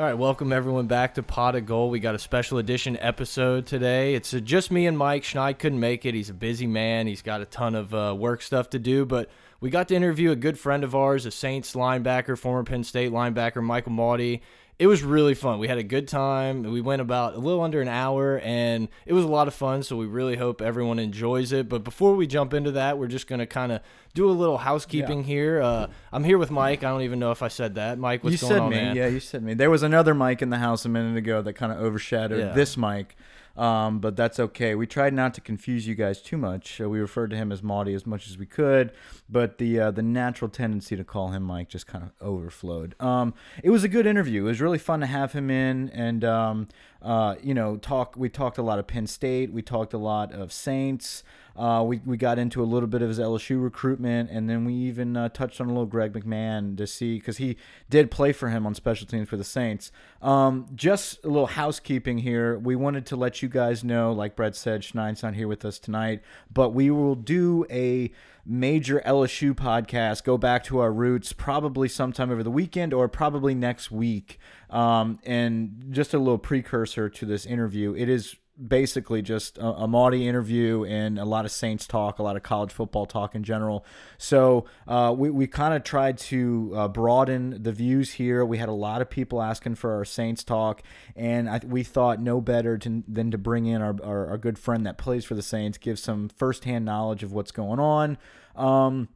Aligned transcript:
All 0.00 0.06
right, 0.06 0.14
welcome 0.14 0.50
everyone 0.50 0.86
back 0.86 1.16
to 1.16 1.22
Pot 1.22 1.56
of 1.56 1.66
Gold. 1.66 1.90
We 1.92 2.00
got 2.00 2.14
a 2.14 2.18
special 2.18 2.56
edition 2.56 2.96
episode 3.02 3.66
today. 3.66 4.14
It's 4.14 4.32
uh, 4.32 4.40
just 4.40 4.70
me 4.70 4.86
and 4.86 4.96
Mike. 4.96 5.24
Schneid 5.24 5.58
couldn't 5.58 5.78
make 5.78 6.06
it. 6.06 6.14
He's 6.14 6.30
a 6.30 6.34
busy 6.34 6.66
man. 6.66 7.06
He's 7.06 7.20
got 7.20 7.42
a 7.42 7.44
ton 7.44 7.74
of 7.74 7.92
uh, 7.92 8.16
work 8.18 8.40
stuff 8.40 8.70
to 8.70 8.78
do, 8.78 9.04
but 9.04 9.28
we 9.60 9.68
got 9.68 9.88
to 9.88 9.94
interview 9.94 10.30
a 10.30 10.36
good 10.36 10.58
friend 10.58 10.84
of 10.84 10.94
ours, 10.94 11.26
a 11.26 11.30
Saints 11.30 11.74
linebacker, 11.74 12.38
former 12.38 12.64
Penn 12.64 12.82
State 12.82 13.12
linebacker, 13.12 13.62
Michael 13.62 13.92
Mauti 13.92 14.40
it 14.80 14.86
was 14.86 15.02
really 15.02 15.34
fun. 15.34 15.58
We 15.58 15.68
had 15.68 15.76
a 15.76 15.82
good 15.82 16.08
time. 16.08 16.62
We 16.62 16.80
went 16.80 17.02
about 17.02 17.34
a 17.34 17.38
little 17.38 17.60
under 17.60 17.82
an 17.82 17.88
hour, 17.88 18.40
and 18.42 18.88
it 19.04 19.12
was 19.12 19.26
a 19.26 19.28
lot 19.28 19.46
of 19.46 19.52
fun. 19.52 19.82
So 19.82 19.94
we 19.94 20.06
really 20.06 20.36
hope 20.36 20.62
everyone 20.62 20.98
enjoys 20.98 21.52
it. 21.52 21.68
But 21.68 21.84
before 21.84 22.14
we 22.14 22.26
jump 22.26 22.54
into 22.54 22.70
that, 22.70 22.96
we're 22.96 23.06
just 23.06 23.26
going 23.26 23.40
to 23.40 23.46
kind 23.46 23.72
of 23.72 23.82
do 24.14 24.30
a 24.30 24.32
little 24.32 24.56
housekeeping 24.56 25.18
yeah. 25.18 25.26
here. 25.26 25.60
Uh, 25.60 25.88
I'm 26.14 26.24
here 26.24 26.38
with 26.38 26.50
Mike. 26.50 26.82
I 26.82 26.88
don't 26.88 27.02
even 27.02 27.18
know 27.18 27.30
if 27.30 27.42
I 27.42 27.48
said 27.48 27.74
that. 27.74 27.98
Mike, 27.98 28.24
what's 28.24 28.40
you 28.40 28.48
going 28.48 28.52
said 28.52 28.62
on, 28.62 28.70
me. 28.70 28.76
man? 28.76 28.96
Yeah, 28.96 29.08
you 29.08 29.20
said 29.20 29.42
me. 29.42 29.52
There 29.52 29.68
was 29.68 29.82
another 29.82 30.14
Mike 30.14 30.40
in 30.40 30.48
the 30.48 30.56
house 30.56 30.86
a 30.86 30.88
minute 30.88 31.18
ago 31.18 31.42
that 31.42 31.52
kind 31.52 31.72
of 31.72 31.78
overshadowed 31.78 32.38
yeah. 32.40 32.52
this 32.52 32.78
mic. 32.78 33.18
Um, 33.60 33.98
but 33.98 34.16
that's 34.16 34.40
okay. 34.40 34.74
We 34.74 34.86
tried 34.86 35.12
not 35.12 35.34
to 35.34 35.42
confuse 35.42 35.86
you 35.86 35.94
guys 35.94 36.22
too 36.22 36.38
much. 36.38 36.80
Uh, 36.80 36.88
we 36.88 36.98
referred 36.98 37.28
to 37.28 37.36
him 37.36 37.52
as 37.52 37.60
Mauti 37.60 37.94
as 37.94 38.06
much 38.06 38.26
as 38.26 38.38
we 38.38 38.46
could, 38.46 38.90
but 39.28 39.58
the 39.58 39.78
uh, 39.78 39.90
the 39.90 40.02
natural 40.02 40.48
tendency 40.48 40.96
to 40.96 41.04
call 41.04 41.28
him 41.28 41.42
Mike 41.42 41.68
just 41.68 41.86
kind 41.86 42.02
of 42.02 42.12
overflowed. 42.26 42.94
Um, 42.98 43.34
it 43.62 43.68
was 43.68 43.84
a 43.84 43.88
good 43.88 44.06
interview. 44.06 44.44
It 44.44 44.48
was 44.48 44.62
really 44.62 44.78
fun 44.78 45.00
to 45.00 45.06
have 45.06 45.34
him 45.34 45.50
in, 45.50 45.90
and 45.90 46.24
um, 46.24 46.68
uh, 47.02 47.34
you 47.42 47.52
know, 47.52 47.76
talk. 47.76 48.16
We 48.16 48.30
talked 48.30 48.56
a 48.56 48.62
lot 48.62 48.78
of 48.78 48.86
Penn 48.86 49.06
State. 49.06 49.52
We 49.52 49.60
talked 49.60 49.92
a 49.92 49.98
lot 49.98 50.32
of 50.32 50.54
Saints. 50.54 51.22
Uh, 51.56 51.82
we, 51.86 52.00
we 52.04 52.16
got 52.16 52.38
into 52.38 52.62
a 52.62 52.64
little 52.64 52.88
bit 52.88 53.02
of 53.02 53.08
his 53.08 53.18
LSU 53.18 53.62
recruitment, 53.62 54.30
and 54.30 54.48
then 54.48 54.64
we 54.64 54.72
even 54.74 55.16
uh, 55.16 55.28
touched 55.28 55.60
on 55.60 55.66
a 55.66 55.70
little 55.70 55.86
Greg 55.86 56.12
McMahon 56.12 56.76
to 56.76 56.86
see 56.86 57.18
because 57.18 57.36
he 57.36 57.56
did 57.88 58.10
play 58.10 58.32
for 58.32 58.48
him 58.48 58.66
on 58.66 58.74
special 58.74 59.06
teams 59.06 59.28
for 59.28 59.36
the 59.36 59.44
Saints. 59.44 59.92
Um, 60.22 60.66
just 60.74 61.24
a 61.24 61.28
little 61.28 61.46
housekeeping 61.46 62.18
here. 62.18 62.58
We 62.58 62.76
wanted 62.76 63.06
to 63.06 63.16
let 63.16 63.42
you 63.42 63.48
guys 63.48 63.84
know, 63.84 64.12
like 64.12 64.36
Brett 64.36 64.56
said, 64.56 64.82
Schneid's 64.82 65.22
not 65.22 65.34
here 65.34 65.48
with 65.48 65.64
us 65.64 65.78
tonight, 65.78 66.22
but 66.52 66.70
we 66.70 66.90
will 66.90 67.14
do 67.14 67.66
a 67.70 68.10
major 68.44 69.02
LSU 69.06 69.54
podcast, 69.54 70.24
go 70.24 70.38
back 70.38 70.64
to 70.64 70.78
our 70.78 70.92
roots, 70.92 71.32
probably 71.32 71.88
sometime 71.88 72.30
over 72.30 72.42
the 72.42 72.50
weekend 72.50 72.92
or 72.92 73.08
probably 73.08 73.54
next 73.54 73.90
week. 73.90 74.38
Um, 74.70 75.18
and 75.24 75.88
just 75.90 76.14
a 76.14 76.18
little 76.18 76.38
precursor 76.38 77.08
to 77.08 77.26
this 77.26 77.46
interview, 77.46 77.94
it 77.94 78.08
is 78.08 78.36
basically 78.66 79.22
just 79.22 79.58
a, 79.58 79.66
a 79.66 80.10
interview 80.12 80.84
and 80.84 81.18
a 81.18 81.24
lot 81.24 81.44
of 81.44 81.50
Saints 81.50 81.86
talk, 81.86 82.18
a 82.18 82.22
lot 82.22 82.36
of 82.36 82.42
college 82.42 82.72
football 82.72 83.06
talk 83.06 83.34
in 83.34 83.42
general. 83.42 83.84
So 84.18 84.66
uh, 84.86 85.14
we, 85.16 85.30
we 85.30 85.46
kind 85.46 85.74
of 85.74 85.84
tried 85.84 86.18
to 86.18 86.72
uh, 86.74 86.88
broaden 86.88 87.62
the 87.62 87.72
views 87.72 88.12
here. 88.12 88.44
We 88.44 88.58
had 88.58 88.68
a 88.68 88.72
lot 88.72 89.00
of 89.02 89.10
people 89.10 89.42
asking 89.42 89.76
for 89.76 89.94
our 89.94 90.04
Saints 90.04 90.44
talk, 90.44 90.82
and 91.16 91.48
I, 91.48 91.60
we 91.64 91.82
thought 91.82 92.20
no 92.20 92.40
better 92.40 92.78
to, 92.78 93.02
than 93.08 93.30
to 93.30 93.38
bring 93.38 93.66
in 93.66 93.82
our, 93.82 93.96
our, 94.02 94.26
our, 94.28 94.38
good 94.38 94.58
friend 94.58 94.86
that 94.86 94.98
plays 94.98 95.24
for 95.24 95.34
the 95.34 95.42
Saints, 95.42 95.78
give 95.78 95.98
some 95.98 96.28
firsthand 96.28 96.84
knowledge 96.84 97.22
of 97.22 97.32
what's 97.32 97.50
going 97.50 97.78
on. 97.78 98.18
Um, 98.56 99.08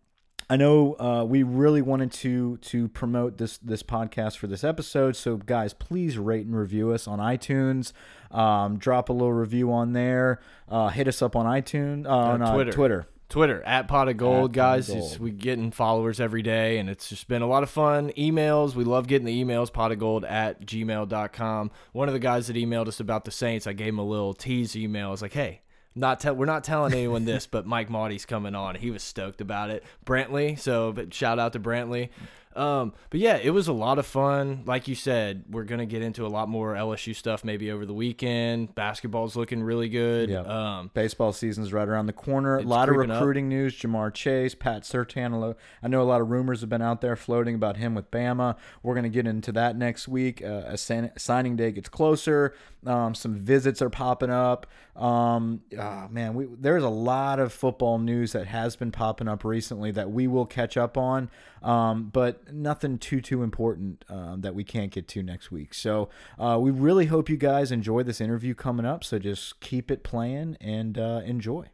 I 0.48 0.56
know 0.56 0.94
uh, 0.98 1.24
we 1.24 1.42
really 1.42 1.80
wanted 1.80 2.12
to 2.12 2.58
to 2.58 2.88
promote 2.88 3.38
this 3.38 3.56
this 3.58 3.82
podcast 3.82 4.36
for 4.36 4.46
this 4.46 4.62
episode. 4.62 5.16
So 5.16 5.36
guys, 5.38 5.72
please 5.72 6.18
rate 6.18 6.44
and 6.44 6.54
review 6.54 6.90
us 6.90 7.08
on 7.08 7.18
iTunes. 7.18 7.92
Um, 8.34 8.78
drop 8.78 9.08
a 9.08 9.12
little 9.12 9.32
review 9.32 9.72
on 9.72 9.92
there. 9.92 10.40
Uh, 10.68 10.88
hit 10.88 11.08
us 11.08 11.22
up 11.22 11.36
on 11.36 11.46
iTunes 11.46 12.06
uh, 12.06 12.10
on 12.10 12.42
uh, 12.42 12.52
Twitter. 12.52 12.72
Twitter. 12.72 13.06
Twitter 13.28 13.62
at 13.62 13.88
pot 13.88 14.08
of 14.08 14.16
gold, 14.16 14.50
at 14.50 14.54
guys. 14.54 14.88
Gold. 14.88 15.18
we 15.18 15.30
getting 15.30 15.70
followers 15.70 16.20
every 16.20 16.42
day, 16.42 16.78
and 16.78 16.90
it's 16.90 17.08
just 17.08 17.26
been 17.26 17.42
a 17.42 17.46
lot 17.46 17.62
of 17.62 17.70
fun. 17.70 18.10
Emails, 18.18 18.74
we 18.74 18.84
love 18.84 19.06
getting 19.06 19.24
the 19.26 19.44
emails. 19.44 19.72
Pot 19.72 19.92
of 19.92 19.98
gold 19.98 20.24
at 20.24 20.64
gmail.com. 20.66 21.70
One 21.92 22.08
of 22.08 22.14
the 22.14 22.20
guys 22.20 22.48
that 22.48 22.56
emailed 22.56 22.88
us 22.88 23.00
about 23.00 23.24
the 23.24 23.30
Saints, 23.30 23.66
I 23.66 23.72
gave 23.72 23.88
him 23.88 23.98
a 23.98 24.04
little 24.04 24.34
tease 24.34 24.76
email. 24.76 25.08
I 25.08 25.10
was 25.10 25.22
like, 25.22 25.32
hey, 25.32 25.62
not 25.94 26.20
tell 26.20 26.34
we're 26.34 26.46
not 26.46 26.64
telling 26.64 26.92
anyone 26.92 27.24
this, 27.24 27.46
but 27.50 27.66
Mike 27.66 27.88
Mauti's 27.88 28.26
coming 28.26 28.54
on. 28.54 28.74
He 28.74 28.90
was 28.90 29.02
stoked 29.02 29.40
about 29.40 29.70
it. 29.70 29.84
Brantley, 30.04 30.58
so 30.58 30.94
shout 31.10 31.38
out 31.38 31.54
to 31.54 31.60
Brantley. 31.60 32.10
Um, 32.56 32.92
but 33.10 33.20
yeah, 33.20 33.38
it 33.42 33.50
was 33.50 33.68
a 33.68 33.72
lot 33.72 33.98
of 33.98 34.06
fun. 34.06 34.62
Like 34.66 34.88
you 34.88 34.94
said, 34.94 35.44
we're 35.50 35.64
gonna 35.64 35.86
get 35.86 36.02
into 36.02 36.26
a 36.26 36.28
lot 36.28 36.48
more 36.48 36.74
LSU 36.74 37.14
stuff 37.14 37.44
maybe 37.44 37.70
over 37.70 37.84
the 37.84 37.94
weekend. 37.94 38.74
Basketball's 38.74 39.36
looking 39.36 39.62
really 39.62 39.88
good. 39.88 40.30
Yeah. 40.30 40.40
Um, 40.40 40.90
Baseball 40.94 41.32
season's 41.32 41.72
right 41.72 41.88
around 41.88 42.06
the 42.06 42.12
corner. 42.12 42.58
A 42.58 42.62
lot 42.62 42.88
of 42.88 42.96
recruiting 42.96 43.46
up. 43.46 43.50
news. 43.50 43.74
Ja'Marr 43.74 44.12
Chase, 44.12 44.54
Pat 44.54 44.82
Surtain. 44.82 45.54
I 45.82 45.88
know 45.88 46.02
a 46.02 46.04
lot 46.04 46.20
of 46.20 46.30
rumors 46.30 46.60
have 46.60 46.70
been 46.70 46.82
out 46.82 47.00
there 47.00 47.16
floating 47.16 47.54
about 47.54 47.76
him 47.76 47.94
with 47.94 48.10
Bama. 48.10 48.56
We're 48.82 48.94
gonna 48.94 49.08
get 49.08 49.26
into 49.26 49.52
that 49.52 49.76
next 49.76 50.06
week. 50.08 50.42
Uh, 50.42 50.62
as 50.66 50.90
signing 51.16 51.56
day 51.56 51.72
gets 51.72 51.88
closer, 51.88 52.54
um, 52.86 53.14
some 53.14 53.34
visits 53.34 53.80
are 53.82 53.90
popping 53.90 54.30
up. 54.30 54.66
Um, 54.96 55.62
oh, 55.78 56.08
man, 56.08 56.34
we, 56.34 56.46
there's 56.58 56.84
a 56.84 56.88
lot 56.88 57.40
of 57.40 57.52
football 57.52 57.98
news 57.98 58.32
that 58.32 58.46
has 58.46 58.76
been 58.76 58.92
popping 58.92 59.26
up 59.26 59.44
recently 59.44 59.90
that 59.92 60.10
we 60.10 60.26
will 60.28 60.46
catch 60.46 60.76
up 60.76 60.96
on, 60.96 61.30
um, 61.62 62.10
but 62.12 62.43
nothing 62.52 62.98
too 62.98 63.20
too 63.20 63.42
important 63.42 64.04
um, 64.08 64.40
that 64.42 64.54
we 64.54 64.64
can't 64.64 64.90
get 64.90 65.08
to 65.08 65.22
next 65.22 65.50
week. 65.50 65.74
So 65.74 66.08
uh, 66.38 66.58
we 66.60 66.70
really 66.70 67.06
hope 67.06 67.28
you 67.28 67.36
guys 67.36 67.72
enjoy 67.72 68.02
this 68.02 68.20
interview 68.20 68.54
coming 68.54 68.86
up. 68.86 69.04
So 69.04 69.18
just 69.18 69.60
keep 69.60 69.90
it 69.90 70.02
playing 70.02 70.56
and 70.60 70.98
uh, 70.98 71.22
enjoy. 71.24 71.66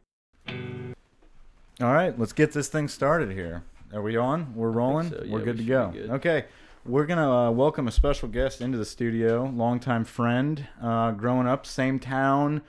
All 0.47 1.93
right, 1.93 2.17
let's 2.17 2.33
get 2.33 2.51
this 2.53 2.67
thing 2.67 2.87
started 2.87 3.31
here. 3.31 3.63
Are 3.93 4.01
we 4.01 4.15
on? 4.15 4.53
We're 4.55 4.71
rolling. 4.71 5.09
So. 5.09 5.21
Yeah, 5.23 5.33
We're 5.33 5.41
good 5.41 5.57
we 5.57 5.63
to 5.63 5.69
go. 5.69 5.91
Good. 5.91 6.09
Okay. 6.11 6.45
We're 6.83 7.05
gonna 7.05 7.31
uh, 7.31 7.51
welcome 7.51 7.87
a 7.87 7.91
special 7.91 8.27
guest 8.27 8.59
into 8.59 8.79
the 8.79 8.85
studio, 8.85 9.51
longtime 9.53 10.03
friend, 10.03 10.67
uh, 10.81 11.11
growing 11.11 11.45
up, 11.45 11.67
same 11.67 11.99
town, 11.99 12.63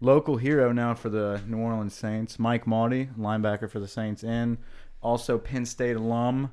local 0.00 0.38
hero 0.38 0.72
now 0.72 0.94
for 0.94 1.10
the 1.10 1.42
New 1.46 1.58
Orleans 1.58 1.92
Saints. 1.92 2.38
Mike 2.38 2.64
Mauti, 2.64 3.14
linebacker 3.18 3.68
for 3.68 3.78
the 3.78 3.86
Saints, 3.86 4.24
and 4.24 4.56
also 5.02 5.36
Penn 5.36 5.66
State 5.66 5.96
alum. 5.96 6.50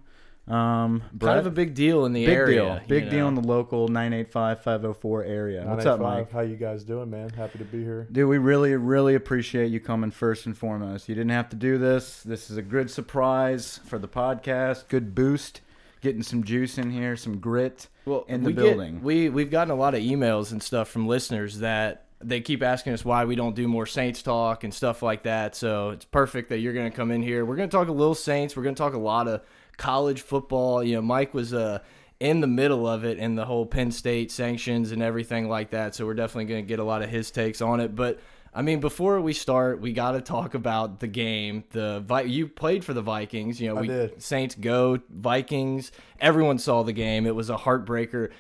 Um, 0.47 1.01
kind 1.19 1.39
of 1.39 1.47
a 1.47 1.51
big 1.51 1.73
deal 1.73 2.05
in 2.05 2.13
the 2.13 2.25
big 2.25 2.35
area. 2.35 2.61
Deal. 2.61 2.81
Big 2.87 3.09
deal 3.09 3.27
in 3.27 3.33
the 3.33 3.41
local 3.41 3.89
985-504 3.89 5.27
area. 5.27 5.65
What's 5.65 5.85
up, 5.87 5.99
Mike? 5.99 6.31
How 6.31 6.41
you 6.41 6.55
guys 6.55 6.83
doing, 6.83 7.09
man? 7.09 7.29
Happy 7.29 7.57
to 7.57 7.65
be 7.65 7.83
here. 7.83 8.07
Dude, 8.11 8.29
we 8.29 8.37
really, 8.37 8.75
really 8.75 9.15
appreciate 9.15 9.71
you 9.71 9.79
coming 9.79 10.11
first 10.11 10.45
and 10.45 10.55
foremost. 10.55 11.09
You 11.09 11.15
didn't 11.15 11.31
have 11.31 11.49
to 11.49 11.55
do 11.55 11.79
this. 11.79 12.21
This 12.21 12.51
is 12.51 12.57
a 12.57 12.61
good 12.61 12.91
surprise 12.91 13.79
for 13.85 13.97
the 13.97 14.07
podcast. 14.07 14.87
Good 14.87 15.15
boost. 15.15 15.61
Getting 16.01 16.21
some 16.21 16.43
juice 16.43 16.77
in 16.77 16.91
here, 16.91 17.15
some 17.15 17.39
grit 17.39 17.87
well, 18.05 18.25
in 18.27 18.43
the 18.43 18.49
we 18.49 18.53
building. 18.53 18.95
Get, 18.95 19.03
we 19.03 19.29
we've 19.29 19.49
gotten 19.49 19.71
a 19.71 19.75
lot 19.75 19.95
of 19.95 20.01
emails 20.01 20.51
and 20.51 20.61
stuff 20.61 20.87
from 20.87 21.07
listeners 21.07 21.59
that 21.59 22.05
they 22.21 22.41
keep 22.41 22.61
asking 22.61 22.93
us 22.93 23.03
why 23.03 23.25
we 23.25 23.35
don't 23.35 23.55
do 23.55 23.67
more 23.67 23.87
Saints 23.87 24.21
talk 24.21 24.63
and 24.63 24.73
stuff 24.73 25.01
like 25.01 25.23
that. 25.23 25.55
So 25.55 25.89
it's 25.89 26.05
perfect 26.05 26.49
that 26.49 26.59
you're 26.59 26.73
going 26.73 26.89
to 26.89 26.95
come 26.95 27.09
in 27.09 27.23
here. 27.23 27.43
We're 27.43 27.55
going 27.55 27.69
to 27.69 27.75
talk 27.75 27.87
a 27.87 27.91
little 27.91 28.13
Saints. 28.13 28.55
We're 28.55 28.63
going 28.63 28.75
to 28.75 28.79
talk 28.79 28.93
a 28.93 28.99
lot 28.99 29.27
of 29.27 29.41
college 29.77 30.21
football. 30.21 30.83
You 30.83 30.95
know, 30.95 31.01
Mike 31.01 31.33
was 31.33 31.53
uh, 31.53 31.79
in 32.19 32.41
the 32.41 32.47
middle 32.47 32.87
of 32.87 33.03
it 33.05 33.17
in 33.17 33.35
the 33.35 33.45
whole 33.45 33.65
Penn 33.65 33.91
State 33.91 34.31
sanctions 34.31 34.91
and 34.91 35.01
everything 35.01 35.49
like 35.49 35.71
that. 35.71 35.95
So 35.95 36.05
we're 36.05 36.13
definitely 36.13 36.45
going 36.45 36.63
to 36.63 36.67
get 36.67 36.79
a 36.79 36.83
lot 36.83 37.01
of 37.01 37.09
his 37.09 37.31
takes 37.31 37.61
on 37.61 37.79
it. 37.79 37.95
But 37.95 38.19
I 38.53 38.61
mean, 38.61 38.79
before 38.79 39.19
we 39.19 39.33
start, 39.33 39.81
we 39.81 39.91
got 39.91 40.13
to 40.13 40.21
talk 40.21 40.53
about 40.53 41.01
the 41.01 41.07
game. 41.07 41.65
The 41.71 42.23
you 42.25 42.47
played 42.47 42.85
for 42.85 42.93
the 42.93 43.01
Vikings. 43.01 43.59
You 43.59 43.73
know, 43.73 43.81
we 43.81 44.09
Saints 44.17 44.55
go 44.55 44.99
Vikings. 45.09 45.91
Everyone 46.21 46.57
saw 46.57 46.83
the 46.83 46.93
game. 46.93 47.25
It 47.25 47.35
was 47.35 47.49
a 47.49 47.57
heartbreaker 47.57 48.31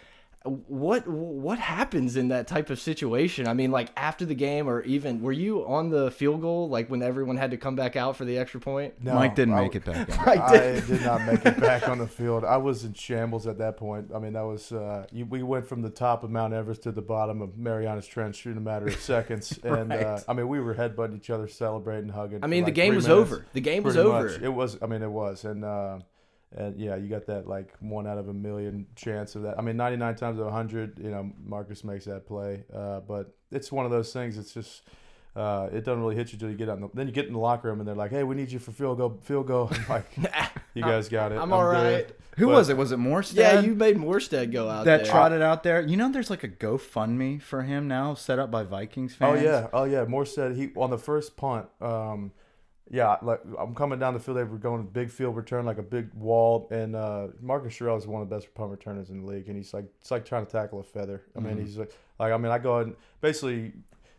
what 0.45 1.07
what 1.07 1.57
happens 1.57 2.15
in 2.15 2.27
that 2.29 2.47
type 2.47 2.69
of 2.69 2.79
situation? 2.79 3.47
I 3.47 3.53
mean, 3.53 3.71
like 3.71 3.89
after 3.97 4.25
the 4.25 4.35
game, 4.35 4.67
or 4.67 4.81
even 4.83 5.21
were 5.21 5.31
you 5.31 5.65
on 5.65 5.89
the 5.89 6.11
field 6.11 6.41
goal, 6.41 6.69
like 6.69 6.89
when 6.89 7.01
everyone 7.01 7.37
had 7.37 7.51
to 7.51 7.57
come 7.57 7.75
back 7.75 7.95
out 7.95 8.15
for 8.15 8.25
the 8.25 8.37
extra 8.37 8.59
point? 8.59 8.93
No, 9.03 9.15
Mike 9.15 9.35
didn't 9.35 9.55
I, 9.55 9.61
make 9.61 9.75
it 9.75 9.85
back. 9.85 10.09
I 10.27 10.51
did. 10.51 10.83
I 10.83 10.87
did 10.87 11.01
not 11.01 11.25
make 11.25 11.45
it 11.45 11.59
back 11.59 11.89
on 11.89 11.97
the 11.97 12.07
field. 12.07 12.43
I 12.43 12.57
was 12.57 12.83
in 12.83 12.93
shambles 12.93 13.47
at 13.47 13.57
that 13.57 13.77
point. 13.77 14.11
I 14.13 14.19
mean, 14.19 14.33
that 14.33 14.45
was 14.45 14.71
uh, 14.71 15.07
you, 15.11 15.25
we 15.25 15.41
went 15.41 15.67
from 15.67 15.81
the 15.81 15.89
top 15.89 16.23
of 16.23 16.29
Mount 16.29 16.53
Everest 16.53 16.83
to 16.83 16.91
the 16.91 17.01
bottom 17.01 17.41
of 17.41 17.57
Marianas 17.57 18.07
Trench 18.07 18.45
in 18.45 18.57
a 18.57 18.61
matter 18.61 18.87
of 18.87 18.99
seconds, 18.99 19.57
and 19.63 19.91
uh, 19.91 19.95
right. 19.95 20.05
uh, 20.05 20.19
I 20.27 20.33
mean, 20.33 20.47
we 20.47 20.59
were 20.59 20.75
headbutting 20.75 21.17
each 21.17 21.29
other, 21.29 21.47
celebrating, 21.47 22.09
hugging. 22.09 22.43
I 22.43 22.47
mean, 22.47 22.63
the 22.63 22.67
like 22.67 22.75
game 22.75 22.95
was 22.95 23.07
minutes, 23.07 23.31
over. 23.31 23.45
The 23.53 23.61
game 23.61 23.83
was 23.83 23.97
over. 23.97 24.29
Much. 24.29 24.41
It 24.41 24.49
was. 24.49 24.77
I 24.81 24.85
mean, 24.85 25.01
it 25.01 25.11
was, 25.11 25.45
and. 25.45 25.65
Uh, 25.65 25.99
and 26.55 26.79
yeah, 26.79 26.95
you 26.95 27.07
got 27.07 27.25
that 27.27 27.47
like 27.47 27.73
one 27.79 28.07
out 28.07 28.17
of 28.17 28.29
a 28.29 28.33
million 28.33 28.87
chance 28.95 29.35
of 29.35 29.43
that. 29.43 29.59
I 29.59 29.61
mean, 29.61 29.77
99 29.77 30.15
times 30.15 30.39
out 30.39 30.41
of 30.41 30.53
100, 30.53 30.99
you 30.99 31.11
know, 31.11 31.31
Marcus 31.43 31.83
makes 31.83 32.05
that 32.05 32.25
play. 32.25 32.63
Uh, 32.73 33.01
but 33.01 33.35
it's 33.51 33.71
one 33.71 33.85
of 33.85 33.91
those 33.91 34.13
things. 34.13 34.37
It's 34.37 34.53
just 34.53 34.83
uh, 35.35 35.67
it 35.73 35.83
doesn't 35.83 35.99
really 35.99 36.15
hit 36.15 36.31
you 36.31 36.37
until 36.37 36.49
you 36.49 36.55
get 36.55 36.69
out. 36.69 36.79
The, 36.79 36.89
then 36.93 37.07
you 37.07 37.13
get 37.13 37.27
in 37.27 37.33
the 37.33 37.39
locker 37.39 37.67
room 37.67 37.79
and 37.79 37.87
they're 37.87 37.95
like, 37.95 38.11
"Hey, 38.11 38.23
we 38.23 38.35
need 38.35 38.51
you 38.51 38.59
for 38.59 38.71
field 38.71 38.99
goal, 38.99 39.19
field 39.23 39.47
goal." 39.47 39.69
I'm 39.71 39.85
like, 39.89 40.05
you 40.73 40.81
guys 40.81 41.09
got 41.09 41.33
it. 41.33 41.35
I'm, 41.35 41.43
I'm 41.43 41.53
all 41.53 41.65
right. 41.65 42.07
Good. 42.07 42.15
Who 42.37 42.47
but, 42.47 42.53
was 42.53 42.69
it? 42.69 42.77
Was 42.77 42.91
it 42.93 42.99
Morstead? 42.99 43.35
Yeah, 43.35 43.59
you 43.59 43.75
made 43.75 43.97
Morstead 43.97 44.51
go 44.51 44.69
out 44.69 44.85
that 44.85 45.03
there. 45.03 45.11
trotted 45.11 45.41
out 45.41 45.63
there. 45.63 45.81
You 45.81 45.97
know, 45.97 46.09
there's 46.09 46.29
like 46.29 46.43
a 46.43 46.49
GoFundMe 46.49 47.41
for 47.41 47.63
him 47.63 47.87
now, 47.87 48.13
set 48.13 48.39
up 48.39 48.49
by 48.49 48.63
Vikings 48.63 49.13
fans. 49.13 49.41
Oh 49.41 49.43
yeah, 49.43 49.67
oh 49.73 49.83
yeah. 49.83 50.05
Morstead. 50.05 50.55
He 50.55 50.69
on 50.77 50.89
the 50.89 50.97
first 50.97 51.35
punt. 51.35 51.67
Um, 51.81 52.31
Yeah, 52.91 53.17
like 53.23 53.41
I'm 53.57 53.73
coming 53.73 53.97
down 53.97 54.13
the 54.13 54.19
field. 54.19 54.37
They 54.37 54.43
were 54.43 54.57
going 54.59 54.81
a 54.81 54.83
big 54.83 55.09
field 55.09 55.35
return, 55.35 55.65
like 55.65 55.79
a 55.79 55.83
big 55.83 56.13
wall. 56.13 56.67
And 56.69 56.95
uh, 56.95 57.27
Marcus 57.41 57.73
Sherels 57.73 57.99
is 57.99 58.07
one 58.07 58.21
of 58.21 58.29
the 58.29 58.35
best 58.35 58.53
punt 58.53 58.69
returners 58.69 59.09
in 59.09 59.21
the 59.23 59.27
league, 59.27 59.47
and 59.47 59.57
he's 59.57 59.73
like 59.73 59.85
it's 60.01 60.11
like 60.11 60.23
trying 60.23 60.45
to 60.45 60.51
tackle 60.51 60.79
a 60.79 60.83
feather. 60.83 61.23
I 61.35 61.39
mean, 61.39 61.57
Mhm. 61.57 61.61
he's 61.61 61.77
like, 61.79 61.91
like 62.19 62.31
I 62.31 62.37
mean, 62.37 62.51
I 62.51 62.59
go 62.59 62.77
and 62.79 62.95
basically, 63.21 63.73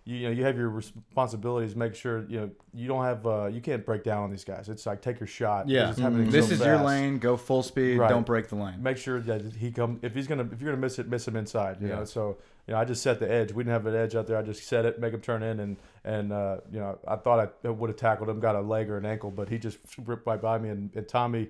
you, 0.04 0.16
you 0.16 0.22
know, 0.26 0.30
you 0.32 0.44
have 0.44 0.56
your 0.56 0.68
responsibilities. 0.70 1.76
Make 1.76 1.94
sure 1.94 2.26
you 2.28 2.40
know 2.40 2.50
you 2.74 2.88
don't 2.88 3.04
have 3.04 3.24
uh, 3.24 3.46
you 3.46 3.60
can't 3.60 3.86
break 3.86 4.02
down 4.02 4.24
on 4.24 4.30
these 4.32 4.44
guys. 4.44 4.68
It's 4.68 4.84
like 4.84 5.00
take 5.00 5.20
your 5.20 5.28
shot. 5.28 5.68
Yeah, 5.68 5.94
happening 5.94 6.30
this 6.30 6.48
so 6.48 6.54
is 6.54 6.60
your 6.60 6.78
lane. 6.78 7.18
Go 7.18 7.36
full 7.36 7.62
speed. 7.62 7.98
Right. 7.98 8.08
Don't 8.08 8.26
break 8.26 8.48
the 8.48 8.56
lane. 8.56 8.82
Make 8.82 8.96
sure 8.96 9.20
that 9.20 9.42
he 9.54 9.70
come 9.70 10.00
if 10.02 10.12
he's 10.12 10.26
gonna 10.26 10.48
if 10.52 10.60
you're 10.60 10.72
gonna 10.72 10.80
miss 10.80 10.98
it, 10.98 11.08
miss 11.08 11.28
him 11.28 11.36
inside. 11.36 11.80
You 11.80 11.88
Yeah. 11.88 11.96
know, 11.96 12.04
so 12.04 12.38
you 12.66 12.74
know 12.74 12.80
I 12.80 12.84
just 12.84 13.02
set 13.02 13.20
the 13.20 13.30
edge. 13.30 13.52
We 13.52 13.62
didn't 13.62 13.74
have 13.74 13.86
an 13.86 13.94
edge 13.94 14.14
out 14.14 14.26
there. 14.26 14.36
I 14.36 14.42
just 14.42 14.66
set 14.66 14.84
it, 14.84 14.98
make 14.98 15.14
him 15.14 15.20
turn 15.20 15.42
in, 15.42 15.60
and 15.60 15.76
and 16.04 16.32
uh, 16.32 16.58
you 16.72 16.80
know 16.80 16.98
I 17.06 17.16
thought 17.16 17.54
I 17.64 17.68
would 17.68 17.90
have 17.90 17.96
tackled 17.96 18.28
him, 18.28 18.40
got 18.40 18.56
a 18.56 18.60
leg 18.60 18.90
or 18.90 18.96
an 18.96 19.06
ankle, 19.06 19.30
but 19.30 19.48
he 19.48 19.58
just 19.58 19.78
ripped 20.04 20.26
right 20.26 20.40
by 20.40 20.58
me. 20.58 20.70
And, 20.70 20.90
and 20.94 21.08
Tommy, 21.08 21.48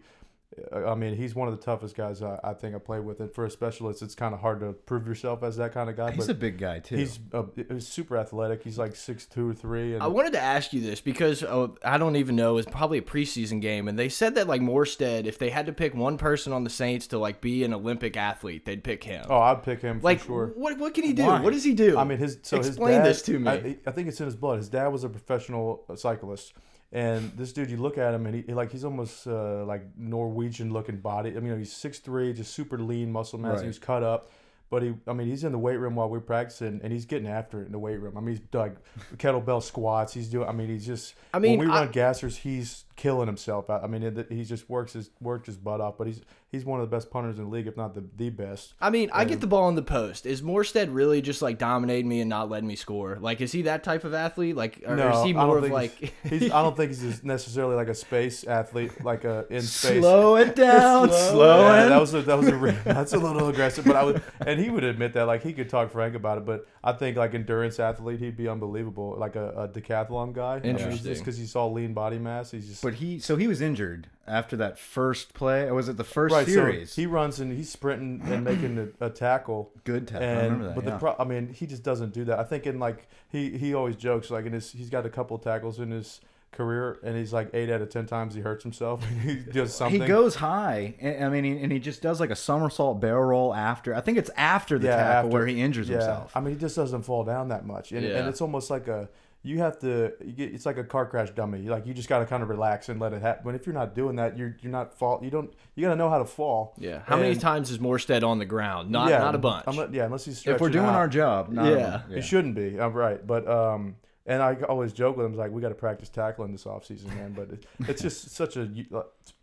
I 0.73 0.95
mean, 0.95 1.17
he's 1.17 1.35
one 1.35 1.49
of 1.49 1.59
the 1.59 1.63
toughest 1.63 1.97
guys 1.97 2.23
I, 2.23 2.39
I 2.43 2.55
think 2.55 2.75
I 2.75 2.79
played 2.79 3.05
with. 3.05 3.21
And 3.21 3.33
for 3.33 3.45
a 3.45 3.51
specialist, 3.51 4.01
it's 4.01 4.15
kind 4.15 4.33
of 4.33 4.41
hard 4.41 4.61
to 4.61 4.73
prove 4.73 5.07
yourself 5.07 5.43
as 5.43 5.57
that 5.57 5.73
kind 5.73 5.91
of 5.91 5.97
guy. 5.97 6.13
He's 6.13 6.27
but 6.27 6.37
a 6.37 6.39
big 6.39 6.59
guy 6.59 6.79
too. 6.79 6.97
he's 6.97 7.19
uh, 7.33 7.43
he's 7.69 7.87
super 7.87 8.17
athletic. 8.17 8.63
He's 8.63 8.79
like 8.79 8.95
six 8.95 9.27
two 9.27 9.51
or 9.51 9.55
three. 9.55 9.95
And 9.95 10.03
I 10.03 10.07
wanted 10.07 10.33
to 10.33 10.41
ask 10.41 10.73
you 10.73 10.81
this 10.81 11.01
because 11.01 11.43
uh, 11.43 11.69
I 11.85 11.99
don't 11.99 12.17
even 12.17 12.37
know. 12.37 12.59
It's 12.59 12.71
probably 12.71 12.99
a 12.99 13.03
preseason 13.03 13.61
game, 13.61 13.89
and 13.89 13.99
they 13.99 14.09
said 14.09 14.37
that 14.37 14.47
like 14.47 14.61
Morstead, 14.61 15.27
if 15.27 15.39
they 15.39 15.51
had 15.51 15.67
to 15.67 15.73
pick 15.73 15.95
one 15.95 16.17
person 16.17 16.53
on 16.53 16.65
the 16.65 16.71
Saints 16.71 17.09
to 17.09 17.19
like 17.19 17.41
be 17.41 17.65
an 17.65 17.75
Olympic 17.75 18.17
athlete, 18.17 18.65
they'd 18.65 18.85
pick 18.85 19.05
him. 19.05 19.27
oh, 19.29 19.41
I'd 19.41 19.63
pick 19.63 19.83
him 19.83 20.01
for 20.01 20.05
like, 20.05 20.23
sure. 20.23 20.53
what 20.55 20.79
what 20.79 20.95
can 20.95 21.05
he 21.05 21.13
do? 21.13 21.25
Why? 21.25 21.41
What 21.41 21.53
does 21.53 21.65
he 21.65 21.75
do? 21.75 21.99
I 21.99 22.05
mean, 22.05 22.19
his 22.19 22.39
so 22.43 22.59
Explain 22.59 22.95
his 22.95 22.99
dad, 22.99 23.07
this 23.07 23.23
to 23.23 23.39
me. 23.39 23.51
I, 23.51 23.77
I 23.87 23.91
think 23.91 24.09
it's 24.09 24.21
in 24.21 24.27
his 24.27 24.37
blood. 24.37 24.59
His 24.59 24.69
dad 24.69 24.89
was 24.89 25.05
a 25.05 25.09
professional 25.09 25.85
cyclist, 25.97 26.55
and 26.93 27.33
this 27.37 27.53
dude, 27.53 27.71
you 27.71 27.77
look 27.77 27.99
at 27.99 28.15
him, 28.15 28.27
and 28.27 28.45
he 28.45 28.55
like 28.55 28.73
he's 28.73 28.85
almost 28.85 29.27
uh, 29.27 29.65
like 29.65 29.83
Norwegian 29.97 30.73
looking 30.73 30.97
body. 30.99 31.37
I 31.37 31.41
mean, 31.41 31.59
he's 31.59 31.73
six 31.73 31.99
three, 31.99 32.33
just 32.33 32.55
super 32.55 32.79
lean, 32.79 33.11
muscle 33.13 33.39
mass. 33.39 33.55
Right. 33.57 33.63
He 33.63 33.67
was 33.69 33.79
cut 33.79 34.03
up. 34.03 34.31
But 34.69 34.83
he, 34.83 34.95
I 35.07 35.13
mean, 35.13 35.29
he's 35.29 35.45
in 35.45 35.53
the 35.53 35.59
weight 35.59 35.77
room 35.77 35.95
while 35.95 36.09
we're 36.09 36.19
practicing, 36.19 36.81
and 36.83 36.93
he's 36.93 37.05
getting 37.05 37.29
after 37.29 37.63
it 37.63 37.67
in 37.67 37.73
the 37.73 37.79
weight 37.79 38.01
room. 38.01 38.17
I 38.19 38.21
mean, 38.21 38.37
he's 38.37 38.45
like 38.53 38.75
kettlebell 39.17 39.63
squats. 39.63 40.13
He's 40.13 40.29
doing. 40.29 40.49
I 40.49 40.53
mean, 40.53 40.69
he's 40.69 40.85
just. 40.85 41.15
I 41.33 41.39
mean, 41.39 41.59
when 41.59 41.69
we 41.69 41.73
I- 41.73 41.85
run 41.85 41.93
gassers, 41.93 42.37
he's 42.39 42.85
killing 42.97 43.27
himself. 43.27 43.71
I 43.71 43.79
I 43.79 43.87
mean, 43.87 44.03
it, 44.03 44.27
he 44.31 44.45
just 44.45 44.69
works 44.69 44.95
his 44.95 45.11
worked 45.21 45.47
his 45.47 45.57
butt 45.57 45.81
off. 45.81 45.97
But 45.99 46.07
he's 46.09 46.23
he's 46.51 46.65
one 46.65 46.81
of 46.81 46.91
the 46.91 46.97
best 46.97 47.11
punters 47.11 47.39
in 47.39 47.45
the 47.45 47.51
league, 47.51 47.67
if 47.67 47.77
not 47.77 47.95
the 47.95 48.05
the 48.17 48.31
best. 48.31 48.75
I 48.81 48.91
mean, 48.91 49.11
I 49.13 49.25
get 49.25 49.41
the 49.41 49.47
ball 49.47 49.69
in 49.69 49.75
the 49.75 49.83
post. 49.83 50.27
Is 50.27 50.43
Morstead 50.43 50.89
really 50.95 51.21
just 51.21 51.43
like 51.43 51.59
dominating 51.59 52.09
me 52.09 52.21
and 52.21 52.29
not 52.29 52.49
letting 52.51 52.67
me 52.69 52.77
score? 52.77 53.19
Like, 53.21 53.41
is 53.41 53.53
he 53.53 53.63
that 53.63 53.85
type 53.85 54.05
of 54.05 54.15
athlete? 54.15 54.57
Like, 54.57 54.83
or 54.87 54.97
No, 54.97 55.19
is 55.21 55.25
he 55.25 55.33
more 55.33 55.59
of 55.59 55.71
like 55.71 56.15
He's, 56.25 56.51
I 56.51 56.63
don't 56.63 56.77
think 56.77 56.91
he's 56.91 57.23
necessarily 57.25 57.77
like 57.77 57.89
a 57.89 57.95
space 57.95 58.45
athlete, 58.45 59.05
like 59.05 59.25
a 59.25 59.47
in 59.51 59.63
space. 59.63 60.01
Slow 60.01 60.37
it 60.37 60.57
down. 60.57 61.09
Slow 61.09 61.31
slow 61.33 61.61
Yeah, 61.61 61.87
it. 61.87 61.89
that 61.91 62.01
was 62.01 62.15
a, 62.15 62.23
that 62.23 62.39
was 62.39 62.49
a 62.49 62.57
re- 62.57 62.77
that's 62.85 63.13
a 63.13 63.19
little 63.19 63.49
aggressive, 63.49 63.85
but 63.85 63.97
I 63.97 64.05
would 64.05 64.23
and 64.45 64.59
he 64.59 64.71
would 64.71 64.85
admit 64.85 65.13
that 65.15 65.27
like 65.27 65.43
he 65.43 65.53
could 65.53 65.69
talk 65.69 65.91
frank 65.91 66.15
about 66.15 66.39
it. 66.39 66.45
But 66.47 66.67
I 66.83 66.93
think 66.93 67.17
like 67.17 67.35
endurance 67.35 67.79
athlete, 67.79 68.21
he'd 68.21 68.37
be 68.37 68.49
unbelievable, 68.49 69.17
like 69.19 69.37
a, 69.37 69.51
a 69.51 69.69
decathlon 69.69 70.33
guy. 70.33 70.61
Interesting. 70.63 71.05
just 71.05 71.21
because 71.23 71.37
he's 71.37 71.55
all 71.57 71.73
lean 71.73 71.93
body 71.95 72.19
mass, 72.19 72.51
he's 72.51 72.69
just 72.69 72.83
But 72.87 72.95
he, 72.95 73.19
so 73.19 73.37
he 73.37 73.49
was 73.49 73.61
injured 73.61 74.07
after 74.29 74.57
that 74.59 74.79
first 74.79 75.35
play. 75.35 75.63
Or 75.65 75.75
was 75.75 75.89
it 75.89 75.97
the 75.97 76.05
first 76.05 76.33
right. 76.33 76.47
series? 76.47 76.93
So 76.93 77.03
he 77.03 77.07
runs 77.07 77.41
and 77.41 77.53
he's 77.53 77.69
sprinting 77.71 78.23
and 78.33 78.45
making 78.45 78.93
a, 79.01 79.07
a 79.07 79.11
tackle. 79.11 79.73
Good 79.85 80.07
tackle. 80.07 80.27
I 80.29 80.33
remember 80.45 80.65
that. 80.67 80.75
but 80.77 80.85
yeah. 80.85 80.91
the 80.91 80.99
pro- 80.99 81.17
I 81.19 81.25
mean, 81.25 81.49
he 81.53 81.67
just 81.67 81.83
doesn't 81.83 82.13
do 82.15 82.25
that. 82.27 82.39
I 82.39 82.45
think 82.45 82.65
in 82.67 82.79
like 82.79 83.09
he 83.29 83.57
he 83.59 83.75
always 83.75 83.97
jokes 83.97 84.31
like 84.31 84.47
in 84.47 84.53
his 84.53 84.71
he's 84.71 84.89
got 84.91 85.05
a 85.05 85.11
couple 85.11 85.37
tackles 85.39 85.81
in 85.81 85.91
his 85.91 86.21
career 86.53 86.99
and 87.03 87.15
he's 87.17 87.33
like 87.35 87.51
eight 87.53 87.69
out 87.69 87.83
of 87.83 87.91
ten 87.91 88.07
times 88.07 88.35
he 88.35 88.41
hurts 88.41 88.63
himself. 88.63 89.05
he 89.23 89.35
does 89.35 89.75
something. 89.75 90.01
He 90.01 90.07
goes 90.07 90.37
high. 90.37 90.95
and- 91.01 91.25
I 91.25 91.29
mean, 91.29 91.45
he- 91.45 91.61
and 91.63 91.73
he 91.73 91.79
just 91.81 92.01
does 92.03 92.21
like 92.21 92.31
a 92.31 92.37
somersault 92.37 93.01
barrel 93.01 93.25
roll 93.25 93.53
after. 93.55 93.95
I 93.97 94.01
think 94.01 94.17
it's 94.17 94.31
after 94.37 94.79
the 94.79 94.87
Yeah, 94.87 94.97
tackle 94.97 95.19
after- 95.19 95.29
where 95.31 95.47
he 95.47 95.61
injures 95.61 95.89
yeah. 95.89 95.97
himself. 95.97 96.37
I 96.37 96.41
mean, 96.41 96.55
he 96.55 96.61
just 96.61 96.77
doesn't 96.77 97.03
fall 97.03 97.25
down 97.25 97.49
that 97.49 97.67
much, 97.67 97.91
and, 97.93 98.03
Yeah. 98.03 98.19
and 98.19 98.29
it's 98.29 98.41
almost 98.41 98.71
like 98.71 98.87
a 98.89 99.09
you 99.43 99.59
have 99.59 99.79
to. 99.81 100.13
You 100.25 100.33
get, 100.33 100.53
it's 100.55 100.67
like 100.67 100.77
a 100.77 100.85
car 100.85 101.07
crash 101.07 101.31
dummy. 101.31 101.69
Like 101.69 101.87
you 101.87 101.95
just 101.95 102.09
got 102.09 102.19
to 102.19 102.27
kind 102.27 102.43
of 102.43 102.49
relax 102.49 102.89
and 102.89 103.01
let 103.01 103.13
it 103.13 103.23
happen. 103.23 103.43
But 103.45 103.55
if 103.55 103.67
you're 103.67 103.75
not 103.75 103.95
doing 103.95 104.17
that, 104.17 104.37
you're 104.37 104.57
you're 104.61 104.73
not 104.73 104.93
fall. 104.99 105.21
You 105.23 105.31
don't. 105.31 105.53
You 105.75 105.85
got 105.85 105.91
to 105.91 105.97
know 105.97 106.11
how 106.11 106.19
to 106.19 106.25
fall. 106.25 106.75
Yeah. 106.79 107.03
How 107.07 107.17
many 107.17 107.37
times 107.37 107.71
is 107.71 107.79
Morstead 107.79 108.23
on 108.25 108.39
the 108.39 108.45
ground? 108.45 108.91
Not 108.91 109.11
yeah, 109.11 109.19
not 109.19 109.35
a 109.35 109.39
bunch. 109.39 109.65
Unless, 109.67 109.91
yeah, 109.93 110.05
unless 110.07 110.25
he's 110.25 110.47
if 110.47 110.61
we're 110.61 110.69
doing 110.71 110.87
out. 110.87 110.95
our 110.95 111.09
job, 111.09 111.51
not 111.51 111.67
Yeah. 111.71 112.03
yeah. 112.11 112.17
It 112.17 112.23
shouldn't 112.23 112.55
be. 112.55 112.81
I'm 112.81 112.93
right, 112.93 113.25
but 113.25 113.47
um, 113.49 113.97
and 114.27 114.43
I 114.43 114.55
always 114.69 114.93
joke 114.93 115.17
with 115.17 115.27
him 115.27 115.35
like 115.35 115.53
we 115.53 115.63
got 115.63 115.69
to 115.69 115.75
practice 115.77 116.09
tackling 116.09 116.51
this 116.53 116.65
offseason, 116.65 117.07
man. 117.15 117.33
But 117.33 117.51
it, 117.51 117.67
it's 117.89 118.03
just 118.03 118.31
such 118.35 118.57
a 118.57 118.69
uh, 118.93 119.03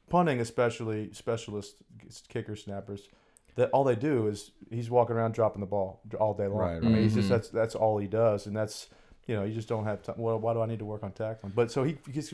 punting, 0.09 0.41
especially 0.41 1.13
specialist 1.13 1.75
kicker 2.27 2.55
snappers. 2.55 3.07
That 3.55 3.69
all 3.69 3.83
they 3.83 3.95
do 3.95 4.27
is 4.27 4.51
he's 4.71 4.89
walking 4.89 5.15
around 5.15 5.35
dropping 5.35 5.59
the 5.61 5.67
ball 5.67 6.01
all 6.19 6.33
day 6.33 6.47
long. 6.47 6.59
Right, 6.59 6.77
I 6.77 6.79
mean, 6.79 7.03
he's 7.03 7.13
just 7.13 7.29
that's 7.29 7.49
that's 7.49 7.75
all 7.75 7.99
he 7.99 8.07
does, 8.07 8.47
and 8.47 8.57
that's 8.57 8.87
you 9.27 9.35
know 9.35 9.43
you 9.43 9.53
just 9.53 9.67
don't 9.67 9.85
have 9.85 10.01
time. 10.03 10.15
Well, 10.17 10.39
why 10.39 10.53
do 10.53 10.61
I 10.61 10.65
need 10.65 10.79
to 10.79 10.85
work 10.85 11.03
on 11.03 11.11
tackling? 11.11 11.53
But 11.55 11.71
so 11.71 11.83
he, 11.83 11.97
he's 12.11 12.33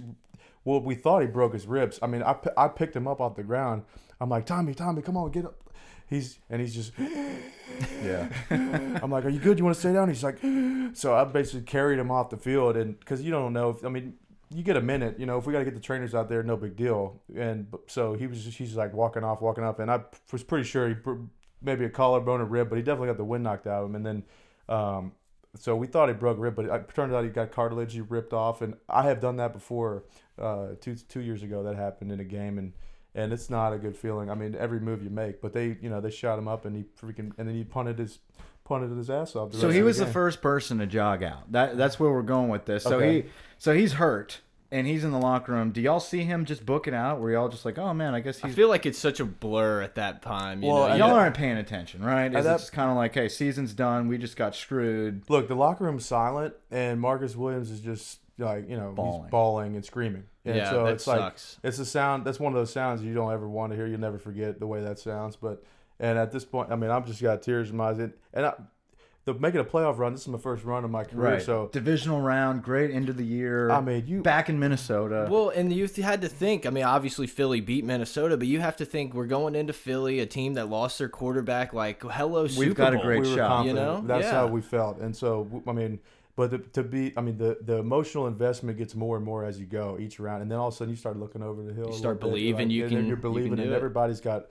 well, 0.66 0.82
we 0.82 0.96
thought 0.96 1.22
he 1.22 1.28
broke 1.28 1.54
his 1.54 1.66
ribs. 1.66 2.00
I 2.02 2.08
mean, 2.08 2.24
I, 2.24 2.36
I 2.58 2.68
picked 2.68 2.96
him 2.96 3.08
up 3.08 3.22
off 3.22 3.36
the 3.36 3.44
ground. 3.44 3.84
I'm 4.20 4.30
like, 4.30 4.46
Tommy, 4.46 4.74
Tommy, 4.74 5.02
come 5.02 5.18
on, 5.18 5.32
get 5.32 5.46
up. 5.46 5.56
He's 6.08 6.40
and 6.50 6.60
he's 6.60 6.74
just 6.74 6.92
Yeah. 8.04 8.30
I'm 8.50 9.12
like, 9.12 9.26
"Are 9.26 9.30
you 9.30 9.40
good? 9.40 9.58
You 9.60 9.66
want 9.66 9.76
to 9.76 9.80
stay 9.80 9.94
down?" 9.94 10.10
He's 10.10 10.24
like, 10.24 10.40
so 10.94 11.16
I 11.16 11.24
basically 11.26 11.62
carried 11.62 12.00
him 12.00 12.12
off 12.12 12.30
the 12.30 12.38
field, 12.38 12.78
and 12.78 13.00
because 13.00 13.22
you 13.22 13.32
don't 13.32 13.54
know, 13.54 13.70
if, 13.70 13.86
I 13.86 13.90
mean, 13.90 14.16
you 14.50 14.64
get 14.64 14.78
a 14.78 14.82
minute, 14.82 15.20
you 15.20 15.26
know, 15.26 15.38
if 15.38 15.46
we 15.46 15.54
got 15.54 15.60
to 15.60 15.66
get 15.66 15.76
the 15.76 15.80
trainers 15.80 16.16
out 16.16 16.30
there, 16.30 16.42
no 16.44 16.58
big 16.58 16.76
deal. 16.76 17.22
And 17.36 17.68
so 17.88 18.14
he 18.16 18.28
was, 18.28 18.44
just, 18.44 18.58
he's 18.58 18.76
like 18.76 18.94
walking 18.94 19.24
off, 19.24 19.42
walking 19.42 19.64
up, 19.64 19.80
and 19.80 19.92
I 19.92 20.02
was 20.32 20.44
pretty 20.44 20.68
sure 20.68 20.90
he 20.90 20.96
maybe 21.62 21.86
a 21.86 21.90
collarbone 21.90 22.42
or 22.42 22.46
rib, 22.46 22.70
but 22.70 22.78
he 22.78 22.82
definitely 22.82 23.08
got 23.08 23.18
the 23.18 23.26
wind 23.26 23.44
knocked 23.44 23.68
out 23.68 23.84
of 23.84 23.90
him, 23.90 23.96
and 23.96 24.06
then. 24.06 24.24
Um, 24.68 25.14
so 25.56 25.76
we 25.76 25.88
thought 25.88 26.10
he 26.10 26.14
broke 26.16 26.38
a 26.38 26.42
rib, 26.42 26.56
but 26.56 26.66
it 26.66 26.94
turned 26.94 27.14
out 27.14 27.24
he 27.24 27.30
got 27.30 27.52
cartilage 27.52 27.94
he 27.94 28.02
ripped 28.02 28.34
off, 28.34 28.62
and 28.62 28.76
I 28.88 29.04
have 29.04 29.20
done 29.20 29.38
that 29.38 29.54
before. 29.54 30.04
Uh, 30.38 30.70
two 30.80 30.96
two 30.96 31.20
years 31.22 31.44
ago, 31.44 31.64
that 31.64 31.76
happened 31.76 32.12
in 32.12 32.20
a 32.20 32.24
game, 32.24 32.58
and 32.58 32.74
and 33.16 33.34
it's 33.34 33.50
not 33.50 33.74
a 33.74 33.78
good 33.78 33.98
feeling. 33.98 34.30
I 34.30 34.36
mean, 34.36 34.56
every 34.56 34.80
move 34.80 35.04
you 35.04 35.10
make, 35.10 35.42
but 35.42 35.52
they, 35.52 35.76
you 35.82 35.90
know, 35.90 36.00
they 36.00 36.12
shot 36.12 36.38
him 36.40 36.48
up, 36.48 36.64
and 36.66 36.76
he 36.76 36.84
freaking, 37.02 37.34
and 37.38 37.48
then 37.48 37.56
he 37.56 37.64
punted 37.64 38.00
his 38.00 38.20
punted 38.64 38.96
his 38.96 39.10
ass 39.10 39.36
off. 39.36 39.52
the 39.52 39.58
So 39.58 39.70
he 39.70 39.82
was 39.82 39.98
the 39.98 40.06
game. 40.06 40.14
first 40.14 40.42
person 40.42 40.78
to 40.78 40.86
jog 40.86 41.24
out. 41.24 41.52
That 41.52 41.76
that's 41.78 42.00
where 42.00 42.12
we're 42.12 42.22
going 42.22 42.50
with 42.50 42.66
this. 42.66 42.84
So 42.84 42.98
Okay. 42.98 43.22
he 43.24 43.28
so 43.58 43.74
he's 43.74 43.94
hurt 43.94 44.40
and 44.72 44.86
he's 44.88 45.04
in 45.04 45.12
the 45.12 45.18
locker 45.20 45.52
room. 45.52 45.72
Do 45.72 45.82
y'all 45.82 46.00
see 46.00 46.24
him 46.24 46.46
just 46.46 46.66
book 46.66 46.88
it 46.88 46.94
out? 46.94 47.20
Where 47.20 47.32
y'all 47.32 47.50
just 47.50 47.66
like, 47.66 47.78
oh 47.78 47.94
man, 47.94 48.14
I 48.14 48.20
guess 48.20 48.38
he's. 48.40 48.52
I 48.52 48.56
feel 48.56 48.70
like 48.70 48.86
it's 48.86 49.00
such 49.00 49.20
a 49.20 49.26
blur 49.26 49.82
at 49.82 49.96
that 49.96 50.22
time. 50.22 50.62
You 50.64 50.70
Well, 50.70 50.88
know? 50.88 50.94
I- 50.94 50.98
y'all 50.98 51.16
aren't 51.16 51.36
paying 51.36 51.58
attention, 51.58 52.04
right? 52.04 52.34
Is 52.34 52.46
that- 52.46 52.60
just 52.60 52.72
kind 52.72 52.90
of 52.92 52.98
like, 52.98 53.14
hey, 53.14 53.30
season's 53.30 53.74
done. 53.74 54.08
We 54.08 54.18
just 54.18 54.38
got 54.38 54.56
screwed. 54.56 55.24
Look, 55.30 55.48
the 55.48 55.56
locker 55.56 55.84
room's 55.86 56.06
silent, 56.06 56.54
and 56.72 57.00
Marcus 57.02 57.36
Williams 57.36 57.72
is 57.72 57.80
just 57.80 58.20
like 58.38 58.70
you 58.70 58.78
know 58.78 58.92
Bawling. 58.96 59.22
he's 59.24 59.32
bawling 59.32 59.76
and 59.76 59.84
screaming. 59.86 60.24
And 60.46 60.56
yeah, 60.56 60.70
so 60.70 60.86
that 60.86 60.94
it's 60.94 61.06
like 61.08 61.20
sucks. 61.20 61.60
it's 61.64 61.80
a 61.80 61.86
sound. 61.86 62.24
That's 62.26 62.40
one 62.40 62.54
of 62.54 62.58
those 62.58 62.72
sounds 62.72 63.04
you 63.04 63.14
don't 63.14 63.32
ever 63.34 63.48
want 63.50 63.72
to 63.72 63.76
hear. 63.76 63.86
You'll 63.88 64.00
never 64.00 64.18
forget 64.18 64.60
the 64.60 64.68
way 64.68 64.82
that 64.82 64.98
sounds. 64.98 65.36
But 65.36 65.62
and 66.00 66.18
at 66.18 66.32
this 66.32 66.46
point, 66.46 66.72
I 66.72 66.76
mean, 66.78 66.90
I've 66.90 67.06
just 67.06 67.22
got 67.22 67.42
tears 67.42 67.70
in 67.72 67.76
my 67.78 67.90
eyes. 67.90 68.00
And, 68.00 68.14
and 68.34 68.46
I, 68.46 68.54
the 69.26 69.34
making 69.34 69.60
a 69.60 69.64
playoff 69.66 69.98
run. 69.98 70.14
This 70.14 70.22
is 70.22 70.28
my 70.30 70.38
first 70.38 70.64
run 70.64 70.84
of 70.84 70.90
my 70.92 71.04
career. 71.04 71.34
Right. 71.34 71.42
So 71.42 71.70
divisional 71.72 72.22
round, 72.22 72.64
great 72.64 72.90
end 72.92 73.10
of 73.10 73.18
the 73.18 73.26
year. 73.26 73.70
I 73.70 73.82
mean, 73.82 74.06
you 74.08 74.22
back 74.22 74.50
in 74.50 74.60
Minnesota. 74.60 75.28
Well, 75.30 75.50
and 75.50 75.72
you 75.72 75.88
had 76.02 76.22
to 76.22 76.30
think. 76.30 76.66
I 76.66 76.70
mean, 76.70 76.84
obviously 76.86 77.28
Philly 77.28 77.62
beat 77.62 77.84
Minnesota, 77.86 78.38
but 78.38 78.48
you 78.48 78.60
have 78.60 78.78
to 78.78 78.86
think 78.86 79.14
we're 79.14 79.26
going 79.28 79.56
into 79.56 79.74
Philly, 79.74 80.20
a 80.20 80.26
team 80.26 80.54
that 80.56 80.70
lost 80.70 80.98
their 81.00 81.10
quarterback. 81.10 81.74
Like, 81.74 82.02
hello, 82.04 82.48
Super 82.48 82.60
We've 82.68 82.76
got 82.76 82.94
a 82.94 82.98
Bowl. 82.98 83.06
great 83.06 83.22
we 83.22 83.30
were 83.30 83.36
shot, 83.36 83.48
confident. 83.50 83.78
you 83.80 83.86
know? 83.86 84.02
That's 84.06 84.26
Yeah. 84.26 84.32
how 84.32 84.48
we 84.48 84.62
felt. 84.62 85.00
And 85.00 85.16
so, 85.16 85.44
w- 85.44 85.64
I 85.68 85.74
mean, 85.74 86.00
but 86.36 86.52
the, 86.52 86.58
to 86.60 86.84
be, 86.84 87.12
I 87.18 87.22
mean, 87.22 87.38
the 87.38 87.58
the 87.62 87.76
emotional 87.78 88.26
investment 88.26 88.78
gets 88.78 88.96
more 88.96 89.18
and 89.18 89.26
more 89.26 89.44
as 89.44 89.60
you 89.60 89.66
go 89.66 89.98
each 90.00 90.20
round, 90.22 90.42
and 90.42 90.50
then 90.50 90.58
all 90.58 90.70
of 90.70 90.74
a 90.74 90.78
sudden 90.78 90.92
you 90.92 90.98
start 90.98 91.18
looking 91.18 91.44
over 91.44 91.62
the 91.62 91.74
hill. 91.74 91.90
a 91.90 91.94
start 91.94 92.16
little 92.24 92.32
bit, 92.32 92.42
you're 92.42 92.56
believing 92.56 92.70
you 92.72 92.84
and 92.86 92.92
then 92.94 93.00
can- 93.02 93.08
You're 93.08 93.18
you 93.18 93.22
can 93.22 93.32
believing, 93.32 93.56
do 93.58 93.64
and 93.64 93.72
it. 93.74 93.76
everybody's 93.76 94.22
got. 94.22 94.46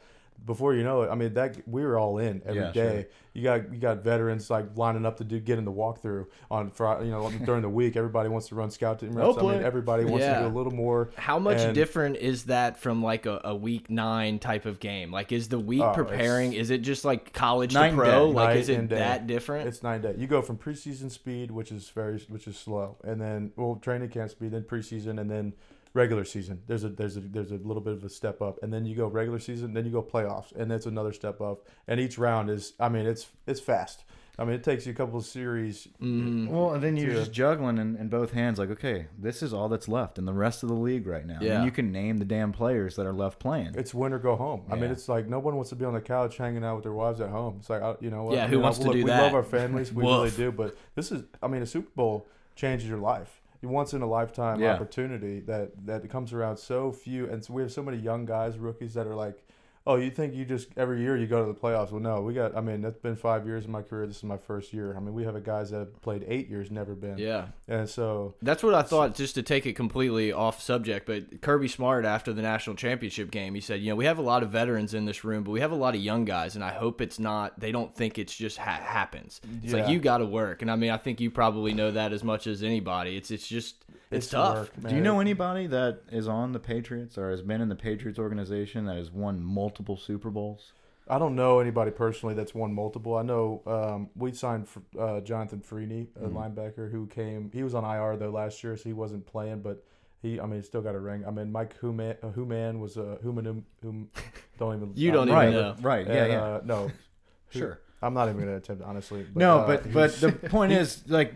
Before 0.46 0.72
you 0.74 0.82
know 0.82 1.02
it, 1.02 1.10
I 1.10 1.14
mean 1.14 1.34
that 1.34 1.58
we 1.68 1.84
were 1.84 1.98
all 1.98 2.16
in 2.18 2.40
every 2.46 2.72
day. 2.72 2.94
Yeah, 2.94 3.02
sure. 3.02 3.04
You 3.34 3.42
got 3.42 3.72
you 3.72 3.78
got 3.78 3.98
veterans 4.02 4.48
like 4.48 4.64
lining 4.76 5.04
up 5.04 5.18
to 5.18 5.24
do 5.24 5.38
get 5.38 5.58
in 5.58 5.66
the 5.66 5.72
walkthrough 5.72 6.26
on 6.50 6.70
Friday. 6.70 7.04
You 7.04 7.10
know 7.10 7.30
during 7.44 7.60
the 7.60 7.68
week, 7.68 7.96
everybody 7.96 8.30
wants 8.30 8.48
to 8.48 8.54
run 8.54 8.70
scout 8.70 8.98
team 9.00 9.12
reps. 9.12 9.36
I 9.36 9.42
mean 9.42 9.62
everybody 9.62 10.04
wants 10.04 10.24
Yeah. 10.24 10.40
to 10.40 10.48
do 10.48 10.54
a 10.54 10.56
little 10.56 10.72
more. 10.72 11.10
How 11.16 11.38
much 11.38 11.58
And- 11.58 11.74
different 11.74 12.16
is 12.16 12.44
that 12.44 12.78
from 12.80 13.02
like 13.02 13.26
a, 13.26 13.42
a 13.44 13.54
week 13.54 13.90
nine 13.90 14.38
type 14.38 14.64
of 14.64 14.80
game? 14.80 15.10
Like, 15.12 15.32
is 15.32 15.48
the 15.48 15.58
week 15.60 15.82
Oh, 15.82 15.92
preparing? 15.92 16.54
Is 16.54 16.70
it 16.70 16.78
just 16.80 17.04
like 17.04 17.32
college 17.34 17.74
to 17.74 17.92
pro? 17.94 18.28
day. 18.28 18.32
Like, 18.32 18.56
is 18.56 18.68
it 18.70 18.88
that 18.88 19.26
different? 19.26 19.68
It's 19.68 19.82
nine 19.82 20.00
day. 20.00 20.14
You 20.16 20.26
go 20.26 20.40
from 20.40 20.56
preseason 20.56 21.10
speed, 21.10 21.50
which 21.50 21.70
is 21.70 21.90
very, 21.90 22.18
which 22.28 22.46
is 22.48 22.56
slow, 22.56 22.96
and 23.04 23.20
then 23.20 23.52
well, 23.56 23.76
training 23.82 24.08
camp 24.08 24.30
speed, 24.30 24.52
then 24.52 24.62
preseason, 24.62 25.20
and 25.20 25.30
then 25.30 25.52
regular 25.98 26.24
season. 26.24 26.62
There's 26.66 26.84
a 26.84 26.88
there's 26.88 27.16
a 27.16 27.20
there's 27.20 27.50
a 27.50 27.56
little 27.56 27.82
bit 27.82 27.92
of 27.94 28.04
a 28.04 28.08
step 28.08 28.40
up, 28.40 28.62
and 28.62 28.72
then 28.72 28.86
you 28.86 28.94
go 28.96 29.06
regular 29.08 29.38
season, 29.40 29.74
then 29.74 29.84
you 29.84 29.90
go 29.92 30.02
playoffs, 30.02 30.52
and 30.56 30.70
that's 30.70 30.86
another 30.86 31.12
step 31.12 31.40
up. 31.40 31.66
And 31.88 32.00
each 32.00 32.16
round 32.18 32.48
is, 32.50 32.72
I 32.80 32.88
mean, 32.88 33.06
it's 33.06 33.26
it's 33.46 33.60
fast. 33.60 34.04
I 34.40 34.44
mean, 34.44 34.54
it 34.54 34.62
takes 34.62 34.86
you 34.86 34.92
a 34.92 34.94
couple 34.94 35.18
of 35.18 35.24
series. 35.24 35.88
Mhm. 36.00 36.46
Well, 36.48 36.72
and 36.74 36.80
then 36.80 36.96
you're 36.96 37.10
Yeah. 37.10 37.16
just 37.16 37.32
juggling 37.32 37.76
in, 37.78 37.96
in 37.96 38.08
both 38.08 38.30
hands, 38.30 38.56
like, 38.60 38.70
okay, 38.70 39.08
this 39.18 39.42
is 39.42 39.52
all 39.52 39.68
that's 39.68 39.88
left 39.88 40.16
in 40.16 40.26
the 40.26 40.32
rest 40.32 40.62
of 40.62 40.68
the 40.68 40.76
league 40.76 41.08
right 41.08 41.26
now. 41.26 41.38
I 41.40 41.44
Yeah. 41.44 41.56
mean, 41.56 41.64
you 41.64 41.72
can 41.72 41.90
name 41.90 42.18
the 42.18 42.24
damn 42.24 42.52
players 42.52 42.94
that 42.94 43.04
are 43.04 43.12
left 43.12 43.40
playing. 43.40 43.72
It's 43.74 43.92
win 43.92 44.12
or 44.12 44.20
go 44.20 44.36
home. 44.36 44.62
I 44.70 44.76
mean, 44.76 44.92
it's 44.92 45.08
like 45.08 45.26
no 45.26 45.40
one 45.40 45.56
wants 45.56 45.70
to 45.70 45.76
be 45.76 45.84
on 45.84 45.92
the 45.92 46.00
couch 46.00 46.36
hanging 46.36 46.62
out 46.64 46.76
with 46.76 46.84
their 46.84 46.92
wives 46.92 47.20
at 47.20 47.30
home. 47.30 47.56
It's 47.58 47.68
like 47.68 47.82
uh, 47.82 47.96
you 48.00 48.10
know 48.10 48.22
what? 48.22 48.36
Yeah, 48.36 48.44
I 48.44 48.46
who 48.46 48.52
mean, 48.58 48.62
wants 48.62 48.78
I- 48.78 48.82
to 48.82 48.86
look, 48.90 48.96
do 48.98 49.02
we 49.02 49.10
that? 49.10 49.22
love 49.24 49.34
our 49.34 49.42
families, 49.42 49.92
we 49.92 50.04
really 50.04 50.30
do. 50.30 50.52
But 50.52 50.76
this 50.94 51.10
is, 51.10 51.24
I 51.42 51.48
mean, 51.48 51.62
a 51.62 51.66
Super 51.66 51.90
Bowl 51.96 52.24
changes 52.54 52.88
your 52.88 52.98
life. 52.98 53.37
Once 53.62 53.92
in 53.94 54.02
a 54.02 54.06
lifetime 54.06 54.60
Yeah. 54.60 54.74
opportunity 54.74 55.40
that 55.40 55.86
that 55.86 56.08
comes 56.08 56.32
around 56.32 56.56
so 56.58 56.92
few, 56.92 57.28
and 57.28 57.44
so 57.44 57.52
we 57.54 57.62
have 57.62 57.72
so 57.72 57.82
many 57.82 57.96
young 57.98 58.24
guys, 58.24 58.58
rookies 58.58 58.94
that 58.94 59.06
are 59.06 59.14
like. 59.16 59.44
Oh, 59.88 59.96
you 59.96 60.10
think 60.10 60.34
you 60.34 60.44
just 60.44 60.68
every 60.76 61.00
year 61.00 61.16
you 61.16 61.26
go 61.26 61.46
to 61.46 61.50
the 61.50 61.58
playoffs? 61.58 61.90
Well, 61.90 62.02
no, 62.02 62.20
we 62.20 62.34
got. 62.34 62.54
I 62.54 62.60
mean, 62.60 62.82
that's 62.82 62.98
been 62.98 63.16
five 63.16 63.46
years 63.46 63.64
in 63.64 63.70
my 63.70 63.80
career. 63.80 64.06
This 64.06 64.18
is 64.18 64.22
my 64.22 64.36
first 64.36 64.74
year. 64.74 64.94
I 64.94 65.00
mean, 65.00 65.14
we 65.14 65.24
have 65.24 65.34
a 65.34 65.40
guys 65.40 65.70
that 65.70 65.78
have 65.78 66.02
played 66.02 66.26
eight 66.28 66.50
years, 66.50 66.70
never 66.70 66.94
been. 66.94 67.16
Yeah. 67.16 67.46
And 67.66 67.88
so 67.88 68.34
That's 68.42 68.62
what 68.62 68.74
I 68.74 68.82
thought, 68.82 69.14
just 69.14 69.34
to 69.36 69.42
take 69.42 69.64
it 69.64 69.72
completely 69.72 70.30
off 70.30 70.60
subject. 70.60 71.06
But 71.06 71.40
Kirby 71.40 71.68
Smart, 71.68 72.04
after 72.04 72.34
the 72.34 72.42
national 72.42 72.76
championship 72.76 73.30
game, 73.30 73.54
he 73.54 73.62
said, 73.62 73.80
You 73.80 73.88
know, 73.88 73.96
we 73.96 74.04
have 74.04 74.18
a 74.18 74.22
lot 74.22 74.42
of 74.42 74.50
veterans 74.50 74.92
in 74.92 75.06
this 75.06 75.24
room, 75.24 75.42
but 75.42 75.52
we 75.52 75.60
have 75.60 75.72
a 75.72 75.76
lot 75.76 75.94
of 75.94 76.02
young 76.02 76.26
guys, 76.26 76.54
and 76.54 76.62
I 76.62 76.72
hope 76.74 77.00
it's 77.00 77.18
not, 77.18 77.58
they 77.58 77.72
don't 77.72 77.94
think 77.94 78.18
it's 78.18 78.36
just 78.36 78.58
ha 78.58 78.72
happens. 78.72 79.40
It's 79.62 79.72
like 79.72 79.88
you 79.88 80.00
got 80.00 80.18
to 80.18 80.26
work. 80.26 80.60
And 80.60 80.70
I 80.70 80.76
mean, 80.76 80.90
I 80.90 80.98
think 80.98 81.18
you 81.18 81.30
probably 81.30 81.72
know 81.72 81.90
that 81.92 82.12
as 82.12 82.22
much 82.22 82.46
as 82.46 82.62
anybody. 82.62 83.16
It's 83.16 83.30
it's 83.30 83.48
just, 83.48 83.86
it's, 84.10 84.26
It's 84.26 84.32
tough. 84.32 84.56
work, 84.76 84.88
Do 84.88 84.94
you 84.94 85.00
know 85.00 85.20
anybody 85.20 85.66
that 85.68 86.02
is 86.10 86.28
on 86.28 86.52
the 86.52 86.58
Patriots 86.60 87.18
or 87.18 87.30
has 87.30 87.42
been 87.42 87.60
in 87.60 87.68
the 87.68 87.76
Patriots 87.76 88.18
organization 88.18 88.84
that 88.86 88.96
has 88.96 89.10
won 89.10 89.42
multiple 89.42 89.96
Super 89.96 90.30
Bowls? 90.30 90.72
I 91.10 91.18
don't 91.18 91.34
know 91.34 91.58
anybody 91.60 91.90
personally 91.90 92.34
that's 92.34 92.54
won 92.54 92.74
multiple. 92.74 93.16
I 93.16 93.22
know 93.22 93.62
um, 93.66 94.10
we 94.14 94.32
signed 94.32 94.68
for, 94.68 94.82
uh, 94.98 95.20
Jonathan 95.22 95.60
Freeny, 95.60 96.08
a 96.16 96.26
Mhm. 96.26 96.32
linebacker 96.54 96.90
who 96.90 97.06
came. 97.06 97.50
He 97.52 97.62
was 97.62 97.74
on 97.74 97.82
IR 97.84 98.16
though 98.18 98.30
last 98.30 98.62
year, 98.62 98.76
so 98.76 98.84
he 98.84 98.92
wasn't 98.92 99.24
playing. 99.24 99.62
But 99.62 99.82
he, 100.20 100.38
I 100.38 100.44
mean, 100.44 100.60
he 100.60 100.66
still 100.66 100.82
got 100.82 100.94
a 100.94 100.98
ring. 101.00 101.24
I 101.26 101.30
mean, 101.30 101.50
Mike 101.50 101.78
Human, 101.80 102.16
uh, 102.22 102.30
Human 102.32 102.80
was 102.80 102.98
a 102.98 103.16
Human, 103.22 103.64
whom 103.82 104.10
don't 104.58 104.76
even. 104.76 104.92
You 104.96 105.10
don't 105.12 105.28
even 105.28 105.38
right, 105.38 105.50
know. 105.50 105.76
right, 105.80 106.06
yeah, 106.06 106.12
And, 106.24 106.32
yeah, 106.32 106.42
Uh, 106.44 106.60
no, 106.64 106.90
sure. 107.50 107.80
I'm 108.00 108.14
not 108.14 108.28
even 108.28 108.40
gonna 108.40 108.56
attempt 108.56 108.82
honestly. 108.84 109.24
But, 109.24 109.36
no, 109.40 109.58
uh, 109.58 109.66
but 109.66 109.86
he 109.86 109.92
but 109.92 110.12
the 110.20 110.32
point 110.50 110.72
is 110.72 111.02
like 111.08 111.34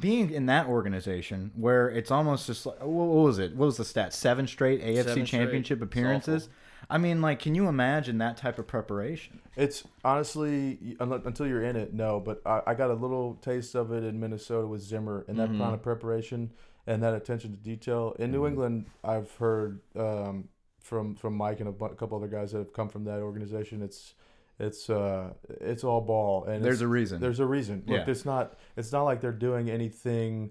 being 0.00 0.30
in 0.30 0.46
that 0.46 0.66
organization 0.66 1.52
where 1.54 1.88
it's 1.88 2.10
almost 2.10 2.46
just 2.46 2.66
like 2.66 2.80
what 2.80 2.88
what 3.06 3.24
was 3.24 3.38
it? 3.38 3.54
What 3.54 3.66
was 3.66 3.76
the 3.76 3.84
stat? 3.84 4.12
Seven 4.12 4.46
straight 4.46 4.82
AFC 4.82 5.04
Seven. 5.04 5.24
Championship 5.26 5.78
It's 5.78 5.84
appearances. 5.84 6.48
I 6.90 6.98
mean, 6.98 7.22
like, 7.22 7.38
can 7.38 7.54
you 7.54 7.66
imagine 7.68 8.18
that 8.18 8.36
type 8.36 8.58
of 8.58 8.66
preparation? 8.66 9.40
It's 9.56 9.84
honestly 10.04 10.96
until 11.00 11.46
you're 11.46 11.62
in 11.64 11.76
it, 11.76 11.94
no. 11.94 12.20
But 12.20 12.42
I, 12.44 12.60
I 12.66 12.74
got 12.74 12.90
a 12.90 12.94
little 12.94 13.36
taste 13.36 13.74
of 13.74 13.90
it 13.92 14.04
in 14.04 14.20
Minnesota 14.20 14.66
with 14.66 14.82
Zimmer 14.82 15.24
and 15.28 15.38
that 15.38 15.48
Mhm. 15.48 15.58
kind 15.58 15.74
of 15.74 15.82
preparation 15.82 16.50
and 16.86 17.02
that 17.02 17.14
attention 17.14 17.52
to 17.52 17.56
detail. 17.56 18.14
In 18.18 18.30
New 18.30 18.42
Mhm. 18.42 18.48
England, 18.48 18.86
I've 19.02 19.30
heard 19.36 19.80
um, 19.96 20.48
from 20.80 21.14
from 21.14 21.34
Mike 21.36 21.60
and 21.60 21.68
a, 21.70 21.72
bu- 21.72 21.86
a 21.86 21.94
couple 21.94 22.18
other 22.18 22.28
guys 22.28 22.52
that 22.52 22.58
have 22.58 22.72
come 22.74 22.90
from 22.90 23.04
that 23.04 23.20
organization. 23.20 23.80
It's 23.80 24.14
it's 24.58 24.88
uh, 24.88 25.32
it's 25.60 25.84
all 25.84 26.00
ball 26.00 26.44
and 26.44 26.64
There's 26.64 26.80
a 26.80 26.88
reason. 26.88 27.20
there's 27.20 27.40
a 27.40 27.46
reason. 27.46 27.82
Look, 27.86 27.96
Yeah. 27.98 28.10
it's 28.10 28.24
not 28.24 28.54
it's 28.76 28.92
not 28.92 29.02
like 29.02 29.20
they're 29.20 29.32
doing 29.32 29.68
anything 29.70 30.50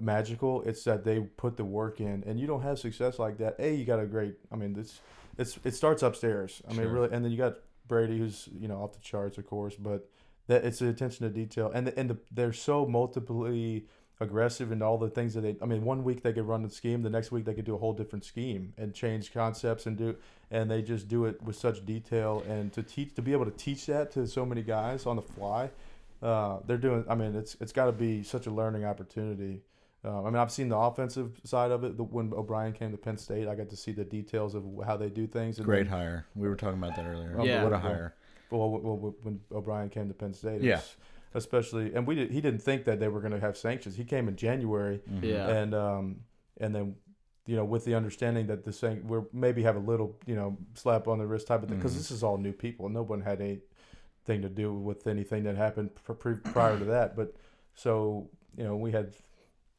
magical. 0.00 0.62
It's 0.62 0.84
that 0.84 1.04
they 1.04 1.20
put 1.20 1.56
the 1.56 1.64
work 1.64 2.00
in, 2.00 2.24
and 2.26 2.38
you 2.40 2.46
don't 2.46 2.62
have 2.62 2.78
success 2.78 3.18
like 3.18 3.38
that. 3.38 3.56
A, 3.58 3.74
you 3.74 3.84
got 3.84 4.00
a 4.00 4.06
great. 4.06 4.34
I 4.52 4.56
mean, 4.56 4.76
it's 4.78 5.00
it's 5.38 5.58
it 5.64 5.74
starts 5.74 6.02
upstairs. 6.02 6.62
I 6.68 6.72
mean, 6.72 6.88
really, 6.88 7.08
and 7.12 7.24
then 7.24 7.30
you 7.32 7.38
got 7.38 7.56
Brady, 7.88 8.18
who's 8.18 8.48
you 8.58 8.68
know 8.68 8.82
off 8.82 8.92
the 8.92 9.00
charts, 9.00 9.38
of 9.38 9.46
course, 9.46 9.74
but 9.76 10.08
that 10.48 10.64
it's 10.64 10.78
the 10.80 10.88
attention 10.88 11.26
to 11.26 11.32
detail, 11.32 11.70
and 11.74 11.86
the, 11.86 11.98
and 11.98 12.10
the, 12.10 12.16
they're 12.32 12.52
so 12.52 12.86
multiply 12.86 13.78
aggressive 14.20 14.72
and 14.72 14.82
all 14.82 14.98
the 14.98 15.10
things 15.10 15.34
that 15.34 15.42
they. 15.42 15.56
I 15.60 15.66
mean, 15.66 15.84
one 15.84 16.04
week 16.04 16.22
they 16.22 16.32
could 16.32 16.46
run 16.46 16.62
the 16.62 16.70
scheme, 16.70 17.02
the 17.02 17.10
next 17.10 17.30
week 17.30 17.44
they 17.44 17.54
could 17.54 17.64
do 17.64 17.74
a 17.74 17.78
whole 17.78 17.92
different 17.92 18.24
scheme 18.24 18.72
and 18.78 18.94
change 18.94 19.32
concepts 19.32 19.86
and 19.86 19.96
do, 19.96 20.16
and 20.50 20.70
they 20.70 20.82
just 20.82 21.08
do 21.08 21.24
it 21.26 21.42
with 21.42 21.56
such 21.56 21.84
detail 21.84 22.42
and 22.48 22.72
to 22.72 22.82
teach 22.82 23.14
to 23.14 23.22
be 23.22 23.32
able 23.32 23.44
to 23.44 23.50
teach 23.52 23.86
that 23.86 24.10
to 24.12 24.26
so 24.26 24.46
many 24.46 24.62
guys 24.62 25.06
on 25.06 25.16
the 25.16 25.22
fly. 25.22 25.70
Uh, 26.22 26.58
they're 26.66 26.78
doing. 26.78 27.04
I 27.08 27.14
mean, 27.14 27.34
it's 27.36 27.56
it's 27.60 27.72
got 27.72 27.86
to 27.86 27.92
be 27.92 28.22
such 28.22 28.46
a 28.46 28.50
learning 28.50 28.84
opportunity. 28.84 29.60
Uh, 30.04 30.22
I 30.22 30.26
mean, 30.26 30.36
I've 30.36 30.52
seen 30.52 30.68
the 30.68 30.76
offensive 30.76 31.40
side 31.44 31.72
of 31.72 31.82
it. 31.82 31.96
The, 31.96 32.04
when 32.04 32.32
O'Brien 32.32 32.72
came 32.72 32.92
to 32.92 32.96
Penn 32.96 33.16
State, 33.16 33.48
I 33.48 33.54
got 33.56 33.68
to 33.70 33.76
see 33.76 33.90
the 33.92 34.04
details 34.04 34.54
of 34.54 34.64
how 34.86 34.96
they 34.96 35.08
do 35.10 35.26
things. 35.26 35.58
And 35.58 35.66
Great 35.66 35.88
then- 35.90 35.98
hire. 35.98 36.26
We 36.36 36.48
were 36.48 36.54
talking 36.54 36.78
about 36.78 36.94
that 36.96 37.06
earlier. 37.06 37.36
Yeah. 37.42 37.64
What 37.64 37.72
a 37.72 37.78
hire. 37.78 38.14
well, 38.50 38.70
w- 38.70 38.94
w- 38.96 39.14
when 39.22 39.40
O'Brien 39.52 39.88
came 39.88 40.06
to 40.06 40.14
Penn 40.14 40.32
State, 40.32 40.56
it 40.56 40.62
Yeah. 40.62 40.76
was 40.76 40.96
especially, 41.34 41.94
and 41.94 42.06
we 42.06 42.14
did, 42.14 42.30
he 42.30 42.40
didn't 42.40 42.62
think 42.62 42.84
that 42.84 43.00
they 43.00 43.08
were 43.08 43.20
going 43.20 43.32
to 43.32 43.40
have 43.40 43.56
sanctions. 43.56 43.96
He 43.96 44.04
came 44.04 44.28
in 44.28 44.36
January, 44.36 45.00
Mhm. 45.10 45.22
Yeah. 45.22 45.48
and 45.48 45.74
um, 45.74 46.16
and 46.58 46.74
then 46.74 46.96
you 47.46 47.56
know 47.56 47.64
with 47.64 47.84
the 47.84 47.94
understanding 47.94 48.46
that 48.48 48.64
the 48.64 48.72
sanc- 48.72 49.04
we're 49.04 49.24
maybe 49.32 49.62
have 49.62 49.76
a 49.76 49.80
little 49.80 50.16
you 50.26 50.34
know 50.34 50.56
slap 50.74 51.06
on 51.08 51.18
the 51.18 51.26
wrist 51.26 51.46
type 51.46 51.62
of 51.62 51.68
thing 51.68 51.78
because 51.78 51.94
Mhm. 51.94 51.98
this 51.98 52.10
is 52.10 52.22
all 52.22 52.38
new 52.38 52.52
people. 52.52 52.88
No 52.88 53.02
one 53.02 53.20
had 53.20 53.40
anything 53.40 54.42
to 54.42 54.48
do 54.48 54.72
with 54.74 55.06
anything 55.06 55.44
that 55.44 55.56
happened 55.56 55.90
pre- 55.94 56.34
prior 56.36 56.78
to 56.78 56.84
that. 56.86 57.14
But 57.16 57.34
so 57.74 58.30
you 58.56 58.64
know 58.64 58.76
we 58.76 58.92
had 58.92 59.14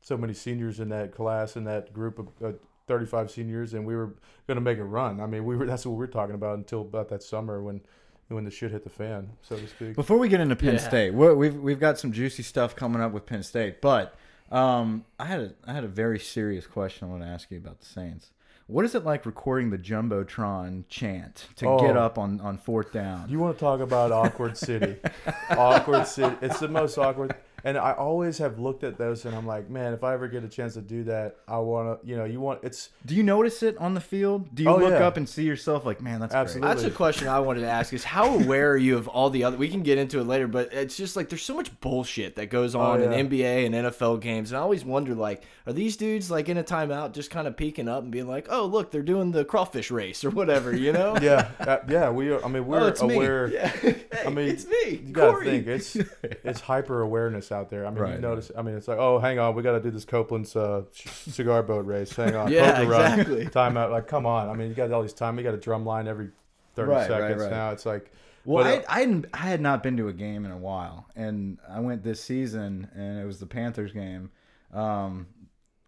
so 0.02 0.16
many 0.18 0.34
seniors 0.34 0.80
in 0.80 0.90
that 0.90 1.12
class 1.12 1.56
in 1.58 1.64
that 1.66 1.94
group 1.94 2.20
of. 2.20 2.28
Uh, 2.44 2.54
35 2.88 3.30
seniors 3.30 3.74
and 3.74 3.86
we 3.86 3.98
were 3.98 4.16
going 4.48 4.56
to 4.56 4.62
make 4.62 4.78
a 4.78 4.84
run. 4.86 5.20
I 5.20 5.26
mean, 5.26 5.44
we 5.44 5.58
were 5.58 5.66
that's 5.66 5.86
what 5.86 5.92
we 5.92 5.98
were 5.98 6.08
talking 6.08 6.36
about 6.36 6.58
until 6.58 6.80
about 6.84 7.10
that 7.10 7.22
summer 7.22 7.62
when 7.62 7.82
when 8.30 8.44
the 8.44 8.52
shit 8.52 8.72
hit 8.72 8.84
the 8.84 8.90
fan, 8.90 9.30
so 9.42 9.56
to 9.58 9.68
speak. 9.68 9.96
Before 9.96 10.18
we 10.18 10.28
get 10.30 10.40
into 10.42 10.56
Penn 10.56 10.74
Yeah. 10.76 10.80
State, 10.80 11.14
we 11.14 11.34
we've 11.34 11.56
we've 11.56 11.80
got 11.80 11.98
some 12.00 12.12
juicy 12.12 12.44
stuff 12.44 12.76
coming 12.76 13.02
up 13.02 13.12
with 13.12 13.26
Penn 13.26 13.44
State, 13.44 13.82
but 13.82 14.16
um, 14.52 15.06
I 15.20 15.26
had 15.26 15.40
a 15.40 15.54
I 15.66 15.74
had 15.74 15.84
a 15.84 15.88
very 15.90 16.20
serious 16.20 16.68
question 16.68 17.08
I 17.08 17.12
want 17.12 17.24
to 17.24 17.28
ask 17.30 17.50
you 17.52 17.58
about 17.58 17.80
the 17.80 17.86
Saints. 17.86 18.32
What 18.68 18.84
is 18.84 18.96
it 18.96 19.06
like 19.06 19.26
recording 19.26 19.70
the 19.70 19.78
jumbotron 19.78 20.84
chant 20.90 21.48
to 21.56 21.68
Oh. 21.68 21.80
get 21.80 21.96
up 21.96 22.18
on 22.18 22.42
on 22.42 22.58
fourth 22.58 22.92
down? 22.92 23.30
You 23.30 23.40
want 23.40 23.56
to 23.56 23.60
talk 23.60 23.80
about 23.80 24.12
awkward 24.12 24.58
city? 24.58 24.98
awkward 25.52 26.06
city. 26.08 26.36
It's 26.42 26.60
the 26.60 26.68
most 26.68 26.98
awkward. 26.98 27.34
And 27.68 27.78
I 27.78 27.92
always 27.92 28.38
have 28.38 28.60
looked 28.60 28.86
at 28.86 28.98
those, 28.98 29.26
and 29.26 29.36
I'm 29.36 29.46
like, 29.46 29.70
man, 29.70 29.92
if 29.92 30.02
I 30.02 30.14
ever 30.14 30.30
get 30.30 30.42
a 30.46 30.48
chance 30.48 30.76
to 30.76 30.82
do 30.82 31.04
that, 31.04 31.36
I 31.50 31.58
want 31.58 32.02
to. 32.02 32.08
You 32.08 32.16
know, 32.16 32.24
you 32.24 32.40
want 32.40 32.64
it's 32.64 32.92
Do 33.06 33.14
you 33.14 33.24
notice 33.24 33.62
it 33.62 33.78
on 33.78 33.94
the 33.94 34.00
field? 34.00 34.56
Do 34.56 34.64
you 34.64 34.70
Oh, 34.70 34.78
look 34.78 34.92
yeah. 34.92 35.06
up 35.06 35.18
and 35.18 35.28
see 35.28 35.44
yourself 35.44 35.86
like, 35.86 36.00
man, 36.02 36.22
that's 36.22 36.34
Absolutely. 36.34 36.70
That's 36.74 36.84
a 36.86 36.92
question 36.92 37.28
I 37.28 37.42
wanted 37.42 37.62
to 37.62 37.70
ask: 37.70 37.92
Is 37.92 38.06
how 38.06 38.36
aware 38.40 38.72
are 38.72 38.78
you 38.78 38.96
of 38.96 39.10
all 39.10 39.30
the 39.30 39.44
other? 39.44 39.58
We 39.58 39.68
can 39.68 39.84
get 39.84 39.98
into 39.98 40.22
it 40.22 40.24
later, 40.28 40.48
but 40.48 40.72
it's 40.72 40.96
just 40.96 41.18
like 41.18 41.28
there's 41.28 41.44
so 41.44 41.56
much 41.56 41.78
bullshit 41.82 42.38
that 42.38 42.46
goes 42.50 42.74
on 42.74 43.02
Oh, 43.02 43.04
yeah. 43.04 43.12
in 43.18 43.28
NBA 43.30 43.66
and 43.66 43.76
NFL 43.76 44.22
games, 44.22 44.52
and 44.52 44.58
I 44.58 44.62
always 44.62 44.86
wonder, 44.86 45.14
like, 45.14 45.44
are 45.66 45.74
these 45.74 45.98
dudes 45.98 46.32
like 46.32 46.48
in 46.48 46.58
a 46.58 46.64
timeout 46.64 47.12
just 47.12 47.32
kind 47.32 47.50
of 47.50 47.58
peeking 47.58 47.90
up 47.90 48.02
and 48.02 48.14
being 48.14 48.30
like, 48.30 48.48
"Oh, 48.50 48.66
look, 48.66 48.92
they're 48.92 49.02
doing 49.02 49.32
the 49.34 49.44
crawfish 49.44 49.92
race 49.92 50.24
or 50.24 50.30
whatever," 50.30 50.74
you 50.74 50.94
know? 50.94 51.18
yeah, 51.22 51.50
uh, 51.60 51.80
yeah. 51.90 52.10
We 52.12 52.30
are. 52.32 52.42
I 52.46 52.48
mean, 52.48 52.66
we're 52.66 52.80
oh, 52.80 52.88
it's 52.88 53.02
aware. 53.02 53.48
me. 53.50 53.54
Yeah. 53.58 53.68
Hey, 53.68 54.06
I 54.26 54.30
mean, 54.30 54.48
it's 54.48 54.66
me. 54.66 55.02
You 55.06 55.12
gotta 55.12 55.32
Corey. 55.34 55.46
think 55.46 55.68
it's 55.68 55.96
it's 56.22 56.62
hyper 56.62 57.02
awareness 57.02 57.52
out 57.52 57.57
there. 57.70 57.86
I 57.86 57.90
mean, 57.90 58.00
Right. 58.00 58.14
you 58.16 58.20
notice. 58.22 58.52
I 58.58 58.62
mean, 58.62 58.76
it's 58.76 58.88
like, 58.88 58.98
oh, 59.00 59.20
hang 59.20 59.40
on, 59.40 59.56
we 59.56 59.64
got 59.64 59.74
to 59.74 59.80
do 59.82 59.92
this 59.92 60.06
Copeland's 60.06 60.56
uh, 60.56 60.84
cigar 60.94 61.64
boat 61.64 61.86
race. 61.86 62.16
Hang 62.16 62.36
on, 62.36 62.52
Yeah, 62.52 62.76
Poker 62.78 62.90
run, 62.90 63.12
exactly. 63.20 63.46
timeout. 63.48 63.92
Like, 63.92 64.08
come 64.08 64.26
on. 64.26 64.50
I 64.50 64.54
mean, 64.54 64.70
you 64.70 64.76
got 64.76 64.92
all 64.92 65.02
these 65.02 65.14
time. 65.14 65.38
You 65.38 65.44
got 65.44 65.54
a 65.54 65.58
drum 65.58 65.86
line 65.86 66.08
every 66.08 66.30
thirty 66.76 66.90
Right, 66.92 67.10
right, 67.10 67.22
seconds 67.22 67.42
right. 67.44 67.52
now. 67.52 67.72
It's 67.72 67.86
like, 67.86 68.12
Well, 68.46 68.64
But, 68.64 68.84
uh, 68.86 68.86
I, 68.90 68.96
I, 68.96 69.00
hadn't, 69.00 69.26
I 69.34 69.38
had 69.38 69.62
not 69.62 69.84
been 69.84 69.98
to 69.98 70.08
a 70.08 70.14
game 70.14 70.46
in 70.46 70.52
a 70.52 70.58
while, 70.58 71.08
and 71.16 71.58
I 71.70 71.80
went 71.80 72.04
this 72.04 72.22
season, 72.24 72.88
and 72.96 73.20
it 73.20 73.26
was 73.26 73.40
the 73.40 73.48
Panthers 73.48 73.92
game. 73.92 74.30
Um, 74.74 75.28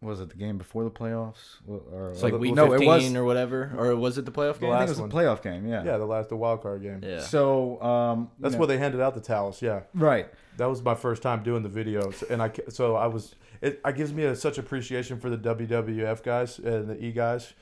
was 0.02 0.22
it 0.22 0.30
the 0.30 0.36
game 0.38 0.58
before 0.58 0.86
the 0.86 0.90
playoffs? 0.90 1.58
Or, 1.68 1.82
or- 1.92 2.12
It's 2.12 2.24
like 2.24 2.32
Well, 2.32 2.40
week 2.42 2.56
no, 2.56 2.68
it 2.74 2.80
15 2.80 2.88
was. 2.88 3.16
or 3.16 3.26
whatever, 3.26 3.74
or 3.78 3.94
was 3.98 4.18
it 4.18 4.24
the 4.24 4.32
playoff 4.32 4.54
The 4.56 4.62
game? 4.62 4.72
I 4.72 4.78
think 4.86 4.88
it 4.88 4.92
was 4.92 5.02
one. 5.02 5.12
a 5.12 5.14
playoff 5.14 5.42
game. 5.42 5.68
Yeah. 5.68 5.84
yeah, 5.84 5.98
the 5.98 6.06
last 6.06 6.30
the 6.30 6.38
wild 6.38 6.62
card 6.62 6.82
game. 6.82 7.02
Yeah. 7.04 7.20
So 7.20 7.82
um, 7.82 8.20
you 8.22 8.28
That's 8.40 8.54
know- 8.54 8.60
where 8.60 8.68
they 8.68 8.78
handed 8.78 9.02
out 9.02 9.14
the 9.14 9.20
towels. 9.22 9.62
Yeah. 9.62 9.82
right. 9.94 10.30
That 10.60 10.70
was 10.70 10.82
my 10.84 10.96
first 10.96 11.22
time 11.22 11.44
doing 11.44 11.64
the 11.64 11.70
videos, 11.70 12.30
and 12.30 12.42
I 12.42 12.52
so 12.70 12.96
I 12.96 13.08
was 13.08 13.36
it. 13.62 13.82
It 13.86 13.96
gives 13.96 14.14
me 14.14 14.24
a, 14.26 14.36
such 14.36 14.58
appreciation 14.58 15.20
for 15.20 15.30
the 15.30 15.38
WWF 15.38 16.22
guys 16.24 16.60
and 16.60 16.90
the 16.90 17.04
E 17.04 17.12
guys 17.12 17.54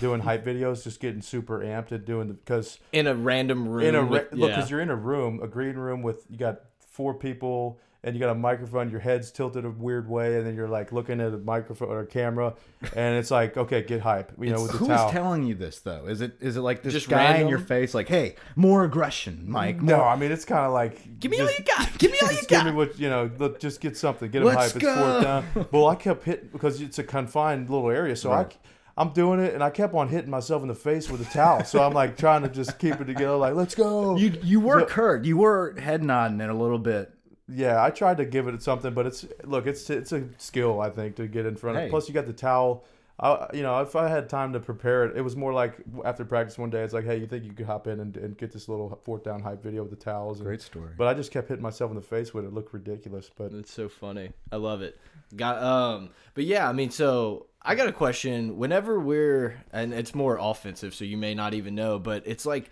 doing 0.00 0.20
hype 0.20 0.44
videos, 0.44 0.82
just 0.82 0.98
getting 1.00 1.22
super 1.22 1.60
amped 1.60 1.92
and 1.92 2.04
doing 2.04 2.28
the 2.28 2.34
because 2.34 2.78
in 2.92 3.06
a 3.06 3.14
random 3.14 3.68
room. 3.68 3.84
in 3.84 3.94
a 3.94 4.02
ra- 4.02 4.08
with- 4.08 4.32
look 4.32 4.50
because 4.50 4.70
you're 4.70 4.80
in 4.80 4.90
a 4.90 4.96
room, 4.96 5.40
a 5.42 5.46
green 5.46 5.76
room 5.76 6.02
with 6.02 6.24
you 6.28 6.36
got 6.38 6.62
four 6.80 7.14
people 7.14 7.78
and 8.06 8.14
you 8.14 8.20
got 8.20 8.30
a 8.30 8.34
microphone. 8.34 8.88
Your 8.90 9.00
head's 9.00 9.30
tilted 9.30 9.66
a 9.66 9.70
weird 9.70 10.08
way, 10.08 10.36
and 10.38 10.46
then 10.46 10.54
you're 10.54 10.68
like 10.68 10.92
looking 10.92 11.20
at 11.20 11.34
a 11.34 11.38
microphone 11.38 11.88
or 11.88 12.00
a 12.00 12.06
camera, 12.06 12.54
and 12.94 13.18
it's 13.18 13.30
like 13.30 13.56
okay, 13.58 13.82
get 13.82 14.00
hype, 14.00 14.32
you 14.40 14.50
know, 14.54 14.62
with 14.62 14.72
the 14.72 14.78
Who 14.78 14.86
towel. 14.86 15.10
telling 15.10 15.42
you 15.42 15.54
this 15.54 15.80
though? 15.80 16.06
Is 16.06 16.20
it 16.22 16.38
is 16.40 16.56
it 16.56 16.60
like 16.62 16.82
this 16.82 16.94
Just 16.94 17.08
guy 17.10 17.36
in 17.36 17.48
your 17.48 17.58
face, 17.58 17.92
like, 17.92 18.08
hey, 18.08 18.36
more 18.54 18.84
aggression, 18.84 19.44
Mike? 19.46 19.82
no, 19.82 20.00
I 20.02 20.16
mean 20.16 20.32
it's 20.32 20.44
kind 20.46 20.64
of 20.64 20.72
like 20.72 21.18
Give 21.20 21.30
me 21.30 21.40
all 21.40 21.50
you 21.50 21.64
got. 21.64 21.98
Give 21.98 22.12
me 22.12 22.18
all 22.22 22.30
you 22.30 22.36
Just 22.36 22.48
give 22.48 22.64
me 22.64 22.70
what 22.70 22.98
you 22.98 23.10
know. 23.10 23.30
Look, 23.38 23.60
just 23.60 23.80
get 23.82 23.96
something. 23.96 24.30
Get 24.30 24.38
them 24.38 24.48
Let's 24.54 24.72
hype. 24.72 24.76
It's 24.76 24.84
go. 24.84 24.94
fourth 24.94 25.22
down. 25.22 25.66
Well, 25.72 25.88
I 25.88 25.96
kept 25.96 26.24
hitting 26.24 26.48
because 26.52 26.80
it's 26.80 26.98
a 26.98 27.04
confined 27.04 27.68
little 27.68 27.90
area, 27.90 28.16
so 28.16 28.30
Right. 28.30 28.46
I. 28.46 28.56
I'm 28.98 29.10
doing 29.10 29.40
it, 29.40 29.52
and 29.52 29.62
I 29.62 29.68
kept 29.68 29.92
on 29.92 30.08
hitting 30.08 30.30
myself 30.30 30.62
in 30.62 30.68
the 30.68 30.74
face 30.74 31.10
with 31.10 31.20
a 31.20 31.30
towel. 31.30 31.64
So 31.64 31.82
I'm 31.82 31.92
like 31.92 32.16
trying 32.16 32.40
to 32.44 32.48
just 32.48 32.78
keep 32.78 32.98
it 32.98 33.04
together, 33.04 33.36
like 33.36 33.52
let's 33.52 33.74
go. 33.74 34.16
You 34.16 34.32
you 34.42 34.58
were 34.58 34.80
So- 34.80 34.86
Kurt. 34.86 35.26
You 35.26 35.36
were 35.36 35.74
head 35.78 36.02
nodding 36.02 36.40
it 36.40 36.48
a 36.48 36.54
little 36.54 36.78
bit. 36.78 37.12
Yeah, 37.48 37.82
I 37.82 37.90
tried 37.90 38.16
to 38.16 38.24
give 38.24 38.48
it 38.48 38.62
something, 38.62 38.92
but 38.92 39.06
it's 39.06 39.24
look, 39.44 39.66
it's 39.66 39.88
it's 39.88 40.12
a 40.12 40.24
skill 40.38 40.80
I 40.80 40.90
think 40.90 41.16
to 41.16 41.28
get 41.28 41.46
in 41.46 41.56
front 41.56 41.76
of. 41.76 41.84
Hey. 41.84 41.90
Plus, 41.90 42.08
you 42.08 42.14
got 42.14 42.26
the 42.26 42.32
towel. 42.32 42.84
I, 43.18 43.46
you 43.54 43.62
know, 43.62 43.80
if 43.80 43.96
I 43.96 44.08
had 44.08 44.28
time 44.28 44.52
to 44.52 44.60
prepare 44.60 45.04
it, 45.04 45.16
it 45.16 45.22
was 45.22 45.36
more 45.36 45.52
like 45.52 45.76
after 46.04 46.24
practice 46.24 46.58
one 46.58 46.68
day. 46.68 46.82
It's 46.82 46.92
like, 46.92 47.06
hey, 47.06 47.16
you 47.16 47.26
think 47.26 47.44
you 47.44 47.52
could 47.52 47.64
hop 47.64 47.86
in 47.86 48.00
and, 48.00 48.14
and 48.18 48.36
get 48.36 48.52
this 48.52 48.68
little 48.68 49.00
fourth 49.04 49.24
down 49.24 49.40
hype 49.40 49.62
video 49.62 49.82
with 49.82 49.90
the 49.90 49.96
towels? 49.96 50.38
And, 50.38 50.46
Great 50.46 50.60
story. 50.60 50.90
But 50.98 51.06
I 51.06 51.14
just 51.14 51.30
kept 51.30 51.48
hitting 51.48 51.62
myself 51.62 51.90
in 51.90 51.94
the 51.94 52.02
face 52.02 52.34
with 52.34 52.44
it. 52.44 52.48
It 52.48 52.52
looked 52.52 52.74
ridiculous. 52.74 53.30
But 53.34 53.52
it's 53.52 53.72
so 53.72 53.88
funny. 53.88 54.32
I 54.52 54.56
love 54.56 54.82
it. 54.82 55.00
Got 55.34 55.62
um 55.62 56.10
but 56.34 56.44
yeah, 56.44 56.68
I 56.68 56.72
mean 56.72 56.90
so 56.90 57.46
I 57.62 57.74
got 57.74 57.88
a 57.88 57.92
question. 57.92 58.58
Whenever 58.58 59.00
we're 59.00 59.62
and 59.72 59.94
it's 59.94 60.14
more 60.14 60.36
offensive, 60.40 60.94
so 60.94 61.04
you 61.04 61.16
may 61.16 61.34
not 61.34 61.54
even 61.54 61.74
know, 61.74 61.98
but 61.98 62.22
it's 62.26 62.44
like 62.44 62.70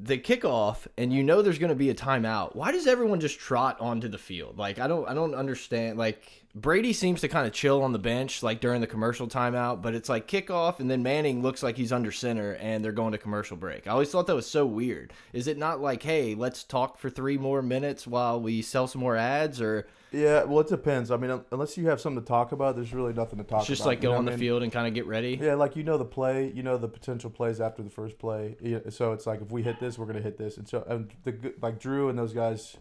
the 0.00 0.18
kickoff 0.18 0.86
and 0.96 1.12
you 1.12 1.24
know 1.24 1.42
there's 1.42 1.58
going 1.58 1.70
to 1.70 1.74
be 1.74 1.90
a 1.90 1.94
timeout. 1.94 2.54
Why 2.54 2.70
does 2.70 2.86
everyone 2.86 3.20
just 3.20 3.38
trot 3.38 3.80
onto 3.80 4.08
the 4.08 4.18
field? 4.18 4.56
Like 4.56 4.78
I 4.78 4.86
don't 4.86 5.08
I 5.08 5.14
don't 5.14 5.34
understand 5.34 5.98
like 5.98 6.44
Brady 6.60 6.92
seems 6.92 7.20
to 7.20 7.28
kind 7.28 7.46
of 7.46 7.52
chill 7.52 7.82
on 7.82 7.92
the 7.92 7.98
bench 7.98 8.42
like 8.42 8.60
during 8.60 8.80
the 8.80 8.86
commercial 8.86 9.28
timeout, 9.28 9.80
but 9.80 9.94
it's 9.94 10.08
like 10.08 10.26
kickoff 10.26 10.80
and 10.80 10.90
then 10.90 11.02
Manning 11.02 11.42
looks 11.42 11.62
like 11.62 11.76
he's 11.76 11.92
under 11.92 12.10
center 12.10 12.52
and 12.54 12.84
they're 12.84 12.92
going 12.92 13.12
to 13.12 13.18
commercial 13.18 13.56
break. 13.56 13.86
I 13.86 13.90
always 13.90 14.10
thought 14.10 14.26
that 14.26 14.34
was 14.34 14.46
so 14.50 14.66
weird. 14.66 15.12
Is 15.32 15.46
it 15.46 15.56
not 15.58 15.80
like, 15.80 16.02
"Hey, 16.02 16.34
let's 16.34 16.64
talk 16.64 16.98
for 16.98 17.10
3 17.10 17.38
more 17.38 17.62
minutes 17.62 18.06
while 18.06 18.40
we 18.40 18.62
sell 18.62 18.86
some 18.88 19.00
more 19.00 19.16
ads 19.16 19.60
or 19.60 19.86
yeah, 20.10 20.44
well, 20.44 20.60
it 20.60 20.68
depends. 20.68 21.10
I 21.10 21.18
mean, 21.18 21.38
unless 21.52 21.76
you 21.76 21.88
have 21.88 22.00
something 22.00 22.22
to 22.22 22.26
talk 22.26 22.52
about, 22.52 22.76
there's 22.76 22.94
really 22.94 23.12
nothing 23.12 23.38
to 23.40 23.44
talk 23.44 23.60
It's 23.60 23.68
just 23.68 23.82
about. 23.82 23.88
like 23.90 24.00
go 24.00 24.14
on 24.14 24.24
the 24.24 24.30
mean? 24.30 24.40
field 24.40 24.62
and 24.62 24.72
kind 24.72 24.88
of 24.88 24.94
get 24.94 25.04
ready. 25.04 25.38
Yeah, 25.38 25.52
like 25.52 25.76
you 25.76 25.82
know 25.82 25.98
the 25.98 26.06
play, 26.06 26.50
you 26.54 26.62
know 26.62 26.78
the 26.78 26.88
potential 26.88 27.28
plays 27.28 27.60
after 27.60 27.82
the 27.82 27.90
first 27.90 28.18
play. 28.18 28.56
So 28.88 29.12
it's 29.12 29.26
like 29.26 29.42
if 29.42 29.52
we 29.52 29.62
hit 29.62 29.80
this, 29.80 29.98
we're 29.98 30.06
gonna 30.06 30.22
hit 30.22 30.38
this, 30.38 30.56
and 30.56 30.66
so 30.66 30.82
and 30.88 31.10
the 31.24 31.52
like 31.60 31.78
Drew 31.78 32.08
and 32.08 32.18
those 32.18 32.32
guys 32.32 32.78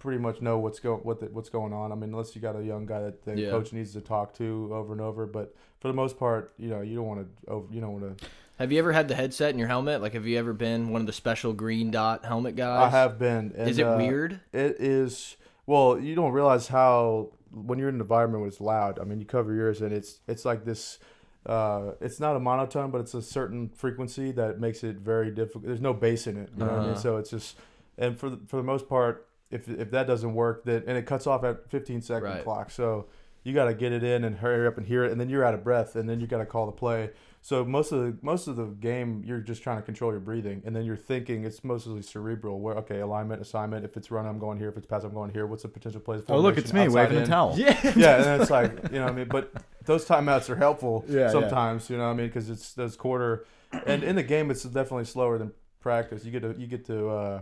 pretty 0.00 0.18
much 0.18 0.40
know 0.40 0.58
what's 0.58 0.80
go 0.80 0.96
what 0.96 1.20
the, 1.20 1.26
what's 1.26 1.48
going 1.48 1.72
on. 1.72 1.92
I 1.92 1.94
mean, 1.94 2.10
unless 2.10 2.34
you 2.34 2.42
got 2.42 2.56
a 2.56 2.64
young 2.64 2.86
guy 2.86 3.00
that 3.02 3.24
the 3.24 3.36
Yeah. 3.40 3.50
coach 3.50 3.72
needs 3.72 3.92
to 3.92 4.00
talk 4.00 4.34
to 4.38 4.68
over 4.72 4.92
and 4.92 5.00
over, 5.00 5.26
but 5.26 5.54
for 5.78 5.86
the 5.88 5.94
most 5.94 6.18
part, 6.18 6.52
you 6.58 6.68
know, 6.68 6.80
you 6.80 6.96
don't 6.96 7.06
want 7.06 7.20
to 7.44 7.50
over, 7.50 7.72
you 7.72 7.80
don't 7.80 8.00
want 8.00 8.18
to. 8.18 8.26
Have 8.58 8.72
you 8.72 8.78
ever 8.78 8.92
had 8.92 9.08
the 9.08 9.14
headset 9.14 9.50
in 9.50 9.58
your 9.58 9.68
helmet? 9.68 10.02
Like, 10.02 10.12
have 10.14 10.26
you 10.26 10.38
ever 10.38 10.52
been 10.52 10.90
one 10.90 11.00
of 11.00 11.06
the 11.06 11.12
special 11.12 11.52
green 11.52 11.90
dot 11.90 12.24
helmet 12.24 12.56
guys? 12.56 12.92
I 12.92 12.96
have 12.96 13.18
been. 13.18 13.54
And, 13.56 13.68
Is 13.68 13.78
it 13.78 13.84
uh, 13.84 13.96
weird? 13.96 14.40
It 14.52 14.76
is. 14.80 15.36
Well, 15.66 15.98
you 15.98 16.14
don't 16.14 16.32
realize 16.32 16.68
how 16.68 17.30
when 17.52 17.78
you're 17.78 17.88
in 17.88 17.94
an 17.94 18.00
environment 18.00 18.40
when 18.42 18.48
it's 18.48 18.60
loud. 18.60 18.98
I 18.98 19.04
mean, 19.04 19.20
you 19.20 19.26
cover 19.26 19.54
yours, 19.54 19.80
and 19.80 19.92
it's 19.92 20.20
it's 20.26 20.44
like 20.44 20.64
this. 20.64 20.98
Uh, 21.46 21.92
it's 22.02 22.20
not 22.20 22.36
a 22.36 22.38
monotone, 22.40 22.90
but 22.90 23.00
it's 23.00 23.14
a 23.14 23.22
certain 23.22 23.70
frequency 23.70 24.30
that 24.32 24.60
makes 24.60 24.84
it 24.84 24.96
very 24.96 25.30
difficult. 25.30 25.64
There's 25.64 25.80
no 25.80 25.94
bass 25.94 26.26
in 26.26 26.36
it, 26.36 26.50
you 26.54 26.62
know 26.62 26.66
what 26.70 26.74
I 26.74 26.80
mean? 26.80 26.90
Uh-huh. 26.90 27.00
So 27.00 27.16
it's 27.16 27.30
just, 27.30 27.56
and 27.96 28.18
for 28.18 28.28
the, 28.28 28.38
for 28.46 28.56
the 28.58 28.62
most 28.62 28.90
part, 28.90 29.26
if 29.50 29.68
if 29.68 29.90
that 29.90 30.06
doesn't 30.06 30.34
work, 30.34 30.64
then 30.64 30.82
and 30.86 30.96
it 30.96 31.06
cuts 31.06 31.26
off 31.26 31.44
at 31.44 31.68
15 31.70 32.00
second 32.02 32.22
Right. 32.28 32.42
clock. 32.44 32.70
So 32.70 33.06
you 33.42 33.54
got 33.54 33.64
to 33.64 33.74
get 33.74 33.90
it 33.90 34.04
in 34.04 34.24
and 34.24 34.36
hurry 34.36 34.66
up 34.66 34.76
and 34.76 34.86
hear 34.86 35.02
it, 35.04 35.12
and 35.12 35.18
then 35.20 35.30
you're 35.30 35.42
out 35.44 35.54
of 35.54 35.64
breath, 35.64 35.96
and 35.96 36.06
then 36.08 36.20
you 36.20 36.26
got 36.26 36.38
to 36.38 36.46
call 36.46 36.66
the 36.66 36.72
play. 36.72 37.10
So 37.42 37.64
most 37.64 37.90
of 37.90 38.00
the 38.00 38.14
most 38.20 38.48
of 38.48 38.56
the 38.56 38.66
game, 38.66 39.22
you're 39.26 39.40
just 39.40 39.62
trying 39.62 39.78
to 39.78 39.82
control 39.82 40.10
your 40.10 40.20
breathing, 40.20 40.60
and 40.66 40.76
then 40.76 40.84
you're 40.84 40.94
thinking. 40.94 41.44
It's 41.44 41.64
mostly 41.64 42.02
cerebral. 42.02 42.60
Where 42.60 42.74
okay, 42.76 43.00
alignment, 43.00 43.40
assignment. 43.40 43.82
If 43.86 43.96
it's 43.96 44.10
run, 44.10 44.26
I'm 44.26 44.38
going 44.38 44.58
here. 44.58 44.68
If 44.68 44.76
it's 44.76 44.86
pass, 44.86 45.04
I'm 45.04 45.14
going 45.14 45.30
here. 45.32 45.46
What's 45.46 45.62
the 45.62 45.68
potential 45.68 46.02
plays? 46.02 46.20
For 46.22 46.34
Oh, 46.34 46.38
look, 46.38 46.58
it's 46.58 46.74
me 46.74 46.86
waving 46.88 47.14
the 47.14 47.20
outside 47.22 47.30
towel. 47.32 47.58
Yeah. 47.58 47.92
Yeah, 47.96 48.16
and 48.16 48.24
then 48.24 48.40
it's 48.42 48.50
like 48.50 48.72
you 48.92 48.98
know, 48.98 49.04
what 49.04 49.12
I 49.12 49.16
mean, 49.16 49.28
but 49.28 49.52
those 49.86 50.04
timeouts 50.06 50.50
are 50.50 50.56
helpful 50.56 51.06
Yeah, 51.08 51.20
yeah. 51.20 51.30
sometimes. 51.30 51.88
You 51.88 51.96
know, 51.96 52.04
what 52.08 52.10
I 52.10 52.14
mean, 52.16 52.26
because 52.26 52.50
it's 52.50 52.74
those 52.74 52.94
quarter, 52.94 53.46
and 53.86 54.04
in 54.04 54.16
the 54.16 54.22
game, 54.22 54.50
it's 54.50 54.62
definitely 54.64 55.06
slower 55.06 55.38
than 55.38 55.52
practice. 55.80 56.26
You 56.26 56.30
get 56.30 56.42
to 56.42 56.54
you 56.58 56.66
get 56.66 56.84
to 56.88 57.08
uh, 57.08 57.40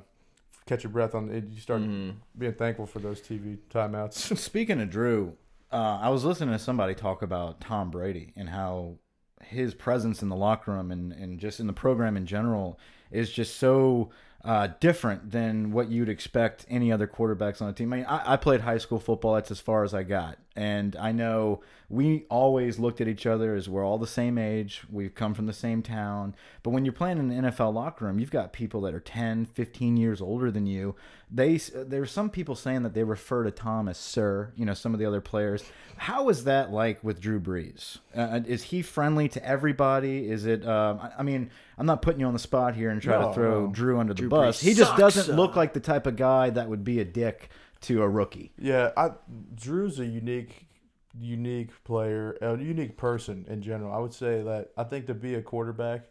catch 0.68 0.84
your 0.84 0.92
breath 0.92 1.14
on. 1.14 1.30
it. 1.30 1.44
You 1.50 1.60
start 1.60 1.80
Mhm. 1.82 2.14
being 2.36 2.52
thankful 2.54 2.86
for 2.86 2.98
those 3.00 3.20
TV 3.20 3.58
timeouts. 3.70 4.36
Speaking 4.38 4.80
of 4.80 4.90
Drew, 4.90 5.34
uh, 5.72 5.98
I 6.00 6.08
was 6.10 6.24
listening 6.24 6.54
to 6.54 6.58
somebody 6.58 6.94
talk 6.94 7.22
about 7.22 7.60
Tom 7.60 7.90
Brady 7.90 8.32
and 8.36 8.48
how 8.48 8.96
his 9.42 9.74
presence 9.74 10.22
in 10.22 10.28
the 10.28 10.36
locker 10.36 10.72
room 10.72 10.90
and, 10.90 11.12
and 11.12 11.38
just 11.38 11.60
in 11.60 11.66
the 11.66 11.72
program 11.72 12.16
in 12.16 12.26
general 12.26 12.78
is 13.10 13.30
just 13.30 13.56
so 13.56 14.10
uh, 14.44 14.68
different 14.80 15.30
than 15.32 15.72
what 15.72 15.88
you'd 15.88 16.08
expect 16.08 16.64
any 16.68 16.92
other 16.92 17.06
quarterbacks 17.08 17.60
on 17.60 17.66
the 17.68 17.72
team. 17.74 17.92
I 17.92 17.96
mean, 17.96 18.06
I, 18.06 18.34
I 18.34 18.36
played 18.36 18.60
high 18.60 18.78
school 18.78 19.00
football. 19.00 19.34
That's 19.34 19.50
as 19.50 19.60
far 19.60 19.82
as 19.84 19.94
I 19.94 20.04
got. 20.04 20.38
And 20.58 20.96
I 20.96 21.12
know 21.12 21.60
we 21.88 22.24
always 22.28 22.80
looked 22.80 23.00
at 23.00 23.06
each 23.06 23.26
other 23.26 23.54
as 23.54 23.68
we're 23.68 23.86
all 23.86 23.96
the 23.96 24.08
same 24.08 24.38
age. 24.38 24.82
We've 24.90 25.14
come 25.14 25.32
from 25.32 25.46
the 25.46 25.52
same 25.52 25.84
town. 25.84 26.34
But 26.64 26.70
when 26.70 26.84
you're 26.84 26.92
playing 26.92 27.18
in 27.18 27.30
an 27.30 27.44
NFL 27.44 27.72
locker 27.72 28.06
room, 28.06 28.18
you've 28.18 28.32
got 28.32 28.52
people 28.52 28.80
that 28.80 28.92
are 28.92 28.98
10, 28.98 29.46
15 29.46 29.96
years 29.96 30.20
older 30.20 30.50
than 30.50 30.66
you. 30.66 30.96
They 31.30 31.58
There's 31.58 32.10
some 32.10 32.28
people 32.28 32.56
saying 32.56 32.82
that 32.82 32.92
they 32.92 33.04
refer 33.04 33.44
to 33.44 33.52
Tom 33.52 33.88
as 33.88 33.98
sir, 33.98 34.52
you 34.56 34.64
know, 34.64 34.74
some 34.74 34.94
of 34.94 34.98
the 34.98 35.06
other 35.06 35.20
players. 35.20 35.62
How 35.96 36.28
is 36.28 36.42
that 36.44 36.72
like 36.72 37.04
with 37.04 37.20
Drew 37.20 37.38
Brees? 37.38 37.98
Uh, 38.12 38.40
is 38.44 38.64
he 38.64 38.82
friendly 38.82 39.28
to 39.28 39.46
everybody? 39.46 40.28
Is 40.28 40.44
it, 40.44 40.66
um, 40.66 40.98
I, 41.16 41.22
mean, 41.22 41.50
I'm 41.76 41.86
not 41.86 42.02
putting 42.02 42.18
you 42.18 42.26
on 42.26 42.32
the 42.32 42.40
spot 42.40 42.74
here 42.74 42.90
and 42.90 43.00
try 43.00 43.20
No, 43.20 43.28
to 43.28 43.34
throw 43.34 43.66
no. 43.66 43.72
Drew 43.72 44.00
under 44.00 44.12
Drew 44.12 44.28
the 44.28 44.34
bus. 44.34 44.58
Brees 44.58 44.64
He 44.64 44.74
just 44.74 44.96
doesn't 44.96 45.36
look 45.36 45.52
uh. 45.52 45.60
like 45.60 45.72
the 45.72 45.80
type 45.80 46.08
of 46.08 46.16
guy 46.16 46.50
that 46.50 46.68
would 46.68 46.82
be 46.82 46.98
a 46.98 47.04
dick 47.04 47.48
to 47.82 48.02
a 48.02 48.08
rookie. 48.08 48.52
Yeah, 48.58 48.90
I 48.96 49.10
Drew's 49.54 49.98
a 49.98 50.06
unique, 50.06 50.66
unique 51.18 51.70
player, 51.84 52.36
a 52.40 52.56
unique 52.58 52.96
person 52.96 53.44
in 53.48 53.62
general. 53.62 53.92
I 53.92 53.98
would 53.98 54.12
say 54.12 54.42
that 54.42 54.70
I 54.76 54.84
think 54.84 55.06
to 55.06 55.14
be 55.14 55.34
a 55.34 55.42
quarterback, 55.42 56.02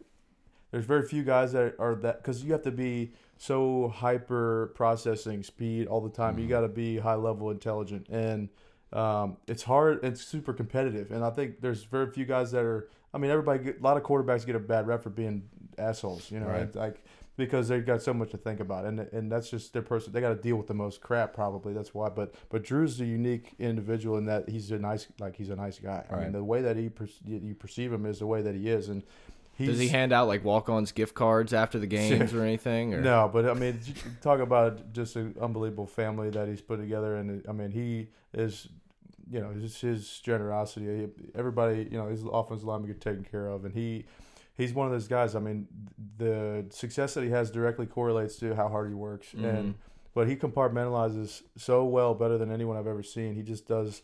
there's 0.70 0.84
very 0.84 1.06
few 1.06 1.22
guys 1.24 1.52
that 1.52 1.74
are 1.78 1.94
that 1.96 2.22
because 2.22 2.44
you 2.44 2.52
have 2.52 2.62
to 2.62 2.70
be 2.70 3.12
so 3.36 3.88
hyper 3.94 4.72
processing 4.74 5.42
speed 5.42 5.86
all 5.86 6.00
the 6.00 6.10
time. 6.10 6.38
You 6.38 6.48
got 6.48 6.60
to 6.62 6.68
be 6.68 6.98
high 6.98 7.14
level 7.14 7.50
intelligent, 7.50 8.08
and 8.08 8.48
um, 8.92 9.36
it's 9.46 9.62
hard. 9.62 10.00
It's 10.02 10.22
super 10.22 10.52
competitive, 10.52 11.10
and 11.10 11.24
I 11.24 11.30
think 11.30 11.60
there's 11.60 11.84
very 11.84 12.10
few 12.10 12.24
guys 12.24 12.50
that 12.52 12.64
are. 12.64 12.88
I 13.14 13.16
mean, 13.16 13.30
everybody, 13.30 13.64
get, 13.64 13.80
a 13.80 13.82
lot 13.82 13.96
of 13.96 14.02
quarterbacks 14.02 14.44
get 14.44 14.54
a 14.54 14.58
bad 14.60 14.86
rep 14.86 15.02
for 15.02 15.08
being 15.08 15.48
assholes. 15.78 16.30
You 16.30 16.40
know, 16.40 16.46
Right. 16.48 16.74
like 16.74 17.02
because 17.38 17.68
they've 17.68 17.86
got 17.86 18.02
so 18.02 18.12
much 18.12 18.32
to 18.32 18.36
think 18.36 18.60
about, 18.60 18.84
and 18.84 19.00
and 19.00 19.32
that's 19.32 19.48
just 19.48 19.72
their 19.72 19.80
person. 19.80 20.12
They 20.12 20.20
got 20.20 20.28
to 20.30 20.34
deal 20.42 20.56
with 20.56 20.66
the 20.66 20.74
most 20.74 21.00
crap, 21.00 21.32
probably. 21.32 21.72
That's 21.72 21.94
why. 21.94 22.10
But 22.10 22.34
but 22.50 22.62
Drew's 22.62 23.00
a 23.00 23.06
unique 23.06 23.54
individual 23.58 24.18
in 24.18 24.26
that 24.26 24.50
he's 24.50 24.70
a 24.70 24.78
nice, 24.78 25.06
like 25.18 25.36
he's 25.36 25.48
a 25.48 25.56
nice 25.56 25.78
guy. 25.78 26.04
I 26.10 26.12
Right. 26.14 26.22
mean, 26.24 26.32
the 26.32 26.44
way 26.44 26.60
that 26.60 26.76
he 26.76 26.90
per, 26.90 27.08
you 27.24 27.54
perceive 27.54 27.90
him 27.90 28.04
is 28.04 28.18
the 28.18 28.26
way 28.26 28.42
that 28.42 28.54
he 28.54 28.68
is, 28.68 28.90
and 28.90 29.02
he's 29.56 29.68
Does 29.68 29.78
he 29.78 29.88
hand 29.88 30.12
out 30.12 30.28
like 30.28 30.44
walk-ons 30.44 30.92
gift 30.92 31.14
cards 31.14 31.54
after 31.54 31.78
the 31.78 31.86
games 31.86 32.34
or 32.34 32.42
anything? 32.50 32.92
Or? 32.92 33.00
no, 33.00 33.30
but 33.32 33.48
I 33.48 33.54
mean, 33.54 33.80
talk 34.20 34.40
about 34.40 34.92
just 34.92 35.16
an 35.16 35.34
unbelievable 35.40 35.86
family 35.86 36.28
that 36.30 36.48
he's 36.48 36.60
put 36.60 36.76
together, 36.78 37.16
and 37.16 37.42
I 37.48 37.52
mean, 37.52 37.70
he 37.70 38.08
is, 38.34 38.68
you 39.30 39.40
know, 39.40 39.52
just 39.54 39.80
his 39.80 40.20
generosity. 40.20 41.06
Everybody, 41.34 41.88
you 41.90 41.98
know, 41.98 42.08
his 42.08 42.24
offensive 42.24 42.66
lineman 42.66 42.88
get 42.88 43.00
taken 43.00 43.24
care 43.24 43.46
of, 43.46 43.64
and 43.64 43.74
he, 43.74 44.06
he's 44.58 44.74
one 44.74 44.86
of 44.86 44.92
those 44.92 45.08
guys. 45.08 45.34
I 45.34 45.38
mean, 45.40 45.66
the 46.18 46.66
success 46.68 47.14
that 47.14 47.24
he 47.24 47.30
has 47.30 47.50
directly 47.50 47.86
correlates 47.86 48.36
to 48.40 48.54
how 48.54 48.68
hard 48.68 48.88
he 48.88 48.94
works, 48.94 49.32
Mhm. 49.32 49.44
and 49.58 49.74
but 50.14 50.28
he 50.28 50.36
compartmentalizes 50.36 51.42
so 51.56 51.84
well, 51.84 52.12
better 52.14 52.36
than 52.36 52.50
anyone 52.50 52.76
I've 52.76 52.86
ever 52.88 53.02
seen. 53.04 53.34
He 53.34 53.42
just 53.42 53.66
does. 53.66 54.02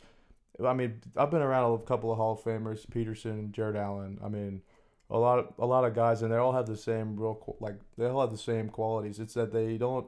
I 0.64 0.72
mean, 0.72 1.00
I've 1.16 1.30
been 1.30 1.42
around 1.42 1.74
a 1.74 1.78
couple 1.84 2.10
of 2.12 2.16
Hall 2.18 2.32
of 2.34 2.40
Famers, 2.40 2.88
Peterson, 2.88 3.50
Jared 3.52 3.74
Allen. 3.76 4.18
I 4.24 4.28
mean, 4.28 4.62
a 5.10 5.18
lot 5.18 5.38
of 5.40 5.52
a 5.58 5.66
lot 5.66 5.84
of 5.84 5.94
guys, 5.94 6.22
and 6.22 6.32
they 6.32 6.36
all 6.36 6.52
have 6.52 6.66
the 6.66 6.76
same 6.76 7.16
real 7.16 7.56
like 7.60 7.74
they 7.98 8.06
all 8.06 8.20
have 8.20 8.30
the 8.30 8.38
same 8.38 8.68
qualities. 8.70 9.18
It's 9.20 9.34
that 9.34 9.52
they 9.52 9.76
don't. 9.76 10.06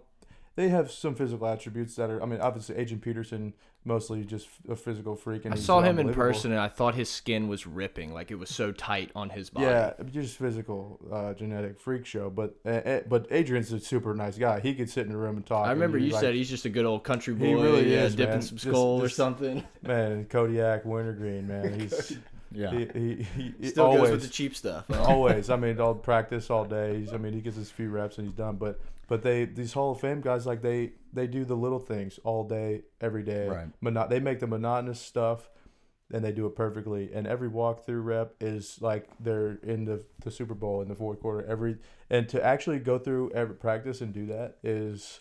They 0.55 0.69
have 0.71 0.91
some 0.91 1.15
physical 1.15 1.47
attributes 1.47 1.97
that 1.97 2.09
are. 2.09 2.23
I 2.23 2.27
mean, 2.27 2.41
obviously, 2.41 2.77
Adrian 2.77 3.01
Peterson 3.01 3.53
mostly 3.87 4.25
just 4.25 4.49
a 4.69 4.77
physical 4.77 5.17
freak. 5.17 5.45
And 5.45 5.55
I 5.55 5.57
saw 5.57 5.81
him 5.81 5.99
in 5.99 6.13
person 6.13 6.51
and 6.53 6.61
I 6.61 6.69
thought 6.69 6.95
his 6.95 7.09
skin 7.09 7.49
was 7.49 7.67
ripping, 7.67 8.13
like 8.13 8.31
it 8.31 8.35
was 8.35 8.51
so 8.51 8.73
tight 8.73 9.11
on 9.15 9.31
his 9.31 9.51
body. 9.51 9.67
Yeah, 9.67 9.93
just 10.11 10.37
physical, 10.37 10.99
uh, 11.13 11.35
genetic 11.35 11.81
freak 11.81 12.05
show. 12.05 12.29
But 12.29 12.57
uh, 12.67 13.01
but 13.09 13.27
Adrian's 13.31 13.73
a 13.73 13.81
super 13.81 14.15
nice 14.15 14.37
guy. 14.37 14.61
He 14.61 14.75
could 14.75 14.91
sit 14.91 15.07
in 15.07 15.13
a 15.13 15.17
room 15.17 15.37
and 15.37 15.47
talk. 15.47 15.67
I 15.67 15.71
remember 15.71 15.99
you 15.99 16.11
like, 16.11 16.21
said 16.21 16.35
he's 16.35 16.51
just 16.51 16.65
a 16.65 16.71
good 16.71 16.85
old 16.85 17.05
country 17.05 17.35
boy. 17.35 17.47
He 17.47 17.55
really 17.55 17.93
yeah, 17.93 18.05
is, 18.05 18.15
dipping 18.15 18.35
man. 18.35 18.43
some 18.43 18.57
Just- 18.57 18.69
skull 18.69 19.01
or 19.01 19.03
just- 19.03 19.17
something. 19.17 19.63
man 19.83 20.25
Kodiak 20.27 20.85
Wintergreen, 20.85 21.47
man. 21.47 21.81
He's 21.81 22.19
Yeah. 22.53 22.71
he, 22.71 22.87
he, 22.95 23.27
he, 23.37 23.55
he 23.61 23.69
Still 23.71 23.87
always 23.87 24.03
goes 24.03 24.11
with 24.11 24.23
the 24.23 24.29
cheap 24.29 24.55
stuff. 24.57 24.85
huh? 24.89 25.03
always. 25.09 25.51
I 25.51 25.57
mean, 25.57 25.81
all 25.81 25.95
practice 25.95 26.51
all 26.51 26.65
day. 26.65 27.01
He's, 27.01 27.13
I 27.13 27.17
mean, 27.17 27.33
he 27.33 27.41
gets 27.41 27.57
his 27.57 27.71
few 27.71 27.91
reps 27.91 28.19
and 28.19 28.27
he's 28.27 28.37
done. 28.37 28.57
But 28.57 28.81
but 29.09 29.23
they 29.23 29.45
these 29.45 29.73
Hall 29.73 29.93
of 29.93 30.01
Fame 30.01 30.21
guys 30.21 30.47
like 30.47 30.63
they 30.63 30.93
they 31.13 31.27
do 31.27 31.45
the 31.45 31.55
little 31.55 31.79
things 31.79 32.19
all 32.25 32.45
day, 32.45 32.83
every 33.01 33.23
day. 33.23 33.49
Right. 33.49 33.69
Mono- 33.81 34.09
they 34.09 34.21
make 34.21 34.41
the 34.41 34.47
monotonous 34.47 35.01
stuff, 35.01 35.49
and 36.13 36.25
they 36.25 36.33
do 36.33 36.47
it 36.47 36.57
perfectly. 36.57 37.11
And 37.13 37.27
every 37.27 37.49
walkthrough 37.49 38.05
rep 38.05 38.35
is 38.41 38.79
like 38.81 39.09
they're 39.21 39.59
in 39.63 39.85
the 39.85 40.03
the 40.25 40.31
Super 40.31 40.55
Bowl 40.55 40.83
in 40.83 40.89
the 40.89 40.95
fourth 40.95 41.21
quarter. 41.21 41.47
Every 41.47 41.77
and 42.11 42.29
to 42.31 42.43
actually 42.45 42.79
go 42.79 42.99
through 42.99 43.31
every 43.33 43.57
practice 43.57 44.01
and 44.01 44.13
do 44.13 44.27
that 44.27 44.59
is. 44.63 45.21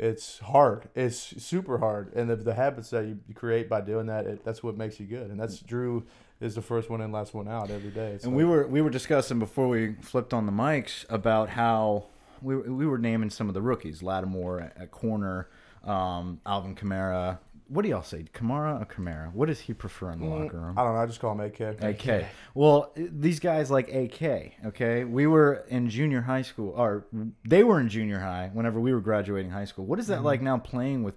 It's 0.00 0.38
hard. 0.38 0.88
It's 0.94 1.18
super 1.42 1.78
hard, 1.78 2.14
and 2.14 2.30
the, 2.30 2.36
the 2.36 2.54
habits 2.54 2.90
that 2.90 3.04
you 3.04 3.18
create 3.34 3.68
by 3.68 3.80
doing 3.80 4.06
that, 4.06 4.26
it, 4.26 4.44
that's 4.44 4.62
what 4.62 4.76
makes 4.76 5.00
you 5.00 5.06
good. 5.06 5.28
And 5.28 5.40
that's 5.40 5.58
mm. 5.58 5.66
Drew 5.66 6.06
is 6.40 6.54
the 6.54 6.62
first 6.62 6.88
one 6.90 7.00
in, 7.00 7.10
last 7.12 7.34
one 7.34 7.48
out 7.48 7.70
every 7.70 7.90
day. 7.90 8.12
It's 8.12 8.24
And 8.24 8.34
we 8.34 8.44
were 8.44 8.66
we 8.66 8.80
were 8.80 8.90
discussing 8.90 9.38
before 9.38 9.68
we 9.68 9.94
flipped 10.00 10.32
on 10.32 10.46
the 10.46 10.52
mics 10.52 11.04
about 11.10 11.50
how 11.50 12.06
we 12.40 12.54
were- 12.56 12.72
we 12.72 12.86
were 12.86 12.98
naming 12.98 13.30
some 13.30 13.48
of 13.48 13.54
the 13.54 13.62
rookies, 13.62 14.02
Lattimore 14.02 14.60
at, 14.60 14.76
at 14.80 14.90
corner, 14.90 15.48
um, 15.84 16.40
Alvin 16.46 16.74
Kamara. 16.76 17.38
What 17.70 17.82
do 17.82 17.88
y'all 17.90 18.02
say, 18.02 18.24
Kamara 18.32 18.80
or 18.80 18.86
Kamara? 18.86 19.30
What 19.34 19.48
does 19.48 19.60
he 19.60 19.74
prefer 19.74 20.12
in 20.12 20.20
the 20.20 20.26
Mm, 20.26 20.44
locker 20.44 20.58
room? 20.58 20.78
I 20.78 20.84
don't 20.84 20.94
know. 20.94 21.00
I 21.00 21.06
just 21.06 21.20
call 21.20 21.32
him 21.32 21.40
AK. 21.40 21.60
AK. 21.82 22.26
Well, 22.54 22.92
these 22.96 23.40
guys 23.40 23.70
like 23.70 23.92
AK. 23.92 24.54
Okay, 24.66 25.04
we 25.04 25.26
were 25.26 25.64
in 25.68 25.90
junior 25.90 26.22
high 26.22 26.40
school, 26.42 26.70
or 26.76 27.04
they 27.46 27.62
were 27.64 27.78
in 27.80 27.88
junior 27.90 28.20
high 28.20 28.50
whenever 28.54 28.80
we 28.80 28.94
were 28.94 29.00
graduating 29.02 29.50
high 29.50 29.66
school. 29.66 29.84
What 29.84 29.98
is 29.98 30.06
that 30.06 30.18
Mm-hmm. 30.18 30.24
like 30.24 30.40
now 30.42 30.56
playing 30.56 31.02
with 31.02 31.14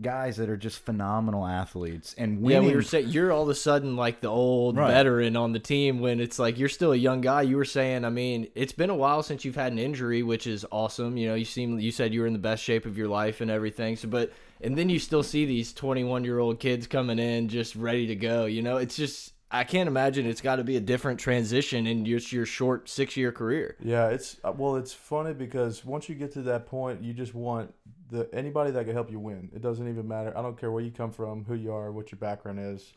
guys 0.00 0.36
that 0.36 0.50
are 0.50 0.56
just 0.56 0.78
phenomenal 0.80 1.46
athletes 1.46 2.14
and 2.18 2.46
Yeah, 2.46 2.60
we 2.60 2.74
were 2.74 2.82
saying 2.82 3.08
you're 3.08 3.32
all 3.32 3.44
of 3.44 3.48
a 3.48 3.54
sudden 3.54 3.96
like 3.96 4.20
the 4.20 4.28
old 4.28 4.76
Right. 4.76 4.88
veteran 4.90 5.36
on 5.36 5.52
the 5.52 5.58
team 5.58 6.00
when 6.00 6.20
it's 6.20 6.38
like 6.38 6.58
you're 6.58 6.68
still 6.68 6.92
a 6.92 6.96
young 6.96 7.22
guy. 7.22 7.42
You 7.42 7.56
were 7.56 7.64
saying, 7.64 8.04
I 8.04 8.10
mean, 8.10 8.48
it's 8.54 8.72
been 8.72 8.90
a 8.90 8.94
while 8.94 9.22
since 9.22 9.44
you've 9.44 9.54
had 9.56 9.72
an 9.72 9.78
injury, 9.78 10.22
which 10.22 10.46
is 10.46 10.66
awesome. 10.70 11.16
You 11.16 11.28
know, 11.28 11.34
you 11.34 11.46
seem 11.46 11.78
you 11.80 11.90
said 11.90 12.12
you 12.12 12.20
were 12.20 12.26
in 12.26 12.34
the 12.34 12.38
best 12.38 12.62
shape 12.62 12.84
of 12.84 12.98
your 12.98 13.08
life 13.08 13.40
and 13.40 13.50
everything. 13.50 13.96
So, 13.96 14.08
but 14.08 14.32
and 14.60 14.76
then 14.76 14.88
you 14.88 14.98
still 14.98 15.22
see 15.22 15.46
these 15.46 15.72
21 15.72 16.24
year 16.24 16.38
old 16.38 16.60
kids 16.60 16.86
coming 16.86 17.18
in 17.18 17.48
just 17.48 17.74
ready 17.74 18.06
to 18.08 18.16
go. 18.16 18.44
You 18.44 18.60
know, 18.62 18.76
it's 18.76 18.96
just 18.96 19.32
I 19.50 19.64
can't 19.64 19.86
imagine 19.88 20.26
it's 20.26 20.40
got 20.40 20.56
to 20.56 20.64
be 20.64 20.76
a 20.76 20.80
different 20.80 21.20
transition 21.20 21.86
in 21.86 22.04
your 22.04 22.18
your 22.18 22.44
short 22.46 22.88
six 22.90 23.16
year 23.16 23.32
career. 23.32 23.76
Yeah, 23.80 24.08
it's 24.08 24.36
uh, 24.44 24.52
well, 24.54 24.76
it's 24.76 24.92
funny 24.92 25.32
because 25.32 25.84
once 25.84 26.08
you 26.08 26.14
get 26.16 26.32
to 26.32 26.42
that 26.42 26.66
point, 26.66 27.02
you 27.02 27.14
just 27.14 27.34
want 27.34 27.72
the 28.10 28.28
anybody 28.32 28.70
that 28.70 28.84
can 28.84 28.94
help 28.94 29.10
you 29.10 29.18
win. 29.18 29.50
It 29.54 29.62
doesn't 29.62 29.88
even 29.88 30.06
matter. 30.06 30.36
I 30.36 30.42
don't 30.42 30.58
care 30.58 30.70
where 30.70 30.82
you 30.82 30.90
come 30.90 31.10
from, 31.10 31.44
who 31.44 31.54
you 31.54 31.72
are, 31.72 31.90
what 31.92 32.12
your 32.12 32.18
background 32.18 32.60
is. 32.60 32.92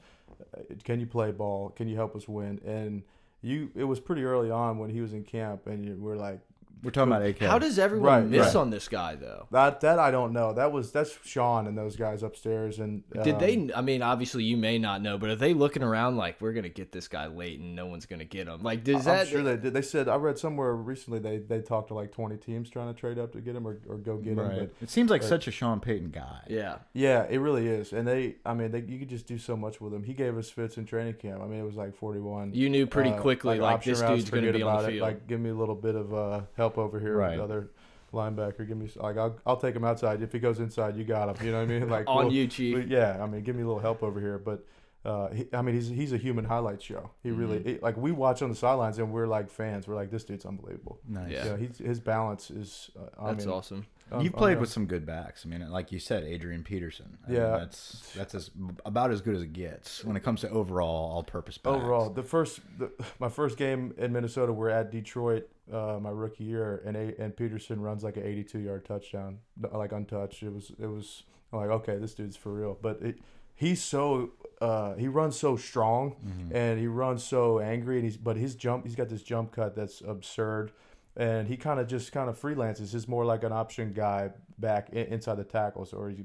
Uh, 0.55 0.61
Can 0.83 0.99
you 0.99 1.07
play 1.07 1.31
ball? 1.31 1.69
Can 1.69 1.87
you 1.87 1.95
help 1.95 2.15
us 2.15 2.27
win? 2.27 2.59
And 2.65 3.03
you, 3.41 3.71
it 3.75 3.85
was 3.85 3.99
pretty 3.99 4.23
early 4.23 4.51
on 4.51 4.77
when 4.77 4.89
he 4.89 5.01
was 5.01 5.13
in 5.13 5.23
camp, 5.23 5.67
and 5.67 6.01
we're 6.01 6.17
like, 6.17 6.39
we're 6.83 6.91
talking 6.91 7.11
about 7.11 7.25
AK. 7.25 7.39
How 7.39 7.59
does 7.59 7.77
everyone 7.79 8.07
Right, 8.07 8.25
miss 8.25 8.47
right. 8.47 8.55
on 8.55 8.69
this 8.69 8.87
guy 8.87 9.15
though? 9.15 9.47
that 9.51 9.81
that 9.81 9.99
I 9.99 10.11
don't 10.11 10.33
know. 10.33 10.53
That 10.53 10.71
was 10.71 10.91
that's 10.91 11.17
Sean 11.25 11.67
and 11.67 11.77
those 11.77 11.95
guys 11.95 12.23
upstairs. 12.23 12.79
And 12.79 13.03
Did 13.23 13.35
um, 13.35 13.39
they? 13.39 13.69
I 13.75 13.81
mean, 13.81 14.01
obviously 14.01 14.43
you 14.43 14.57
may 14.57 14.77
not 14.79 15.01
know, 15.01 15.17
but 15.17 15.29
are 15.29 15.35
they 15.35 15.53
looking 15.53 15.83
around 15.83 16.17
like 16.17 16.39
we're 16.41 16.53
gonna 16.53 16.69
get 16.69 16.91
this 16.91 17.07
guy 17.07 17.27
late 17.27 17.59
and 17.59 17.75
no 17.75 17.85
one's 17.85 18.05
gonna 18.05 18.25
get 18.25 18.47
him? 18.47 18.63
Like, 18.63 18.83
does 18.83 19.07
I'm 19.07 19.17
that? 19.17 19.27
sure 19.27 19.43
they 19.43 19.57
did. 19.57 19.73
They 19.73 19.81
said 19.81 20.07
I 20.07 20.15
read 20.15 20.37
somewhere 20.39 20.73
recently 20.75 21.19
they 21.19 21.37
they 21.37 21.61
talked 21.61 21.89
to 21.89 21.93
like 21.93 22.11
20 22.11 22.37
teams 22.37 22.69
trying 22.69 22.93
to 22.93 22.99
trade 22.99 23.19
up 23.19 23.33
to 23.33 23.41
get 23.41 23.55
him 23.55 23.67
or, 23.67 23.79
or 23.87 23.97
go 23.97 24.17
get 24.17 24.33
him. 24.33 24.39
Right. 24.39 24.59
But 24.59 24.71
It 24.81 24.89
seems 24.89 25.09
like 25.09 25.21
but- 25.21 25.27
such 25.29 25.47
a 25.47 25.51
Sean 25.51 25.79
Payton 25.79 26.11
guy. 26.11 26.41
yeah. 26.49 26.77
Yeah, 26.93 27.25
it 27.29 27.37
really 27.39 27.67
is, 27.67 27.93
and 27.93 28.07
they. 28.07 28.35
I 28.45 28.53
mean, 28.53 28.71
they, 28.71 28.81
you 28.81 28.99
could 28.99 29.09
just 29.09 29.27
do 29.27 29.37
so 29.37 29.55
much 29.55 29.79
with 29.79 29.93
him. 29.93 30.03
He 30.03 30.13
gave 30.13 30.37
us 30.37 30.49
fits 30.49 30.77
in 30.77 30.85
training 30.85 31.13
camp. 31.15 31.41
I 31.41 31.45
mean, 31.47 31.59
it 31.59 31.65
was 31.65 31.75
like 31.75 31.95
forty-one. 31.95 32.53
You 32.53 32.69
knew 32.69 32.87
pretty 32.87 33.11
Uh, 33.11 33.19
quickly 33.21 33.59
like, 33.59 33.75
option 33.75 33.93
this 33.93 34.01
dude's 34.01 34.29
gonna 34.29 34.51
be 34.51 34.61
on 34.63 34.73
about 34.75 34.85
the 34.89 34.97
it. 34.97 35.01
Like, 35.01 35.27
give 35.27 35.39
me 35.39 35.49
a 35.49 35.53
little 35.55 35.75
bit 35.75 35.95
of 35.95 36.13
uh, 36.13 36.41
help 36.55 36.68
over 36.77 36.99
here. 36.99 37.17
Right. 37.17 37.39
With 37.39 37.39
the 37.39 37.43
other 37.55 37.69
linebacker, 38.13 38.67
give 38.67 38.77
me 38.77 38.89
like 38.95 39.17
I'll, 39.17 39.35
I'll 39.45 39.57
take 39.57 39.75
him 39.75 39.83
outside. 39.83 40.21
If 40.21 40.31
he 40.31 40.39
goes 40.39 40.59
inside, 40.59 40.95
you 40.95 41.03
got 41.03 41.29
him. 41.29 41.45
You 41.45 41.51
know 41.51 41.59
what 41.59 41.63
I 41.69 41.79
mean? 41.79 41.89
Like 41.89 42.05
on 42.07 42.25
well, 42.25 42.33
you, 42.33 42.47
chief. 42.47 42.75
but 42.77 42.87
yeah, 42.87 43.21
I 43.21 43.27
mean, 43.27 43.43
give 43.43 43.55
me 43.55 43.63
a 43.63 43.65
little 43.65 43.81
help 43.81 44.03
over 44.03 44.19
here. 44.19 44.37
But 44.37 44.65
uh, 45.05 45.29
he, 45.29 45.47
I 45.53 45.61
mean, 45.61 45.75
he's 45.75 45.87
he's 45.89 46.11
a 46.13 46.17
human 46.17 46.45
highlight 46.45 46.81
show. 46.81 47.11
He 47.23 47.31
really 47.31 47.59
Mm-hmm. 47.59 47.69
it- 47.69 47.83
like 47.83 47.97
we 47.97 48.11
watch 48.11 48.41
on 48.41 48.49
the 48.49 48.55
sidelines 48.55 48.97
and 48.99 49.11
we're 49.11 49.27
like 49.27 49.49
fans. 49.49 49.87
We're 49.87 49.95
like, 49.95 50.11
this 50.11 50.23
dude's 50.23 50.45
unbelievable. 50.45 50.99
Nice. 51.07 51.31
Yeah. 51.31 51.45
Yeah, 51.45 51.57
he's, 51.57 51.77
his 51.77 51.99
balance 51.99 52.49
is. 52.51 52.91
Uh, 52.99 53.21
I 53.23 53.31
That's 53.31 53.45
mean, 53.45 53.53
awesome. 53.53 53.85
Un- 54.11 54.23
You've 54.23 54.33
played 54.33 54.51
unreal. 54.53 54.61
with 54.61 54.69
some 54.71 54.85
good 54.85 55.05
backs. 55.05 55.45
I 55.45 55.49
mean, 55.49 55.69
like 55.69 55.91
you 55.91 55.99
said, 55.99 56.23
Adrian 56.23 56.63
Peterson. 56.63 57.17
I 57.25 57.31
mean, 57.31 57.39
Yeah. 57.41 57.57
that's 57.57 58.11
that's 58.15 58.35
as 58.35 58.51
about 58.85 59.11
as 59.11 59.21
good 59.21 59.35
as 59.35 59.41
it 59.41 59.53
gets 59.53 60.03
when 60.05 60.15
it 60.15 60.23
comes 60.23 60.41
to 60.41 60.49
overall 60.49 61.11
all-purpose 61.13 61.57
backs. 61.57 61.75
Overall, 61.75 62.09
the 62.09 62.23
first, 62.23 62.59
the, 62.77 62.91
my 63.19 63.29
first 63.29 63.57
game 63.57 63.93
in 63.97 64.11
Minnesota, 64.13 64.51
we're 64.53 64.69
at 64.69 64.91
Detroit, 64.91 65.47
uh, 65.71 65.99
my 66.01 66.09
rookie 66.09 66.43
year, 66.45 66.81
and 66.85 66.95
a, 66.97 67.21
and 67.21 67.35
Peterson 67.35 67.81
runs 67.81 68.03
like 68.03 68.17
an 68.17 68.23
82 68.25 68.59
yard 68.59 68.85
touchdown, 68.85 69.39
like 69.71 69.91
untouched. 69.91 70.43
It 70.43 70.53
was 70.53 70.71
it 70.79 70.87
was 70.87 71.23
I'm 71.51 71.59
like 71.59 71.69
okay, 71.69 71.97
this 71.97 72.13
dude's 72.13 72.35
for 72.37 72.51
real. 72.53 72.77
But 72.81 73.01
it, 73.01 73.19
he's 73.55 73.81
so 73.83 74.31
uh, 74.61 74.95
he 74.95 75.07
runs 75.07 75.35
so 75.37 75.55
strong, 75.55 76.15
Mm-hmm. 76.25 76.55
and 76.55 76.79
he 76.79 76.87
runs 76.87 77.23
so 77.23 77.59
angry, 77.59 77.95
and 77.97 78.05
he's 78.05 78.17
but 78.17 78.35
his 78.37 78.55
jump, 78.55 78.85
he's 78.85 78.95
got 78.95 79.09
this 79.09 79.23
jump 79.23 79.51
cut 79.51 79.75
that's 79.75 80.01
absurd. 80.01 80.71
And 81.17 81.47
he 81.47 81.57
kind 81.57 81.79
of 81.79 81.87
just 81.87 82.11
kind 82.11 82.29
of 82.29 82.39
freelances. 82.39 82.91
He's 82.91 83.07
more 83.07 83.25
like 83.25 83.43
an 83.43 83.51
option 83.51 83.93
guy 83.93 84.31
back 84.57 84.89
in, 84.91 85.07
inside 85.07 85.35
the 85.35 85.43
tackles, 85.43 85.91
or 85.93 86.09
he, 86.09 86.23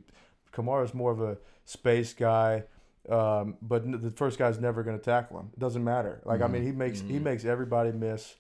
Kamara's 0.53 0.95
more 0.95 1.11
of 1.11 1.21
a 1.21 1.39
space 1.65 2.13
guy. 2.13 2.65
Um, 3.09 3.57
but 3.61 4.01
the 4.01 4.11
first 4.11 4.39
guy's 4.39 4.59
never 4.59 4.83
going 4.83 4.99
to 4.99 5.05
tackle 5.05 5.39
him. 5.39 5.51
It 5.53 5.59
doesn't 5.59 5.85
matter. 5.85 6.23
Like 6.25 6.41
I 6.41 6.47
mean, 6.47 6.63
he 6.63 6.73
makes 6.73 7.01
he 7.01 7.19
makes 7.19 7.45
everybody 7.45 7.93
miss, 7.93 8.37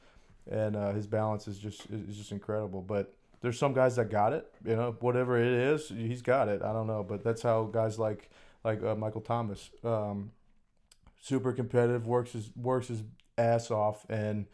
and 0.50 0.74
uh, 0.74 0.92
his 0.92 1.06
balance 1.06 1.46
is 1.48 1.58
just 1.58 1.86
is 1.90 2.16
just 2.16 2.32
incredible. 2.32 2.80
But 2.80 3.14
there's 3.42 3.58
some 3.58 3.74
guys 3.74 3.96
that 3.96 4.10
got 4.10 4.32
it. 4.32 4.50
You 4.64 4.76
know, 4.76 4.96
whatever 5.00 5.38
it 5.38 5.52
is, 5.52 5.90
he's 5.90 6.22
got 6.22 6.48
it. 6.48 6.62
I 6.62 6.72
don't 6.72 6.86
know, 6.86 7.02
but 7.02 7.22
that's 7.22 7.42
how 7.42 7.64
guys 7.64 7.98
like 7.98 8.30
like 8.64 8.82
uh, 8.82 8.94
Michael 8.94 9.20
Thomas, 9.20 9.68
um, 9.84 10.30
super 11.20 11.52
competitive, 11.52 12.06
works 12.06 12.32
his 12.32 12.50
works 12.56 12.88
his 12.88 13.02
ass 13.36 13.70
off, 13.70 14.06
and 14.08 14.46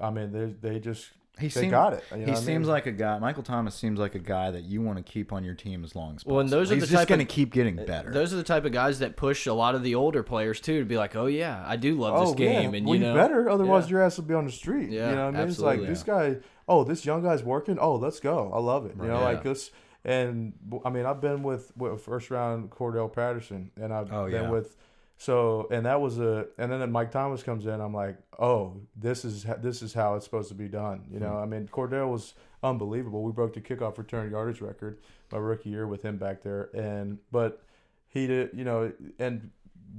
I 0.00 0.08
mean 0.08 0.32
they 0.32 0.46
they 0.46 0.80
just 0.80 1.10
He 1.40 1.46
they 1.48 1.60
seems 1.62 1.70
got 1.70 1.94
it. 1.94 2.04
You 2.10 2.18
know 2.18 2.24
he 2.26 2.30
what 2.32 2.40
I 2.40 2.42
seems 2.42 2.66
mean? 2.66 2.68
like 2.68 2.86
a 2.86 2.92
guy. 2.92 3.18
Michael 3.18 3.42
Thomas 3.42 3.74
seems 3.74 3.98
like 3.98 4.14
a 4.14 4.18
guy 4.18 4.50
that 4.50 4.64
you 4.64 4.82
want 4.82 4.98
to 4.98 5.02
keep 5.02 5.32
on 5.32 5.42
your 5.42 5.54
team 5.54 5.82
as 5.82 5.96
long 5.96 6.10
as 6.10 6.14
possible. 6.16 6.32
Well, 6.34 6.40
and 6.42 6.50
those 6.50 6.70
are 6.70 6.74
He's 6.74 6.82
the 6.84 6.88
just 6.88 7.00
type 7.00 7.08
going 7.08 7.20
to 7.20 7.24
of- 7.24 7.28
keep 7.30 7.52
getting 7.52 7.78
uh, 7.80 7.84
better. 7.84 8.12
Those 8.12 8.34
are 8.34 8.36
the 8.36 8.42
type 8.42 8.66
of 8.66 8.72
guys 8.72 8.98
that 8.98 9.16
push 9.16 9.46
a 9.46 9.54
lot 9.54 9.74
of 9.74 9.82
the 9.82 9.94
older 9.94 10.22
players 10.22 10.60
too 10.60 10.80
to 10.80 10.84
be 10.84 10.98
like, 10.98 11.16
oh 11.16 11.26
yeah, 11.26 11.64
I 11.66 11.76
do 11.76 11.94
love 11.98 12.20
this 12.20 12.30
oh, 12.30 12.34
game, 12.34 12.72
yeah. 12.72 12.78
and 12.78 12.86
well, 12.86 12.94
you 12.96 13.00
know, 13.00 13.14
better. 13.14 13.48
Otherwise, 13.48 13.84
yeah. 13.86 13.90
your 13.92 14.02
ass 14.02 14.18
will 14.18 14.24
be 14.24 14.34
on 14.34 14.44
the 14.44 14.52
street. 14.52 14.90
Yeah, 14.90 15.08
you 15.08 15.16
know 15.16 15.24
what 15.26 15.34
I 15.34 15.38
mean? 15.38 15.48
absolutely. 15.48 15.88
It's 15.88 16.06
like 16.06 16.14
this 16.26 16.38
guy. 16.38 16.48
Oh, 16.68 16.84
this 16.84 17.04
young 17.06 17.22
guy's 17.22 17.42
working. 17.42 17.78
Oh, 17.80 17.96
let's 17.96 18.20
go. 18.20 18.52
I 18.52 18.58
love 18.60 18.84
it. 18.86 18.94
You 18.96 19.08
know, 19.08 19.18
Yeah. 19.18 19.24
like 19.24 19.42
this. 19.42 19.70
And 20.04 20.52
I 20.84 20.90
mean, 20.90 21.06
I've 21.06 21.20
been 21.20 21.42
with, 21.42 21.72
with 21.76 22.02
first 22.02 22.30
round 22.30 22.70
Cordarrelle 22.70 23.12
Patterson, 23.12 23.70
and 23.80 23.92
I've 23.92 24.12
Oh, 24.12 24.24
been 24.28 24.44
yeah. 24.44 24.50
with. 24.50 24.76
So 25.22 25.68
and 25.70 25.86
that 25.86 26.00
was 26.00 26.18
a 26.18 26.46
and 26.58 26.72
then 26.72 26.90
Mike 26.90 27.12
Thomas 27.12 27.44
comes 27.44 27.66
in. 27.66 27.80
I'm 27.80 27.94
like, 27.94 28.16
oh, 28.40 28.80
this 28.96 29.24
is 29.24 29.46
this 29.60 29.80
is 29.80 29.94
how 29.94 30.16
it's 30.16 30.24
supposed 30.24 30.48
to 30.48 30.54
be 30.56 30.66
done. 30.66 31.04
You 31.12 31.18
Hmm. 31.18 31.24
know, 31.24 31.36
I 31.38 31.46
mean, 31.46 31.68
Cordarrelle 31.68 32.10
was 32.10 32.34
unbelievable. 32.60 33.22
We 33.22 33.30
broke 33.30 33.52
the 33.54 33.60
kickoff 33.60 33.98
return 33.98 34.32
yardage 34.32 34.60
record 34.60 34.98
my 35.30 35.38
rookie 35.38 35.70
year 35.70 35.86
with 35.86 36.02
him 36.02 36.16
back 36.16 36.42
there, 36.42 36.70
and 36.74 37.18
but 37.30 37.62
he 38.08 38.26
did, 38.26 38.50
you 38.52 38.64
know, 38.64 38.90
and 39.20 39.50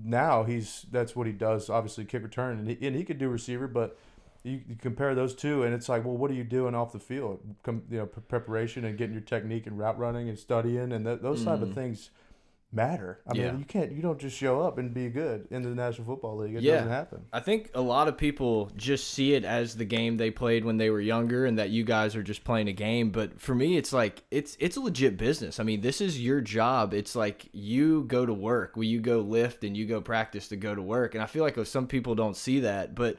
now 0.04 0.44
he's 0.44 0.86
that's 0.92 1.16
what 1.16 1.26
he 1.26 1.32
does. 1.32 1.70
Obviously, 1.70 2.04
kick 2.04 2.22
return, 2.24 2.60
and 2.60 2.68
he, 2.68 2.86
and 2.86 2.94
he 2.94 3.06
could 3.06 3.18
do 3.18 3.30
receiver, 3.30 3.70
but 3.70 3.98
you, 4.44 4.60
you 4.68 4.76
compare 4.76 5.16
those 5.16 5.34
two, 5.34 5.64
and 5.64 5.74
it's 5.74 5.88
like, 5.88 6.04
well, 6.04 6.18
what 6.18 6.32
are 6.32 6.34
you 6.34 6.44
doing 6.44 6.76
off 6.76 6.92
the 6.92 7.00
field? 7.00 7.40
Com, 7.64 7.84
you 7.90 8.00
know, 8.00 8.08
pre- 8.08 8.24
preparation 8.24 8.84
and 8.84 8.98
getting 8.98 9.14
your 9.14 9.22
technique 9.24 9.68
and 9.68 9.80
route 9.80 9.98
running 9.98 10.28
and 10.28 10.38
studying, 10.38 10.92
and 10.92 11.06
th- 11.06 11.22
those 11.22 11.46
type 11.46 11.62
of 11.62 11.74
things 11.74 12.10
matter. 12.74 13.20
I. 13.28 13.36
Yeah. 13.36 13.52
mean, 13.52 13.60
you 13.60 13.66
can't, 13.66 13.92
you 13.92 14.02
don't 14.02 14.20
just 14.20 14.36
show 14.38 14.62
up 14.62 14.78
and 14.78 14.94
be 14.94 15.10
good 15.10 15.48
in 15.52 15.62
the 15.62 15.70
National 15.70 16.06
Football 16.06 16.38
League. 16.38 16.56
It 16.56 16.64
Yeah. 16.64 16.76
doesn't 16.76 16.90
happen. 16.90 17.26
I 17.32 17.40
think 17.40 17.70
a 17.74 17.82
lot 17.82 18.08
of 18.08 18.18
people 18.18 18.72
just 18.76 19.10
see 19.12 19.34
it 19.34 19.46
as 19.46 19.76
the 19.76 19.86
game 19.86 20.18
they 20.18 20.32
played 20.32 20.66
when 20.66 20.78
they 20.78 20.90
were 20.90 21.02
younger 21.02 21.46
and 21.46 21.60
that 21.60 21.70
you 21.70 21.84
guys 21.84 22.16
are 22.16 22.24
just 22.24 22.44
playing 22.44 22.68
a 22.68 22.74
game, 22.74 23.12
but 23.12 23.40
for 23.40 23.54
me 23.56 23.78
it's 23.78 23.94
like 23.94 24.24
it's 24.32 24.58
it's 24.60 24.78
a 24.78 24.82
legit 24.82 25.18
business. 25.18 25.60
I 25.60 25.64
mean, 25.64 25.82
this 25.82 26.02
is 26.02 26.20
your 26.20 26.42
job. 26.42 26.94
It's 26.94 27.16
like 27.16 27.48
you 27.52 28.04
go 28.06 28.26
to 28.26 28.34
work, 28.34 28.76
where 28.76 28.86
you 28.86 29.00
go 29.02 29.20
lift 29.22 29.64
and 29.64 29.76
you 29.78 29.86
go 29.86 30.02
practice 30.02 30.48
to 30.50 30.56
go 30.56 30.74
to 30.74 30.82
work. 30.82 31.14
And 31.16 31.24
I 31.24 31.28
feel 31.28 31.44
like 31.44 31.58
some 31.66 31.88
people 31.88 32.16
don't 32.16 32.36
see 32.36 32.62
that, 32.62 32.96
but 32.96 33.18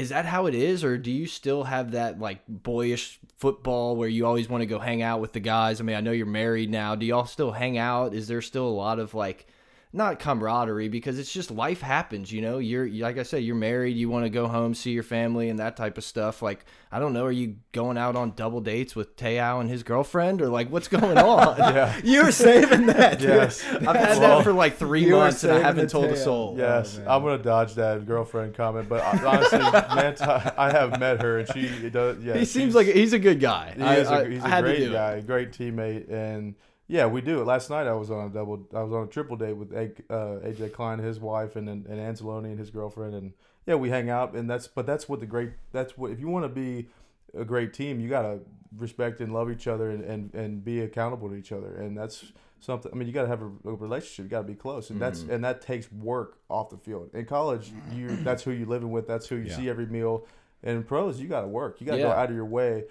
is 0.00 0.08
that 0.08 0.24
how 0.24 0.46
it 0.46 0.54
is 0.54 0.82
or 0.82 0.96
do 0.96 1.10
you 1.10 1.26
still 1.26 1.64
have 1.64 1.90
that 1.90 2.18
like 2.18 2.40
boyish 2.48 3.20
football 3.36 3.96
where 3.96 4.08
you 4.08 4.24
always 4.24 4.48
want 4.48 4.62
to 4.62 4.66
go 4.66 4.78
hang 4.78 5.02
out 5.02 5.20
with 5.20 5.34
the 5.34 5.40
guys? 5.40 5.78
I 5.78 5.84
mean, 5.84 5.94
I 5.94 6.00
know 6.00 6.10
you're 6.10 6.24
married 6.24 6.70
now. 6.70 6.94
Do 6.94 7.04
y'all 7.04 7.26
still 7.26 7.52
hang 7.52 7.76
out? 7.76 8.14
Is 8.14 8.26
there 8.26 8.40
still 8.40 8.66
a 8.66 8.70
lot 8.70 8.98
of 8.98 9.12
like 9.12 9.46
not 9.92 10.20
camaraderie 10.20 10.86
because 10.88 11.18
it's 11.18 11.32
just 11.32 11.50
life 11.50 11.80
happens, 11.80 12.30
you 12.30 12.40
know. 12.40 12.58
You're 12.58 12.88
like 12.88 13.18
I 13.18 13.24
said, 13.24 13.38
you're 13.42 13.56
married, 13.56 13.96
you 13.96 14.08
want 14.08 14.24
to 14.24 14.30
go 14.30 14.46
home, 14.46 14.72
see 14.72 14.92
your 14.92 15.02
family, 15.02 15.48
and 15.48 15.58
that 15.58 15.76
type 15.76 15.98
of 15.98 16.04
stuff. 16.04 16.42
Like 16.42 16.64
I 16.92 17.00
don't 17.00 17.12
know, 17.12 17.24
are 17.24 17.32
you 17.32 17.56
going 17.72 17.98
out 17.98 18.14
on 18.14 18.32
double 18.36 18.60
dates 18.60 18.94
with 18.94 19.16
Te'o 19.16 19.60
and 19.60 19.68
his 19.68 19.82
girlfriend, 19.82 20.42
or 20.42 20.48
like 20.48 20.70
what's 20.70 20.86
going 20.86 21.18
on? 21.18 21.56
Yeah. 21.58 22.00
you're 22.04 22.30
saving 22.30 22.86
that. 22.86 23.18
dude. 23.18 23.28
Yes. 23.30 23.64
I've 23.66 23.80
had 23.96 24.18
Well, 24.18 24.38
that 24.38 24.44
for 24.44 24.52
like 24.52 24.76
three 24.76 25.10
months 25.10 25.42
and 25.42 25.52
I 25.54 25.58
haven't 25.58 25.90
told 25.90 26.04
a 26.06 26.16
soul. 26.16 26.54
Yes, 26.56 26.94
oh, 26.96 26.98
man. 27.00 27.08
I'm 27.08 27.22
gonna 27.22 27.42
dodge 27.42 27.74
that 27.74 28.06
girlfriend 28.06 28.54
comment, 28.54 28.88
but 28.88 29.00
uh, 29.02 29.28
honestly, 29.28 29.58
man, 29.60 30.16
I 30.56 30.70
have 30.70 31.00
met 31.00 31.20
her, 31.20 31.40
and 31.40 31.48
she 31.52 31.90
does. 31.90 32.22
Yeah, 32.22 32.36
he 32.36 32.44
seems 32.44 32.76
like 32.76 32.86
he's 32.86 33.12
a 33.12 33.18
good 33.18 33.40
guy. 33.40 33.74
He 33.76 33.82
I- 33.82 33.96
is 33.96 34.08
a, 34.08 34.12
I- 34.12 34.28
he's 34.30 34.44
I 34.44 34.58
a 34.58 34.62
to 34.62 34.68
great 34.68 34.92
guy, 34.92 35.20
great 35.20 35.50
teammate, 35.50 36.10
and 36.12 36.54
yeah, 36.90 37.06
we 37.06 37.20
do. 37.20 37.44
Last 37.44 37.70
night 37.70 37.86
I 37.86 37.92
was 37.92 38.10
on 38.10 38.26
a 38.26 38.28
double, 38.30 38.66
I 38.74 38.82
was 38.82 38.92
on 38.92 39.04
a 39.04 39.06
triple 39.06 39.36
date 39.36 39.52
with 39.56 39.72
A- 39.72 39.92
uh, 40.12 40.40
AJ 40.40 40.72
Klein, 40.72 40.98
his 40.98 41.20
wife, 41.20 41.54
and 41.56 41.68
and 41.68 41.86
Anzalone 41.86 42.44
and 42.46 42.58
his 42.58 42.70
girlfriend, 42.70 43.14
and 43.14 43.32
yeah, 43.66 43.76
we 43.76 43.90
hang 43.90 44.10
out, 44.10 44.34
and 44.34 44.50
that's 44.50 44.66
but 44.66 44.86
that's 44.86 45.08
what 45.08 45.20
the 45.20 45.26
great 45.26 45.52
that's 45.72 45.96
what 45.96 46.10
if 46.10 46.18
you 46.20 46.28
want 46.28 46.44
to 46.44 46.48
be 46.48 46.88
a 47.34 47.44
great 47.44 47.72
team, 47.72 48.00
you 48.00 48.08
gotta 48.08 48.40
respect 48.76 49.20
and 49.20 49.32
love 49.32 49.50
each 49.50 49.66
other 49.68 49.90
and 49.90 50.02
and, 50.04 50.34
and 50.34 50.64
be 50.64 50.80
accountable 50.80 51.28
to 51.28 51.36
each 51.36 51.52
other, 51.52 51.76
and 51.76 51.96
that's 51.96 52.24
something. 52.58 52.90
I 52.92 52.96
mean, 52.96 53.06
you 53.06 53.14
gotta 53.14 53.28
have 53.28 53.42
a, 53.42 53.50
a 53.68 53.74
relationship, 53.74 54.24
you 54.24 54.28
gotta 54.30 54.48
be 54.48 54.54
close, 54.54 54.90
and 54.90 55.00
that's 55.00 55.20
Mm-hmm. 55.20 55.32
and 55.34 55.44
that 55.44 55.60
takes 55.62 55.90
work 55.92 56.38
off 56.48 56.70
the 56.70 56.76
field. 56.78 57.10
In 57.14 57.24
college, 57.24 57.70
you 57.94 58.08
that's 58.24 58.42
who 58.42 58.50
you're 58.50 58.66
living 58.66 58.90
with, 58.90 59.06
that's 59.06 59.28
who 59.28 59.36
you 59.36 59.44
Yeah. 59.50 59.56
see 59.56 59.68
every 59.70 59.86
meal. 59.86 60.26
And 60.62 60.76
in 60.78 60.82
pros, 60.82 61.20
you 61.20 61.28
gotta 61.28 61.46
work, 61.48 61.80
you 61.80 61.86
gotta 61.86 62.02
go 62.02 62.10
out 62.10 62.28
of 62.30 62.34
your 62.34 62.44
way. 62.44 62.84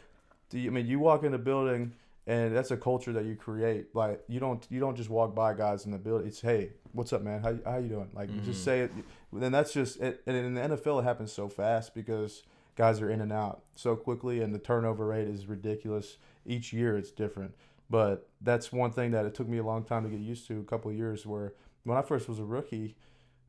Do 0.49 0.57
you, 0.57 0.69
I 0.71 0.73
mean, 0.73 0.87
you 0.87 0.97
walk 0.99 1.23
in 1.23 1.31
the 1.33 1.37
building 1.37 1.93
and 2.29 2.55
that's 2.55 2.69
a 2.69 2.77
culture 2.77 3.11
that 3.11 3.25
you 3.25 3.35
create. 3.35 3.87
Like 3.95 4.23
you 4.27 4.39
don't 4.39 4.65
you 4.69 4.79
don't 4.79 4.95
just 4.95 5.09
walk 5.09 5.33
by 5.33 5.55
guys 5.55 5.85
in 5.85 5.91
the 5.91 5.97
building. 5.97 6.27
It's 6.27 6.39
hey, 6.39 6.73
what's 6.91 7.11
up, 7.11 7.23
man? 7.23 7.41
How 7.41 7.57
how 7.69 7.79
you 7.79 7.89
doing? 7.89 8.11
Like 8.13 8.29
mm-hmm. 8.29 8.45
just 8.45 8.63
say 8.63 8.81
it. 8.81 8.91
Then 9.33 9.51
that's 9.51 9.73
just 9.73 9.99
it. 9.99 10.21
And 10.27 10.37
in 10.37 10.53
the 10.53 10.61
NFL, 10.61 11.01
it 11.01 11.05
happens 11.05 11.33
so 11.33 11.49
fast 11.49 11.95
because 11.95 12.43
guys 12.75 13.01
are 13.01 13.09
in 13.09 13.21
and 13.21 13.33
out 13.33 13.63
so 13.73 13.95
quickly, 13.95 14.41
and 14.41 14.53
the 14.53 14.59
turnover 14.59 15.07
rate 15.07 15.27
is 15.27 15.47
ridiculous. 15.47 16.17
Each 16.45 16.71
year, 16.71 16.97
it's 16.99 17.09
different. 17.09 17.55
But 17.89 18.29
that's 18.41 18.71
one 18.71 18.91
thing 18.91 19.09
that 19.11 19.25
it 19.25 19.33
took 19.33 19.47
me 19.47 19.57
a 19.57 19.63
long 19.63 19.83
time 19.83 20.03
to 20.03 20.09
get 20.09 20.19
used 20.19 20.45
to. 20.49 20.59
A 20.59 20.63
couple 20.63 20.91
of 20.91 20.97
years 20.97 21.25
where 21.25 21.53
when 21.83 21.97
I 21.97 22.03
first 22.03 22.29
was 22.29 22.37
a 22.37 22.45
rookie, 22.45 22.95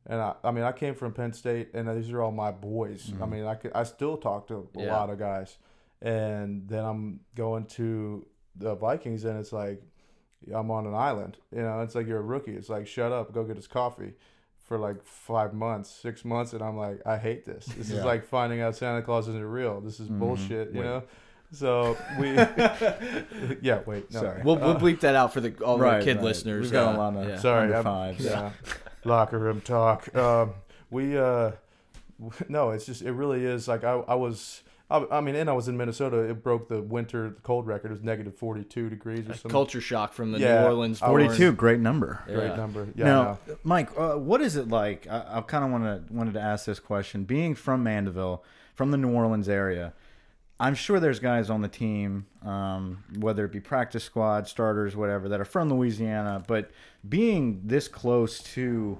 and 0.07 0.19
I, 0.19 0.33
I 0.43 0.49
mean, 0.49 0.63
I 0.63 0.71
came 0.71 0.95
from 0.95 1.13
Penn 1.13 1.33
State, 1.33 1.69
and 1.75 1.87
these 1.95 2.11
are 2.11 2.23
all 2.23 2.31
my 2.31 2.49
boys. 2.49 3.11
Mm-hmm. 3.11 3.23
I 3.23 3.25
mean, 3.27 3.45
I 3.45 3.53
could, 3.53 3.73
I 3.75 3.83
still 3.83 4.17
talk 4.17 4.47
to 4.47 4.67
a 4.75 4.81
yeah. 4.81 4.97
lot 4.97 5.11
of 5.11 5.19
guys, 5.19 5.57
and 6.01 6.67
then 6.67 6.83
I'm 6.83 7.19
going 7.35 7.65
to 7.77 8.25
the 8.55 8.75
Vikings, 8.75 9.25
and 9.25 9.39
it's 9.39 9.53
like 9.53 9.81
I'm 10.53 10.71
on 10.71 10.87
an 10.87 10.95
island. 10.95 11.37
You 11.55 11.61
know, 11.61 11.81
it's 11.81 11.95
like 11.95 12.07
you're 12.07 12.19
a 12.19 12.23
rookie. 12.23 12.55
It's 12.55 12.69
like 12.69 12.87
shut 12.87 13.11
up, 13.11 13.33
go 13.33 13.43
get 13.43 13.57
us 13.57 13.67
coffee 13.67 14.13
for 14.71 14.77
like 14.77 15.03
five 15.03 15.53
months, 15.53 15.89
six 15.89 16.23
months, 16.23 16.53
and 16.53 16.61
I'm 16.61 16.77
like, 16.77 17.01
I 17.05 17.17
hate 17.17 17.45
this. 17.45 17.65
This 17.65 17.89
yeah. 17.89 17.97
is 17.97 18.05
like 18.05 18.25
finding 18.25 18.61
out 18.61 18.75
Santa 18.75 19.01
Claus 19.01 19.27
isn't 19.27 19.43
real. 19.43 19.81
This 19.81 19.99
is 19.99 20.07
mm-hmm. 20.07 20.19
bullshit. 20.19 20.73
You 20.73 20.79
wait. 20.79 20.85
know. 20.85 21.03
So 21.51 21.97
we, 22.17 22.31
yeah. 23.61 23.81
Wait, 23.85 24.09
no. 24.13 24.21
sorry. 24.21 24.41
We'll, 24.43 24.55
we'll 24.55 24.77
bleep 24.77 25.01
that 25.01 25.15
out 25.15 25.33
for 25.33 25.41
the 25.41 25.53
all 25.63 25.77
right, 25.77 25.99
the 25.99 26.05
kid 26.05 26.17
right. 26.17 26.23
listeners. 26.23 26.63
We've 26.63 26.71
got 26.71 26.95
uh, 26.95 26.97
a 26.97 26.99
lot 26.99 27.15
of 27.17 27.27
yeah. 27.27 27.37
sorry, 27.37 27.73
I'm, 27.73 27.83
fives. 27.83 28.23
Yeah, 28.23 28.51
locker 29.03 29.37
room 29.37 29.59
talk. 29.59 30.15
Um, 30.15 30.53
we, 30.89 31.17
uh, 31.17 31.51
no, 32.47 32.71
it's 32.71 32.85
just 32.85 33.01
it 33.01 33.11
really 33.11 33.43
is 33.43 33.67
like 33.67 33.83
I, 33.83 33.95
I 33.95 34.15
was 34.15 34.61
I, 34.91 35.17
I 35.17 35.21
mean, 35.21 35.35
and 35.35 35.49
I 35.49 35.53
was 35.53 35.67
in 35.67 35.77
Minnesota. 35.77 36.17
It 36.17 36.43
broke 36.43 36.67
the 36.67 36.81
winter 36.81 37.37
cold 37.43 37.65
record. 37.65 37.91
It 37.91 37.93
was 37.93 38.03
negative 38.03 38.35
42 38.35 38.89
degrees 38.89 39.21
or 39.21 39.33
something. 39.33 39.51
Culture 39.51 39.79
shock 39.79 40.13
from 40.13 40.33
the 40.33 40.39
yeah, 40.39 40.61
New 40.61 40.67
Orleans. 40.67 40.99
42, 40.99 41.53
great 41.53 41.79
number. 41.79 42.21
Yeah. 42.27 42.35
Great 42.35 42.57
number. 42.57 42.87
Yeah. 42.95 43.05
Now, 43.05 43.39
Mike, 43.63 43.89
uh, 43.97 44.15
what 44.15 44.41
is 44.41 44.57
it 44.57 44.67
like? 44.67 45.07
I, 45.07 45.37
I 45.37 45.41
kind 45.41 45.63
of 45.63 45.71
want 45.71 46.07
to 46.07 46.13
wanted 46.13 46.33
to 46.33 46.41
ask 46.41 46.65
this 46.65 46.79
question. 46.79 47.23
Being 47.23 47.55
from 47.55 47.83
Mandeville, 47.83 48.43
from 48.75 48.91
the 48.91 48.97
New 48.97 49.11
Orleans 49.11 49.47
area, 49.47 49.93
I'm 50.59 50.75
sure 50.75 50.99
there's 50.99 51.19
guys 51.19 51.49
on 51.49 51.61
the 51.61 51.67
team, 51.67 52.27
um, 52.43 53.03
whether 53.17 53.45
it 53.45 53.51
be 53.51 53.59
practice 53.59 54.03
squad, 54.03 54.47
starters, 54.47 54.95
whatever, 54.95 55.29
that 55.29 55.39
are 55.39 55.45
from 55.45 55.69
Louisiana. 55.69 56.43
But 56.45 56.69
being 57.07 57.61
this 57.63 57.87
close 57.87 58.39
to 58.53 58.97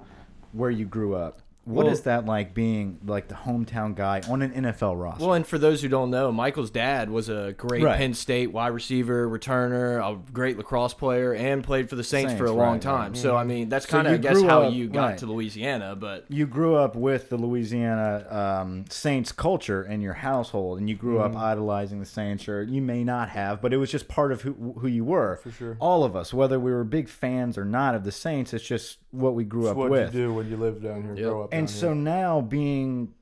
where 0.52 0.70
you 0.70 0.86
grew 0.86 1.14
up, 1.14 1.40
what 1.64 1.84
well, 1.84 1.92
is 1.92 2.00
that 2.02 2.26
like 2.26 2.54
being 2.54 2.98
like 3.04 3.28
the 3.28 3.36
hometown 3.36 3.94
guy 3.94 4.20
on 4.28 4.42
an 4.42 4.50
NFL 4.50 5.00
roster? 5.00 5.24
Well, 5.24 5.34
and 5.34 5.46
for 5.46 5.58
those 5.58 5.80
who 5.80 5.88
don't 5.88 6.10
know, 6.10 6.32
Michael's 6.32 6.70
dad 6.70 7.08
was 7.08 7.28
a 7.28 7.54
great 7.56 7.84
right. 7.84 7.96
Penn 7.96 8.14
State 8.14 8.50
wide 8.50 8.68
receiver, 8.68 9.28
returner, 9.28 10.00
a 10.00 10.18
great 10.32 10.58
lacrosse 10.58 10.92
player, 10.92 11.32
and 11.32 11.62
played 11.62 11.88
for 11.88 11.94
the 11.94 12.02
Saints, 12.02 12.30
Saints 12.30 12.40
for 12.40 12.46
a 12.46 12.52
long 12.52 12.74
right, 12.74 12.82
time. 12.82 13.12
Right. 13.12 13.16
So 13.16 13.36
I 13.36 13.44
mean, 13.44 13.68
that's 13.68 13.86
kind 13.86 14.08
of 14.08 14.14
I 14.14 14.16
guess 14.16 14.42
how 14.42 14.70
you 14.70 14.88
got 14.88 15.18
to 15.18 15.26
Louisiana. 15.26 15.94
But 15.94 16.24
you 16.28 16.46
grew 16.46 16.74
up 16.74 16.96
with 16.96 17.28
the 17.28 17.36
Louisiana 17.36 18.26
um, 18.28 18.84
Saints 18.88 19.30
culture 19.30 19.84
in 19.84 20.00
your 20.00 20.14
household, 20.14 20.80
and 20.80 20.88
you 20.88 20.96
grew 20.96 21.18
mm. 21.18 21.24
up 21.24 21.30
mm-hmm. 21.30 21.44
idolizing 21.44 22.00
the 22.00 22.06
Saints, 22.06 22.48
or 22.48 22.64
you 22.64 22.82
may 22.82 23.04
not 23.04 23.28
have, 23.28 23.62
but 23.62 23.72
it 23.72 23.76
was 23.76 23.90
just 23.90 24.08
part 24.08 24.32
of 24.32 24.42
who 24.42 24.74
who 24.80 24.88
you 24.88 25.04
were. 25.04 25.38
For 25.44 25.52
sure, 25.52 25.76
all 25.78 26.02
of 26.02 26.16
us, 26.16 26.34
whether 26.34 26.58
we 26.58 26.72
were 26.72 26.82
big 26.82 27.08
fans 27.08 27.56
or 27.56 27.64
not 27.64 27.94
of 27.94 28.02
the 28.02 28.12
Saints, 28.12 28.52
it's 28.52 28.64
just 28.64 28.98
what 29.12 29.34
we 29.34 29.44
grew 29.44 29.62
it's 29.62 29.70
up 29.70 29.76
what 29.76 29.90
with. 29.90 30.12
you 30.12 30.22
do 30.22 30.34
when 30.34 30.50
you 30.50 30.56
live 30.56 30.82
down 30.82 31.02
here, 31.02 31.14
yep. 31.14 31.24
grow 31.24 31.44
up. 31.44 31.51
And 31.52 31.70
so 31.70 31.94
now 31.94 32.40
being 32.40 33.14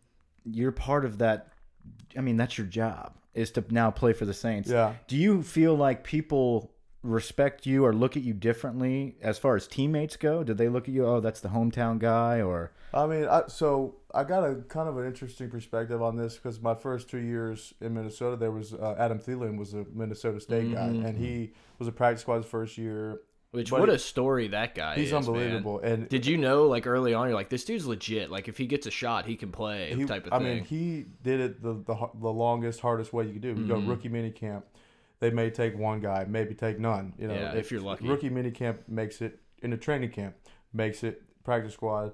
you're 0.44 0.72
part 0.72 1.04
of 1.04 1.18
that 1.18 1.48
I 2.16 2.20
mean, 2.20 2.36
that's 2.36 2.58
your 2.58 2.66
job 2.66 3.14
is 3.34 3.50
to 3.52 3.64
now 3.70 3.90
play 3.90 4.12
for 4.12 4.24
the 4.24 4.34
Saints. 4.34 4.68
Yeah. 4.68 4.94
Do 5.06 5.16
you 5.16 5.42
feel 5.42 5.74
like 5.76 6.02
people 6.02 6.72
respect 7.02 7.64
you 7.64 7.84
or 7.84 7.94
look 7.94 8.16
at 8.16 8.22
you 8.22 8.34
differently 8.34 9.16
as 9.22 9.38
far 9.38 9.56
as 9.56 9.66
teammates 9.66 10.16
go? 10.16 10.42
Did 10.42 10.58
they 10.58 10.68
look 10.68 10.88
at 10.88 10.94
you, 10.94 11.06
oh, 11.06 11.20
that's 11.20 11.40
the 11.40 11.48
hometown 11.48 11.98
guy 11.98 12.40
or 12.42 12.72
I 12.92 13.06
mean, 13.06 13.26
I, 13.26 13.42
so 13.46 13.94
I 14.12 14.24
got 14.24 14.42
a 14.42 14.56
kind 14.68 14.88
of 14.88 14.98
an 14.98 15.06
interesting 15.06 15.48
perspective 15.48 16.02
on 16.02 16.16
this 16.16 16.34
because 16.34 16.60
my 16.60 16.74
first 16.74 17.08
two 17.08 17.20
years 17.20 17.72
in 17.80 17.94
Minnesota, 17.94 18.36
there 18.36 18.50
was 18.50 18.74
uh, 18.74 18.96
Adam 18.98 19.20
Thielen 19.20 19.56
was 19.56 19.74
a 19.74 19.86
Minnesota 19.94 20.40
State 20.40 20.64
mm 20.64 20.74
-hmm. 20.74 21.02
guy, 21.02 21.08
and 21.08 21.18
he 21.18 21.52
was 21.78 21.86
a 21.88 21.92
practice 21.92 22.22
squad's 22.22 22.46
first 22.46 22.76
year. 22.76 23.20
Which 23.52 23.72
what 23.72 23.88
a 23.88 23.98
story 23.98 24.48
that 24.48 24.76
guy 24.76 24.94
he's 24.94 25.08
is, 25.08 25.12
unbelievable. 25.12 25.80
Man. 25.82 25.92
And 25.92 26.08
did 26.08 26.24
you 26.24 26.36
know 26.36 26.66
like 26.66 26.86
early 26.86 27.14
on 27.14 27.26
you're 27.26 27.34
like 27.34 27.48
this 27.48 27.64
dude's 27.64 27.84
legit. 27.84 28.30
Like 28.30 28.46
if 28.46 28.56
he 28.56 28.66
gets 28.66 28.86
a 28.86 28.92
shot, 28.92 29.26
he 29.26 29.34
can 29.34 29.50
play 29.50 29.92
he, 29.92 30.04
type 30.04 30.26
of 30.28 30.32
I 30.32 30.38
thing. 30.38 30.46
I 30.46 30.54
mean, 30.54 30.64
he 30.64 31.06
did 31.24 31.40
it 31.40 31.62
the, 31.62 31.74
the 31.74 31.96
the 32.14 32.30
longest, 32.30 32.78
hardest 32.80 33.12
way 33.12 33.26
you 33.26 33.32
could 33.32 33.42
do. 33.42 33.48
You 33.48 33.54
mm 33.54 33.62
-hmm. 33.62 33.68
go 33.68 33.74
mm-hmm. 33.76 33.90
rookie 33.90 34.08
mini 34.08 34.30
camp. 34.30 34.66
They 35.18 35.30
may 35.30 35.50
take 35.50 35.76
one 35.76 36.00
guy, 36.00 36.24
maybe 36.28 36.54
take 36.54 36.78
none. 36.78 37.12
You 37.18 37.26
know, 37.28 37.34
yeah, 37.34 37.52
if, 37.52 37.58
if 37.58 37.70
you're 37.72 37.84
lucky. 37.90 38.08
Rookie 38.08 38.30
mini 38.30 38.50
camp 38.50 38.78
makes 38.86 39.20
it 39.20 39.38
in 39.62 39.72
a 39.72 39.76
training 39.76 40.12
camp, 40.12 40.34
makes 40.72 41.02
it 41.02 41.22
practice 41.42 41.74
squad, 41.74 42.12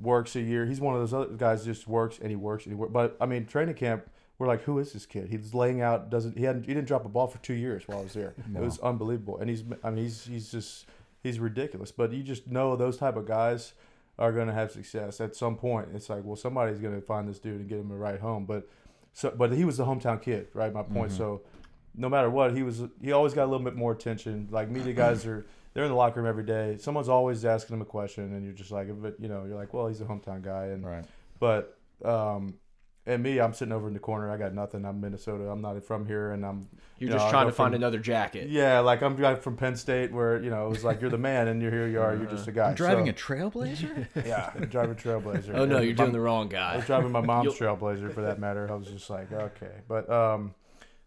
works 0.00 0.36
a 0.36 0.40
year. 0.40 0.66
He's 0.66 0.80
one 0.80 0.94
of 0.94 1.00
those 1.00 1.16
other 1.16 1.36
guys 1.36 1.66
just 1.66 1.86
works 1.86 2.18
and 2.18 2.30
he 2.30 2.36
works 2.36 2.64
and 2.66 2.72
he 2.72 2.78
works. 2.80 2.92
But 2.92 3.16
I 3.20 3.26
mean, 3.26 3.46
training 3.46 3.74
camp 3.74 4.08
we're 4.38 4.46
like, 4.46 4.62
who 4.62 4.78
is 4.78 4.92
this 4.92 5.04
kid? 5.04 5.28
He's 5.28 5.52
laying 5.52 5.80
out. 5.80 6.10
Doesn't 6.10 6.38
he? 6.38 6.44
Hadn't 6.44 6.66
he 6.66 6.74
didn't 6.74 6.86
drop 6.86 7.04
a 7.04 7.08
ball 7.08 7.26
for 7.26 7.38
two 7.38 7.54
years 7.54 7.86
while 7.86 7.98
I 7.98 8.02
was 8.02 8.12
there. 8.12 8.34
It 8.54 8.60
was 8.60 8.78
unbelievable. 8.80 9.38
And 9.38 9.50
he's 9.50 9.64
I 9.82 9.90
mean 9.90 10.04
he's 10.04 10.24
he's 10.24 10.50
just 10.50 10.86
he's 11.22 11.40
ridiculous. 11.40 11.90
But 11.90 12.12
you 12.12 12.22
just 12.22 12.46
know 12.46 12.76
those 12.76 12.96
type 12.96 13.16
of 13.16 13.26
guys 13.26 13.72
are 14.18 14.32
going 14.32 14.48
to 14.48 14.52
have 14.52 14.70
success 14.72 15.20
at 15.20 15.36
some 15.36 15.56
point. 15.56 15.88
It's 15.94 16.08
like, 16.08 16.24
well, 16.24 16.36
somebody's 16.36 16.78
going 16.78 16.94
to 16.94 17.00
find 17.00 17.28
this 17.28 17.38
dude 17.38 17.60
and 17.60 17.68
get 17.68 17.78
him 17.78 17.90
a 17.90 17.96
ride 17.96 18.20
home. 18.20 18.46
But 18.46 18.68
so, 19.12 19.32
but 19.36 19.52
he 19.52 19.64
was 19.64 19.76
the 19.76 19.84
hometown 19.84 20.20
kid, 20.20 20.48
right? 20.54 20.72
My 20.72 20.82
point. 20.82 21.10
Mm-hmm. 21.10 21.18
So 21.18 21.42
no 21.96 22.08
matter 22.08 22.30
what, 22.30 22.56
he 22.56 22.62
was 22.62 22.82
he 23.02 23.12
always 23.12 23.34
got 23.34 23.44
a 23.44 23.50
little 23.50 23.64
bit 23.64 23.74
more 23.74 23.92
attention. 23.92 24.48
Like 24.50 24.70
media 24.70 24.92
guys 24.92 25.26
are 25.26 25.46
they're 25.74 25.84
in 25.84 25.90
the 25.90 25.96
locker 25.96 26.20
room 26.20 26.28
every 26.28 26.44
day. 26.44 26.76
Someone's 26.78 27.08
always 27.08 27.44
asking 27.44 27.74
him 27.74 27.82
a 27.82 27.86
question, 27.86 28.32
and 28.34 28.44
you're 28.44 28.54
just 28.54 28.70
like, 28.70 28.88
but 29.02 29.18
you 29.20 29.28
know, 29.28 29.44
you're 29.44 29.56
like, 29.56 29.74
well, 29.74 29.88
he's 29.88 30.00
a 30.00 30.04
hometown 30.04 30.42
guy, 30.42 30.66
and 30.66 30.86
right. 30.86 31.04
But 31.40 31.78
um, 32.04 32.54
and 33.08 33.22
me, 33.22 33.40
I'm 33.40 33.54
sitting 33.54 33.72
over 33.72 33.88
in 33.88 33.94
the 33.94 34.00
corner. 34.00 34.30
I 34.30 34.36
got 34.36 34.54
nothing. 34.54 34.84
I'm 34.84 35.00
Minnesota. 35.00 35.50
I'm 35.50 35.62
not 35.62 35.82
from 35.82 36.06
here, 36.06 36.32
and 36.32 36.44
I'm. 36.44 36.68
You're 36.98 37.08
you 37.08 37.14
just 37.14 37.24
know, 37.24 37.30
trying 37.30 37.46
to 37.46 37.52
from, 37.52 37.64
find 37.64 37.74
another 37.74 37.98
jacket. 37.98 38.50
Yeah, 38.50 38.80
like 38.80 39.02
I'm 39.02 39.16
from 39.36 39.56
Penn 39.56 39.76
State, 39.76 40.12
where 40.12 40.42
you 40.42 40.50
know 40.50 40.66
it 40.66 40.68
was 40.68 40.84
like 40.84 41.00
you're 41.00 41.10
the 41.10 41.16
man, 41.16 41.48
and 41.48 41.62
you're 41.62 41.70
here. 41.70 41.88
You 41.88 42.02
are. 42.02 42.14
You're 42.14 42.26
just 42.26 42.46
a 42.48 42.52
guy. 42.52 42.68
I'm 42.68 42.74
driving 42.74 43.06
so, 43.06 43.10
a 43.10 43.14
Trailblazer. 43.14 44.06
yeah, 44.26 44.52
driving 44.66 44.92
a 44.92 44.94
Trailblazer. 44.94 45.54
oh 45.54 45.64
no, 45.64 45.80
you're 45.80 45.94
my, 45.94 46.04
doing 46.04 46.12
the 46.12 46.20
wrong 46.20 46.48
guy. 46.48 46.74
I 46.74 46.76
was 46.76 46.84
driving 46.84 47.10
my 47.10 47.22
mom's 47.22 47.54
Trailblazer 47.54 48.12
for 48.12 48.20
that 48.22 48.38
matter. 48.38 48.70
I 48.70 48.74
was 48.74 48.88
just 48.88 49.08
like, 49.08 49.32
okay, 49.32 49.72
but 49.88 50.10
um, 50.10 50.54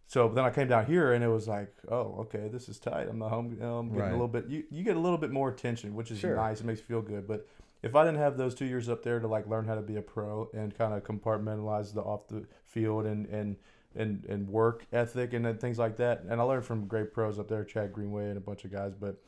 so 0.08 0.28
then 0.28 0.44
I 0.44 0.50
came 0.50 0.68
down 0.68 0.88
here, 0.88 1.14
and 1.14 1.24
it 1.24 1.30
was 1.30 1.48
like, 1.48 1.72
oh, 1.90 2.16
okay, 2.22 2.50
this 2.52 2.68
is 2.68 2.80
tight. 2.80 3.08
I'm 3.10 3.20
the 3.20 3.30
home. 3.30 3.52
You 3.52 3.60
know, 3.60 3.78
I'm 3.78 3.90
getting 3.90 4.02
right. 4.02 4.10
a 4.10 4.14
little 4.14 4.28
bit. 4.28 4.48
You 4.48 4.64
you 4.72 4.84
get 4.84 4.96
a 4.96 5.00
little 5.00 5.20
bit 5.20 5.30
more 5.30 5.50
attention, 5.50 5.94
which 5.94 6.10
is 6.10 6.18
sure. 6.18 6.36
nice. 6.36 6.62
It 6.62 6.66
makes 6.66 6.80
you 6.80 6.86
feel 6.88 7.02
good, 7.04 7.28
but 7.28 7.48
if 7.84 7.96
I 7.96 8.06
didn't 8.06 8.20
have 8.20 8.38
those 8.38 8.56
two 8.56 8.65
years 8.65 8.89
up 8.89 9.04
there 9.04 9.20
to 9.20 9.28
like 9.28 9.48
learn 9.48 9.65
how 9.65 9.76
to 9.76 9.82
be 9.82 9.98
a 9.98 10.02
pro 10.02 10.50
and 10.54 10.78
kind 10.78 10.94
of 10.94 11.04
compartmentalize 11.04 11.94
the 11.94 12.02
off 12.02 12.28
the 12.28 12.46
field 12.65 13.06
and 13.06 13.26
and 13.28 13.56
and 13.96 14.26
and 14.26 14.48
work 14.48 14.86
ethic 14.94 15.34
and 15.34 15.60
things 15.60 15.78
like 15.78 15.98
that, 15.98 16.24
and 16.30 16.39
I 16.39 16.44
learned 16.44 16.65
from 16.65 16.88
great 16.88 17.13
pros 17.13 17.39
up 17.39 17.48
there, 17.48 17.63
Chad 17.63 17.91
Greenway 17.91 18.30
and 18.30 18.38
a 18.38 18.41
bunch 18.41 18.65
of 18.65 18.72
guys, 18.72 18.94
but. 18.96 19.22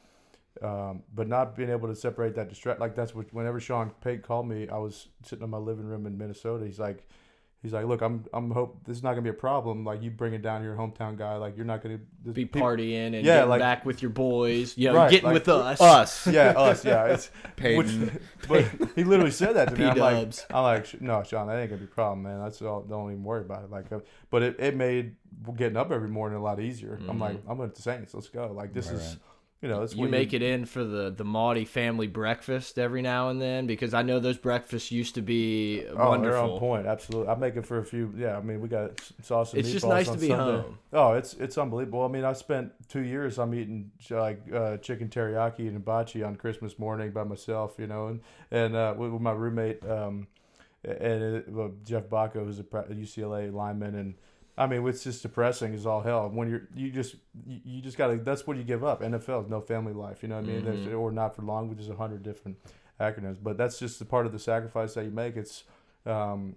Um, 0.61 1.01
but 1.15 1.27
not 1.27 1.55
being 1.55 1.71
able 1.71 1.87
to 1.87 1.95
separate 1.95 2.35
that 2.35 2.47
distract 2.47 2.79
like 2.79 2.95
that's 2.95 3.15
what 3.15 3.33
whenever 3.33 3.59
Sean 3.59 3.89
Payton 4.01 4.21
called 4.21 4.47
me, 4.47 4.69
I 4.69 4.77
was 4.77 5.07
sitting 5.23 5.43
in 5.43 5.49
my 5.49 5.57
living 5.57 5.85
room 5.85 6.05
in 6.05 6.15
Minnesota. 6.15 6.63
He's 6.63 6.77
like, 6.77 7.07
he's 7.63 7.73
like, 7.73 7.85
look, 7.85 8.01
I'm 8.01 8.25
I'm 8.33 8.51
hope 8.51 8.83
this 8.85 8.97
is 8.97 9.03
not 9.03 9.11
gonna 9.11 9.23
be 9.23 9.29
a 9.29 9.33
problem. 9.33 9.83
Like 9.83 10.03
you 10.03 10.11
bring 10.11 10.33
it 10.33 10.43
down 10.43 10.63
your 10.63 10.75
hometown 10.75 11.17
guy, 11.17 11.37
like 11.37 11.55
you're 11.55 11.65
not 11.65 11.81
gonna 11.81 11.99
be 12.23 12.45
people, 12.45 12.61
partying 12.61 13.07
and 13.07 13.25
yeah, 13.25 13.37
getting 13.37 13.49
like, 13.49 13.59
back 13.61 13.85
with 13.85 14.01
your 14.01 14.11
boys, 14.11 14.77
yeah, 14.77 14.91
right, 14.91 15.09
getting 15.09 15.25
like, 15.25 15.33
with 15.33 15.47
us, 15.47 15.81
us, 15.81 16.27
yeah, 16.31 16.49
us, 16.49 16.85
yeah. 16.85 17.05
It's 17.05 17.31
Payton. 17.55 18.01
Which, 18.01 18.47
but 18.47 18.91
he 18.95 19.03
literally 19.03 19.31
said 19.31 19.53
that 19.53 19.69
to 19.69 19.75
me. 19.75 19.85
I'm 19.85 19.97
like, 19.97 20.33
I'm 20.51 20.63
like, 20.63 21.01
no, 21.01 21.23
Sean, 21.23 21.47
that 21.47 21.57
ain't 21.57 21.69
gonna 21.69 21.79
be 21.79 21.85
a 21.85 21.87
problem, 21.87 22.23
man. 22.23 22.39
That's 22.43 22.61
all. 22.61 22.81
Don't 22.81 23.11
even 23.11 23.23
worry 23.23 23.41
about 23.41 23.63
it. 23.63 23.71
Like, 23.71 23.91
uh, 23.91 24.01
but 24.29 24.43
it, 24.43 24.59
it 24.59 24.75
made 24.75 25.15
getting 25.55 25.77
up 25.77 25.91
every 25.91 26.09
morning 26.09 26.37
a 26.37 26.43
lot 26.43 26.59
easier. 26.59 26.97
Mm-hmm. 26.97 27.09
I'm 27.09 27.19
like, 27.19 27.37
I'm 27.47 27.57
going 27.57 27.69
to 27.69 27.75
the 27.75 27.81
Saints. 27.81 28.13
Let's 28.13 28.27
go. 28.27 28.51
Like 28.53 28.73
this 28.73 28.87
right, 28.87 28.95
is. 28.95 29.01
Right 29.01 29.17
you 29.63 29.69
know, 29.69 29.87
you 29.95 30.09
make 30.09 30.33
you, 30.33 30.35
it 30.35 30.41
in 30.41 30.65
for 30.65 30.83
the 30.83 31.09
the 31.09 31.23
Mauti 31.23 31.65
family 31.65 32.07
breakfast 32.07 32.77
every 32.77 33.01
now 33.01 33.29
and 33.29 33.41
then 33.41 33.65
because 33.65 33.93
I 33.93 34.01
know 34.01 34.19
those 34.19 34.37
breakfasts 34.37 34.91
used 34.91 35.15
to 35.15 35.21
be 35.21 35.85
oh, 35.89 36.09
wonderful. 36.09 36.21
they're 36.21 36.53
on 36.53 36.59
point. 36.59 36.85
Absolutely, 36.85 37.29
I 37.29 37.35
make 37.35 37.55
it 37.55 37.65
for 37.65 37.77
a 37.77 37.85
few. 37.85 38.13
Yeah, 38.17 38.35
I 38.35 38.41
mean, 38.41 38.59
we 38.59 38.67
got 38.67 38.99
sauce. 39.21 39.53
And 39.53 39.61
it's 39.61 39.71
just 39.71 39.87
nice 39.87 40.09
to 40.09 40.17
be 40.17 40.27
Sunday. 40.27 40.63
home. 40.63 40.77
Oh, 40.91 41.13
it's 41.13 41.35
it's 41.35 41.57
unbelievable. 41.57 42.03
I 42.03 42.09
mean, 42.09 42.25
I 42.25 42.33
spent 42.33 42.73
two 42.89 43.03
years. 43.03 43.39
I'm 43.39 43.53
eating 43.53 43.89
like 44.09 44.41
uh, 44.53 44.75
chicken 44.77 45.07
teriyaki 45.07 45.59
and 45.59 45.75
hibachi 45.75 46.23
on 46.23 46.35
Christmas 46.35 46.77
morning 46.77 47.11
by 47.11 47.23
myself. 47.23 47.75
You 47.79 47.87
know, 47.87 48.07
and 48.07 48.19
and 48.51 48.75
uh, 48.75 48.93
with, 48.97 49.11
with, 49.11 49.21
my 49.21 49.31
roommate 49.31 49.81
um, 49.89 50.27
and 50.83 51.23
it, 51.23 51.49
well, 51.49 51.71
Jeff 51.85 52.09
Baca, 52.09 52.39
who's 52.39 52.59
a 52.59 52.63
UCLA 52.63 53.53
lineman 53.53 53.95
and 53.95 54.15
I 54.57 54.67
mean, 54.67 54.85
it's 54.87 55.03
just 55.03 55.23
depressing 55.23 55.73
as 55.73 55.85
all 55.85 56.01
hell. 56.01 56.29
When 56.29 56.49
you're, 56.49 56.67
you 56.75 56.91
just, 56.91 57.15
you 57.47 57.81
just 57.81 57.97
gotta. 57.97 58.17
That's 58.17 58.45
what 58.45 58.57
you 58.57 58.63
give 58.63 58.83
up. 58.83 59.01
NFL 59.01 59.45
is 59.45 59.49
no 59.49 59.61
family 59.61 59.93
life. 59.93 60.21
You 60.21 60.29
know 60.29 60.35
what 60.35 60.45
I 60.45 60.47
mean? 60.47 60.61
Mm-hmm. 60.61 60.95
Or 60.95 61.11
not 61.11 61.35
for 61.35 61.41
long, 61.41 61.69
which 61.69 61.79
is 61.79 61.89
a 61.89 61.95
hundred 61.95 62.21
different 62.21 62.57
acronyms. 62.99 63.37
But 63.41 63.57
that's 63.57 63.79
just 63.79 63.97
the 63.97 64.05
part 64.05 64.27
of 64.27 64.31
the 64.31 64.39
sacrifice 64.39 64.93
that 64.93 65.05
you 65.05 65.11
make. 65.11 65.37
It's, 65.37 65.63
um, 66.05 66.55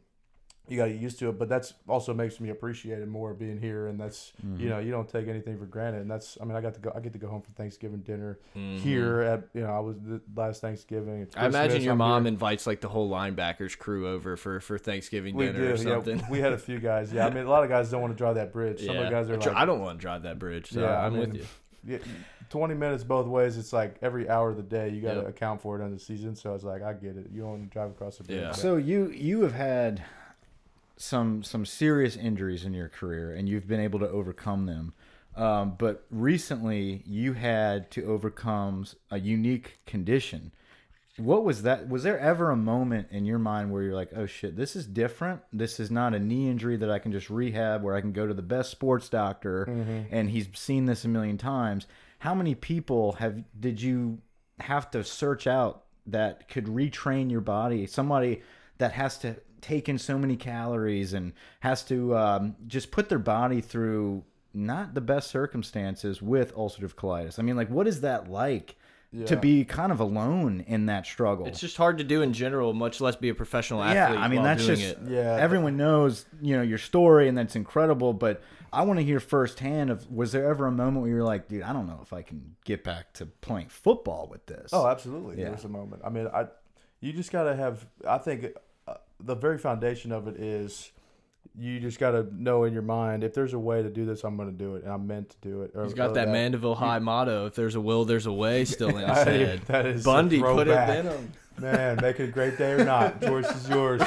you 0.69 0.77
got 0.77 0.87
to 0.87 0.93
get 0.93 1.01
used 1.01 1.19
to 1.21 1.29
it. 1.29 1.39
But 1.39 1.49
that's 1.49 1.75
also 1.89 2.13
makes 2.13 2.41
me 2.41 2.51
appreciate 2.51 3.01
it 3.01 3.09
more 3.09 3.35
being 3.35 3.61
here, 3.61 3.87
and 3.87 3.99
that's 3.99 4.33
mm-hmm. 4.45 4.61
you 4.61 4.69
know 4.69 4.79
you 4.79 4.91
don't 4.91 5.09
take 5.09 5.29
anything 5.29 5.59
for 5.59 5.67
granted. 5.67 6.03
And 6.03 6.11
that's 6.11 6.39
I 6.41 6.45
mean 6.45 6.57
I 6.57 6.61
got 6.61 6.75
to 6.75 6.81
go 6.81 6.93
I 6.95 7.01
get 7.01 7.13
to 7.13 7.19
go 7.19 7.29
home 7.29 7.43
for 7.43 7.51
Thanksgiving 7.53 8.01
dinner 8.01 8.39
mm-hmm. 8.57 8.79
here 8.79 9.21
at 9.21 9.49
you 9.55 9.63
know 9.63 9.71
I 9.71 9.79
was 9.79 9.97
the 10.01 10.21
last 10.35 10.61
Thanksgiving. 10.61 11.27
I 11.37 11.47
imagine 11.47 11.83
your 11.83 11.93
I'm 11.93 11.99
mom 11.99 12.25
here. 12.25 12.33
invites 12.33 12.67
like 12.67 12.81
the 12.81 12.89
whole 12.89 13.11
linebackers 13.11 13.79
crew 13.79 14.09
over 14.09 14.37
for 14.37 14.61
for 14.61 14.79
Thanksgiving 14.79 15.35
we 15.35 15.47
dinner 15.47 15.69
do, 15.69 15.73
or 15.73 15.77
something. 15.77 16.19
Yeah, 16.19 16.31
we 16.31 16.41
had 16.41 16.53
a 16.53 16.59
few 16.59 16.79
guys. 16.79 17.13
Yeah, 17.13 17.27
I 17.27 17.31
mean 17.31 17.45
a 17.45 17.51
lot 17.51 17.63
of 17.63 17.71
guys 17.71 17.91
don't 17.91 18.01
want 18.01 18.13
to 18.13 18.19
drive 18.19 18.37
that 18.37 18.53
bridge. 18.53 18.81
Some 18.85 18.95
yeah. 18.95 19.03
of 19.03 19.05
the 19.07 19.11
guys 19.11 19.31
are 19.31 19.37
like, 19.37 19.57
I 19.57 19.65
don't 19.65 19.81
want 19.81 19.99
to 19.99 20.03
drive 20.03 20.23
that 20.23 20.39
bridge. 20.39 20.71
So 20.71 20.81
yeah, 20.81 21.01
I'm 21.01 21.15
I 21.15 21.19
mean, 21.19 21.31
with 21.31 21.37
you. 21.37 21.47
Yeah, 21.89 21.99
20 22.51 22.75
minutes 22.75 23.05
both 23.05 23.27
ways. 23.27 23.57
It's 23.57 23.73
like 23.73 23.97
every 24.03 24.29
hour 24.29 24.51
of 24.51 24.57
the 24.57 24.63
day 24.63 24.91
you 24.91 25.01
got 25.01 25.15
to 25.15 25.21
yep. 25.21 25.29
account 25.29 25.61
for 25.61 25.81
it 25.81 25.85
on 25.85 25.93
the 25.93 25.99
season. 25.99 26.35
So 26.35 26.55
it's 26.55 26.65
like 26.65 26.83
I 26.83 26.93
get 26.93 27.17
it. 27.17 27.29
You 27.33 27.43
don't 27.43 27.71
drive 27.71 27.91
across 27.91 28.19
the 28.19 28.25
bridge. 28.25 28.41
Yeah. 28.41 28.53
So 28.53 28.77
you 28.77 29.11
you 29.11 29.43
have 29.43 29.53
had 29.53 30.03
some 30.97 31.43
some 31.43 31.67
serious 31.67 32.17
injuries 32.17 32.65
in 32.65 32.73
your 32.73 32.89
career, 32.89 33.35
and 33.35 33.49
you've 33.49 33.69
been 33.69 33.81
able 33.81 33.99
to 34.01 34.09
overcome 34.09 34.67
them. 34.67 34.95
Um, 35.37 35.75
but 35.79 36.07
recently, 36.11 37.03
you 37.05 37.35
had 37.35 37.91
to 37.93 38.05
overcome 38.07 38.87
a 39.11 39.19
unique 39.19 39.79
condition. 39.85 40.53
What 41.19 41.45
was 41.45 41.63
that? 41.63 41.89
Was 41.89 42.03
there 42.03 42.19
ever 42.19 42.51
a 42.51 42.57
moment 42.57 43.09
in 43.11 43.25
your 43.25 43.39
mind 43.39 43.71
where 43.71 43.83
you're 43.83 43.95
like, 43.95 44.13
"Oh 44.17 44.27
shit, 44.27 44.57
this 44.57 44.77
is 44.77 44.87
different. 44.87 45.43
This 45.53 45.79
is 45.79 45.91
not 45.91 46.15
a 46.15 46.19
knee 46.19 46.49
injury 46.49 46.77
that 46.77 46.91
I 46.91 46.99
can 46.99 47.13
just 47.13 47.31
rehab, 47.31 47.83
where 47.83 47.95
I 47.95 48.01
can 48.01 48.13
go 48.13 48.27
to 48.27 48.35
the 48.35 48.43
best 48.43 48.71
sports 48.71 49.09
doctor, 49.09 49.67
mm 49.69 49.85
-hmm. 49.85 50.05
and 50.11 50.31
he's 50.31 50.49
seen 50.55 50.87
this 50.87 51.05
a 51.05 51.09
million 51.09 51.37
times." 51.37 51.87
How 52.19 52.35
many 52.35 52.55
people 52.55 53.13
have 53.19 53.45
did 53.59 53.83
you 53.83 54.19
have 54.59 54.91
to 54.91 55.05
search 55.05 55.47
out 55.47 55.85
that 56.07 56.49
could 56.49 56.67
retrain 56.67 57.31
your 57.31 57.43
body? 57.43 57.87
Somebody 57.87 58.43
that 58.79 58.93
has 58.93 59.19
to 59.19 59.37
taken 59.61 59.99
so 59.99 60.19
many 60.19 60.37
calories 60.37 61.13
and 61.13 61.33
has 61.61 61.83
to 61.85 62.17
um, 62.17 62.57
just 62.67 62.91
put 62.91 63.09
their 63.09 63.19
body 63.19 63.61
through 63.61 64.25
not 64.55 64.95
the 64.95 65.01
best 65.01 65.31
circumstances 65.31 66.23
with 66.23 66.55
ulcerative 66.55 66.95
colitis. 66.95 67.39
I 67.39 67.43
mean, 67.43 67.57
like, 67.57 67.69
what 67.69 67.87
is 67.87 68.01
that 68.03 68.31
like? 68.31 68.77
Yeah. 69.13 69.25
to 69.27 69.37
be 69.37 69.65
kind 69.65 69.93
of 69.93 70.01
alone 70.01 70.65
in 70.67 70.87
that 70.87 71.07
struggle. 71.07 71.47
It's 71.47 71.61
just 71.61 71.77
hard 71.77 71.99
to 71.99 72.05
do 72.05 72.23
in 72.23 72.33
general, 72.35 72.75
much 72.75 73.01
less 73.01 73.17
be 73.17 73.29
a 73.31 73.35
professional 73.35 73.83
athlete. 73.83 74.19
Yeah, 74.19 74.23
I 74.23 74.29
mean 74.29 74.43
that's 74.43 74.67
just 74.67 74.83
it. 74.83 74.99
yeah. 75.07 75.37
Everyone 75.41 75.77
knows 75.77 76.27
you 76.43 76.57
know 76.57 76.63
your 76.63 76.77
story 76.77 77.29
and 77.29 77.39
that's 77.39 77.57
incredible, 77.57 78.13
but 78.13 78.43
I 78.73 78.83
want 78.83 78.99
to 78.99 79.05
hear 79.05 79.21
firsthand 79.21 79.91
of 79.91 80.11
was 80.11 80.33
there 80.33 80.51
ever 80.51 80.67
a 80.67 80.73
moment 80.73 81.03
where 81.03 81.11
you're 81.11 81.25
like, 81.25 81.49
dude, 81.49 81.63
I 81.63 81.73
don't 81.73 81.87
know 81.87 82.01
if 82.03 82.13
I 82.13 82.21
can 82.23 82.57
get 82.65 82.85
back 82.85 83.13
to 83.15 83.27
playing 83.27 83.69
football 83.69 84.29
with 84.31 84.45
this. 84.45 84.71
Oh, 84.73 84.87
absolutely. 84.87 85.37
Yeah. 85.39 85.45
There 85.45 85.53
was 85.53 85.65
a 85.65 85.69
moment. 85.69 86.03
I 86.05 86.11
mean, 86.11 86.27
I 86.27 86.49
you 87.01 87.13
just 87.13 87.31
got 87.31 87.45
to 87.45 87.55
have. 87.55 87.87
I 88.07 88.19
think 88.19 88.55
the 89.21 89.35
very 89.35 89.59
foundation 89.59 90.13
of 90.13 90.29
it 90.29 90.37
is 90.37 90.93
you 91.59 91.81
just 91.81 91.99
got 91.99 92.11
to 92.11 92.27
know 92.35 92.65
in 92.65 92.73
your 92.73 92.83
mind 92.83 93.25
if 93.25 93.35
there's 93.35 93.55
a 93.55 93.59
way 93.59 93.83
to 93.83 93.91
do 93.91 94.05
this, 94.05 94.25
I'm 94.25 94.37
going 94.37 94.51
to 94.51 94.57
do 94.57 94.77
it, 94.77 94.85
and 94.85 94.93
I'm 94.93 95.07
meant 95.07 95.31
to 95.31 95.37
do 95.41 95.63
it. 95.63 95.73
Or, 95.75 95.85
He's 95.85 95.95
got 95.95 96.15
that, 96.15 96.27
that, 96.27 96.33
Mandeville 96.33 96.75
High 96.75 96.99
motto: 96.99 97.47
"If 97.47 97.55
there's 97.55 97.75
a 97.75 97.81
will, 97.81 98.05
there's 98.05 98.27
a 98.27 98.33
way." 98.33 98.65
Still 98.77 98.97
in 98.97 99.09
his 99.09 99.19
head. 99.19 99.63
that 99.67 99.87
is 99.87 100.05
Bundy 100.05 100.41
put 100.41 100.69
it 100.69 100.97
in 100.97 101.07
him. 101.07 101.33
Man, 101.59 101.99
make 102.03 102.21
it 102.21 102.25
a 102.25 102.33
great 102.33 102.59
day 102.59 102.73
or 102.73 102.85
not. 102.85 103.23
Choice 103.23 103.51
is 103.51 103.69
yours. 103.69 104.03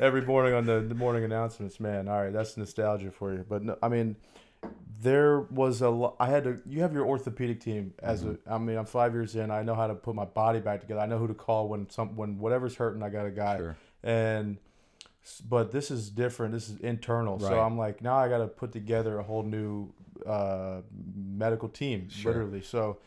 Every 0.00 0.22
morning 0.22 0.54
on 0.54 0.64
the, 0.64 0.78
the 0.80 0.94
morning 0.94 1.24
announcements, 1.24 1.80
man. 1.80 2.06
All 2.06 2.22
right, 2.22 2.32
that's 2.32 2.56
nostalgia 2.56 3.10
for 3.10 3.32
you. 3.32 3.44
But 3.48 3.64
no, 3.64 3.76
I 3.82 3.88
mean, 3.88 4.14
there 5.00 5.40
was 5.40 5.82
a. 5.82 6.10
I 6.20 6.28
had 6.28 6.44
to. 6.44 6.60
You 6.64 6.82
have 6.82 6.92
your 6.92 7.04
orthopedic 7.04 7.60
team 7.60 7.94
as 8.00 8.22
mm-hmm. 8.22 8.48
a. 8.48 8.54
I 8.54 8.58
mean, 8.58 8.76
I'm 8.76 8.84
five 8.84 9.12
years 9.12 9.34
in. 9.34 9.50
I 9.50 9.64
know 9.64 9.74
how 9.74 9.88
to 9.88 9.94
put 9.94 10.14
my 10.14 10.24
body 10.24 10.60
back 10.60 10.82
together. 10.82 11.00
I 11.00 11.06
know 11.06 11.18
who 11.18 11.26
to 11.26 11.34
call 11.34 11.68
when 11.68 11.90
some 11.90 12.14
when 12.14 12.38
whatever's 12.38 12.76
hurting. 12.76 13.02
I 13.02 13.08
got 13.08 13.26
a 13.26 13.32
guy. 13.32 13.56
Sure 13.56 13.76
and 14.02 14.58
but 15.48 15.70
this 15.70 15.90
is 15.90 16.10
different. 16.10 16.52
This 16.52 16.68
is 16.68 16.78
internal. 16.80 17.38
Right. 17.38 17.48
So 17.48 17.60
I'm 17.60 17.78
like, 17.78 18.02
now 18.02 18.16
I 18.16 18.28
got 18.28 18.38
to 18.38 18.48
put 18.48 18.72
together 18.72 19.18
a 19.18 19.22
whole 19.22 19.42
new 19.42 19.92
uh, 20.26 20.80
medical 21.14 21.68
team, 21.68 22.08
sure. 22.08 22.32
literally. 22.32 22.60
So, 22.60 22.98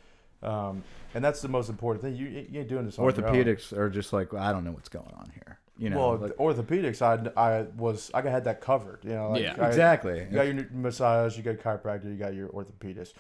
um, 0.41 0.83
and 1.13 1.23
that's 1.23 1.41
the 1.41 1.47
most 1.47 1.69
important 1.69 2.03
thing. 2.03 2.15
You, 2.15 2.27
you 2.49 2.59
ain't 2.61 2.69
doing 2.69 2.85
this. 2.85 2.97
Orthopedics 2.97 3.73
are 3.73 3.89
just 3.89 4.13
like, 4.13 4.33
well, 4.33 4.43
I 4.43 4.51
don't 4.51 4.63
know 4.63 4.71
what's 4.71 4.89
going 4.89 5.13
on 5.17 5.31
here. 5.33 5.59
You 5.77 5.89
know, 5.89 5.97
well, 5.97 6.17
like, 6.17 6.31
orthopedics, 6.37 7.01
I, 7.01 7.31
I 7.35 7.63
was, 7.75 8.09
I 8.13 8.21
had 8.21 8.45
that 8.45 8.61
covered. 8.61 8.99
You 9.03 9.11
know, 9.11 9.31
like 9.31 9.41
yeah, 9.41 9.55
I, 9.59 9.67
exactly. 9.67 10.19
You 10.19 10.25
got 10.35 10.47
your 10.47 10.65
massage, 10.71 11.35
you 11.35 11.43
got 11.43 11.57
chiropractor, 11.57 12.05
you 12.05 12.15
got 12.15 12.33
your 12.33 12.47
orthopedist. 12.49 13.13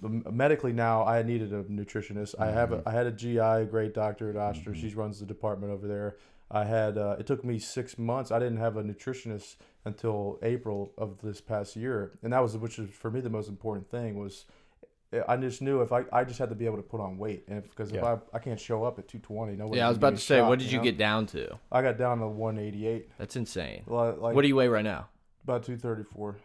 Medically 0.00 0.72
now, 0.72 1.04
I 1.04 1.22
needed 1.22 1.52
a 1.52 1.64
nutritionist. 1.64 2.36
Mm-hmm. 2.36 2.42
I 2.42 2.46
have, 2.48 2.72
a. 2.72 2.82
I 2.86 2.92
had 2.92 3.06
a 3.06 3.10
GI, 3.10 3.38
a 3.38 3.64
great 3.64 3.94
doctor 3.94 4.30
at 4.30 4.36
Ochsner. 4.36 4.68
Mm-hmm. 4.68 4.88
She 4.88 4.94
runs 4.94 5.18
the 5.18 5.26
department 5.26 5.72
over 5.72 5.88
there. 5.88 6.16
I 6.50 6.64
had 6.64 6.96
uh, 6.96 7.16
it 7.18 7.26
took 7.26 7.44
me 7.44 7.58
six 7.58 7.98
months. 7.98 8.30
I 8.30 8.38
didn't 8.38 8.58
have 8.58 8.76
a 8.76 8.82
nutritionist 8.82 9.56
until 9.84 10.38
April 10.42 10.92
of 10.96 11.20
this 11.22 11.40
past 11.40 11.76
year, 11.76 12.18
and 12.22 12.32
that 12.32 12.42
was 12.42 12.56
which 12.56 12.78
is 12.78 12.90
for 12.90 13.10
me 13.10 13.20
the 13.20 13.30
most 13.30 13.48
important 13.48 13.90
thing 13.90 14.18
was 14.18 14.46
I 15.26 15.36
just 15.38 15.62
knew 15.62 15.80
if 15.80 15.90
I, 15.90 16.04
I 16.12 16.24
just 16.24 16.38
had 16.38 16.50
to 16.50 16.54
be 16.54 16.66
able 16.66 16.76
to 16.76 16.82
put 16.82 17.00
on 17.00 17.16
weight, 17.16 17.44
and 17.48 17.62
because 17.62 17.88
if, 17.90 17.96
yeah. 17.96 18.12
if 18.12 18.20
I 18.32 18.36
I 18.36 18.38
can't 18.40 18.60
show 18.60 18.84
up 18.84 18.98
at 18.98 19.08
two 19.08 19.18
twenty, 19.18 19.56
no. 19.56 19.72
Yeah, 19.74 19.86
I 19.86 19.88
was 19.88 19.96
about 19.96 20.14
to 20.14 20.20
say, 20.20 20.38
shot, 20.38 20.48
what 20.48 20.58
did 20.58 20.70
you, 20.70 20.78
know? 20.78 20.84
get 20.84 20.98
down 20.98 21.26
to? 21.28 21.58
I 21.72 21.80
got 21.80 21.96
down 21.96 22.18
to 22.18 22.28
one 22.28 22.58
eighty 22.58 22.86
eight. 22.86 23.08
That's 23.18 23.34
insane. 23.34 23.84
Like, 23.86 24.18
what 24.20 24.42
do 24.42 24.48
you 24.48 24.56
weigh 24.56 24.68
right 24.68 24.84
now? 24.84 25.08
About 25.44 25.64
two 25.64 25.78
thirty 25.78 26.02
four. 26.02 26.36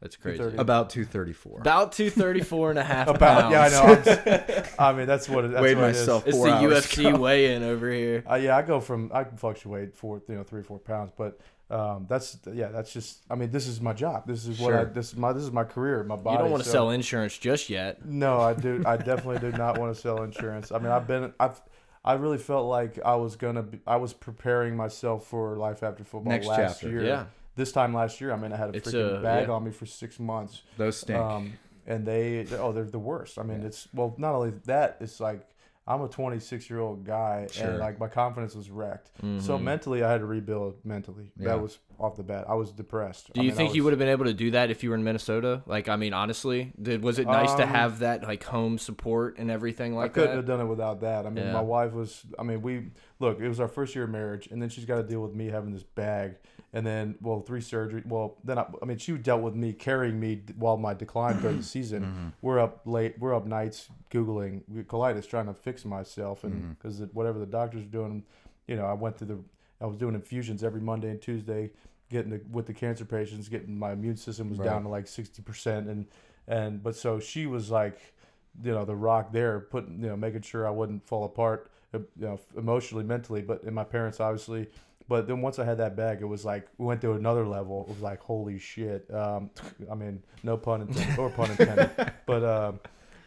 That's 0.00 0.16
crazy. 0.16 0.42
About 0.56 0.88
234. 0.88 1.60
About 1.60 1.92
234 1.92 2.70
and 2.70 2.78
a 2.78 2.82
half 2.82 3.08
About, 3.14 3.52
pounds. 3.52 3.52
Yeah, 3.52 3.82
I 3.82 4.46
know. 4.48 4.64
i 4.78 4.92
mean, 4.94 5.06
that's 5.06 5.28
what, 5.28 5.44
it, 5.44 5.50
that's 5.50 5.62
Weighed 5.62 5.76
what 5.76 5.88
myself 5.88 6.26
it 6.26 6.30
is. 6.30 6.36
It's 6.36 6.44
the 6.44 6.50
UFC 6.50 7.18
weigh-in 7.18 7.62
over 7.62 7.90
here. 7.90 8.24
Uh, 8.28 8.36
yeah, 8.36 8.56
I 8.56 8.62
go 8.62 8.80
from, 8.80 9.10
I 9.12 9.24
can 9.24 9.36
fluctuate 9.36 9.94
four, 9.94 10.22
you 10.26 10.36
know, 10.36 10.42
three, 10.42 10.60
or 10.60 10.64
four 10.64 10.78
pounds, 10.78 11.12
but 11.14 11.38
um, 11.68 12.06
that's, 12.08 12.38
yeah, 12.50 12.68
that's 12.68 12.94
just, 12.94 13.18
I 13.28 13.34
mean, 13.34 13.50
this 13.50 13.66
is 13.66 13.82
my 13.82 13.92
job. 13.92 14.26
This 14.26 14.46
is 14.46 14.58
what 14.58 14.68
sure. 14.68 14.80
I, 14.80 14.84
this 14.84 15.12
is 15.12 15.16
my, 15.16 15.34
this 15.34 15.42
is 15.42 15.52
my 15.52 15.64
career, 15.64 16.02
my 16.02 16.16
body. 16.16 16.36
You 16.36 16.42
don't 16.44 16.50
want 16.50 16.62
to 16.62 16.68
so, 16.68 16.72
sell 16.72 16.90
insurance 16.90 17.36
just 17.36 17.68
yet. 17.68 18.02
No, 18.06 18.40
I 18.40 18.54
do. 18.54 18.82
I 18.86 18.96
definitely 18.96 19.50
do 19.50 19.56
not 19.56 19.78
want 19.78 19.94
to 19.94 20.00
sell 20.00 20.22
insurance. 20.22 20.72
I 20.72 20.78
mean, 20.78 20.90
I've 20.90 21.06
been, 21.06 21.34
I've, 21.38 21.60
I 22.02 22.14
really 22.14 22.38
felt 22.38 22.66
like 22.66 22.98
I 23.04 23.16
was 23.16 23.36
gonna 23.36 23.62
be, 23.62 23.80
I 23.86 23.96
was 23.96 24.14
preparing 24.14 24.74
myself 24.74 25.26
for 25.26 25.58
life 25.58 25.82
after 25.82 26.02
football 26.02 26.32
Next 26.32 26.46
last 26.46 26.80
chapter. 26.80 26.88
year. 26.88 27.04
Yeah 27.04 27.24
this 27.56 27.72
time 27.72 27.94
last 27.94 28.20
year, 28.20 28.32
I 28.32 28.36
mean, 28.36 28.52
I 28.52 28.56
had 28.56 28.74
a 28.74 28.76
it's 28.78 28.90
freaking 28.90 29.18
a, 29.18 29.22
bag 29.22 29.48
yeah. 29.48 29.54
on 29.54 29.64
me 29.64 29.70
for 29.70 29.86
six 29.86 30.18
months. 30.18 30.62
Those 30.76 30.98
stink. 30.98 31.18
Um, 31.18 31.52
and 31.86 32.06
they, 32.06 32.46
oh, 32.58 32.72
they're 32.72 32.84
the 32.84 32.98
worst. 32.98 33.38
I 33.38 33.42
mean, 33.42 33.62
it's 33.62 33.88
well, 33.92 34.14
not 34.18 34.34
only 34.34 34.52
that, 34.66 34.98
it's 35.00 35.18
like 35.18 35.46
I'm 35.90 36.02
a 36.02 36.08
26 36.08 36.70
year 36.70 36.78
old 36.78 37.04
guy, 37.04 37.48
sure. 37.50 37.70
and 37.70 37.78
like 37.78 37.98
my 37.98 38.06
confidence 38.06 38.54
was 38.54 38.70
wrecked. 38.70 39.10
Mm-hmm. 39.18 39.40
So 39.40 39.58
mentally, 39.58 40.04
I 40.04 40.12
had 40.12 40.20
to 40.20 40.26
rebuild 40.26 40.76
mentally. 40.84 41.32
Yeah. 41.36 41.48
That 41.48 41.62
was 41.62 41.78
off 41.98 42.16
the 42.16 42.22
bat. 42.22 42.44
I 42.48 42.54
was 42.54 42.70
depressed. 42.70 43.32
Do 43.32 43.42
you 43.42 43.50
think 43.50 43.74
you 43.74 43.82
would 43.82 43.92
have 43.92 43.98
been 43.98 44.08
able 44.08 44.26
to 44.26 44.34
do 44.34 44.52
that 44.52 44.70
if 44.70 44.84
you 44.84 44.90
were 44.90 44.94
in 44.94 45.02
Minnesota? 45.02 45.62
Like, 45.66 45.88
I 45.88 45.96
mean, 45.96 46.12
honestly, 46.12 46.72
did, 46.80 47.02
was 47.02 47.18
it 47.18 47.26
nice 47.26 47.50
um, 47.50 47.58
to 47.58 47.66
have 47.66 47.98
that 48.00 48.22
like 48.22 48.44
home 48.44 48.78
support 48.78 49.38
and 49.38 49.50
everything 49.50 49.96
like 49.96 50.14
that? 50.14 50.20
I 50.20 50.22
couldn't 50.22 50.30
that? 50.30 50.36
have 50.36 50.58
done 50.58 50.60
it 50.60 50.70
without 50.70 51.00
that. 51.00 51.26
I 51.26 51.30
mean, 51.30 51.46
yeah. 51.46 51.52
my 51.52 51.60
wife 51.60 51.92
was. 51.92 52.24
I 52.38 52.44
mean, 52.44 52.62
we 52.62 52.90
look. 53.18 53.40
It 53.40 53.48
was 53.48 53.58
our 53.58 53.68
first 53.68 53.96
year 53.96 54.04
of 54.04 54.10
marriage, 54.10 54.46
and 54.52 54.62
then 54.62 54.68
she's 54.68 54.84
got 54.84 54.96
to 54.96 55.02
deal 55.02 55.20
with 55.20 55.34
me 55.34 55.46
having 55.46 55.72
this 55.72 55.82
bag 55.82 56.36
and 56.72 56.86
then 56.86 57.16
well 57.20 57.40
three 57.40 57.60
surgery 57.60 58.02
well 58.06 58.36
then 58.44 58.58
I, 58.58 58.66
I, 58.82 58.84
mean 58.84 58.98
she 58.98 59.12
dealt 59.12 59.42
with 59.42 59.54
me 59.54 59.72
carrying 59.72 60.20
me 60.20 60.42
while 60.56 60.76
my 60.76 60.94
decline 60.94 61.40
during 61.40 61.58
the 61.58 61.62
season 61.64 62.02
mm-hmm. 62.02 62.28
we're 62.42 62.58
up 62.58 62.82
late 62.84 63.16
we're 63.18 63.34
up 63.34 63.46
nights 63.46 63.88
googling 64.10 64.62
colitis 64.84 65.28
trying 65.28 65.46
to 65.46 65.54
fix 65.54 65.84
myself 65.84 66.44
and 66.44 66.78
because 66.78 67.00
mm-hmm. 67.00 67.06
whatever 67.12 67.38
the 67.38 67.46
doctors 67.46 67.82
are 67.82 67.86
doing 67.86 68.24
you 68.66 68.76
know 68.76 68.84
i 68.84 68.92
went 68.92 69.18
through 69.18 69.26
the 69.26 69.38
i 69.80 69.86
was 69.86 69.96
doing 69.96 70.14
infusions 70.14 70.62
every 70.62 70.80
monday 70.80 71.10
and 71.10 71.20
tuesday 71.20 71.70
getting 72.10 72.30
the, 72.30 72.40
with 72.50 72.66
the 72.66 72.74
cancer 72.74 73.04
patients 73.04 73.48
getting 73.48 73.78
my 73.78 73.92
immune 73.92 74.16
system 74.16 74.50
was 74.50 74.58
right. 74.58 74.66
down 74.66 74.82
to 74.82 74.88
like 74.88 75.06
60% 75.06 75.88
and 75.88 76.06
and 76.48 76.82
but 76.82 76.96
so 76.96 77.20
she 77.20 77.46
was 77.46 77.70
like 77.70 78.14
you 78.62 78.72
know 78.72 78.84
the 78.84 78.94
rock 78.94 79.32
there 79.32 79.60
putting 79.60 80.00
you 80.00 80.08
know 80.08 80.16
making 80.16 80.42
sure 80.42 80.66
i 80.66 80.70
wouldn't 80.70 81.06
fall 81.06 81.24
apart 81.24 81.70
uh, 81.94 81.98
you 81.98 82.26
know 82.26 82.40
emotionally 82.56 83.04
mentally 83.04 83.42
but 83.42 83.62
and 83.62 83.74
my 83.74 83.84
parents 83.84 84.18
obviously 84.20 84.68
but 85.10 85.26
then 85.26 85.40
once 85.40 85.58
I 85.58 85.64
had 85.64 85.78
that 85.78 85.96
bag, 85.96 86.20
it 86.20 86.24
was 86.24 86.44
like 86.44 86.68
we 86.78 86.86
went 86.86 87.00
to 87.00 87.14
another 87.14 87.44
level. 87.44 87.82
It 87.82 87.94
was 87.94 88.00
like 88.00 88.20
holy 88.20 88.60
shit. 88.60 89.12
Um, 89.12 89.50
I 89.90 89.96
mean, 89.96 90.22
no 90.44 90.56
pun 90.56 90.82
intended 90.82 91.18
or 91.18 91.30
pun 91.30 91.50
intended. 91.58 91.90
but 92.26 92.44
um, 92.44 92.78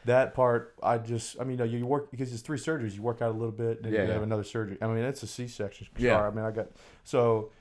that 0.06 0.34
part, 0.34 0.76
I 0.82 0.98
just, 0.98 1.42
I 1.42 1.44
mean, 1.44 1.52
you, 1.52 1.58
know, 1.58 1.64
you 1.66 1.86
work 1.86 2.10
because 2.10 2.32
it's 2.32 2.42
three 2.42 2.58
surgeries. 2.58 2.96
You 2.96 3.02
work 3.02 3.22
out 3.22 3.32
a 3.32 3.38
little 3.38 3.52
bit, 3.52 3.82
and 3.84 3.92
yeah, 3.92 4.04
you 4.04 4.08
yeah. 4.08 4.14
have 4.14 4.24
another 4.24 4.46
surgery. 4.46 4.78
I 4.82 4.88
mean, 4.88 5.04
it's 5.04 5.24
a 5.24 5.28
C-section. 5.28 5.88
Yeah. 5.98 6.22
I 6.22 6.30
mean, 6.32 6.46
I 6.46 6.52
got 6.52 6.68
so 7.04 7.52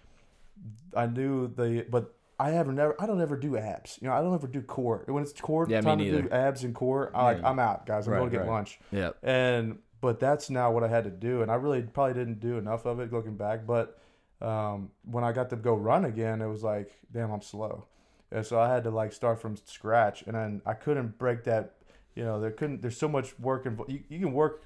I 0.96 1.06
knew 1.06 1.48
the, 1.48 1.84
but 1.90 2.14
I 2.38 2.50
haven't 2.50 2.76
never, 2.76 2.94
I 3.02 3.06
don't 3.06 3.20
ever 3.20 3.36
do 3.36 3.56
abs. 3.56 3.98
You 4.00 4.06
know, 4.06 4.14
I 4.14 4.20
don't 4.20 4.34
ever 4.34 4.46
do 4.46 4.62
core. 4.62 5.02
When 5.08 5.24
it's 5.24 5.32
core 5.32 5.66
yeah, 5.68 5.80
time 5.80 5.98
to 5.98 6.22
do 6.22 6.30
abs 6.30 6.62
and 6.62 6.76
core, 6.76 7.10
I 7.12 7.24
like, 7.24 7.42
I'm 7.42 7.58
out, 7.58 7.86
guys. 7.86 8.06
I'm 8.06 8.12
right, 8.12 8.20
going 8.20 8.30
to 8.30 8.36
get 8.36 8.42
right. 8.42 8.52
lunch. 8.52 8.78
Yeah. 8.92 9.10
And 9.24 9.80
but 10.00 10.20
that's 10.20 10.48
now 10.48 10.70
what 10.70 10.84
I 10.84 10.88
had 10.88 11.02
to 11.04 11.10
do, 11.10 11.42
and 11.42 11.50
I 11.50 11.56
really 11.56 11.82
probably 11.82 12.14
didn't 12.14 12.38
do 12.38 12.56
enough 12.56 12.86
of 12.86 13.00
it 13.00 13.12
looking 13.12 13.36
back, 13.36 13.66
but 13.66 13.98
um, 14.42 14.90
when 15.04 15.24
I 15.24 15.32
got 15.32 15.50
to 15.50 15.56
go 15.56 15.74
run 15.74 16.04
again, 16.04 16.42
it 16.42 16.46
was 16.48 16.62
like, 16.62 16.90
damn, 17.12 17.30
I'm 17.30 17.42
slow. 17.42 17.86
And 18.30 18.44
so 18.44 18.58
I 18.60 18.68
had 18.68 18.84
to 18.84 18.90
like 18.90 19.12
start 19.12 19.40
from 19.40 19.56
scratch, 19.56 20.22
and 20.26 20.34
then 20.34 20.62
I 20.66 20.74
couldn't 20.74 21.18
break 21.18 21.44
that. 21.44 21.74
You 22.14 22.24
know, 22.24 22.40
there 22.40 22.50
couldn't. 22.50 22.82
There's 22.82 22.96
so 22.98 23.08
much 23.08 23.38
work 23.38 23.66
involved. 23.66 23.90
You, 23.92 24.00
you 24.08 24.18
can 24.18 24.32
work 24.32 24.64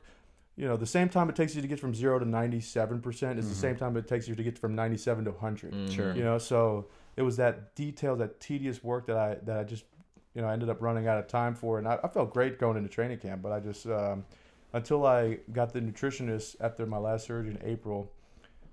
you 0.59 0.67
know, 0.67 0.79
the 0.79 0.87
same 0.87 1.11
time 1.11 1.29
it 1.29 1.37
takes 1.37 1.55
you 1.55 1.61
to 1.61 1.69
get 1.69 1.79
from 1.79 1.95
zero 1.95 2.19
to 2.19 2.25
ninety-seven 2.25 3.01
percent 3.03 3.39
is 3.39 3.45
Mm-hmm. 3.45 3.55
the 3.55 3.61
same 3.61 3.77
time 3.77 3.95
it 3.99 4.09
takes 4.09 4.27
you 4.27 4.35
to 4.35 4.43
get 4.43 4.59
from 4.59 4.75
ninety-seven 4.75 5.25
to 5.27 5.31
100 5.33 5.71
Mm-hmm. 5.73 5.95
Sure. 5.95 6.17
You 6.17 6.25
know, 6.25 6.39
so 6.39 6.87
it 7.17 7.21
was 7.23 7.37
that 7.37 7.75
detail, 7.75 8.17
that 8.17 8.41
tedious 8.41 8.83
work 8.83 9.07
that 9.09 9.19
I 9.19 9.35
that 9.45 9.59
I 9.59 9.65
just, 9.65 9.85
you 10.35 10.41
know, 10.41 10.49
I 10.49 10.55
ended 10.55 10.71
up 10.71 10.81
running 10.81 11.09
out 11.09 11.19
of 11.19 11.29
time 11.29 11.55
for, 11.55 11.79
and 11.79 11.87
I, 11.87 11.99
I 12.03 12.09
felt 12.09 12.33
great 12.33 12.59
going 12.59 12.79
into 12.79 12.89
training 12.89 13.19
camp, 13.19 13.43
but 13.43 13.53
I 13.53 13.61
just 13.61 13.85
um, 13.87 14.25
until 14.73 15.05
I 15.05 15.41
got 15.53 15.75
the 15.75 15.81
nutritionist 15.81 16.57
after 16.61 16.87
my 16.87 16.97
last 16.99 17.27
surgery 17.27 17.51
in 17.51 17.59
April, 17.63 18.11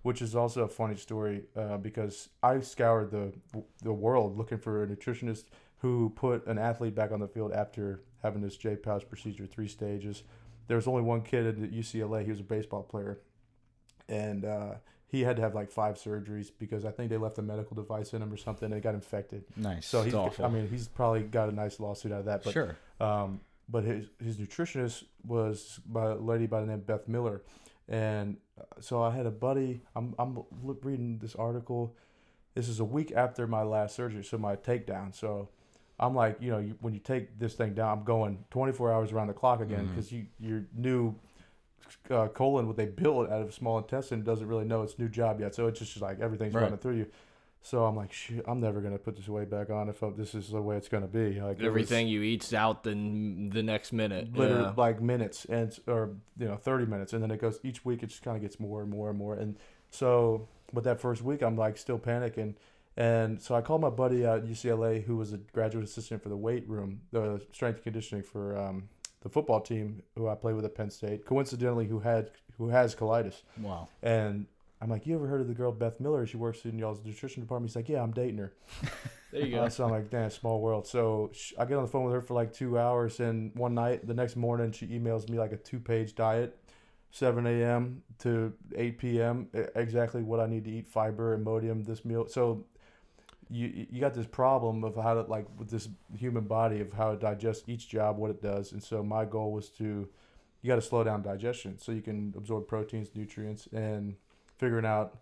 which 0.04 0.22
is 0.22 0.36
also 0.36 0.64
a 0.64 0.68
funny 0.68 0.96
story 0.96 1.44
uh, 1.56 1.78
because 1.78 2.30
I 2.42 2.60
scoured 2.60 3.12
the 3.12 3.34
the 3.82 3.94
world 3.94 4.38
looking 4.38 4.60
for 4.60 4.84
a 4.84 4.88
nutritionist 4.88 5.46
who 5.80 6.12
put 6.16 6.46
an 6.48 6.58
athlete 6.58 6.96
back 6.96 7.12
on 7.12 7.20
the 7.20 7.28
field 7.28 7.52
after 7.52 8.02
having 8.22 8.42
this 8.42 8.56
J 8.56 8.76
pouch 8.76 9.08
procedure, 9.10 9.46
three 9.46 9.68
stages. 9.68 10.24
There 10.68 10.78
was 10.78 10.88
only 10.88 11.02
one 11.02 11.22
kid 11.22 11.46
at 11.46 11.56
UCLA. 11.58 12.24
He 12.24 12.30
was 12.30 12.40
a 12.40 12.44
baseball 12.44 12.84
player, 12.84 13.20
and 14.08 14.46
uh, 14.46 14.76
he 15.08 15.22
had 15.22 15.36
to 15.36 15.42
have 15.42 15.54
like 15.54 15.70
five 15.70 15.96
surgeries 15.96 16.52
because 16.58 16.86
I 16.86 16.92
think 16.92 17.10
they 17.10 17.18
left 17.18 17.38
a 17.38 17.42
medical 17.42 17.76
device 17.76 18.14
in 18.14 18.22
him 18.22 18.32
or 18.32 18.38
something. 18.38 18.68
and 18.68 18.74
it 18.74 18.82
got 18.82 18.96
infected. 18.96 19.44
Nice. 19.56 19.86
So 19.86 20.04
he's. 20.04 20.16
I 20.40 20.48
mean, 20.48 20.70
he's 20.70 20.88
probably 20.88 21.24
got 21.24 21.50
a 21.50 21.52
nice 21.52 21.80
lawsuit 21.80 22.12
out 22.12 22.20
of 22.20 22.26
that. 22.26 22.44
But 22.44 22.54
sure. 22.54 22.78
um, 23.00 23.42
but 23.70 23.84
his 23.84 24.08
his 24.24 24.38
nutritionist 24.38 25.04
was 25.26 25.80
by 25.86 26.12
a 26.12 26.16
lady 26.16 26.48
by 26.48 26.62
the 26.62 26.68
name 26.68 26.76
of 26.76 26.88
Beth 26.88 27.08
Miller, 27.08 27.44
and 27.88 28.38
uh, 28.60 28.64
so 28.80 29.02
I 29.02 29.12
had 29.12 29.26
a 29.26 29.32
buddy. 29.32 29.82
I'm 29.96 30.16
I'm 30.20 30.44
reading 30.62 31.20
this 31.20 31.36
article. 31.36 31.96
This 32.56 32.70
is 32.70 32.80
a 32.80 32.86
week 32.86 33.12
after 33.16 33.48
my 33.48 33.64
last 33.64 33.96
surgery, 33.96 34.24
so 34.24 34.38
my 34.38 34.56
takedown. 34.56 35.14
So 35.14 35.50
I'm 36.00 36.14
like, 36.16 36.38
you 36.40 36.52
know, 36.52 36.60
you, 36.60 36.76
when 36.82 36.94
you 36.94 37.00
take 37.00 37.40
this 37.40 37.56
thing 37.56 37.74
down, 37.74 37.98
I'm 38.00 38.04
going 38.04 38.46
24 38.52 38.92
hours 38.94 39.12
around 39.12 39.28
the 39.28 39.34
clock 39.34 39.60
again 39.62 39.88
because 39.88 40.12
you 40.12 40.28
your 40.40 40.66
new 40.76 41.16
uh, 42.10 42.28
colon, 42.28 42.68
what 42.68 42.78
they 42.78 42.86
built 42.86 43.30
out 43.30 43.42
of 43.42 43.54
small 43.54 43.78
intestine, 43.78 44.24
doesn't 44.24 44.48
really 44.48 44.66
know 44.66 44.84
its 44.84 44.98
new 45.00 45.10
job 45.10 45.40
yet. 45.40 45.56
So 45.56 45.68
it's 45.68 45.80
just 45.80 46.00
like 46.02 46.20
everything's 46.20 46.54
Right. 46.54 46.64
running 46.64 46.78
through 46.80 46.98
you. 46.98 47.08
So 47.66 47.86
I'm 47.86 47.96
like, 47.96 48.14
I'm 48.46 48.60
never 48.60 48.82
gonna 48.82 48.98
put 49.00 49.16
this 49.16 49.30
weight 49.30 49.50
back 49.50 49.70
on 49.70 49.88
if 49.88 50.04
I, 50.04 50.10
this 50.10 50.36
is 50.36 50.50
the 50.50 50.62
way 50.62 50.76
it's 50.76 50.90
gonna 50.90 51.08
be. 51.08 51.40
Like 51.40 51.62
Everything 51.62 52.10
you 52.10 52.22
eat's 52.22 52.54
out 52.54 52.84
the 52.84 52.92
the 52.92 53.64
next 53.64 53.94
minute. 53.94 54.36
literally 54.36 54.64
Yeah. 54.64 54.74
like 54.76 55.02
minutes 55.02 55.46
and 55.46 55.74
or 55.88 56.12
you 56.38 56.46
know 56.48 56.58
30 56.58 56.86
minutes 56.88 57.14
and 57.14 57.24
then 57.24 57.32
it 57.32 57.40
goes 57.40 57.60
each 57.64 57.86
week 57.86 58.04
it 58.04 58.08
just 58.08 58.22
kind 58.22 58.36
of 58.36 58.42
gets 58.44 58.60
more 58.60 58.82
and 58.82 58.90
more 58.92 59.10
and 59.10 59.18
more 59.18 59.36
and 59.36 59.56
so 59.90 60.48
but 60.74 60.84
that 60.84 61.00
first 61.00 61.22
week 61.22 61.42
i'm 61.42 61.56
like 61.56 61.78
still 61.78 62.00
panicking 62.00 62.56
and 62.98 63.42
so 63.42 63.56
i 63.56 63.62
called 63.62 63.80
my 63.82 63.90
buddy 63.90 64.26
at 64.26 64.44
ucla 64.46 65.02
who 65.04 65.16
was 65.16 65.32
a 65.34 65.38
graduate 65.38 65.84
assistant 65.86 66.22
for 66.22 66.30
the 66.30 66.36
weight 66.38 66.68
room 66.68 67.00
the 67.12 67.40
strength 67.54 67.76
and 67.78 67.84
conditioning 67.84 68.24
for 68.24 68.58
um, 68.58 68.90
the 69.22 69.30
football 69.30 69.62
team 69.62 70.02
who 70.18 70.28
i 70.28 70.36
played 70.36 70.56
with 70.56 70.66
at 70.66 70.76
penn 70.76 70.90
state 70.90 71.26
coincidentally 71.26 71.86
who 71.88 72.00
had 72.00 72.32
who 72.58 72.70
has 72.70 72.94
colitis 72.96 73.42
Wow. 73.60 73.88
and 74.02 74.48
i'm 74.84 74.90
like 74.90 75.08
you 75.08 75.16
ever 75.16 75.28
heard 75.28 75.42
of 75.42 75.48
the 75.48 75.54
girl 75.54 75.72
beth 75.72 76.00
miller 76.00 76.26
she 76.28 76.38
works 76.38 76.66
in 76.66 76.78
y'all's 76.78 77.04
nutrition 77.04 77.42
department 77.42 77.70
he's 77.72 77.76
like 77.76 77.90
yeah 77.90 78.04
i'm 78.04 78.12
dating 78.12 78.38
her 78.38 78.54
There 79.34 79.48
you 79.48 79.58
uh, 79.58 79.64
go. 79.64 79.70
so 79.70 79.86
I'm 79.86 79.92
like, 79.92 80.12
damn, 80.12 80.30
small 80.30 80.62
world. 80.62 80.86
So 80.86 81.32
sh- 81.34 81.54
I 81.58 81.66
get 81.66 81.78
on 81.78 81.84
the 81.84 81.90
phone 81.90 82.06
with 82.06 82.14
her 82.14 82.22
for 82.22 82.36
like 82.36 82.54
two 82.54 82.78
hours, 82.78 83.20
and 83.20 83.52
one 83.56 83.74
night, 83.74 84.06
the 84.06 84.14
next 84.14 84.36
morning, 84.36 84.72
she 84.72 84.86
emails 84.88 85.28
me 85.28 85.40
like 85.40 85.52
a 85.52 85.58
two-page 85.58 86.14
diet, 86.14 86.56
7 87.10 87.48
a.m. 87.48 88.04
to 88.20 88.54
8 88.76 89.00
p.m. 89.00 89.48
Exactly 89.76 90.22
what 90.22 90.40
I 90.40 90.46
need 90.46 90.66
to 90.66 90.72
eat: 90.72 90.88
fiber, 90.88 91.36
Imodium, 91.36 91.84
this 91.84 92.06
meal. 92.06 92.28
So 92.28 92.66
you 93.50 93.88
you 93.90 94.00
got 94.00 94.14
this 94.14 94.28
problem 94.28 94.84
of 94.84 94.96
how 94.96 95.16
to 95.16 95.22
like 95.22 95.48
with 95.58 95.72
this 95.72 95.90
human 96.16 96.44
body 96.44 96.80
of 96.82 96.94
how 96.94 97.14
it 97.14 97.20
digests 97.20 97.64
each 97.68 97.90
job, 97.90 98.18
what 98.18 98.30
it 98.30 98.42
does, 98.42 98.72
and 98.72 98.84
so 98.84 99.02
my 99.04 99.26
goal 99.26 99.52
was 99.52 99.70
to 99.70 100.08
you 100.62 100.68
got 100.68 100.76
to 100.76 100.82
slow 100.82 101.04
down 101.04 101.24
digestion 101.24 101.78
so 101.80 101.92
you 101.92 102.02
can 102.02 102.34
absorb 102.38 102.68
proteins, 102.68 103.10
nutrients, 103.16 103.68
and 103.74 104.16
figuring 104.64 104.86
out 104.86 105.18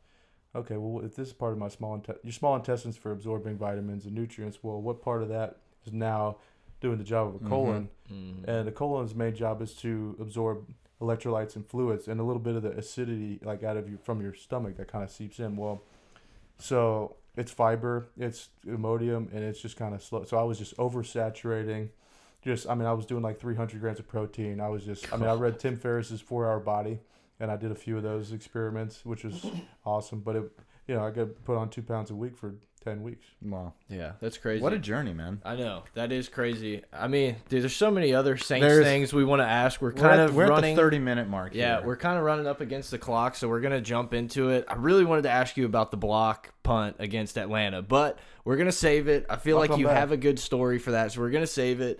okay, 0.53 0.75
well, 0.75 1.01
if 1.05 1.15
this 1.15 1.29
is 1.29 1.33
part 1.33 1.53
of 1.53 1.57
my 1.57 1.69
small 1.69 1.97
inte- 1.97 2.17
your 2.23 2.33
small 2.33 2.57
intestines 2.57 2.97
for 2.97 3.13
absorbing 3.13 3.57
vitamins 3.57 4.05
and 4.05 4.13
nutrients, 4.13 4.59
well, 4.61 4.81
what 4.81 5.01
part 5.01 5.23
of 5.23 5.29
that 5.29 5.55
is 5.85 5.93
now 5.93 6.35
doing 6.81 6.97
the 6.97 7.05
job 7.05 7.29
of 7.29 7.35
a 7.35 7.39
Mhm. 7.39 7.47
colon? 7.47 7.89
Mhm. 8.11 8.43
And 8.49 8.67
the 8.67 8.71
colon's 8.73 9.15
main 9.15 9.33
job 9.33 9.61
is 9.61 9.73
to 9.75 10.13
absorb 10.19 10.67
electrolytes 10.99 11.55
and 11.55 11.65
fluids 11.65 12.09
and 12.09 12.19
a 12.19 12.23
little 12.23 12.41
bit 12.41 12.55
of 12.57 12.63
the 12.63 12.71
acidity 12.77 13.39
like 13.43 13.63
out 13.63 13.77
of 13.77 13.89
you 13.89 13.95
from 13.95 14.21
your 14.21 14.33
stomach 14.33 14.75
that 14.75 14.89
kind 14.89 15.05
of 15.05 15.09
seeps 15.09 15.39
in. 15.39 15.55
Well, 15.55 15.83
so 16.57 17.15
it's 17.37 17.51
fiber, 17.53 18.07
it's 18.17 18.49
Imodium, 18.67 19.33
and 19.33 19.39
it's 19.45 19.61
just 19.61 19.77
kind 19.77 19.95
of 19.95 20.03
slow. 20.03 20.25
So 20.25 20.37
I 20.37 20.43
was 20.43 20.57
just 20.59 20.75
oversaturating. 20.75 21.89
Just, 22.41 22.67
I 22.69 22.75
mean, 22.75 22.87
I 22.87 22.93
was 22.93 23.05
doing 23.05 23.23
like 23.23 23.39
300 23.39 23.79
grams 23.79 23.99
of 23.99 24.07
protein. 24.09 24.59
I 24.59 24.67
was 24.67 24.83
just, 24.83 25.11
I 25.13 25.15
mean, 25.17 25.29
I 25.29 25.33
read 25.35 25.59
Tim 25.59 25.77
Ferriss's 25.77 26.19
Four 26.19 26.45
Hour 26.45 26.59
Body, 26.59 26.99
and 27.41 27.51
I 27.51 27.57
did 27.57 27.71
a 27.71 27.75
few 27.75 27.97
of 27.97 28.03
those 28.03 28.31
experiments, 28.31 29.03
which 29.05 29.23
was 29.25 29.45
awesome. 29.85 30.19
But 30.21 30.35
it, 30.37 30.43
you 30.87 30.95
know, 30.95 31.03
I 31.05 31.11
got 31.11 31.43
put 31.43 31.57
on 31.57 31.69
two 31.69 31.81
pounds 31.81 32.11
a 32.11 32.15
week 32.15 32.37
for 32.37 32.53
10 32.83 33.03
weeks. 33.03 33.25
Wow. 33.43 33.73
yeah, 33.89 34.13
that's 34.19 34.37
crazy. 34.39 34.63
What 34.63 34.73
a 34.73 34.79
journey, 34.79 35.13
man. 35.13 35.39
I 35.45 35.55
know 35.55 35.83
that 35.93 36.11
is 36.11 36.27
crazy. 36.29 36.81
I 36.91 37.07
mean, 37.07 37.35
dude, 37.49 37.61
there's 37.61 37.75
so 37.75 37.91
many 37.91 38.13
other 38.15 38.37
Saints 38.37 38.65
There's- 38.65 38.83
things 38.83 39.13
we 39.13 39.23
want 39.23 39.41
to 39.41 39.45
ask. 39.47 39.81
We're 39.81 39.89
We're, 39.89 40.01
kind 40.01 40.19
at, 40.21 40.29
of 40.29 40.35
we're 40.35 40.47
running. 40.47 40.71
at 40.71 40.75
the 40.75 40.81
30 40.81 40.99
minute 40.99 41.27
mark. 41.27 41.53
Yeah, 41.53 41.77
here. 41.77 41.85
we're 41.87 41.97
kind 41.97 42.17
of 42.17 42.23
running 42.23 42.47
up 42.47 42.59
against 42.61 42.89
the 42.89 42.97
clock, 42.97 43.35
so 43.35 43.47
we're 43.47 43.61
gonna 43.61 43.81
jump 43.81 44.13
into 44.15 44.49
it. 44.49 44.65
I 44.67 44.75
really 44.75 45.05
wanted 45.05 45.23
to 45.23 45.29
ask 45.29 45.57
you 45.57 45.65
about 45.65 45.91
the 45.91 45.97
block 45.97 46.53
punt 46.63 46.95
against 46.99 47.37
Atlanta, 47.37 47.83
but 47.83 48.17
we're 48.45 48.57
gonna 48.57 48.71
save 48.71 49.07
it. 49.07 49.27
I 49.29 49.35
feel 49.35 49.57
I'll 49.57 49.61
like 49.61 49.69
come 49.71 49.79
you 49.79 49.85
back. 49.85 49.97
have 49.97 50.11
a 50.11 50.17
good 50.17 50.39
story 50.39 50.79
for 50.79 50.91
that, 50.91 51.11
so 51.11 51.21
we're 51.21 51.29
gonna 51.29 51.45
save 51.45 51.81
it. 51.81 51.99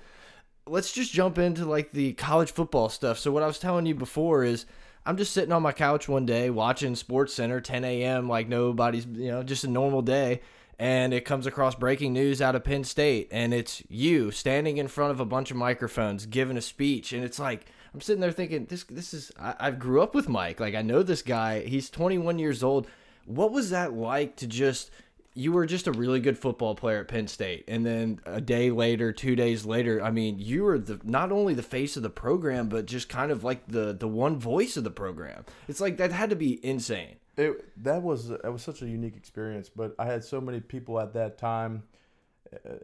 Let's 0.65 0.91
just 0.91 1.11
jump 1.13 1.37
into 1.37 1.65
like 1.65 1.91
the 1.91 2.13
college 2.13 2.51
football 2.53 2.89
stuff. 2.89 3.19
So 3.19 3.31
what 3.31 3.43
I 3.43 3.47
was 3.47 3.59
telling 3.59 3.85
you 3.85 3.93
before 3.95 4.43
is. 4.43 4.65
I'm 5.05 5.17
just 5.17 5.33
sitting 5.33 5.51
on 5.51 5.63
my 5.63 5.71
couch 5.71 6.07
one 6.07 6.25
day 6.25 6.49
watching 6.49 6.95
Sports 6.95 7.33
Center, 7.33 7.59
10 7.59 7.83
a.m. 7.83 8.29
like 8.29 8.47
nobody's, 8.47 9.05
you 9.05 9.31
know, 9.31 9.41
just 9.41 9.63
a 9.63 9.69
normal 9.69 10.01
day, 10.01 10.41
and 10.77 11.13
it 11.13 11.25
comes 11.25 11.47
across 11.47 11.73
breaking 11.73 12.13
news 12.13 12.41
out 12.41 12.55
of 12.55 12.63
Penn 12.63 12.83
State, 12.83 13.27
and 13.31 13.53
it's 13.53 13.81
you 13.89 14.29
standing 14.31 14.77
in 14.77 14.87
front 14.87 15.11
of 15.11 15.19
a 15.19 15.25
bunch 15.25 15.49
of 15.49 15.57
microphones 15.57 16.25
giving 16.27 16.57
a 16.57 16.61
speech, 16.61 17.13
and 17.13 17.23
it's 17.23 17.39
like 17.39 17.65
I'm 17.93 18.01
sitting 18.01 18.21
there 18.21 18.31
thinking, 18.31 18.65
this 18.65 18.83
this 18.83 19.13
is 19.13 19.31
I, 19.39 19.55
I 19.59 19.71
grew 19.71 20.01
up 20.01 20.13
with 20.13 20.29
Mike, 20.29 20.59
like 20.59 20.75
I 20.75 20.81
know 20.81 21.01
this 21.01 21.21
guy. 21.23 21.61
He's 21.61 21.89
21 21.89 22.37
years 22.37 22.63
old. 22.63 22.87
What 23.25 23.51
was 23.51 23.69
that 23.71 23.93
like 23.93 24.35
to 24.37 24.47
just 24.47 24.91
you 25.33 25.51
were 25.51 25.65
just 25.65 25.87
a 25.87 25.91
really 25.91 26.19
good 26.19 26.37
football 26.37 26.75
player 26.75 26.99
at 26.99 27.07
Penn 27.07 27.27
State, 27.27 27.63
and 27.67 27.85
then 27.85 28.19
a 28.25 28.41
day 28.41 28.69
later, 28.69 29.13
two 29.13 29.35
days 29.35 29.65
later, 29.65 30.03
I 30.03 30.11
mean, 30.11 30.39
you 30.39 30.63
were 30.63 30.77
the 30.77 30.99
not 31.03 31.31
only 31.31 31.53
the 31.53 31.63
face 31.63 31.95
of 31.95 32.03
the 32.03 32.09
program, 32.09 32.67
but 32.67 32.85
just 32.85 33.07
kind 33.07 33.31
of 33.31 33.43
like 33.43 33.65
the 33.67 33.93
the 33.93 34.07
one 34.07 34.37
voice 34.37 34.75
of 34.75 34.83
the 34.83 34.91
program. 34.91 35.45
It's 35.67 35.79
like 35.79 35.97
that 35.97 36.11
had 36.11 36.29
to 36.31 36.35
be 36.35 36.63
insane. 36.65 37.15
It 37.37 37.83
that 37.83 38.01
was 38.01 38.27
that 38.27 38.51
was 38.51 38.61
such 38.61 38.81
a 38.81 38.87
unique 38.87 39.15
experience, 39.15 39.69
but 39.69 39.95
I 39.97 40.05
had 40.05 40.23
so 40.23 40.41
many 40.41 40.59
people 40.59 40.99
at 40.99 41.13
that 41.13 41.37
time, 41.37 41.83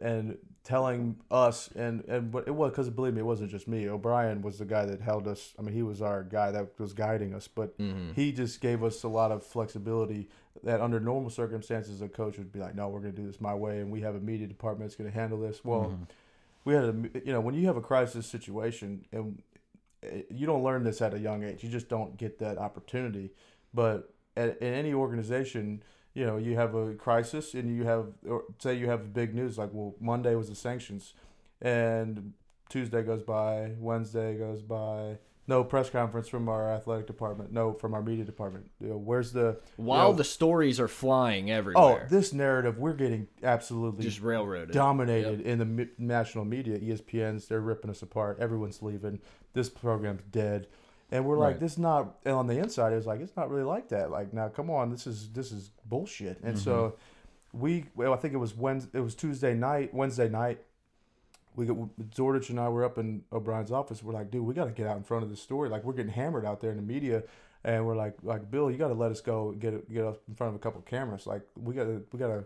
and 0.00 0.38
telling 0.64 1.16
us 1.30 1.68
and 1.76 2.04
and 2.08 2.30
but 2.30 2.48
it 2.48 2.54
was 2.54 2.70
because 2.70 2.88
believe 2.90 3.14
me, 3.14 3.20
it 3.20 3.24
wasn't 3.24 3.50
just 3.50 3.68
me. 3.68 3.88
O'Brien 3.88 4.42
was 4.42 4.58
the 4.58 4.64
guy 4.64 4.84
that 4.86 5.00
held 5.00 5.28
us. 5.28 5.54
I 5.58 5.62
mean, 5.62 5.74
he 5.74 5.82
was 5.82 6.00
our 6.02 6.22
guy 6.22 6.50
that 6.52 6.78
was 6.78 6.92
guiding 6.92 7.34
us, 7.34 7.48
but 7.48 7.74
he 8.14 8.32
just 8.32 8.60
gave 8.60 8.82
us 8.82 9.02
a 9.02 9.08
lot 9.08 9.30
of 9.32 9.44
flexibility. 9.44 10.28
That 10.64 10.80
under 10.80 10.98
normal 10.98 11.30
circumstances, 11.30 12.02
a 12.02 12.08
coach 12.08 12.36
would 12.38 12.52
be 12.52 12.58
like, 12.58 12.74
"No, 12.74 12.88
we're 12.88 13.00
going 13.00 13.14
to 13.14 13.20
do 13.20 13.26
this 13.26 13.40
my 13.40 13.54
way, 13.54 13.80
and 13.80 13.92
we 13.92 14.00
have 14.00 14.16
a 14.16 14.20
media 14.20 14.46
department 14.46 14.90
that's 14.90 14.96
going 14.96 15.10
to 15.10 15.16
handle 15.16 15.38
this." 15.38 15.64
Well, 15.64 15.98
we 16.64 16.74
had 16.74 16.84
a 16.84 16.94
you 17.24 17.32
know 17.32 17.40
when 17.40 17.54
you 17.54 17.66
have 17.66 17.76
a 17.76 17.80
crisis 17.80 18.26
situation 18.26 19.04
and 19.12 19.42
eh, 20.02 20.22
you 20.30 20.46
don't 20.46 20.62
learn 20.62 20.84
this 20.84 21.00
at 21.00 21.14
a 21.14 21.18
young 21.18 21.42
age 21.42 21.62
you 21.62 21.70
just 21.70 21.88
don't 21.88 22.16
get 22.18 22.38
that 22.38 22.58
opportunity 22.58 23.30
but 23.72 24.12
at, 24.36 24.58
in 24.60 24.74
any 24.74 24.92
organization 24.92 25.82
you 26.18 26.26
know 26.26 26.36
you 26.36 26.54
have 26.56 26.74
a 26.74 26.94
crisis 26.94 27.54
and 27.54 27.74
you 27.76 27.84
have 27.84 28.06
or 28.28 28.42
say 28.58 28.74
you 28.74 28.88
have 28.88 29.12
big 29.14 29.34
news 29.34 29.56
like 29.56 29.70
well 29.72 29.94
monday 30.00 30.34
was 30.34 30.48
the 30.48 30.54
sanctions 30.54 31.14
and 31.62 32.32
tuesday 32.68 33.02
goes 33.02 33.22
by 33.22 33.72
wednesday 33.78 34.36
goes 34.36 34.60
by 34.62 35.16
no 35.46 35.64
press 35.64 35.88
conference 35.88 36.28
from 36.28 36.48
our 36.48 36.70
athletic 36.72 37.06
department 37.06 37.52
no 37.52 37.72
from 37.72 37.94
our 37.94 38.02
media 38.02 38.24
department 38.24 38.68
you 38.80 38.88
know, 38.88 38.96
where's 38.96 39.32
the 39.32 39.58
While 39.76 40.10
know- 40.10 40.16
the 40.18 40.24
stories 40.24 40.78
are 40.80 40.88
flying 40.88 41.50
oh, 41.50 41.54
everywhere 41.54 42.02
oh 42.04 42.08
this 42.10 42.32
narrative 42.32 42.78
we're 42.78 42.92
getting 42.94 43.28
absolutely 43.42 44.02
just 44.04 44.20
railroaded. 44.20 44.74
dominated 44.74 45.40
in 45.42 45.58
the 45.58 45.64
mi- 45.64 45.88
national 45.98 46.44
media. 46.44 46.78
ESPN's 46.78 47.46
they're 47.46 47.60
ripping 47.60 47.90
us 47.90 48.02
apart. 48.02 48.38
Everyone's 48.40 48.82
leaving. 48.82 49.20
This 49.54 49.68
program's 49.70 50.22
dead, 50.30 50.66
and 51.10 51.24
we're 51.24 51.38
like, 51.38 51.52
Right. 51.52 51.60
this 51.60 51.72
is 51.72 51.78
not. 51.78 52.16
And 52.24 52.34
on 52.34 52.46
the 52.46 52.58
inside, 52.58 52.92
it's 52.92 53.06
like 53.06 53.20
it's 53.20 53.36
not 53.36 53.50
really 53.50 53.64
like 53.64 53.88
that. 53.88 54.10
Like 54.10 54.32
now, 54.32 54.48
come 54.48 54.70
on, 54.70 54.90
this 54.90 55.06
is 55.06 55.30
this 55.30 55.52
is 55.52 55.70
bullshit. 55.86 56.40
And 56.42 56.58
so 56.58 56.96
mm-hmm. 57.52 57.60
we, 57.60 57.84
well, 57.94 58.12
I 58.12 58.16
think 58.16 58.34
it 58.34 58.38
was 58.38 58.54
Wednesday, 58.54 58.98
it 58.98 59.02
was 59.02 59.14
Tuesday 59.14 59.54
night, 59.54 59.94
Wednesday 59.94 60.28
night. 60.28 60.60
We 61.56 61.66
got 61.66 61.76
Zordich 62.10 62.50
and 62.50 62.60
I 62.60 62.68
were 62.68 62.84
up 62.84 62.98
in 62.98 63.24
O'Brien's 63.32 63.72
office. 63.72 64.02
We're 64.02 64.12
like, 64.12 64.30
dude, 64.30 64.44
we 64.44 64.54
got 64.54 64.66
to 64.66 64.70
get 64.70 64.86
out 64.86 64.96
in 64.96 65.02
front 65.02 65.24
of 65.24 65.30
this 65.30 65.42
story. 65.42 65.68
Like 65.68 65.82
we're 65.82 65.94
getting 65.94 66.12
hammered 66.12 66.44
out 66.44 66.60
there 66.60 66.70
in 66.70 66.76
the 66.76 66.82
media. 66.82 67.24
And 67.64 67.84
we're 67.84 67.96
like, 67.96 68.14
like 68.22 68.48
Bill, 68.50 68.70
you 68.70 68.76
got 68.76 68.88
to 68.88 68.94
let 68.94 69.10
us 69.10 69.20
go 69.20 69.52
get 69.52 69.92
get 69.92 70.04
up 70.04 70.20
in 70.28 70.34
front 70.34 70.50
of 70.50 70.54
a 70.54 70.58
couple 70.60 70.80
cameras. 70.82 71.26
Like 71.26 71.42
we 71.56 71.74
got 71.74 71.84
to 71.84 72.04
we 72.12 72.18
got 72.18 72.28
to 72.28 72.44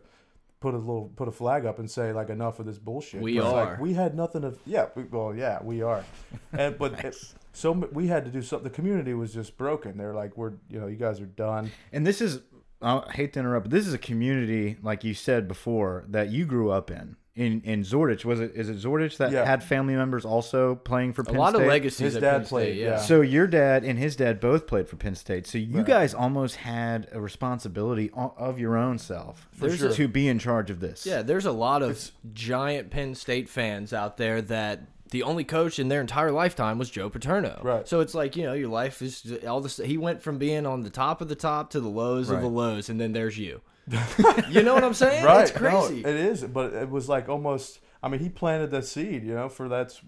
put 0.63 0.75
a 0.75 0.79
little 0.79 1.13
put 1.17 1.29
a 1.29 1.33
flag 1.33 1.67
up 1.67 1.79
and 1.79 1.91
say 1.91 2.13
like 2.13 2.31
enough 2.31 2.61
of 2.61 2.67
this 2.67 2.79
bullshit. 2.79 3.21
We 3.21 3.39
are. 3.41 3.73
Like, 3.73 3.81
we 3.81 3.93
had 3.93 4.15
nothing 4.15 4.45
of 4.45 4.59
yeah. 4.65 4.87
We, 4.95 5.03
well, 5.05 5.35
yeah, 5.35 5.59
we 5.63 5.83
are. 5.83 6.05
And 6.53 6.79
but 6.79 7.05
it, 7.05 7.17
so 7.53 7.73
we 7.73 8.07
had 8.07 8.25
to 8.25 8.31
do 8.31 8.43
something. 8.43 8.65
The 8.65 8.75
community 8.75 9.15
was 9.15 9.33
just 9.35 9.57
broken. 9.59 9.99
They're 9.99 10.15
like, 10.15 10.37
we're 10.37 10.53
you 10.71 10.81
know, 10.81 10.87
you 10.87 10.97
guys 10.97 11.21
are 11.21 11.27
done. 11.27 11.71
And 11.93 12.07
this 12.07 12.21
is, 12.21 12.41
I 12.81 13.03
hate 13.13 13.33
to 13.35 13.41
interrupt, 13.41 13.65
but 13.65 13.71
this 13.71 13.87
is 13.87 13.95
a 13.95 13.99
community, 13.99 14.77
like 14.83 15.03
you 15.03 15.15
said 15.15 15.49
before, 15.49 16.05
that 16.09 16.31
you 16.31 16.45
grew 16.47 16.71
up 16.71 16.91
in. 16.91 17.17
In 17.35 17.63
in 17.65 17.81
Zordich, 17.83 18.27
was 18.27 18.41
it? 18.41 18.53
Is 18.55 18.69
it 18.69 18.77
Zordich 18.77 19.17
that 19.17 19.33
Yeah. 19.33 19.47
had 19.47 19.65
family 19.65 19.95
members 19.95 20.27
also 20.27 20.75
playing 20.75 21.15
for 21.15 21.23
A 21.23 21.25
Penn 21.25 21.37
lot 21.37 21.55
State? 21.55 21.63
of 21.63 21.69
legacies. 21.69 21.99
His 22.01 22.17
at 22.17 22.21
dad 22.21 22.33
Penn 22.41 22.45
played, 22.47 22.73
State, 22.75 22.83
yeah. 22.83 22.97
So 22.99 23.23
your 23.23 23.47
dad 23.47 23.85
and 23.85 23.99
his 23.99 24.17
dad 24.17 24.39
both 24.39 24.67
played 24.67 24.87
for 24.87 24.97
Penn 24.97 25.15
State. 25.15 25.47
So 25.47 25.57
you 25.57 25.79
Right. 25.79 25.87
guys 25.87 26.13
almost 26.13 26.57
had 26.57 27.09
a 27.11 27.23
responsibility 27.23 28.11
of 28.15 28.59
your 28.59 28.77
own 28.77 28.99
self 28.99 29.49
For 29.53 29.67
There's 29.69 29.79
sure. 29.79 29.89
a- 29.89 29.95
to 29.95 30.09
be 30.09 30.29
in 30.29 30.39
charge 30.39 30.69
of 30.69 30.81
this. 30.81 31.07
Yeah, 31.07 31.23
there's 31.23 31.47
a 31.47 31.53
lot 31.53 31.81
of 31.83 31.93
It's- 31.93 32.13
giant 32.35 32.91
Penn 32.91 33.15
State 33.15 33.49
fans 33.49 33.95
out 33.95 34.19
there 34.19 34.43
that 34.43 34.81
the 35.11 35.23
only 35.23 35.45
coach 35.45 35.79
in 35.79 35.89
their 35.89 36.03
entire 36.03 36.33
lifetime 36.33 36.79
was 36.79 36.91
Joe 36.91 37.09
Paterno. 37.09 37.61
Right. 37.63 37.89
So 37.89 38.01
it's 38.01 38.15
like 38.15 38.37
you 38.37 38.43
know 38.45 38.53
your 38.53 38.69
life 38.69 39.01
is 39.01 39.39
all 39.49 39.63
this. 39.63 39.79
He 39.79 39.97
went 39.97 40.21
from 40.23 40.37
being 40.37 40.67
on 40.67 40.83
the 40.83 40.91
top 40.91 41.23
of 41.23 41.29
the 41.31 41.35
top 41.35 41.71
to 41.71 41.81
the 41.81 41.89
lows 41.89 42.29
of 42.29 42.43
the 42.43 42.47
lows, 42.49 42.91
and 42.91 43.01
then 43.01 43.13
there's 43.15 43.39
you. 43.39 43.63
you 44.49 44.63
know 44.63 44.75
what 44.75 44.85
I'm 44.85 44.95
saying? 44.95 45.25
right. 45.25 45.43
It's 45.43 45.51
crazy. 45.51 46.03
No, 46.03 46.09
it 46.09 46.17
is, 46.17 46.45
but 46.45 46.73
it 46.73 46.91
was 46.91 47.09
like 47.09 47.29
almost. 47.29 47.81
I 48.03 48.09
mean, 48.09 48.21
he 48.21 48.29
planted 48.29 48.71
that 48.73 48.85
seed, 48.85 49.25
you 49.25 49.35
know, 49.35 49.49
for 49.49 49.69
that's 49.69 50.03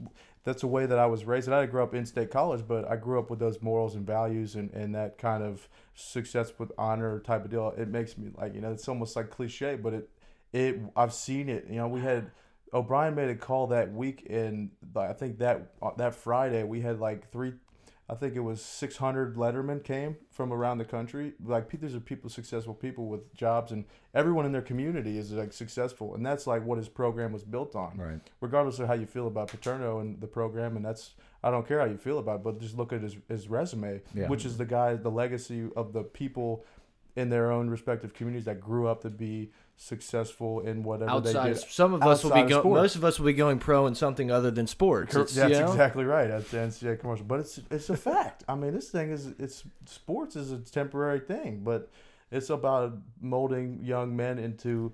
that's 0.45 0.61
the 0.61 0.67
way 0.67 0.87
that 0.87 0.99
I 0.99 1.07
was 1.07 1.25
raised. 1.25 1.49
And 1.49 1.55
I 1.55 1.65
didn't 1.65 1.79
up 1.81 1.95
in 1.95 2.05
state 2.07 2.31
college, 2.31 2.65
but 2.69 2.89
I 2.89 2.97
grew 2.97 3.19
up 3.19 3.31
with 3.31 3.39
those 3.39 3.63
morals 3.63 3.95
and 3.95 4.07
values 4.07 4.55
and, 4.55 4.71
and 4.73 4.95
that 4.95 5.17
kind 5.17 5.43
of 5.43 5.69
success 5.95 6.53
with 6.59 6.71
honor 6.77 7.19
type 7.21 7.45
of 7.45 7.51
deal. 7.51 7.73
It 7.77 7.89
makes 7.89 8.19
me 8.19 8.31
like, 8.37 8.55
you 8.55 8.61
know, 8.61 8.71
it's 8.71 8.87
almost 8.87 9.17
like 9.17 9.31
cliche, 9.31 9.77
but 9.77 9.95
it 9.95 10.11
it 10.53 10.81
I've 10.97 11.15
seen 11.15 11.49
it. 11.49 11.67
You 11.69 11.77
know, 11.77 11.89
we 11.89 12.01
had 12.01 12.31
O'Brien 12.73 13.15
made 13.15 13.31
a 13.31 13.35
call 13.35 13.69
that 13.69 13.93
week, 13.93 14.27
and 14.29 14.71
I 14.95 15.13
think 15.15 15.39
that 15.39 15.73
that 15.97 16.15
Friday 16.15 16.63
we 16.63 16.81
had 16.81 17.01
like 17.01 17.31
three. 17.31 17.55
I 18.09 18.15
think 18.15 18.37
it 18.37 18.41
was 18.41 18.61
600 18.63 19.35
lettermen 19.37 19.83
came 19.83 20.17
from 20.31 20.53
around 20.53 20.77
the 20.79 20.85
country. 20.85 21.33
Like 21.43 21.71
these 21.71 21.95
are 21.95 22.01
people, 22.01 22.29
successful 22.29 22.75
people 22.75 23.07
with 23.07 23.35
jobs, 23.35 23.73
and 23.73 23.87
everyone 24.15 24.45
in 24.45 24.53
their 24.53 24.61
community 24.63 25.17
is 25.17 25.33
like 25.33 25.55
successful, 25.55 26.15
and 26.15 26.25
that's 26.25 26.47
like 26.47 26.65
what 26.67 26.77
his 26.77 26.89
program 26.89 27.33
was 27.33 27.45
built 27.45 27.75
on. 27.75 27.97
Right. 27.97 28.21
Regardless 28.43 28.79
of 28.79 28.89
how 28.89 28.95
you 28.95 29.07
feel 29.07 29.27
about 29.27 29.49
Paterno 29.49 30.01
and 30.01 30.21
the 30.21 30.27
program, 30.27 30.77
and 30.77 30.85
that's 30.85 31.15
I 31.43 31.51
don't 31.51 31.67
care 31.67 31.79
how 31.81 31.87
you 31.87 31.97
feel 31.99 32.19
about, 32.19 32.37
it, 32.37 32.45
but 32.45 32.61
just 32.61 32.77
look 32.77 32.93
at 32.93 33.01
his 33.01 33.17
his 33.29 33.49
resume, 33.49 34.03
Yeah. 34.15 34.29
which 34.29 34.45
is 34.45 34.59
the 34.59 34.67
guy, 34.67 34.97
the 34.97 35.11
legacy 35.11 35.71
of 35.75 35.95
the 35.95 36.03
people 36.03 36.65
in 37.17 37.31
their 37.31 37.51
own 37.53 37.71
respective 37.71 38.13
communities 38.13 38.45
that 38.45 38.61
grew 38.61 38.87
up 38.87 39.01
to 39.03 39.09
be 39.09 39.51
successful 39.77 40.61
in 40.61 40.83
whatever 40.83 41.11
outside, 41.11 41.47
they 41.47 41.51
of, 41.53 41.59
some 41.59 41.95
of 41.95 42.03
us 42.03 42.23
will 42.25 42.33
be 42.33 42.41
of 42.41 42.49
going. 42.49 42.63
sports. 42.63 42.81
Most 42.83 42.97
of 42.97 43.05
us 43.05 43.19
will 43.19 43.27
be 43.27 43.33
going 43.33 43.59
pro 43.59 43.87
in 43.87 43.95
something 43.95 44.31
other 44.31 44.51
than 44.51 44.67
sports. 44.67 45.13
Cor- 45.13 45.23
It's, 45.23 45.35
That's 45.35 45.53
you 45.53 45.59
know? 45.61 45.71
exactly 45.71 46.05
right. 46.05 46.29
That's 46.29 46.51
the 46.51 46.59
NCAA 46.59 47.01
commercial, 47.01 47.25
but 47.27 47.41
it's 47.41 47.61
it's 47.71 47.91
a 47.91 47.97
fact. 47.97 48.45
I 48.49 48.55
mean, 48.55 48.73
this 48.73 48.89
thing 48.91 49.11
is 49.11 49.33
it's 49.39 49.65
sports 49.87 50.37
is 50.37 50.53
a 50.53 50.59
temporary 50.59 51.21
thing, 51.21 51.61
but 51.65 51.91
it's 52.31 52.51
about 52.51 52.97
molding 53.21 53.81
young 53.83 54.15
men 54.17 54.39
into 54.39 54.93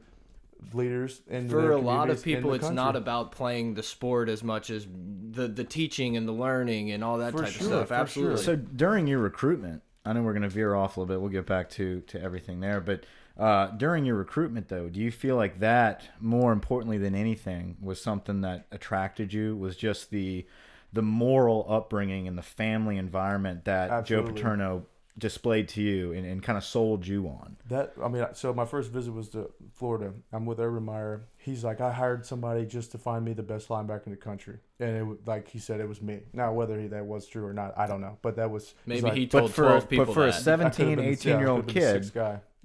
leaders. 0.74 1.22
In 1.28 1.48
for 1.48 1.72
a 1.72 1.78
lot 1.78 2.10
of 2.10 2.22
people 2.22 2.52
it's 2.54 2.62
country. 2.64 2.76
not 2.76 2.96
about 2.96 3.32
playing 3.32 3.74
the 3.74 3.82
sport 3.82 4.28
as 4.28 4.42
much 4.44 4.70
as 4.70 4.86
the 5.30 5.48
the 5.48 5.64
teaching 5.64 6.16
and 6.16 6.26
the 6.28 6.32
learning 6.32 6.90
and 6.90 7.02
all 7.04 7.18
that 7.18 7.32
For 7.32 7.42
type 7.42 7.48
sure, 7.52 7.62
of 7.62 7.66
stuff 7.72 7.88
for 7.88 7.94
absolutely 7.94 8.36
sure. 8.36 8.44
So 8.44 8.56
during 8.56 9.06
your 9.06 9.20
recruitment, 9.20 9.82
I 10.04 10.12
know 10.12 10.22
we're 10.22 10.32
going 10.32 10.42
to 10.42 10.48
veer 10.48 10.74
off 10.74 10.96
a 10.96 11.00
little 11.00 11.14
bit. 11.14 11.20
We'll 11.20 11.30
get 11.30 11.46
back 11.46 11.70
to 11.70 12.00
to 12.08 12.20
everything 12.20 12.60
there, 12.60 12.80
but 12.80 13.04
uh, 13.40 13.68
during 13.76 14.04
your 14.04 14.16
recruitment, 14.16 14.68
though, 14.68 14.88
do 14.88 15.00
you 15.00 15.10
feel 15.10 15.36
like 15.36 15.60
that 15.60 16.08
more 16.20 16.52
importantly 16.52 16.98
than 16.98 17.14
anything 17.14 17.76
was 17.80 18.00
something 18.00 18.42
that 18.42 18.66
attracted 18.70 19.32
you? 19.32 19.56
Was 19.56 19.76
just 19.76 20.10
the 20.10 20.46
the 20.92 21.02
moral 21.02 21.64
upbringing 21.68 22.26
and 22.28 22.36
the 22.36 22.42
family 22.42 22.96
environment 22.96 23.64
that 23.64 23.90
Absolutely. 23.90 24.32
Joe 24.32 24.34
Paterno 24.36 24.86
displayed 25.18 25.68
to 25.68 25.82
you 25.82 26.12
and, 26.12 26.24
and 26.26 26.42
kind 26.42 26.56
of 26.58 26.64
sold 26.64 27.06
you 27.06 27.26
on? 27.28 27.56
That 27.68 27.92
I 28.02 28.08
mean, 28.08 28.24
so 28.34 28.52
my 28.52 28.64
first 28.64 28.90
visit 28.90 29.12
was 29.12 29.28
to 29.30 29.50
Florida. 29.74 30.12
I'm 30.32 30.46
with 30.46 30.58
Urban 30.60 30.84
Meyer. 30.84 31.22
He's 31.36 31.62
like, 31.64 31.80
I 31.80 31.92
hired 31.92 32.26
somebody 32.26 32.66
just 32.66 32.92
to 32.92 32.98
find 32.98 33.24
me 33.24 33.32
the 33.32 33.42
best 33.42 33.68
linebacker 33.68 34.06
in 34.06 34.12
the 34.12 34.18
country, 34.18 34.58
and 34.78 34.96
it 34.96 35.02
was 35.06 35.18
like 35.26 35.48
he 35.48 35.58
said 35.58 35.80
it 35.80 35.88
was 35.88 36.02
me. 36.02 36.20
Now 36.32 36.52
whether 36.52 36.78
he, 36.78 36.88
that 36.88 37.04
was 37.06 37.26
true 37.26 37.46
or 37.46 37.52
not, 37.54 37.76
I 37.78 37.86
don't 37.86 38.00
know. 38.00 38.18
But 38.22 38.36
that 38.36 38.50
was 38.50 38.74
maybe 38.86 38.96
he's 38.96 39.04
like, 39.04 39.14
he 39.14 39.26
But 39.26 39.38
told 39.40 39.54
for 39.54 39.62
12 39.64 39.88
people 39.88 40.04
but 40.06 40.14
for 40.14 40.26
a 40.26 40.30
that. 40.32 40.34
I 40.48 40.56
could've 40.56 40.74
17, 40.74 40.96
been- 40.96 41.04
18 41.06 41.30
yeah, 41.30 41.36
I 41.36 41.40
year 41.40 41.48
old 41.48 41.60
could've 41.66 41.74
been 41.74 41.82
the 41.82 41.88
kid, 41.92 41.92
sixth 42.04 42.14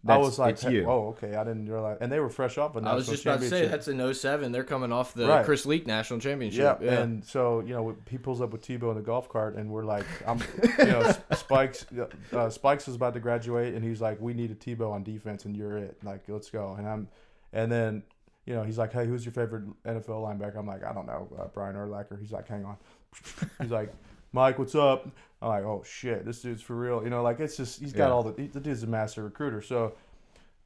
guy. 0.05 0.13
I 0.15 0.17
was 0.17 0.37
like, 0.39 0.53
it's 0.55 0.63
you. 0.65 0.85
oh, 0.87 1.15
okay, 1.17 1.35
I 1.35 1.43
didn't 1.43 1.67
realize, 1.69 1.97
and 2.01 2.11
they 2.11 2.19
were 2.19 2.29
fresh 2.29 2.57
off 2.57 2.75
a 2.75 2.81
national 2.81 2.91
I 2.93 2.95
was 2.95 3.07
just 3.07 3.25
about 3.25 3.39
to 3.41 3.49
say 3.49 3.67
that's 3.67 3.87
an 3.87 4.13
07. 4.13 4.51
They're 4.51 4.63
coming 4.63 4.91
off 4.91 5.13
the 5.13 5.27
Right. 5.27 5.45
Chris 5.45 5.65
Leak 5.65 5.87
National 5.87 6.19
Championship. 6.19 6.59
Yeah, 6.59 6.69
Championship. 6.73 6.99
and 7.03 7.25
so 7.25 7.61
you 7.61 7.73
know 7.73 7.95
he 8.09 8.17
pulls 8.17 8.41
up 8.41 8.51
with 8.51 8.61
Tebow 8.61 8.91
in 8.91 8.95
the 8.95 9.01
golf 9.01 9.29
cart, 9.29 9.55
and 9.55 9.69
we're 9.69 9.85
like, 9.85 10.05
I'm, 10.27 10.39
you 10.79 10.85
know, 10.85 11.11
Spikes, 11.35 11.85
uh, 12.33 12.49
Spikes 12.49 12.87
was 12.87 12.95
about 12.95 13.13
to 13.15 13.19
graduate, 13.19 13.73
and 13.73 13.83
he's 13.83 14.01
like, 14.01 14.19
we 14.21 14.33
need 14.33 14.51
a 14.51 14.55
Tebow 14.55 14.91
on 14.91 15.03
defense, 15.03 15.45
and 15.45 15.55
you're 15.55 15.77
it. 15.77 15.97
Like, 16.03 16.23
let's 16.27 16.49
go. 16.49 16.75
And 16.77 16.87
I'm, 16.87 17.07
and 17.53 17.71
then, 17.71 18.03
you 18.45 18.53
know, 18.53 18.63
he's 18.63 18.77
like, 18.77 18.91
hey, 18.93 19.05
who's 19.05 19.25
your 19.25 19.31
favorite 19.33 19.63
NFL 19.85 20.21
linebacker? 20.21 20.57
I'm 20.57 20.67
like, 20.67 20.83
I 20.83 20.93
don't 20.93 21.07
know, 21.07 21.27
uh, 21.39 21.47
Brian 21.53 21.75
Urlacher. 21.75 22.19
He's 22.19 22.31
like, 22.31 22.47
hang 22.47 22.65
on. 22.65 22.77
He's 23.61 23.71
like, 23.71 23.93
Mike, 24.35 24.59
what's 24.59 24.75
up? 24.75 25.09
I'm 25.41 25.47
like, 25.49 25.63
oh 25.63 25.81
shit, 25.85 26.25
this 26.25 26.41
dude's 26.41 26.61
for 26.61 26.75
real. 26.75 27.03
You 27.03 27.09
know, 27.09 27.23
like 27.23 27.39
it's 27.39 27.55
just 27.57 27.79
he's 27.79 27.93
got 27.93 28.07
Yeah. 28.07 28.11
all 28.13 28.23
the 28.23 28.41
he, 28.41 28.47
the 28.49 28.59
dude's 28.59 28.83
a 28.83 28.87
master 28.87 29.23
recruiter. 29.23 29.61
So. 29.61 29.93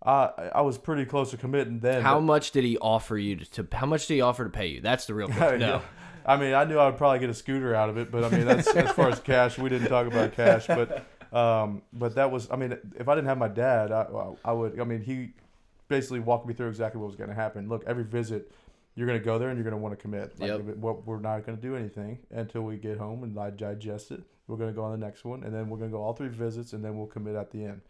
I 0.01 0.51
I 0.55 0.61
was 0.61 0.77
pretty 0.77 1.03
close 1.03 1.31
to 1.31 1.37
committing 1.37 1.79
then. 1.79 2.01
how 2.03 2.15
but- 2.15 2.21
much 2.21 2.51
did 2.51 2.63
he 2.63 2.77
offer 2.77 3.17
you 3.17 3.35
to, 3.35 3.65
to? 3.65 3.75
How 3.75 3.85
much 3.85 4.07
did 4.07 4.13
he 4.13 4.21
offer 4.21 4.45
to 4.45 4.49
pay 4.49 4.67
you? 4.67 4.79
That's 4.79 5.05
the 5.07 5.13
real 5.13 5.27
question. 5.37 5.59
No, 5.59 5.67
Yeah. 5.67 5.81
I 6.25 6.37
mean, 6.37 6.53
I 6.53 6.63
knew 6.63 6.77
I 6.77 6.85
would 6.85 6.97
probably 6.97 7.19
get 7.19 7.29
a 7.29 7.33
scooter 7.33 7.75
out 7.75 7.89
of 7.89 7.97
it, 7.97 8.09
but 8.09 8.23
I 8.23 8.29
mean, 8.29 8.45
that's 8.45 8.67
as 8.69 8.91
far 8.91 9.09
as 9.09 9.19
cash. 9.19 9.57
We 9.57 9.67
didn't 9.67 9.89
talk 9.89 10.07
about 10.07 10.31
cash, 10.31 10.67
but 10.67 11.05
um, 11.35 11.81
but 11.91 12.15
that 12.15 12.31
was. 12.31 12.49
I 12.49 12.55
mean, 12.55 12.77
if 12.97 13.09
I 13.09 13.15
didn't 13.15 13.27
have 13.27 13.37
my 13.37 13.49
dad, 13.49 13.91
I, 13.91 14.05
I 14.45 14.53
would. 14.53 14.79
I 14.79 14.85
mean, 14.85 15.01
he 15.01 15.31
basically 15.89 16.21
walked 16.21 16.47
me 16.47 16.53
through 16.53 16.69
exactly 16.69 17.01
what 17.01 17.07
was 17.07 17.17
going 17.17 17.29
to 17.29 17.35
happen. 17.35 17.67
Look, 17.67 17.83
every 17.85 18.05
visit, 18.05 18.53
you're 18.95 19.07
going 19.07 19.19
to 19.19 19.23
go 19.25 19.37
there 19.39 19.49
and 19.49 19.57
you're 19.57 19.63
going 19.63 19.79
to 19.79 19.81
want 19.81 19.97
to 19.97 20.01
commit. 20.01 20.39
Like, 20.39 20.49
Yep. 20.49 20.59
if 20.61 20.67
it- 20.69 20.77
what 20.77 21.05
we're 21.05 21.19
not 21.19 21.45
going 21.45 21.57
to 21.57 21.61
do 21.61 21.75
anything 21.75 22.19
until 22.31 22.61
we 22.63 22.77
get 22.77 22.97
home 22.97 23.23
and 23.23 23.37
I 23.39 23.49
digest 23.51 24.11
it. 24.11 24.21
We're 24.47 24.57
going 24.57 24.69
to 24.71 24.75
go 24.75 24.83
on 24.83 24.91
the 24.99 25.05
next 25.05 25.23
one, 25.25 25.43
and 25.43 25.53
then 25.53 25.69
we're 25.69 25.77
going 25.77 25.91
to 25.91 25.95
go 25.95 26.01
all 26.01 26.13
three 26.13 26.27
visits, 26.29 26.73
and 26.73 26.83
then 26.83 26.97
we'll 26.97 27.05
commit 27.05 27.35
at 27.35 27.51
the 27.51 27.63
end. 27.65 27.81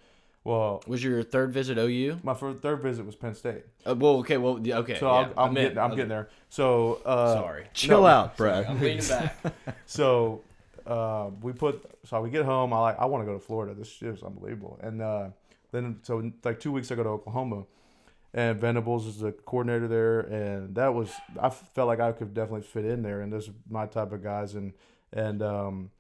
Well, 0.44 0.84
was 0.88 1.02
your 1.04 1.24
third 1.24 1.52
visit 1.54 1.78
OU? 1.78 2.20
my 2.24 2.34
first, 2.34 2.62
third 2.62 2.82
visit 2.82 3.06
was 3.06 3.16
Penn 3.16 3.34
State, 3.34 3.64
Uh, 3.88 3.96
well, 3.96 4.18
okay, 4.20 4.38
well, 4.38 4.60
yeah, 4.62 4.80
okay. 4.80 4.98
so 5.00 5.06
yeah, 5.08 5.12
I'll, 5.14 5.24
I'm, 5.26 5.34
I 5.38 5.44
meant- 5.46 5.56
getting, 5.56 5.78
I'm 5.78 5.90
getting 5.92 6.10
there. 6.10 6.30
So 6.50 7.02
uh, 7.06 7.34
Sorry, 7.36 7.68
Chill 7.74 8.02
No. 8.02 8.08
out, 8.08 8.36
Brad. 8.38 8.66
I'm 8.66 8.80
leaning 8.82 9.06
back. 9.08 9.38
So 9.86 10.42
uh, 10.86 11.30
we 11.42 11.54
put 11.54 11.84
so 12.06 12.22
we 12.22 12.30
get 12.30 12.44
home. 12.46 12.74
I 12.74 12.80
like 12.80 13.00
I 13.00 13.06
want 13.06 13.22
to 13.22 13.26
go 13.26 13.34
to 13.38 13.40
Florida. 13.44 13.74
This 13.74 13.90
shit 13.90 14.10
is 14.16 14.24
unbelievable. 14.24 14.80
And 14.82 15.02
uh, 15.02 15.28
then 15.72 16.00
so 16.04 16.30
like 16.44 16.60
two 16.60 16.72
weeks 16.72 16.92
I 16.92 16.96
go 16.96 17.04
to 17.04 17.10
Oklahoma, 17.10 17.64
and 18.34 18.60
Venables 18.60 19.08
is 19.08 19.20
the 19.20 19.32
coordinator 19.32 19.88
there, 19.88 20.20
and 20.22 20.76
that 20.76 20.94
was 20.94 21.12
I 21.40 21.50
felt 21.50 21.88
like 21.88 22.00
I 22.00 22.12
could 22.12 22.34
definitely 22.34 22.62
fit 22.68 22.86
in 22.86 23.02
there, 23.02 23.22
and 23.22 23.32
those 23.34 23.50
are 23.50 23.54
my 23.70 23.86
type 23.86 24.12
of 24.12 24.22
guys. 24.24 24.56
And 24.56 24.74
and 25.14 25.42
um, 25.42 25.92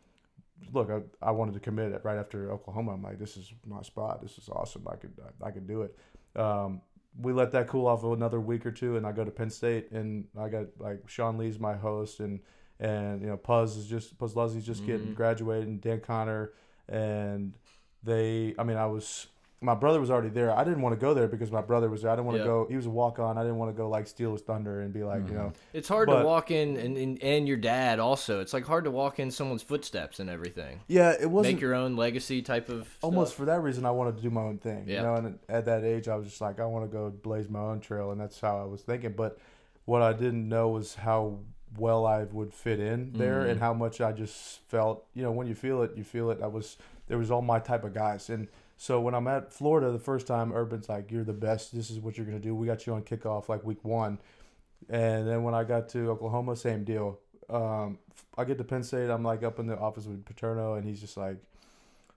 look, 0.73 0.89
I, 0.91 1.01
I 1.27 1.31
wanted 1.31 1.53
to 1.55 1.59
commit 1.59 1.91
it 1.91 2.01
right 2.03 2.17
after 2.17 2.51
Oklahoma. 2.51 2.93
I'm 2.93 3.01
like, 3.03 3.17
this 3.19 3.37
is 3.37 3.51
my 3.65 3.81
spot. 3.81 4.21
This 4.21 4.37
is 4.37 4.49
awesome. 4.49 4.87
I 4.87 4.95
could 4.95 5.13
I, 5.43 5.47
I 5.47 5.51
could 5.51 5.67
do 5.67 5.81
it. 5.83 5.97
Um, 6.39 6.81
we 7.19 7.33
let 7.33 7.51
that 7.53 7.67
cool 7.67 7.87
off 7.87 8.03
another 8.03 8.39
week 8.39 8.65
or 8.65 8.71
two, 8.71 8.95
and 8.95 9.05
I 9.05 9.11
go 9.11 9.25
to 9.25 9.31
Penn 9.31 9.49
State, 9.49 9.91
and 9.91 10.25
I 10.39 10.47
got 10.49 10.67
like 10.77 11.07
Sean 11.07 11.37
Lee's 11.37 11.59
my 11.59 11.75
host, 11.75 12.19
and 12.19 12.39
and 12.79 13.21
you 13.21 13.27
know 13.27 13.37
Poz 13.37 13.75
is 13.75 13.87
just 13.87 14.17
Posluszny's 14.19 14.65
just 14.65 14.85
getting 14.85 15.07
Mhm. 15.07 15.15
graduated, 15.15 15.67
and 15.67 15.81
Dan 15.81 15.99
Connor, 16.01 16.51
and 16.87 17.55
they. 18.03 18.53
I 18.59 18.63
mean, 18.63 18.77
I 18.77 18.85
was 18.85 19.27
my 19.61 19.75
brother 19.75 19.99
was 19.99 20.09
already 20.09 20.29
there. 20.29 20.57
I 20.57 20.63
didn't 20.63 20.81
want 20.81 20.93
to 20.95 20.99
go 21.01 21.13
there 21.13 21.27
because 21.27 21.51
my 21.51 21.61
brother 21.61 21.89
was 21.89 22.01
there. 22.03 22.11
I 22.11 22.15
didn't 22.15 22.27
want 22.27 22.37
to 22.37 22.43
Yeah. 22.43 22.47
go. 22.49 22.67
He 22.69 22.75
was 22.77 22.85
a 22.85 22.89
walk 22.89 23.19
on. 23.19 23.37
I 23.37 23.41
didn't 23.41 23.57
want 23.57 23.69
to 23.75 23.77
go 23.77 23.89
like 23.89 24.07
steal 24.07 24.31
his 24.31 24.41
thunder 24.41 24.81
and 24.81 24.93
be 24.93 25.03
like, 25.03 25.27
you 25.27 25.33
know, 25.33 25.51
It's 25.73 25.89
hard 25.89 26.07
But- 26.07 26.19
to 26.21 26.25
walk 26.25 26.49
in 26.51 26.77
and, 26.77 26.95
and 26.97 27.21
and 27.21 27.47
your 27.47 27.57
dad 27.57 27.99
also. 27.99 28.39
It's 28.39 28.53
like 28.53 28.63
hard 28.65 28.85
to 28.85 28.91
walk 28.91 29.19
in 29.19 29.31
someone's 29.31 29.61
footsteps 29.63 30.19
and 30.21 30.29
everything. 30.29 30.79
yeah, 30.87 31.13
it 31.19 31.29
wasn't 31.29 31.55
Make 31.55 31.61
your 31.61 31.73
own 31.75 31.95
legacy 31.97 32.41
type 32.41 32.69
of 32.69 32.87
almost 33.01 33.31
stuff. 33.31 33.37
for 33.39 33.45
that 33.45 33.61
reason 33.61 33.85
I 33.85 33.91
wanted 33.91 34.15
to 34.15 34.21
do 34.21 34.29
my 34.29 34.41
own 34.41 34.59
thing. 34.59 34.85
Yeah. 34.87 34.97
You 34.97 35.03
know, 35.03 35.13
and 35.15 35.39
at 35.49 35.65
that 35.65 35.83
age 35.83 36.07
I 36.07 36.15
was 36.15 36.25
just 36.27 36.39
like 36.39 36.59
I 36.61 36.65
want 36.65 36.89
to 36.89 36.97
go 36.97 37.09
blaze 37.09 37.49
my 37.49 37.59
own 37.59 37.81
trail 37.81 38.11
and 38.11 38.21
that's 38.21 38.39
how 38.39 38.61
I 38.61 38.65
was 38.65 38.81
thinking. 38.81 39.11
But 39.11 39.37
what 39.85 40.01
I 40.01 40.13
didn't 40.13 40.47
know 40.47 40.69
was 40.69 40.95
how 40.95 41.39
well 41.77 42.05
I 42.05 42.23
would 42.23 42.53
fit 42.53 42.79
in 42.79 43.11
there 43.13 43.41
Mhm. 43.43 43.49
and 43.51 43.59
how 43.59 43.73
much 43.73 43.99
I 43.99 44.11
just 44.13 44.61
felt, 44.69 45.05
you 45.13 45.21
know, 45.21 45.31
when 45.31 45.47
you 45.47 45.53
feel 45.55 45.81
it, 45.83 45.97
you 45.97 46.03
feel 46.05 46.31
it. 46.31 46.41
I 46.41 46.47
was 46.47 46.77
there 47.07 47.17
was 47.17 47.29
all 47.29 47.41
my 47.41 47.59
type 47.59 47.83
of 47.83 47.93
guys. 47.93 48.29
And 48.29 48.47
so 48.79 48.99
when 48.99 49.13
I'm 49.13 49.27
at 49.27 49.53
Florida 49.53 49.91
the 49.91 49.99
first 49.99 50.25
time, 50.25 50.51
Urban's 50.51 50.89
like, 50.89 51.11
You're 51.11 51.23
the 51.23 51.33
best, 51.33 51.75
this 51.75 51.91
is 51.91 51.99
what 51.99 52.17
you're 52.17 52.25
gonna 52.25 52.39
do. 52.39 52.55
We 52.55 52.65
got 52.65 52.87
you 52.87 52.93
on 52.93 53.03
kickoff 53.03 53.47
like 53.47 53.63
week 53.63 53.83
one. 53.83 54.17
And 54.89 55.27
then 55.27 55.43
when 55.43 55.53
I 55.53 55.65
got 55.65 55.89
to 55.89 56.09
Oklahoma, 56.09 56.55
same 56.55 56.83
deal. 56.83 57.19
Um, 57.49 57.99
I 58.37 58.45
get 58.45 58.57
to 58.57 58.63
Penn 58.63 58.83
State, 58.83 59.09
I'm 59.09 59.23
like 59.23 59.43
up 59.43 59.59
in 59.59 59.67
the 59.67 59.77
office 59.77 60.05
with 60.05 60.25
Paterno 60.25 60.75
and 60.75 60.87
he's 60.87 61.01
just 61.01 61.17
like 61.17 61.37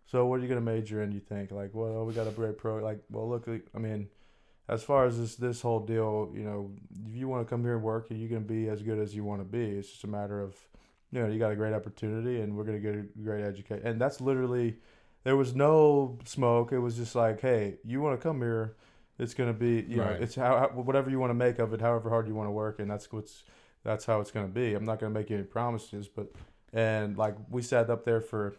so 0.07 0.27
what 0.27 0.39
are 0.39 0.43
you 0.43 0.49
gonna 0.49 0.61
major 0.61 1.03
in? 1.03 1.11
You 1.11 1.21
think 1.21 1.51
like, 1.51 1.71
well, 1.73 2.05
we 2.05 2.13
got 2.13 2.27
a 2.27 2.31
great 2.31 2.59
pro. 2.59 2.77
Like, 2.77 3.01
well, 3.11 3.29
look, 3.29 3.49
I 3.49 3.79
mean, 3.79 4.09
as 4.69 4.83
far 4.83 5.07
as 5.07 5.19
this 5.19 5.37
this 5.37 5.63
whole 5.63 5.81
deal, 5.81 6.31
you 6.35 6.45
know, 6.45 6.71
if 7.09 7.17
you 7.17 7.29
want 7.29 7.47
to 7.47 7.51
come 7.51 7.63
here 7.63 7.75
and 7.75 7.83
work, 7.83 8.07
you 8.11 8.29
can 8.29 8.43
be 8.43 8.69
as 8.69 8.83
good 8.83 8.99
as 8.99 9.15
you 9.15 9.25
want 9.25 9.41
to 9.41 9.45
be. 9.45 9.65
It's 9.65 9.91
just 9.91 10.05
a 10.05 10.09
matter 10.09 10.41
of, 10.41 10.55
you 11.11 11.21
know, 11.21 11.29
you 11.29 11.39
got 11.39 11.51
a 11.51 11.57
great 11.57 11.73
opportunity, 11.73 12.41
and 12.41 12.55
we're 12.57 12.65
gonna 12.65 12.79
get 12.79 12.95
a 12.95 13.05
great 13.23 13.43
education. 13.43 13.87
And 13.87 14.01
that's 14.01 14.21
literally, 14.21 14.77
there 15.25 15.37
was 15.37 15.55
no 15.55 16.19
smoke. 16.25 16.73
It 16.73 16.79
was 16.79 16.97
just 16.97 17.15
like, 17.15 17.41
hey, 17.41 17.77
you 17.85 18.01
want 18.01 18.19
to 18.19 18.23
come 18.23 18.41
here, 18.41 18.77
it's 19.19 19.35
gonna 19.35 19.53
be, 19.53 19.85
you 19.89 20.01
right. 20.01 20.19
know, 20.19 20.23
it's 20.23 20.35
how 20.35 20.71
whatever 20.75 21.11
you 21.11 21.19
want 21.19 21.31
to 21.31 21.35
make 21.35 21.59
of 21.59 21.73
it, 21.73 21.81
however 21.81 22.11
hard 22.11 22.27
you 22.27 22.35
want 22.35 22.49
to 22.49 22.53
work, 22.53 22.79
and 22.79 22.91
that's 22.91 23.11
what's 23.13 23.45
that's 23.85 24.05
how 24.05 24.21
it's 24.21 24.31
gonna 24.31 24.49
be. 24.49 24.75
I'm 24.75 24.85
not 24.85 24.99
gonna 24.99 25.15
make 25.15 25.31
any 25.31 25.43
promises, 25.43 26.09
but 26.09 26.33
and 26.73 27.17
like 27.17 27.37
we 27.51 27.63
sat 27.63 27.91
up 27.91 28.05
there 28.05 28.21
for 28.21 28.55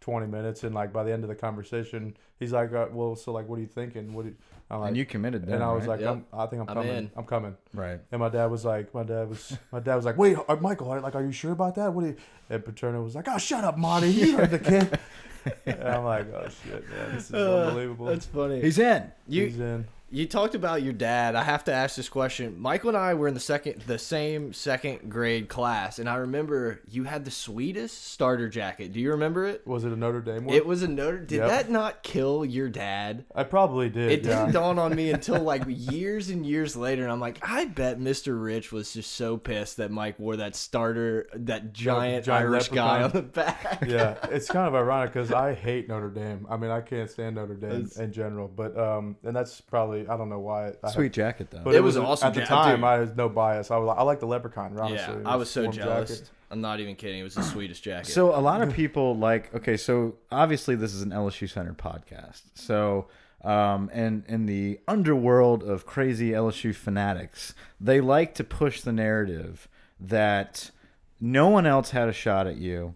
20 0.00 0.26
minutes 0.26 0.64
and 0.64 0.74
like 0.74 0.92
by 0.92 1.02
the 1.02 1.10
end 1.10 1.24
of 1.24 1.28
the 1.28 1.34
conversation 1.34 2.14
he's 2.38 2.52
like 2.52 2.72
uh, 2.74 2.86
well 2.92 3.16
so 3.16 3.32
like 3.32 3.48
what 3.48 3.58
are 3.58 3.62
you 3.62 3.66
thinking 3.66 4.12
what 4.12 4.24
do 4.24 4.28
you, 4.30 4.36
I'm 4.70 4.80
like, 4.80 4.88
and 4.88 4.96
you 4.98 5.06
committed 5.06 5.46
then, 5.46 5.54
and 5.54 5.64
i 5.64 5.72
was 5.72 5.86
right? 5.86 5.98
like 5.98 6.00
yep. 6.00 6.22
i 6.30 6.44
think 6.44 6.60
i'm 6.60 6.66
coming 6.66 6.90
I'm, 6.90 7.10
I'm, 7.16 7.24
coming 7.24 7.56
right 7.72 8.00
and 8.12 8.20
my 8.20 8.28
dad 8.28 8.46
was 8.46 8.66
like 8.66 8.92
my 8.92 9.02
dad 9.02 9.30
was 9.30 9.56
my 9.72 9.80
dad 9.80 9.96
was 9.96 10.04
like 10.04 10.18
wait 10.18 10.36
uh, 10.46 10.56
michael 10.56 10.88
like 10.88 11.14
are 11.14 11.24
you 11.24 11.32
sure 11.32 11.52
about 11.52 11.76
that 11.76 11.94
what 11.94 12.02
do 12.02 12.08
you 12.08 12.16
and 12.50 12.62
paterno 12.62 13.02
was 13.02 13.14
like 13.14 13.28
oh 13.28 13.38
shut 13.38 13.64
up 13.64 13.78
monty 13.78 14.08
you 14.08 14.36
heard 14.36 14.50
the 14.50 14.58
kid 14.58 14.98
and 15.66 15.82
i'm 15.84 16.04
like 16.04 16.26
oh 16.34 16.48
shit 16.48 16.88
man 16.90 17.14
this 17.14 17.28
is 17.28 17.34
uh, 17.34 17.66
unbelievable. 17.66 18.06
that's 18.06 18.26
funny. 18.26 18.60
He's 18.60 18.78
in. 18.78 19.10
You, 19.28 19.46
he's 19.46 19.60
in 19.60 19.86
you 20.10 20.26
talked 20.26 20.54
about 20.54 20.82
your 20.82 20.92
dad. 20.92 21.34
I 21.34 21.42
have 21.42 21.64
to 21.64 21.72
ask 21.72 21.96
this 21.96 22.08
question. 22.08 22.60
Michael 22.60 22.90
and 22.90 22.96
I 22.96 23.14
were 23.14 23.26
in 23.26 23.34
the 23.34 23.40
second, 23.40 23.82
the 23.82 23.98
same 23.98 24.52
second 24.52 25.10
grade 25.10 25.48
class, 25.48 25.98
and 25.98 26.08
I 26.08 26.16
remember 26.16 26.80
you 26.88 27.04
had 27.04 27.24
the 27.24 27.30
sweetest 27.30 28.12
starter 28.12 28.48
jacket. 28.48 28.92
Do 28.92 29.00
you 29.00 29.10
remember 29.10 29.46
it? 29.46 29.66
Was 29.66 29.84
it 29.84 29.92
a 29.92 29.96
Notre 29.96 30.20
Dame 30.20 30.44
one? 30.44 30.54
It 30.54 30.66
was 30.66 30.82
a 30.82 30.88
Notre. 30.88 31.18
Did 31.18 31.38
yep. 31.38 31.48
that 31.48 31.70
not 31.70 32.02
kill 32.02 32.44
your 32.44 32.68
dad? 32.68 33.24
I 33.34 33.42
probably 33.42 33.88
did. 33.88 34.12
It 34.12 34.24
yeah. 34.24 34.40
didn't 34.40 34.52
dawn 34.52 34.78
on 34.78 34.94
me 34.94 35.10
until 35.10 35.40
like 35.42 35.64
years 35.66 36.30
and 36.30 36.46
years 36.46 36.76
later, 36.76 37.02
and 37.02 37.10
I'm 37.10 37.20
like, 37.20 37.38
I 37.42 37.64
bet 37.64 37.98
Mr. 37.98 38.40
Rich 38.40 38.70
was 38.70 38.92
just 38.92 39.12
so 39.12 39.36
pissed 39.36 39.78
that 39.78 39.90
Mike 39.90 40.18
wore 40.20 40.36
that 40.36 40.54
starter, 40.54 41.26
that 41.34 41.72
giant, 41.72 42.26
giant 42.26 42.46
Irish 42.46 42.70
leprechaun. 42.70 43.00
guy 43.00 43.02
on 43.02 43.10
the 43.10 43.22
back. 43.22 43.84
yeah, 43.86 44.16
it's 44.30 44.46
kind 44.46 44.68
of 44.68 44.74
ironic 44.74 45.12
because 45.12 45.32
I 45.32 45.54
hate 45.54 45.88
Notre 45.88 46.10
Dame. 46.10 46.46
I 46.48 46.56
mean, 46.56 46.70
I 46.70 46.82
can't 46.82 47.10
stand 47.10 47.34
Notre 47.34 47.54
Dame 47.54 47.86
it's, 47.86 47.96
in 47.96 48.12
general, 48.12 48.46
but 48.46 48.78
um, 48.78 49.16
and 49.24 49.34
that's 49.34 49.60
probably 49.60 50.03
I 50.08 50.16
don't 50.16 50.28
know 50.28 50.38
why. 50.38 50.72
I 50.82 50.90
Sweet 50.90 51.12
jacket 51.12 51.50
though. 51.50 51.62
But 51.64 51.74
it, 51.74 51.78
it 51.78 51.80
was, 51.80 51.96
was 51.96 52.04
awesome. 52.04 52.28
At 52.28 52.34
the 52.34 52.44
time, 52.44 52.76
dude. 52.76 52.84
I 52.84 52.98
had 53.00 53.16
no 53.16 53.28
bias. 53.28 53.70
I 53.70 53.76
was 53.76 53.86
like, 53.86 53.98
I 53.98 54.02
like 54.02 54.20
the 54.20 54.26
leprechaun. 54.26 54.78
Honestly, 54.78 55.22
yeah, 55.22 55.28
I 55.28 55.36
was 55.36 55.50
so 55.50 55.70
jealous. 55.70 56.18
Jacket. 56.18 56.30
I'm 56.50 56.60
not 56.60 56.80
even 56.80 56.94
kidding. 56.94 57.20
It 57.20 57.24
was 57.24 57.34
the 57.34 57.42
sweetest 57.54 57.82
jacket. 57.82 58.10
So 58.10 58.34
a 58.34 58.40
lot 58.40 58.62
of 58.62 58.72
people 58.72 59.16
like. 59.16 59.54
Okay, 59.54 59.76
so 59.76 60.16
obviously 60.30 60.76
this 60.76 60.94
is 60.94 61.02
an 61.02 61.10
LSU 61.10 61.48
Center 61.48 61.74
podcast. 61.74 62.42
So. 62.54 63.08
Um, 63.42 63.90
and 63.92 64.24
in 64.26 64.46
the 64.46 64.80
underworld 64.88 65.62
of 65.62 65.84
crazy 65.84 66.30
LSU 66.30 66.74
fanatics, 66.74 67.54
they 67.78 68.00
like 68.00 68.32
to 68.36 68.44
push 68.44 68.80
the 68.80 68.90
narrative 68.90 69.68
that 70.00 70.70
no 71.20 71.48
one 71.48 71.66
else 71.66 71.90
had 71.90 72.08
a 72.08 72.12
shot 72.12 72.46
at 72.46 72.56
you. 72.56 72.94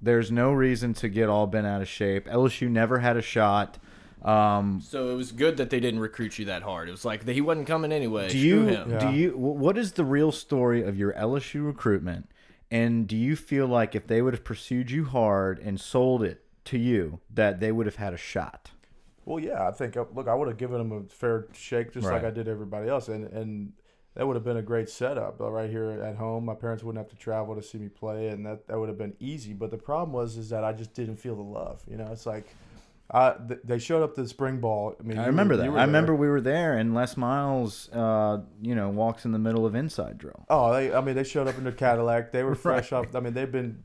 There's 0.00 0.30
no 0.30 0.52
reason 0.52 0.94
to 0.94 1.08
get 1.08 1.28
all 1.28 1.46
bent 1.46 1.66
out 1.66 1.82
of 1.82 1.88
shape. 1.88 2.26
LSU 2.26 2.68
never 2.70 3.00
had 3.00 3.16
a 3.16 3.22
shot. 3.22 3.78
Um, 4.22 4.80
so 4.82 5.10
it 5.10 5.14
was 5.14 5.32
good 5.32 5.56
that 5.56 5.70
they 5.70 5.80
didn't 5.80 6.00
recruit 6.00 6.38
you 6.38 6.46
that 6.46 6.62
hard. 6.62 6.88
It 6.88 6.92
was 6.92 7.04
like 7.04 7.26
he 7.26 7.40
wasn't 7.40 7.66
coming 7.66 7.92
anyway. 7.92 8.28
Do 8.28 8.38
you? 8.38 8.70
Yeah. 8.70 8.84
Do 8.84 9.16
you? 9.16 9.36
What 9.36 9.78
is 9.78 9.92
the 9.92 10.04
real 10.04 10.32
story 10.32 10.82
of 10.82 10.96
your 10.98 11.12
LSU 11.14 11.64
recruitment? 11.64 12.30
And 12.70 13.08
do 13.08 13.16
you 13.16 13.34
feel 13.34 13.66
like 13.66 13.94
if 13.94 14.06
they 14.06 14.22
would 14.22 14.34
have 14.34 14.44
pursued 14.44 14.90
you 14.90 15.04
hard 15.04 15.58
and 15.58 15.80
sold 15.80 16.22
it 16.22 16.44
to 16.66 16.78
you, 16.78 17.20
that 17.32 17.58
they 17.58 17.72
would 17.72 17.86
have 17.86 17.96
had 17.96 18.14
a 18.14 18.18
shot? 18.18 18.70
Well, 19.24 19.40
yeah, 19.40 19.66
I 19.66 19.72
think. 19.72 19.96
Uh, 19.96 20.04
look, 20.14 20.28
I 20.28 20.34
would 20.34 20.48
have 20.48 20.56
given 20.56 20.78
them 20.78 20.92
a 20.92 21.08
fair 21.12 21.46
shake, 21.52 21.92
just 21.92 22.06
right. 22.06 22.14
like 22.14 22.24
I 22.24 22.30
did 22.30 22.46
everybody 22.46 22.88
else, 22.88 23.08
and 23.08 23.24
and 23.26 23.72
that 24.14 24.26
would 24.26 24.36
have 24.36 24.44
been 24.44 24.56
a 24.56 24.62
great 24.62 24.90
setup 24.90 25.40
uh, 25.40 25.50
right 25.50 25.70
here 25.70 25.90
at 25.90 26.16
home. 26.16 26.44
My 26.44 26.54
parents 26.54 26.82
wouldn't 26.82 27.04
have 27.04 27.10
to 27.10 27.16
travel 27.16 27.54
to 27.54 27.62
see 27.62 27.78
me 27.78 27.88
play, 27.88 28.28
and 28.28 28.44
that 28.44 28.66
that 28.68 28.78
would 28.78 28.88
have 28.88 28.98
been 28.98 29.14
easy. 29.18 29.52
But 29.52 29.70
the 29.70 29.78
problem 29.78 30.12
was 30.12 30.36
is 30.36 30.50
that 30.50 30.64
I 30.64 30.72
just 30.72 30.94
didn't 30.94 31.16
feel 31.16 31.36
the 31.36 31.42
love. 31.42 31.82
You 31.88 31.96
know, 31.96 32.08
it's 32.12 32.26
like 32.26 32.46
uh, 33.10 33.34
th- 33.48 33.60
they 33.64 33.78
showed 33.78 34.02
up 34.02 34.14
to 34.14 34.22
the 34.22 34.28
spring 34.28 34.58
ball. 34.58 34.94
I 34.98 35.02
mean, 35.02 35.18
I 35.18 35.26
remember 35.26 35.54
were, 35.54 35.62
that. 35.62 35.70
I 35.70 35.84
remember 35.84 36.14
we 36.14 36.28
were 36.28 36.40
there, 36.40 36.76
and 36.76 36.94
Les 36.94 37.16
Miles, 37.16 37.88
uh, 37.92 38.38
you 38.62 38.76
know, 38.76 38.88
walks 38.88 39.24
in 39.24 39.32
the 39.32 39.38
middle 39.38 39.66
of 39.66 39.74
inside 39.74 40.16
drill. 40.16 40.46
Oh, 40.48 40.72
they, 40.72 40.94
I 40.94 41.00
mean, 41.00 41.16
they 41.16 41.24
showed 41.24 41.48
up 41.48 41.58
in 41.58 41.64
their 41.64 41.72
Cadillac. 41.72 42.30
They 42.30 42.44
were 42.44 42.54
fresh 42.54 42.92
right. 42.92 43.06
off. 43.06 43.16
I 43.16 43.20
mean, 43.20 43.34
they've 43.34 43.50
been 43.50 43.84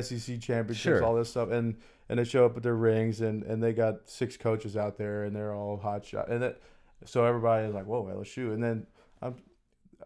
SEC 0.00 0.40
championships, 0.40 0.82
sure. 0.82 1.04
all 1.04 1.14
this 1.14 1.30
stuff, 1.30 1.50
and 1.50 1.76
and 2.08 2.18
they 2.18 2.24
show 2.24 2.44
up 2.44 2.54
with 2.54 2.64
their 2.64 2.74
rings, 2.74 3.20
and 3.20 3.44
and 3.44 3.62
they 3.62 3.72
got 3.72 4.08
six 4.08 4.36
coaches 4.36 4.76
out 4.76 4.98
there, 4.98 5.22
and 5.22 5.36
they're 5.36 5.54
all 5.54 5.76
hot 5.76 6.04
shot, 6.04 6.28
and 6.28 6.42
that, 6.42 6.60
so 7.04 7.24
everybody 7.24 7.68
is 7.68 7.74
like, 7.74 7.86
whoa, 7.86 8.04
LSU, 8.04 8.52
and 8.52 8.62
then 8.62 8.86
I'm. 9.22 9.36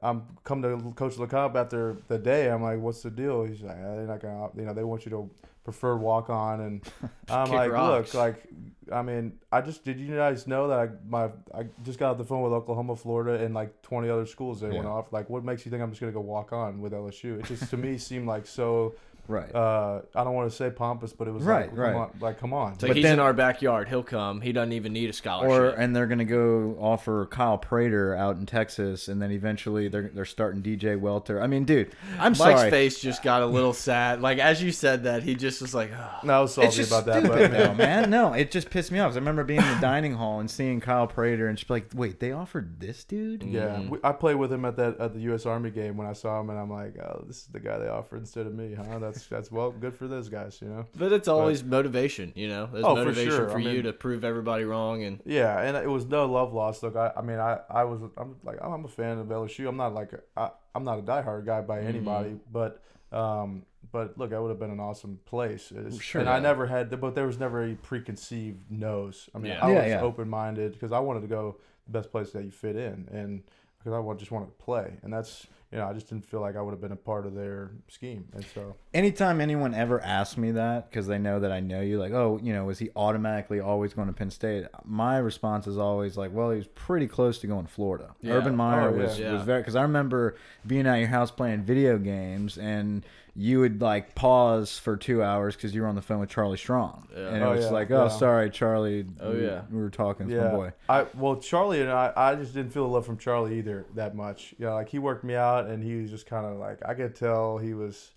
I'm 0.00 0.38
come 0.44 0.62
to 0.62 0.92
Coach 0.94 1.16
LeCompte 1.16 1.56
after 1.56 1.96
the 2.06 2.18
day. 2.18 2.48
I'm 2.52 2.62
like, 2.62 2.78
"What's 2.78 3.02
the 3.02 3.10
deal?" 3.10 3.42
He's 3.42 3.62
like, 3.62 3.78
"They're 3.78 4.06
not 4.06 4.20
gonna, 4.20 4.48
you 4.54 4.64
know, 4.64 4.72
they 4.72 4.84
want 4.84 5.04
you 5.04 5.10
to 5.10 5.30
preferred 5.68 5.98
walk 5.98 6.30
on, 6.30 6.62
and 6.62 6.82
I'm 7.28 7.50
like, 7.50 7.70
rocks. 7.70 8.14
look, 8.14 8.22
like, 8.22 8.46
I 8.90 9.02
mean, 9.02 9.34
I 9.52 9.60
just 9.60 9.84
did 9.84 10.00
you 10.00 10.16
guys 10.16 10.46
know 10.46 10.68
that 10.68 10.78
I 10.78 10.88
my 11.06 11.24
I 11.54 11.66
just 11.82 11.98
got 11.98 12.12
off 12.12 12.16
the 12.16 12.24
phone 12.24 12.40
with 12.40 12.54
Oklahoma, 12.54 12.96
Florida, 12.96 13.44
and 13.44 13.54
like 13.54 13.82
20 13.82 14.08
other 14.08 14.24
schools 14.24 14.62
they 14.62 14.68
yeah. 14.68 14.76
went 14.76 14.86
off. 14.86 15.12
Like, 15.12 15.28
what 15.28 15.44
makes 15.44 15.66
you 15.66 15.70
think 15.70 15.82
I'm 15.82 15.90
just 15.90 16.00
gonna 16.00 16.12
go 16.12 16.22
walk 16.22 16.54
on 16.54 16.80
with 16.80 16.94
LSU? 16.94 17.38
It 17.38 17.44
just 17.44 17.68
to 17.68 17.76
me 17.76 17.98
seemed 18.08 18.26
like 18.26 18.46
so 18.46 18.94
Right. 19.28 19.54
Uh, 19.54 20.00
I 20.14 20.24
don't 20.24 20.32
want 20.32 20.50
to 20.50 20.56
say 20.56 20.70
pompous, 20.70 21.12
but 21.12 21.28
it 21.28 21.32
was 21.32 21.44
right, 21.44 21.68
like, 21.68 21.78
right. 21.78 21.92
Come 21.92 22.00
on, 22.00 22.10
like, 22.20 22.38
come 22.40 22.52
on. 22.54 22.78
So 22.78 22.88
but 22.88 22.96
he's 22.96 23.02
then, 23.02 23.14
in 23.14 23.20
our 23.20 23.34
backyard. 23.34 23.86
He'll 23.86 24.02
come. 24.02 24.40
He 24.40 24.52
doesn't 24.52 24.72
even 24.72 24.94
need 24.94 25.10
a 25.10 25.12
scholarship. 25.12 25.50
Or 25.50 25.68
and 25.68 25.94
they're 25.94 26.06
gonna 26.06 26.24
go 26.24 26.78
offer 26.80 27.26
Kyle 27.26 27.58
Prater 27.58 28.14
out 28.14 28.36
in 28.36 28.46
Texas, 28.46 29.06
and 29.06 29.20
then 29.20 29.30
eventually 29.30 29.88
they're 29.88 30.08
they're 30.14 30.24
starting 30.24 30.62
DJ 30.62 30.98
Welter. 30.98 31.42
I 31.42 31.46
mean, 31.46 31.64
dude, 31.64 31.94
I'm 32.18 32.32
Mike's 32.32 32.38
sorry. 32.38 32.54
Mike's 32.54 32.70
face 32.70 33.00
just 33.00 33.22
got 33.22 33.42
a 33.42 33.46
little 33.46 33.74
sad. 33.74 34.22
Like 34.22 34.38
as 34.38 34.62
you 34.62 34.72
said 34.72 35.04
that, 35.04 35.22
he 35.22 35.34
just 35.34 35.60
was 35.60 35.74
like, 35.74 35.90
oh. 35.92 36.20
no, 36.24 36.32
I 36.32 36.40
was 36.40 36.54
salty 36.54 36.82
about 36.84 37.04
that. 37.04 37.22
But 37.24 37.50
man. 37.50 37.76
man, 37.76 38.10
no, 38.10 38.32
it 38.32 38.50
just 38.50 38.70
pissed 38.70 38.90
me 38.90 38.98
off. 38.98 39.12
I 39.12 39.16
remember 39.16 39.44
being 39.44 39.60
in 39.60 39.74
the 39.74 39.80
dining 39.80 40.14
hall 40.14 40.40
and 40.40 40.50
seeing 40.50 40.80
Kyle 40.80 41.06
Prater, 41.06 41.48
and 41.48 41.58
just 41.58 41.68
like, 41.68 41.90
wait, 41.94 42.18
they 42.18 42.32
offered 42.32 42.80
this 42.80 43.04
dude? 43.04 43.42
Yeah, 43.42 43.76
mm. 43.76 43.90
we, 43.90 43.98
I 44.02 44.12
played 44.12 44.36
with 44.36 44.50
him 44.50 44.64
at 44.64 44.76
that 44.76 44.98
at 44.98 45.12
the 45.12 45.20
U.S. 45.20 45.44
Army 45.44 45.70
game 45.70 45.98
when 45.98 46.06
I 46.06 46.14
saw 46.14 46.40
him, 46.40 46.48
and 46.48 46.58
I'm 46.58 46.70
like, 46.70 46.96
oh, 46.98 47.24
this 47.26 47.42
is 47.42 47.46
the 47.48 47.60
guy 47.60 47.76
they 47.76 47.88
offered 47.88 48.20
instead 48.20 48.46
of 48.46 48.54
me, 48.54 48.74
huh? 48.74 48.98
That's 48.98 49.17
that's 49.26 49.50
well 49.50 49.70
good 49.70 49.94
for 49.94 50.06
those 50.06 50.28
guys, 50.28 50.58
you 50.60 50.68
know. 50.68 50.86
But 50.96 51.12
it's 51.12 51.28
always 51.28 51.62
but, 51.62 51.70
motivation, 51.70 52.32
you 52.34 52.48
know. 52.48 52.68
There's 52.72 52.84
oh, 52.84 52.94
motivation 52.94 53.30
for, 53.30 53.36
sure. 53.36 53.48
for 53.48 53.58
you 53.58 53.68
mean, 53.70 53.82
to 53.84 53.92
prove 53.92 54.24
everybody 54.24 54.64
wrong, 54.64 55.02
and 55.02 55.20
yeah, 55.24 55.60
and 55.60 55.76
it 55.76 55.88
was 55.88 56.06
no 56.06 56.26
love 56.26 56.52
lost. 56.52 56.82
Look, 56.82 56.96
I, 56.96 57.12
I 57.16 57.22
mean, 57.22 57.38
I, 57.38 57.58
I 57.68 57.84
was, 57.84 58.00
I'm 58.16 58.36
like, 58.44 58.58
I'm 58.60 58.84
a 58.84 58.88
fan 58.88 59.18
of 59.18 59.26
LSU. 59.28 59.68
I'm 59.68 59.76
not 59.76 59.94
like, 59.94 60.12
a, 60.12 60.20
I, 60.36 60.50
I'm 60.74 60.84
not 60.84 60.98
a 60.98 61.02
diehard 61.02 61.46
guy 61.46 61.60
by 61.60 61.78
mm-hmm. 61.78 61.88
anybody, 61.88 62.30
mm-hmm. 62.30 62.52
but, 62.52 62.82
um, 63.12 63.62
but 63.90 64.18
look, 64.18 64.30
that 64.30 64.40
would 64.40 64.50
have 64.50 64.58
been 64.58 64.70
an 64.70 64.80
awesome 64.80 65.18
place. 65.24 65.72
It's, 65.74 66.00
sure, 66.00 66.20
and 66.20 66.28
yeah. 66.28 66.34
I 66.34 66.40
never 66.40 66.66
had, 66.66 67.00
but 67.00 67.14
there 67.14 67.26
was 67.26 67.38
never 67.38 67.64
a 67.64 67.74
preconceived 67.74 68.70
nose. 68.70 69.28
I 69.34 69.38
mean, 69.38 69.52
yeah. 69.52 69.64
I 69.64 69.68
was 69.68 69.86
yeah, 69.86 70.00
open 70.00 70.28
minded 70.28 70.72
because 70.72 70.92
I 70.92 70.98
wanted 71.00 71.20
to 71.20 71.28
go 71.28 71.56
the 71.86 71.92
best 71.92 72.10
place 72.10 72.30
that 72.32 72.44
you 72.44 72.50
fit 72.50 72.76
in, 72.76 73.08
and 73.12 73.42
because 73.78 73.92
I 73.92 74.14
just 74.18 74.30
wanted 74.30 74.46
to 74.46 74.64
play, 74.64 74.98
and 75.02 75.12
that's 75.12 75.46
you 75.70 75.76
know, 75.76 75.86
I 75.86 75.92
just 75.92 76.08
didn't 76.08 76.24
feel 76.24 76.40
like 76.40 76.56
I 76.56 76.62
would 76.62 76.70
have 76.70 76.80
been 76.80 76.92
a 76.92 76.96
part 76.96 77.26
of 77.26 77.34
their 77.34 77.72
scheme. 77.88 78.26
And 78.32 78.44
so, 78.54 78.74
anytime 78.94 79.38
anyone 79.38 79.74
ever 79.74 80.00
asks 80.00 80.38
me 80.38 80.52
that, 80.52 80.90
because 80.90 81.06
they 81.06 81.18
know 81.18 81.40
that 81.40 81.52
I 81.52 81.60
know 81.60 81.82
you, 81.82 81.98
like, 81.98 82.12
oh, 82.12 82.40
you 82.42 82.54
know, 82.54 82.64
was 82.64 82.78
he 82.78 82.88
automatically 82.96 83.60
always 83.60 83.92
going 83.92 84.08
to 84.08 84.14
Penn 84.14 84.30
State? 84.30 84.64
My 84.84 85.18
response 85.18 85.66
is 85.66 85.76
always 85.76 86.16
like, 86.16 86.32
well, 86.32 86.50
he 86.50 86.56
was 86.56 86.68
pretty 86.68 87.06
close 87.06 87.38
to 87.40 87.46
going 87.46 87.66
to 87.66 87.72
Florida. 87.72 88.14
Yeah. 88.22 88.34
Urban 88.34 88.56
Meyer 88.56 88.88
oh, 88.88 88.96
yeah. 88.96 89.02
was, 89.02 89.18
yeah. 89.18 89.32
was 89.32 89.42
very, 89.42 89.60
because 89.60 89.76
I 89.76 89.82
remember 89.82 90.36
being 90.66 90.86
at 90.86 90.96
your 90.96 91.08
house 91.08 91.30
playing 91.30 91.62
video 91.64 91.98
games 91.98 92.56
and 92.56 93.04
you 93.38 93.60
would 93.60 93.80
like 93.80 94.16
pause 94.16 94.80
for 94.80 94.96
two 94.96 95.22
hours 95.22 95.54
because 95.54 95.72
you 95.72 95.82
were 95.82 95.86
on 95.86 95.94
the 95.94 96.02
phone 96.02 96.18
with 96.18 96.28
Charlie 96.28 96.58
Strong, 96.58 97.06
yeah. 97.12 97.28
and 97.28 97.36
it 97.36 97.42
oh, 97.42 97.52
was 97.52 97.66
yeah, 97.66 97.70
like, 97.70 97.90
"Oh, 97.92 98.04
yeah. 98.04 98.08
sorry, 98.08 98.50
Charlie. 98.50 99.06
Oh 99.20 99.32
we, 99.32 99.44
yeah, 99.44 99.62
we 99.70 99.78
were 99.78 99.90
talking. 99.90 100.28
Yeah, 100.28 100.48
boy. 100.48 100.72
I 100.88 101.06
well, 101.14 101.36
Charlie 101.36 101.80
and 101.80 101.88
I, 101.88 102.12
I 102.16 102.34
just 102.34 102.52
didn't 102.52 102.72
feel 102.72 102.82
the 102.82 102.92
love 102.92 103.06
from 103.06 103.16
Charlie 103.16 103.56
either 103.58 103.86
that 103.94 104.16
much. 104.16 104.54
Yeah, 104.58 104.64
you 104.64 104.66
know, 104.66 104.74
like 104.74 104.88
he 104.88 104.98
worked 104.98 105.22
me 105.22 105.36
out, 105.36 105.66
and 105.66 105.84
he 105.84 105.94
was 106.00 106.10
just 106.10 106.26
kind 106.26 106.46
of 106.46 106.58
like 106.58 106.80
I 106.84 106.94
could 106.94 107.14
tell 107.14 107.58
he 107.58 107.74
was. 107.74 108.10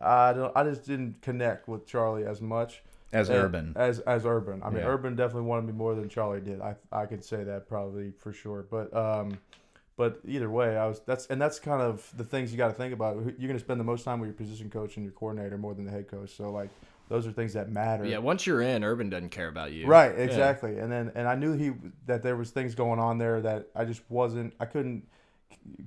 I 0.00 0.32
don't. 0.32 0.56
I 0.56 0.64
just 0.64 0.86
didn't 0.86 1.20
connect 1.20 1.68
with 1.68 1.86
Charlie 1.86 2.24
as 2.24 2.40
much 2.40 2.82
as 3.12 3.28
Urban. 3.28 3.74
As 3.76 4.00
as 4.00 4.24
Urban. 4.24 4.62
I 4.62 4.70
mean, 4.70 4.84
Urban 4.84 5.14
definitely 5.16 5.48
wanted 5.48 5.66
me 5.66 5.72
more 5.74 5.94
than 5.94 6.08
Charlie 6.08 6.40
did. 6.40 6.62
I 6.62 6.76
I 6.90 7.04
could 7.04 7.22
say 7.22 7.44
that 7.44 7.68
probably 7.68 8.12
for 8.18 8.32
sure, 8.32 8.66
but 8.70 8.94
um 8.96 9.38
but 9.96 10.20
either 10.26 10.48
way, 10.48 10.76
I 10.76 10.86
was 10.86 11.00
that's 11.06 11.26
and 11.26 11.40
that's 11.40 11.58
kind 11.58 11.82
of 11.82 12.10
the 12.16 12.24
things 12.24 12.50
you 12.50 12.58
got 12.58 12.68
to 12.68 12.74
think 12.74 12.94
about. 12.94 13.16
You're 13.16 13.48
going 13.48 13.52
to 13.52 13.60
spend 13.60 13.78
the 13.78 13.84
most 13.84 14.04
time 14.04 14.20
with 14.20 14.28
your 14.28 14.34
position 14.34 14.70
coach 14.70 14.96
and 14.96 15.04
your 15.04 15.12
coordinator 15.12 15.58
more 15.58 15.74
than 15.74 15.84
the 15.84 15.90
head 15.90 16.08
coach. 16.08 16.34
So 16.36 16.50
like 16.50 16.70
those 17.08 17.26
are 17.26 17.32
things 17.32 17.52
that 17.52 17.70
matter. 17.70 18.06
Yeah, 18.06 18.18
once 18.18 18.46
you're 18.46 18.62
in, 18.62 18.84
Urban 18.84 19.10
doesn't 19.10 19.28
care 19.30 19.48
about 19.48 19.72
you. 19.72 19.86
Right, 19.86 20.18
exactly. 20.18 20.76
Yeah. 20.76 20.84
And 20.84 20.92
then 20.92 21.12
and 21.14 21.28
I 21.28 21.34
knew 21.34 21.52
he 21.52 21.72
that 22.06 22.22
there 22.22 22.36
was 22.36 22.50
things 22.50 22.74
going 22.74 23.00
on 23.00 23.18
there 23.18 23.40
that 23.42 23.68
I 23.74 23.84
just 23.84 24.02
wasn't. 24.08 24.54
I 24.58 24.64
couldn't 24.64 25.06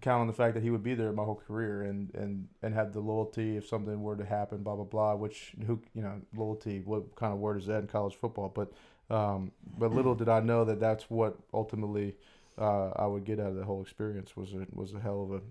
count 0.02 0.22
on 0.22 0.28
the 0.28 0.34
fact 0.34 0.54
that 0.54 0.62
he 0.62 0.70
would 0.70 0.84
be 0.84 0.94
there 0.94 1.12
my 1.12 1.24
whole 1.24 1.42
career 1.48 1.82
and 1.82 2.14
and 2.14 2.48
and 2.62 2.76
have 2.76 2.94
the 2.94 3.00
loyalty 3.00 3.58
if 3.58 3.68
something 3.68 4.04
were 4.04 4.16
to 4.16 4.26
happen. 4.26 4.62
Blah 4.62 4.76
blah 4.76 4.86
blah. 4.86 5.16
Which 5.16 5.54
who 5.66 5.82
you 5.96 6.04
know 6.04 6.22
loyalty. 6.36 6.84
What 6.86 7.16
kind 7.16 7.34
of 7.34 7.40
word 7.40 7.58
is 7.58 7.66
that 7.66 7.80
in 7.80 7.88
college 7.88 8.16
football? 8.16 8.54
But 8.54 8.72
um, 9.10 9.52
but 9.78 9.92
little 9.92 10.14
did 10.14 10.30
I 10.30 10.42
know 10.42 10.66
that 10.66 10.80
that's 10.80 11.10
what 11.10 11.38
ultimately 11.54 12.16
uh, 12.58 12.92
I 12.96 13.06
would 13.06 13.26
get 13.26 13.40
out 13.40 13.48
of 13.48 13.56
the 13.56 13.64
whole 13.64 13.82
experience 13.82 14.36
was 14.36 14.54
a 14.54 14.66
was 14.72 14.94
a 14.94 15.00
hell 15.00 15.24
of 15.24 15.32
a 15.32 15.42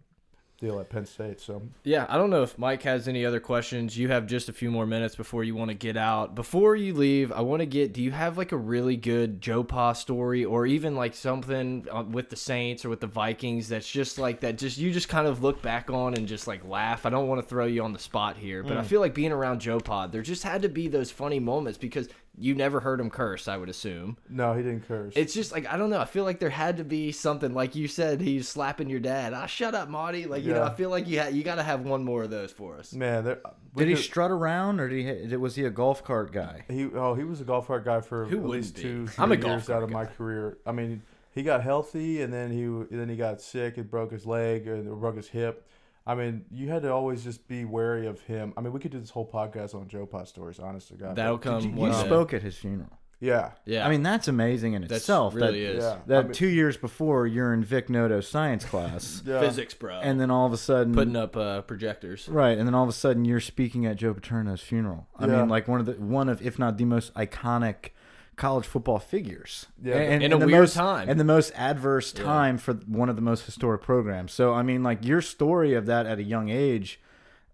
deal 0.59 0.79
at 0.81 0.89
Penn 0.89 1.05
State. 1.05 1.41
So 1.41 1.63
yeah, 1.83 2.07
I 2.09 2.17
don't 2.17 2.31
know 2.31 2.43
if 2.43 2.59
Mike 2.59 2.83
has 2.85 3.09
any 3.09 3.25
other 3.27 3.41
questions. 3.41 3.97
You 3.97 4.09
have 4.09 4.27
just 4.27 4.49
a 4.49 4.53
few 4.53 4.71
more 4.71 4.87
minutes 4.87 5.17
before 5.17 5.45
you 5.45 5.55
want 5.55 5.71
to 5.71 5.75
get 5.75 5.97
out. 5.97 6.35
Before 6.35 6.77
you 6.77 6.95
leave, 6.95 7.33
I 7.33 7.41
want 7.41 7.61
to 7.61 7.67
get. 7.67 7.93
Do 7.93 8.03
you 8.03 8.13
have 8.13 8.39
like 8.39 8.53
a 8.53 8.57
really 8.57 8.97
good 8.97 9.41
Joe 9.41 9.65
Pa 9.65 9.93
story, 9.93 10.45
or 10.45 10.67
even 10.67 10.95
like 10.95 11.15
something 11.15 11.87
uh, 11.91 12.05
with 12.05 12.31
the 12.31 12.37
Saints 12.37 12.85
or 12.85 12.89
with 12.89 13.01
the 13.01 13.07
Vikings 13.07 13.69
that's 13.69 13.91
just 13.91 14.19
like 14.19 14.41
that? 14.41 14.59
Just 14.59 14.79
you 14.79 14.93
just 14.93 15.09
kind 15.09 15.27
of 15.27 15.43
look 15.43 15.61
back 15.63 15.91
on 15.91 16.15
and 16.15 16.27
just 16.27 16.47
like 16.47 16.67
laugh. 16.67 17.07
I 17.07 17.11
don't 17.11 17.29
want 17.29 17.43
to 17.43 17.49
throw 17.49 17.67
you 17.67 17.83
on 17.83 17.93
the 17.93 17.99
spot 17.99 18.37
here, 18.37 18.63
but 18.63 18.75
mm. 18.75 18.79
I 18.79 18.83
feel 18.83 19.01
like 19.01 19.15
being 19.15 19.33
around 19.33 19.61
Joe 19.61 19.81
Pa, 19.81 20.07
there 20.07 20.23
just 20.23 20.43
had 20.43 20.63
to 20.63 20.69
be 20.69 20.89
those 20.89 21.11
funny 21.11 21.41
moments 21.41 21.79
because 21.79 22.09
you 22.39 22.55
never 22.55 22.81
heard 22.81 23.01
him 23.01 23.11
curse, 23.11 23.47
I 23.47 23.57
would 23.57 23.69
assume. 23.69 24.17
No, 24.29 24.55
he 24.55 24.63
didn't 24.63 24.89
curse. 24.89 25.15
It's 25.17 25.35
just 25.35 25.53
like 25.53 25.67
I 25.73 25.77
don't 25.77 25.91
know. 25.91 26.01
I 26.01 26.05
feel 26.05 26.25
like 26.25 26.41
there 26.41 26.51
had 26.51 26.79
to 26.79 26.85
be 26.85 27.13
something 27.13 27.55
like 27.55 27.75
you 27.75 27.87
said. 27.89 28.21
He's 28.21 28.49
slapping 28.49 28.89
your 28.89 29.01
dad. 29.01 29.33
Ah, 29.33 29.47
shut 29.47 29.75
up, 29.75 29.89
Marty. 29.89 30.27
Like 30.27 30.43
you 30.43 30.51
yeah. 30.51 30.59
know, 30.59 30.65
I 30.65 30.75
feel 30.75 30.91
like 30.91 31.07
you 31.07 31.19
had 31.19 31.35
you 31.35 31.43
got 31.43 31.57
to 31.57 31.63
have 31.63 31.83
one 31.83 32.05
more 32.05 32.25
of 32.25 32.31
those 32.31 32.51
for 32.51 32.77
us. 32.79 32.93
Man, 32.93 33.25
there, 33.25 33.41
did 33.77 33.89
he 33.89 33.97
strut 33.97 34.31
around 34.31 34.81
or 34.81 34.89
did 34.89 35.31
he 35.31 35.37
was 35.37 35.55
he 35.55 35.65
a 35.65 35.71
golf 35.71 36.03
cart 36.03 36.33
guy? 36.33 36.65
He 36.69 36.87
oh 36.95 37.15
he 37.15 37.25
was 37.25 37.41
a 37.41 37.45
golf 37.45 37.67
cart 37.67 37.85
guy 37.85 38.01
for 38.01 38.25
Who 38.27 38.39
at 38.39 38.47
least 38.47 38.77
be? 38.77 38.83
two 38.83 39.09
I'm 39.19 39.33
a 39.33 39.37
years 39.37 39.71
out 39.71 39.83
of 39.83 39.91
guy. 39.91 39.95
my 39.95 40.07
career. 40.07 40.59
I 40.67 40.73
mean, 40.73 41.03
he 41.33 41.43
got 41.43 41.63
healthy 41.63 42.23
and 42.23 42.33
then 42.33 42.51
he 42.51 42.97
then 42.97 43.09
he 43.09 43.17
got 43.17 43.41
sick 43.41 43.77
and 43.77 43.91
broke 43.91 44.13
his 44.13 44.27
leg 44.27 44.67
or 44.67 44.83
broke 44.97 45.17
his 45.17 45.29
hip 45.29 45.67
I 46.07 46.15
mean, 46.15 46.45
you 46.51 46.69
had 46.69 46.83
to 46.83 46.93
always 46.93 47.25
just 47.25 47.49
be 47.49 47.65
wary 47.65 48.07
of 48.07 48.21
him. 48.21 48.53
I 48.57 48.61
mean, 48.61 48.73
we 48.73 48.81
could 48.81 48.91
do 48.91 49.01
this 49.01 49.11
whole 49.11 49.29
podcast 49.29 49.75
on 49.75 49.89
Joe 49.89 50.05
Pa 50.05 50.25
stories, 50.25 50.59
honest 50.59 50.89
to 50.89 50.95
God. 50.95 51.17
That'll 51.17 51.39
come. 51.39 51.77
You, 51.77 51.87
you 51.87 51.93
spoke 51.95 52.35
at 52.35 52.43
his 52.43 52.57
funeral. 52.57 52.99
Yeah. 53.21 53.53
Yeah. 53.65 53.87
I 53.87 53.91
mean, 53.91 54.03
that's 54.03 54.29
amazing 54.29 54.75
in 54.75 54.83
that's 54.83 54.93
itself. 54.93 55.35
Really 55.35 55.65
that, 55.65 55.77
is. 55.77 55.85
Yeah. 55.85 55.99
That 56.07 56.19
I 56.19 56.23
mean, 56.25 56.33
two 56.33 56.49
years 56.49 56.77
before 56.77 57.27
you're 57.27 57.55
in 57.55 57.65
Vic 57.65 57.89
Noto's 57.89 58.29
science 58.29 58.65
class, 58.65 59.23
yeah. 59.27 59.41
physics, 59.41 59.73
bro, 59.73 60.01
and 60.01 60.21
then 60.21 60.31
all 60.31 60.47
of 60.47 60.53
a 60.53 60.59
sudden 60.59 60.95
putting 60.95 61.17
up 61.17 61.37
uh, 61.37 61.63
projectors, 61.63 62.29
right? 62.29 62.59
And 62.59 62.67
then 62.67 62.75
all 62.75 62.83
of 62.83 62.89
a 62.89 62.93
sudden 62.93 63.25
you're 63.25 63.41
speaking 63.41 63.87
at 63.87 63.97
Joe 63.97 64.13
Paterno's 64.13 64.61
funeral. 64.61 65.09
I 65.17 65.27
yeah. 65.27 65.39
mean, 65.39 65.49
like 65.49 65.69
one 65.69 65.81
of 65.81 65.87
the 65.87 65.93
one 65.93 66.29
of 66.29 66.43
if 66.43 66.59
not 66.59 66.77
the 66.77 66.85
most 66.85 67.15
iconic 67.15 67.91
college 68.37 68.67
football 68.67 68.99
figures. 68.99 69.67
Yeah, 69.83 69.97
and, 69.97 70.23
in 70.23 70.33
a 70.33 70.39
weird 70.39 70.51
most, 70.51 70.75
time, 70.75 71.09
and 71.09 71.19
the 71.19 71.25
most 71.25 71.53
adverse 71.55 72.13
time 72.13 72.57
yeah. 72.57 72.61
for 72.61 72.75
one 72.87 73.09
of 73.09 73.17
the 73.17 73.23
most 73.23 73.45
historic 73.45 73.83
programs. 73.83 74.33
So 74.33 74.53
I 74.53 74.63
mean, 74.63 74.83
like 74.83 75.05
your 75.05 75.21
story 75.21 75.75
of 75.75 75.87
that 75.87 76.07
at 76.07 76.19
a 76.19 76.23
young 76.23 76.49
age, 76.49 77.01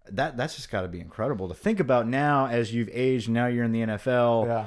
that 0.09 0.37
that's 0.37 0.55
just 0.55 0.69
got 0.69 0.81
to 0.81 0.87
be 0.87 0.99
incredible 0.99 1.47
to 1.47 1.53
think 1.53 1.79
about 1.79 2.07
now 2.07 2.47
as 2.47 2.73
you've 2.73 2.89
aged. 2.91 3.29
Now 3.29 3.47
you're 3.47 3.65
in 3.65 3.71
the 3.71 3.81
NFL. 3.81 4.45
Yeah. 4.45 4.65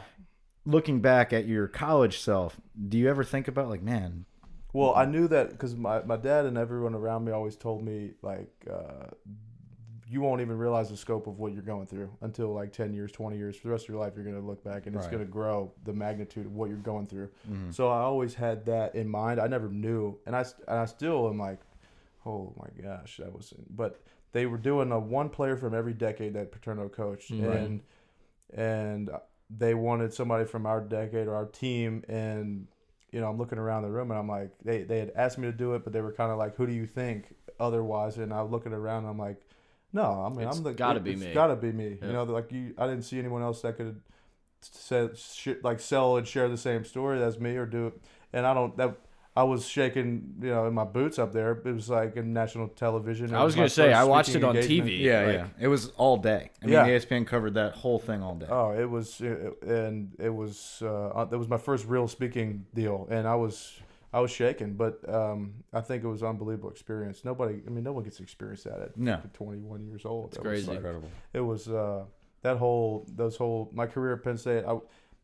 Looking 0.67 1.01
back 1.01 1.33
at 1.35 1.47
your 1.47 1.69
college 1.69 2.21
self, 2.21 2.59
do 2.89 2.97
you 2.97 3.09
ever 3.11 3.23
think 3.23 3.49
about 3.49 3.69
like, 3.69 3.83
man? 3.83 4.25
Well, 4.73 4.95
I 4.95 5.05
knew 5.05 5.29
that 5.29 5.51
because 5.51 5.77
my, 5.77 6.03
my 6.03 6.17
dad 6.17 6.47
and 6.47 6.59
everyone 6.59 6.95
around 6.95 7.25
me 7.25 7.33
always 7.33 7.55
told 7.55 7.85
me 7.85 8.13
like 8.23 8.51
uh, 8.69 9.11
you 10.09 10.21
won't 10.21 10.41
even 10.41 10.59
realize 10.59 10.91
the 10.91 10.97
scope 10.97 11.27
of 11.27 11.39
what 11.39 11.53
you're 11.53 11.63
going 11.63 11.87
through 11.87 12.11
until 12.21 12.53
like 12.53 12.73
10 12.73 12.93
years 12.93 13.11
20 13.13 13.37
years 13.37 13.57
for 13.57 13.69
the 13.69 13.73
rest 13.73 13.85
of 13.85 13.89
your 13.89 13.99
life 13.99 14.13
you're 14.15 14.25
going 14.25 14.41
to 14.41 14.47
look 14.47 14.63
back 14.63 14.87
and 14.87 14.95
right. 14.95 15.03
it's 15.03 15.11
going 15.11 15.25
to 15.25 15.31
grow 15.31 15.73
the 15.85 15.93
magnitude 15.93 16.47
of 16.47 16.53
what 16.53 16.69
you're 16.69 16.79
going 16.79 17.07
through 17.07 17.29
mm-hmm. 17.51 17.71
so 17.71 17.89
i 17.89 18.01
always 18.01 18.35
had 18.35 18.65
that 18.67 18.95
in 18.95 19.09
mind 19.09 19.41
i 19.41 19.47
never 19.47 19.69
knew 19.69 20.19
and 20.27 20.37
i, 20.37 20.45
and 20.69 20.79
I 20.79 20.85
still 20.85 21.29
am 21.29 21.39
like 21.39 21.61
oh 22.27 22.53
my 22.59 22.83
gosh 22.83 23.19
that 23.19 23.33
was 23.33 23.53
but 23.71 24.01
they 24.33 24.47
were 24.47 24.59
doing 24.59 24.93
a 24.93 24.99
one 24.99 25.29
player 25.29 25.57
from 25.57 25.75
every 25.75 25.95
decade 25.95 26.35
that 26.35 26.53
paterno 26.53 26.89
coached 26.89 27.33
mm-hmm. 27.33 27.51
and 27.51 27.81
and 28.53 29.11
they 29.51 29.75
wanted 29.75 30.13
somebody 30.13 30.45
from 30.45 30.67
our 30.67 30.81
decade 30.81 31.29
or 31.29 31.35
our 31.35 31.47
team 31.47 32.05
and 32.09 32.67
you 33.11 33.21
know 33.21 33.29
i'm 33.29 33.39
looking 33.39 33.59
around 33.59 33.83
the 33.83 33.91
room 33.91 34.11
and 34.11 34.19
i'm 34.19 34.29
like 34.29 34.51
they, 34.65 34.83
they 34.83 34.99
had 34.99 35.13
asked 35.17 35.39
me 35.39 35.47
to 35.47 35.53
do 35.53 35.75
it 35.75 35.85
but 35.85 35.93
they 35.93 36.01
were 36.01 36.13
kind 36.13 36.31
of 36.31 36.39
like 36.39 36.57
who 36.57 36.67
do 36.67 36.73
you 36.73 36.87
think 36.87 37.35
otherwise 37.61 38.19
and 38.19 38.33
i'm 38.33 38.51
looking 38.51 38.73
around 38.73 39.05
and 39.05 39.09
i'm 39.09 39.19
like 39.19 39.41
no, 39.95 40.27
I 40.27 40.29
mean 40.29 40.47
it's 40.47 40.59
I'm 40.59 40.65
the 40.65 40.75
gotta 40.75 40.99
it, 40.99 41.05
be 41.05 41.17
me. 41.17 41.33
Gotta 41.33 41.57
be 41.57 41.73
me. 41.73 41.99
You 42.03 42.13
know, 42.13 42.25
like 42.25 42.53
you, 42.53 42.75
I 42.77 42.87
didn't 42.87 43.05
see 43.05 43.19
anyone 43.19 43.43
else 43.43 43.63
that 43.63 43.77
could 43.77 44.01
say 44.61 45.09
like 45.63 45.81
sell 45.81 46.17
and 46.17 46.27
share 46.27 46.49
the 46.49 46.57
same 46.57 46.85
story 46.85 47.23
as 47.23 47.39
me 47.39 47.57
or 47.57 47.65
do 47.65 47.87
it. 47.87 48.01
And 48.33 48.45
I 48.47 48.53
don't 48.53 48.77
that. 48.77 48.97
I 49.37 49.43
was 49.43 49.67
shaking, 49.67 50.35
you 50.41 50.51
know, 50.51 50.69
in 50.69 50.75
my 50.75 50.85
boots 50.85 51.19
up 51.19 51.33
there. 51.33 51.51
It 51.53 51.65
was 51.65 51.91
like 51.91 52.17
in 52.17 52.33
national 52.33 52.69
television. 52.69 53.35
I 53.35 53.43
was, 53.43 53.51
was 53.51 53.57
gonna 53.57 53.69
say 53.69 53.93
I 53.93 54.05
watched 54.05 54.35
it 54.35 54.45
on 54.45 54.57
engagement. 54.57 54.91
TV. 54.91 55.01
Yeah, 55.01 55.23
like, 55.23 55.35
yeah. 55.35 55.47
It 55.59 55.69
was 55.69 55.91
all 55.97 56.17
day. 56.17 56.51
I 56.63 56.67
mean, 56.67 56.75
yeah. 56.75 56.87
ESPN 56.87 57.27
covered 57.27 57.55
that 57.55 57.73
whole 57.73 57.99
thing 57.99 58.23
all 58.23 58.37
day. 58.37 58.47
Oh, 58.49 58.71
it 58.71 58.89
was, 58.89 59.19
and 59.21 60.13
it 60.21 60.33
was, 60.33 60.81
uh, 60.83 61.27
it 61.33 61.37
was 61.37 61.49
my 61.49 61.59
first 61.59 61.87
real 61.87 62.07
speaking 62.07 62.67
deal, 62.75 63.09
and 63.11 63.27
I 63.27 63.35
was 63.35 63.81
I 64.15 64.21
was 64.21 64.31
shaken, 64.31 64.75
but 64.75 65.01
um, 65.13 65.55
I 65.73 65.81
think 65.81 66.05
it 66.05 66.07
was 66.07 66.23
an 66.23 66.29
unbelievable 66.29 66.71
experience. 66.71 67.25
Nobody, 67.25 67.61
I 67.67 67.71
mean, 67.71 67.83
no 67.83 67.93
one 67.93 68.05
gets 68.05 68.19
to 68.19 68.23
experience 68.23 68.63
that 68.63 68.81
at 68.81 68.97
no. 68.97 69.21
21 69.33 69.85
years 69.89 70.05
old. 70.05 70.29
It's 70.29 70.39
crazy, 70.39 70.69
like, 70.69 70.77
incredible. 70.77 71.09
It 71.33 71.41
was 71.41 71.69
uh, 71.69 72.05
that 72.43 72.59
whole, 72.59 73.09
those 73.13 73.37
whole, 73.37 73.73
my 73.75 73.89
career 73.89 74.15
at 74.15 74.23
Penn 74.23 74.39
State. 74.39 74.65
I 74.65 74.79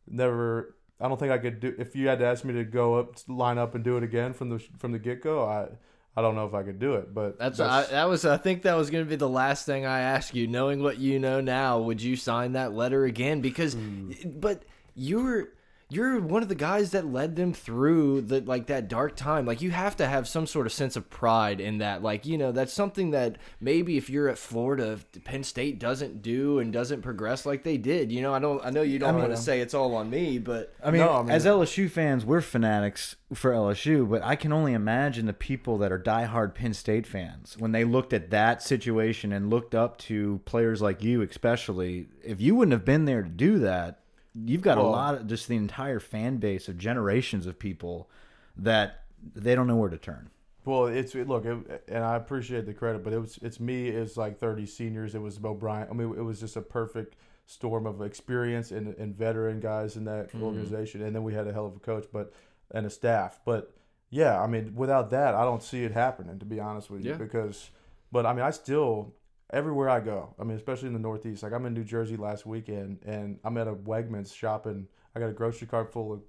never, 0.09 0.75
I 1.01 1.07
don't 1.07 1.21
think 1.21 1.31
I 1.31 1.39
could 1.39 1.61
do. 1.61 1.73
If 1.79 1.95
you 1.95 2.09
had 2.09 2.19
to 2.19 2.27
ask 2.27 2.45
me 2.45 2.53
to 2.55 2.65
go 2.65 2.97
up, 2.97 3.15
line 3.29 3.59
up, 3.59 3.77
and 3.77 3.85
do 3.85 3.97
it 3.97 4.03
again 4.03 4.33
from 4.33 4.49
the 4.51 4.59
from 4.79 4.91
the 4.91 4.99
get 4.99 5.23
go, 5.23 5.45
I. 5.47 5.69
I 6.17 6.23
don't 6.23 6.35
know 6.35 6.45
if 6.45 6.55
I 6.55 6.65
could 6.65 6.81
do 6.81 6.97
it, 6.97 7.15
but 7.15 7.39
that's, 7.39 7.59
that's 7.59 7.89
I, 7.89 7.93
that 7.93 8.09
was 8.09 8.25
I 8.25 8.37
think 8.37 8.63
that 8.63 8.75
was 8.75 8.91
going 8.91 9.05
to 9.05 9.09
be 9.09 9.15
the 9.15 9.29
last 9.29 9.65
thing 9.65 9.87
I 9.87 10.01
asked 10.01 10.35
you. 10.35 10.49
Knowing 10.49 10.83
what 10.83 10.99
you 10.99 11.21
know 11.21 11.41
now, 11.41 11.79
would 11.79 12.03
you 12.03 12.17
sign 12.17 12.55
that 12.55 12.73
letter 12.73 13.05
again? 13.05 13.41
Because, 13.41 13.77
mm. 13.77 14.41
but 14.41 14.65
you're 14.97 15.51
you're 15.91 16.21
one 16.21 16.43
of 16.43 16.49
the 16.49 16.55
guys 16.55 16.93
that 16.93 17.07
led 17.07 17.35
them 17.35 17.53
through 17.53 18.23
the 18.23 18.41
like 18.41 18.67
that 18.67 18.89
dark 18.89 19.17
time. 19.17 19.45
Like 19.45 19.61
you 19.61 19.73
have 19.73 19.97
to 19.97 20.07
have 20.07 20.29
some 20.29 20.47
sort 20.47 20.67
of 20.67 20.73
sense 20.73 20.97
of 20.97 21.11
pride 21.11 21.61
in 21.61 21.79
that. 21.79 22.03
Like 22.03 22.25
you 22.25 22.39
know 22.39 22.53
that's 22.53 22.73
something 22.73 23.11
that 23.11 23.39
maybe 23.61 23.97
if 23.97 24.09
you're 24.09 24.29
at 24.29 24.39
Florida, 24.39 25.01
Penn 25.25 25.43
State 25.43 25.81
doesn't 25.81 26.23
do 26.23 26.61
and 26.61 26.73
doesn't 26.73 27.03
progress 27.03 27.45
like 27.45 27.65
they 27.65 27.77
did. 27.77 28.13
You 28.13 28.23
know, 28.23 28.33
I 28.33 28.39
don't. 28.39 28.65
I 28.65 28.71
know 28.71 28.83
you 28.83 28.99
don't 28.99 29.11
I 29.11 29.13
mean, 29.13 29.23
want 29.23 29.33
to 29.33 29.43
say 29.43 29.61
it's 29.61 29.75
all 29.75 29.97
on 29.97 30.09
me, 30.09 30.39
but 30.39 30.73
I 30.83 30.93
mean, 30.93 31.01
no, 31.01 31.13
I 31.13 31.23
mean, 31.23 31.31
as 31.31 31.45
LSU 31.45 31.91
fans, 31.91 32.25
we're 32.25 32.41
fanatics 32.41 33.17
for 33.35 33.53
LSU. 33.53 34.09
But 34.09 34.23
I 34.23 34.37
can 34.37 34.53
only 34.53 34.73
imagine 34.73 35.27
the 35.27 35.33
people 35.33 35.79
that 35.79 35.91
are 35.91 35.99
diehard 35.99 36.55
Penn 36.55 36.73
State 36.73 37.07
fans 37.07 37.57
when 37.59 37.73
they 37.73 37.85
looked 37.85 38.13
at 38.13 38.31
that 38.31 38.63
situation 38.63 39.33
and 39.33 39.51
looked 39.51 39.75
up 39.75 39.99
to 39.99 40.41
players 40.45 40.81
like 40.81 41.03
you, 41.03 41.23
especially. 41.23 42.09
If 42.23 42.41
you 42.41 42.55
wouldn't 42.55 42.73
have 42.73 42.85
been 42.85 43.07
there 43.07 43.23
to 43.23 43.29
do 43.29 43.59
that 43.61 44.00
you've 44.35 44.63
got 44.63 44.79
well, 44.79 44.89
a 44.89 44.91
lot 44.91 45.15
of 45.15 45.27
just 45.27 45.49
the 45.49 45.57
entire 45.57 46.01
fan 46.01 46.37
base 46.37 46.69
of 46.69 46.79
generations 46.79 47.47
of 47.47 47.59
people 47.59 48.09
that 48.57 49.05
they 49.35 49.55
don't 49.55 49.67
know 49.67 49.77
where 49.77 49.91
to 49.91 49.99
turn. 49.99 50.31
Well, 50.65 50.87
it's 50.87 51.15
look, 51.15 51.47
it, 51.47 51.85
and 51.89 52.05
I 52.05 52.17
appreciate 52.17 52.67
the 52.67 52.75
credit, 52.75 53.03
but 53.03 53.13
it 53.13 53.19
was 53.19 53.39
it's 53.43 53.59
me. 53.59 53.89
It's 53.89 54.17
like 54.17 54.39
thirty 54.39 54.67
seniors. 54.67 55.15
It 55.15 55.23
was 55.23 55.39
Bo 55.39 55.55
Bryant. 55.55 55.91
I 55.91 55.95
mean, 55.95 56.11
it 56.11 56.23
was 56.23 56.41
just 56.41 56.57
a 56.57 56.63
perfect 56.63 57.17
storm 57.47 57.87
of 57.87 58.01
experience 58.03 58.71
and, 58.71 58.95
and 58.97 59.17
veteran 59.17 59.59
guys 59.59 59.97
in 59.97 60.05
that 60.05 60.33
mm 60.33 60.43
organization, 60.43 61.03
and 61.03 61.15
then 61.15 61.23
we 61.25 61.35
had 61.35 61.47
a 61.47 61.53
hell 61.53 61.67
of 61.67 61.77
a 61.77 61.81
coach, 61.81 62.07
but 62.13 62.33
and 62.73 62.87
a 62.87 62.91
staff. 62.91 63.41
But 63.45 63.75
yeah, 64.11 64.41
I 64.41 64.47
mean, 64.47 64.75
without 64.75 65.11
that, 65.11 65.35
I 65.35 65.45
don't 65.45 65.63
see 65.63 65.83
it 65.85 65.93
happening. 65.93 66.39
To 66.39 66.45
be 66.45 66.61
honest 66.61 66.91
with 66.91 67.05
you, 67.05 67.13
yeah. 67.13 67.17
because, 67.17 67.71
but 68.13 68.27
I 68.27 68.33
mean, 68.35 68.45
I 68.45 68.51
still 68.51 69.15
everywhere 69.53 69.89
I 69.89 70.01
go. 70.01 70.35
I 70.39 70.45
mean, 70.45 70.57
especially 70.57 70.89
in 70.89 70.95
the 70.95 71.01
Northeast. 71.01 71.43
Like 71.43 71.53
I'm 71.53 71.67
in 71.67 71.75
New 71.75 71.85
Jersey 71.85 72.17
last 72.17 72.47
weekend, 72.47 73.01
and 73.05 73.39
I'm 73.45 73.57
at 73.57 73.69
a 73.69 73.75
Wegmans 73.75 74.35
shopping. 74.35 74.87
I 75.15 75.21
got 75.21 75.29
a 75.29 75.33
grocery 75.33 75.67
cart 75.67 75.93
full 75.93 76.13
of 76.13 76.21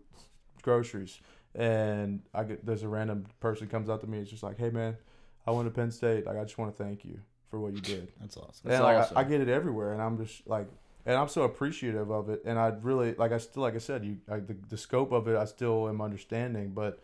groceries, 0.62 1.20
and 1.56 2.22
I 2.34 2.44
get 2.44 2.66
there's 2.66 2.84
a 2.84 2.88
random 2.88 3.26
person 3.40 3.68
comes 3.68 3.90
up 3.90 4.02
to 4.02 4.08
me. 4.08 4.20
It's 4.20 4.30
just 4.30 4.44
like, 4.44 4.58
"Hey, 4.58 4.70
man, 4.70 4.98
I 5.46 5.52
went 5.52 5.68
to 5.68 5.72
Penn 5.72 5.92
State. 5.92 6.26
Like, 6.26 6.38
I 6.38 6.44
just 6.44 6.58
want 6.58 6.76
to 6.76 6.84
thank 6.84 7.06
you 7.06 7.20
for 7.50 7.60
what 7.60 7.74
you 7.74 7.82
did." 7.82 8.12
That's 8.20 8.38
awesome. 8.38 8.62
That's 8.64 8.80
and 8.80 8.84
awesome. 8.84 9.18
I, 9.18 9.22
I, 9.22 9.24
get 9.24 9.42
it 9.42 9.50
everywhere, 9.50 9.94
and 9.94 10.02
I'm 10.02 10.18
just 10.18 10.48
like, 10.48 10.68
and 11.06 11.16
I'm 11.16 11.30
so 11.30 11.44
appreciative 11.44 12.10
of 12.12 12.30
it. 12.30 12.42
And 12.46 12.58
I 12.58 12.74
really 12.82 13.14
like. 13.16 13.32
I 13.32 13.38
still, 13.38 13.64
like 13.64 13.76
I 13.76 13.80
said, 13.80 14.04
you 14.04 14.18
like 14.28 14.48
the, 14.48 14.56
the 14.70 14.78
scope 14.78 15.12
of 15.12 15.28
it. 15.28 15.38
I 15.38 15.46
still 15.46 15.88
am 15.88 16.02
understanding, 16.02 16.72
but 16.72 17.00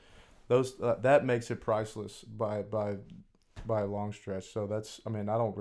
those 0.47 0.79
uh, 0.81 0.95
that 1.01 1.25
makes 1.25 1.51
it 1.51 1.61
priceless 1.61 2.23
by 2.23 2.61
by 2.61 2.97
by 3.67 3.81
a 3.81 3.85
long 3.85 4.13
stretch. 4.13 4.45
So 4.51 4.65
that's, 4.65 5.01
I 5.05 5.09
mean, 5.09 5.29
I 5.29 5.37
don't, 5.37 5.55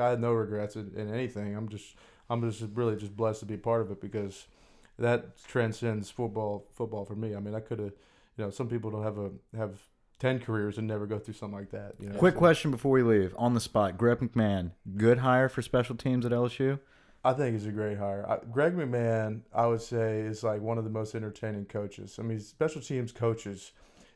I 0.00 0.10
had 0.10 0.20
no 0.20 0.32
regrets 0.32 0.76
in, 0.76 0.92
in 0.96 1.12
anything. 1.12 1.54
I'm 1.56 1.68
just, 1.68 1.96
I'm 2.30 2.48
just 2.48 2.64
really 2.74 2.96
just 2.96 3.16
blessed 3.16 3.40
to 3.40 3.46
be 3.46 3.56
part 3.56 3.82
of 3.82 3.90
it 3.90 4.00
because 4.00 4.46
that 4.98 5.36
transcends 5.46 6.10
football. 6.10 6.66
Football 6.72 7.04
for 7.04 7.16
me. 7.16 7.34
I 7.34 7.40
mean, 7.40 7.54
I 7.54 7.60
could 7.60 7.78
have, 7.78 7.92
you 8.36 8.44
know, 8.44 8.50
some 8.50 8.68
people 8.68 8.90
don't 8.90 9.02
have 9.02 9.18
a 9.18 9.30
have 9.56 9.78
ten 10.18 10.38
careers 10.38 10.78
and 10.78 10.86
never 10.86 11.06
go 11.06 11.18
through 11.18 11.34
something 11.34 11.58
like 11.58 11.70
that. 11.70 11.94
You 11.98 12.08
know? 12.08 12.18
Quick 12.18 12.34
so, 12.34 12.38
question 12.38 12.70
before 12.70 12.92
we 12.92 13.02
leave, 13.02 13.34
on 13.36 13.54
the 13.54 13.60
spot, 13.60 13.98
Greg 13.98 14.18
McMahon, 14.18 14.70
good 14.96 15.18
hire 15.18 15.48
for 15.48 15.62
special 15.62 15.96
teams 15.96 16.24
at 16.24 16.32
LSU. 16.32 16.78
I 17.24 17.32
think 17.34 17.54
he's 17.54 17.66
a 17.66 17.72
great 17.72 17.98
hire. 17.98 18.24
I, 18.28 18.38
Greg 18.50 18.74
McMahon, 18.74 19.42
I 19.54 19.66
would 19.66 19.82
say, 19.82 20.20
is 20.20 20.42
like 20.42 20.60
one 20.60 20.78
of 20.78 20.84
the 20.84 20.90
most 20.90 21.14
entertaining 21.14 21.66
coaches. 21.66 22.16
I 22.18 22.22
mean, 22.22 22.40
special 22.40 22.80
teams 22.80 23.12
coaches 23.12 23.72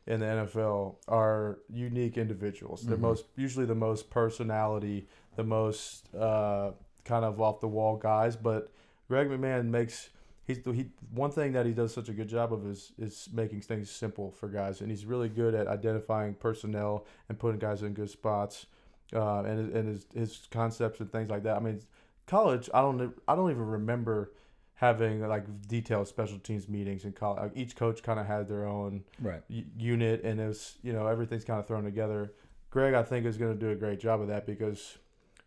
in 0.07 0.21
the 0.21 0.27
NFL 0.27 0.97
are 1.09 1.59
unique 1.69 2.17
individuals. 2.17 2.83
They're 2.83 2.95
mm-hmm. 2.95 3.07
most 3.07 3.25
usually 3.37 3.67
the 3.67 3.75
most 3.75 4.09
personality, 4.11 5.09
the 5.35 5.45
most 5.45 6.15
uh, 6.15 6.73
kind 7.05 7.25
of 7.25 7.41
off 7.41 7.61
the 7.61 7.69
wall 7.69 7.97
guys. 7.97 8.37
But 8.37 8.71
Greg 9.09 9.29
McMahon 9.29 9.67
makes 9.67 10.11
he's 10.47 10.59
he 10.65 10.87
one 11.13 11.31
thing 11.31 11.53
that 11.53 11.67
he 11.67 11.73
does 11.73 11.93
such 11.93 12.09
a 12.09 12.13
good 12.13 12.29
job 12.29 12.53
of 12.53 12.67
is 12.67 12.93
is 12.99 13.29
making 13.33 13.63
things 13.63 13.91
simple 13.91 14.31
for 14.31 14.49
guys, 14.49 14.81
and 14.81 14.91
he's 14.91 15.05
really 15.05 15.29
good 15.29 15.55
at 15.55 15.67
identifying 15.67 16.35
personnel 16.35 17.05
and 17.29 17.39
putting 17.39 17.59
guys 17.59 17.83
in 17.83 17.93
good 17.93 18.11
spots, 18.11 18.67
uh, 19.13 19.41
and 19.41 19.75
and 19.75 19.89
his 19.89 20.07
his 20.15 20.49
concepts 20.51 21.01
and 21.01 21.11
things 21.11 21.31
like 21.31 21.43
that. 21.43 21.57
I 21.57 21.61
mean, 21.61 21.81
college, 22.27 22.71
I 22.73 22.81
don't 22.81 23.13
I 23.27 23.35
don't 23.35 23.51
even 23.51 23.67
remember 23.67 24.33
having 24.77 25.27
like 25.27 25.45
detailed 25.69 26.07
special 26.07 26.39
teams 26.39 26.69
meetings 26.69 27.05
in 27.05 27.13
college. 27.13 27.41
Like 27.43 27.53
each 27.57 27.77
coach 27.77 28.03
kind 28.03 28.21
of 28.21 28.27
had 28.27 28.47
their 28.47 28.67
own 28.67 29.05
right 29.21 29.43
unit, 29.77 30.23
and 30.23 30.41
it 30.41 30.47
was 30.47 30.77
you 30.83 30.93
know 30.93 31.07
everything's 31.07 31.45
kind 31.45 31.59
of 31.59 31.67
thrown 31.67 31.85
together. 31.85 32.33
Greg, 32.71 32.95
I 32.95 33.03
think, 33.03 33.27
is 33.27 33.39
going 33.39 33.53
to 33.53 33.59
do 33.59 33.71
a 33.71 33.75
great 33.75 33.99
job 33.99 34.21
of 34.21 34.29
that 34.29 34.47
because 34.47 34.99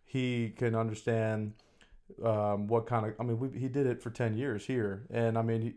he 0.06 0.54
can 0.58 0.76
understand 0.76 1.54
um, 2.24 2.68
what 2.68 2.88
kind 2.88 3.06
of. 3.06 3.14
I 3.20 3.24
mean, 3.24 3.40
we, 3.40 3.50
he 3.58 3.68
did 3.68 3.86
it 3.86 4.02
for 4.02 4.10
ten 4.10 4.36
years 4.36 4.66
here, 4.66 5.04
and 5.12 5.38
I 5.38 5.44
mean, 5.44 5.62
he, 5.62 5.74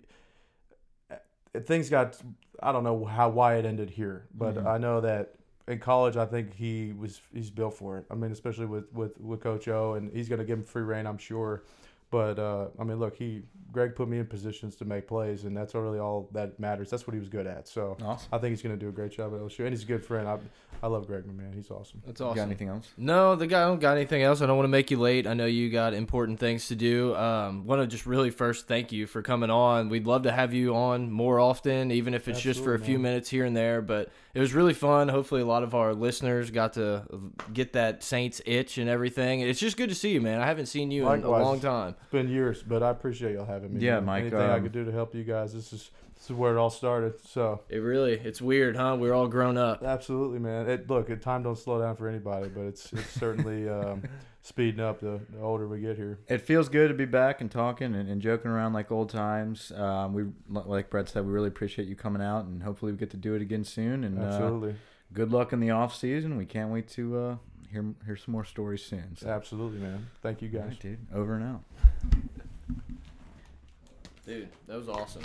eh, 1.55 1.61
things 1.61 1.91
got. 1.91 2.19
I 2.63 2.73
don't 2.73 2.85
know 2.85 3.05
how 3.05 3.29
why 3.29 3.57
it 3.57 3.67
ended 3.67 3.91
here, 3.91 4.27
but 4.35 4.55
mm-hmm. 4.55 4.67
I 4.67 4.79
know 4.79 5.03
that 5.03 5.35
in 5.69 5.79
college, 5.79 6.17
I 6.17 6.25
think 6.25 6.55
he 6.55 6.95
was 6.99 7.21
he's 7.35 7.51
built 7.51 7.75
for 7.75 7.99
it. 7.99 8.07
I 8.11 8.15
mean, 8.15 8.33
especially 8.33 8.67
with 8.67 8.91
with 8.95 9.21
with 9.21 9.41
Coach 9.41 9.69
O, 9.69 9.93
and 9.95 10.11
he's 10.11 10.31
going 10.31 10.39
to 10.39 10.45
give 10.47 10.59
him 10.59 10.65
free 10.65 10.83
reign, 10.83 11.07
I'm 11.07 11.19
sure. 11.19 11.65
But 12.13 12.39
uh, 12.39 12.67
I 12.79 12.85
mean, 12.85 13.01
look, 13.01 13.17
he 13.17 13.43
Greg 13.73 13.97
put 13.97 14.07
me 14.07 14.19
in 14.19 14.27
positions 14.27 14.77
to 14.77 14.85
make 14.85 15.09
plays, 15.09 15.45
and 15.45 15.57
that's 15.57 15.75
really 15.75 15.99
all 15.99 16.29
that 16.33 16.61
matters. 16.61 16.91
That's 16.91 17.07
what 17.07 17.15
he 17.15 17.19
was 17.19 17.31
good 17.31 17.47
at. 17.47 17.67
So 17.67 17.97
awesome. 18.05 18.29
I 18.31 18.37
think 18.37 18.51
he's 18.51 18.61
going 18.61 18.79
to 18.79 18.79
do 18.79 18.91
a 18.91 18.93
great 18.93 19.13
job 19.13 19.33
at 19.33 19.41
LSU, 19.41 19.61
and 19.61 19.71
he's 19.71 19.83
a 19.83 19.87
good 19.87 20.05
friend. 20.05 20.29
I, 20.29 20.39
I 20.83 20.89
love 20.89 21.07
Greg, 21.07 21.25
my 21.27 21.33
man. 21.33 21.55
He's 21.55 21.71
awesome. 21.71 22.03
That's 22.05 22.21
awesome. 22.21 22.37
You 22.37 22.43
got 22.43 22.47
anything 22.49 22.69
else? 22.69 22.91
No, 22.99 23.35
the 23.35 23.47
guy 23.47 23.65
don't 23.65 23.81
got 23.81 23.97
anything 23.97 24.23
else. 24.23 24.43
I 24.43 24.47
don't 24.47 24.57
want 24.57 24.65
to 24.67 24.71
make 24.71 24.91
you 24.91 24.99
late. 24.99 25.27
I 25.27 25.33
know 25.33 25.47
you 25.47 25.71
got 25.71 25.95
important 25.95 26.39
things 26.39 26.69
to 26.69 26.77
do. 26.77 27.17
Um, 27.17 27.65
want 27.65 27.81
to 27.81 27.87
just 27.87 28.05
really 28.05 28.31
first 28.31 28.69
thank 28.69 28.93
you 28.93 29.07
for 29.07 29.23
coming 29.23 29.49
on. 29.49 29.89
We'd 29.89 30.07
love 30.07 30.25
to 30.25 30.33
have 30.33 30.53
you 30.53 30.77
on 30.77 31.11
more 31.11 31.41
often, 31.41 31.91
even 31.93 32.13
if 32.13 32.29
it's 32.29 32.37
Absolutely, 32.41 32.53
just 32.53 32.63
for 32.65 32.75
a 32.75 32.79
few 32.79 32.99
man. 32.99 33.13
minutes 33.13 33.31
here 33.31 33.47
and 33.47 33.57
there. 33.57 33.81
But 33.81 34.11
it 34.35 34.41
was 34.41 34.55
really 34.55 34.73
fun. 34.73 35.09
Hopefully, 35.09 35.43
a 35.43 35.47
lot 35.47 35.63
of 35.63 35.75
our 35.75 35.95
listeners 35.95 36.51
got 36.51 36.75
to 36.75 37.05
get 37.53 37.75
that 37.75 38.03
Saints 38.03 38.41
itch 38.47 38.79
and 38.79 38.89
everything. 38.89 39.41
It's 39.41 39.61
just 39.61 39.77
good 39.77 39.91
to 39.91 39.95
see 39.95 40.13
you, 40.13 40.21
man. 40.21 40.41
I 40.41 40.47
haven't 40.47 40.67
seen 40.67 40.91
you 40.91 41.05
Likewise. 41.05 41.41
in 41.41 41.43
a 41.43 41.45
long 41.45 41.61
time. 41.61 41.97
It's 42.01 42.11
been 42.11 42.29
years, 42.29 42.63
but 42.63 42.83
I 42.83 42.91
appreciate 42.91 43.35
y'all 43.35 43.45
having 43.45 43.75
me. 43.75 43.81
Yeah, 43.81 43.97
man. 43.97 44.05
Mike. 44.05 44.21
Anything 44.23 44.41
um, 44.41 44.51
I 44.51 44.61
could 44.61 44.73
do 44.73 44.85
to 44.85 44.93
help 44.93 45.15
you 45.15 45.25
guys. 45.25 45.53
This 45.53 45.73
is 45.73 45.91
this 46.23 46.31
is 46.31 46.37
where 46.37 46.57
it 46.57 46.59
all 46.59 46.71
started. 46.71 47.15
So 47.27 47.63
it 47.69 47.79
really, 47.79 48.13
it's 48.13 48.41
weird, 48.41 48.77
huh? 48.77 48.97
We're 48.97 49.13
all 49.13 49.27
grown 49.27 49.59
up. 49.59 49.83
Absolutely, 49.83 50.39
man. 50.39 50.69
It 50.69 50.89
look, 50.89 51.11
it, 51.11 51.21
time 51.21 51.43
don't 51.43 51.59
slow 51.59 51.81
down 51.81 51.97
for 51.97 52.09
anybody, 52.09 52.49
but 52.49 52.61
it's 52.61 52.93
it's 52.93 53.11
certainly 53.11 53.69
um, 53.69 54.05
speeding 54.41 54.79
up 54.79 55.01
the, 55.01 55.21
the, 55.31 55.41
older 55.41 55.67
we 55.67 55.81
get 55.81 55.97
here. 55.97 56.21
It 56.29 56.43
feels 56.43 56.69
good 56.69 56.89
to 56.89 56.95
be 56.95 57.07
back 57.07 57.41
and 57.41 57.51
talking 57.51 57.97
and, 57.97 58.09
and 58.09 58.23
joking 58.23 58.53
around 58.53 58.73
like 58.73 58.93
old 58.93 59.11
times. 59.11 59.73
Um, 59.73 60.15
we 60.15 60.27
like 60.49 60.91
Brett 60.91 61.09
said, 61.09 61.27
we 61.27 61.33
really 61.33 61.49
appreciate 61.49 61.89
you 61.89 61.97
coming 61.97 62.23
out, 62.23 62.45
and 62.45 62.63
hopefully 62.63 62.93
we 62.93 62.99
get 62.99 63.11
to 63.11 63.17
do 63.17 63.35
it 63.35 63.43
again 63.43 63.65
soon. 63.65 64.05
And 64.05 64.21
uh, 64.21 64.23
absolutely, 64.23 64.71
uh, 64.71 65.13
good 65.13 65.33
luck 65.33 65.53
in 65.53 65.59
the 65.59 65.71
off 65.71 65.93
season. 65.93 66.37
We 66.37 66.47
can't 66.47 66.71
wait 66.71 66.87
to 66.91 67.19
uh, 67.19 67.37
hear 67.69 67.85
hear 68.07 68.15
some 68.15 68.31
more 68.31 68.45
stories 68.45 68.85
soon. 68.85 69.17
So. 69.17 69.29
Absolutely, 69.29 69.81
man. 69.81 70.07
Thank 70.23 70.41
you 70.41 70.51
guys, 70.51 70.69
right, 70.69 70.79
dude. 70.81 71.07
Over 71.13 71.35
and 71.35 71.45
out. 71.45 71.63
Dude, 74.25 74.51
that 74.69 74.77
was 74.77 74.89
awesome. 74.89 75.25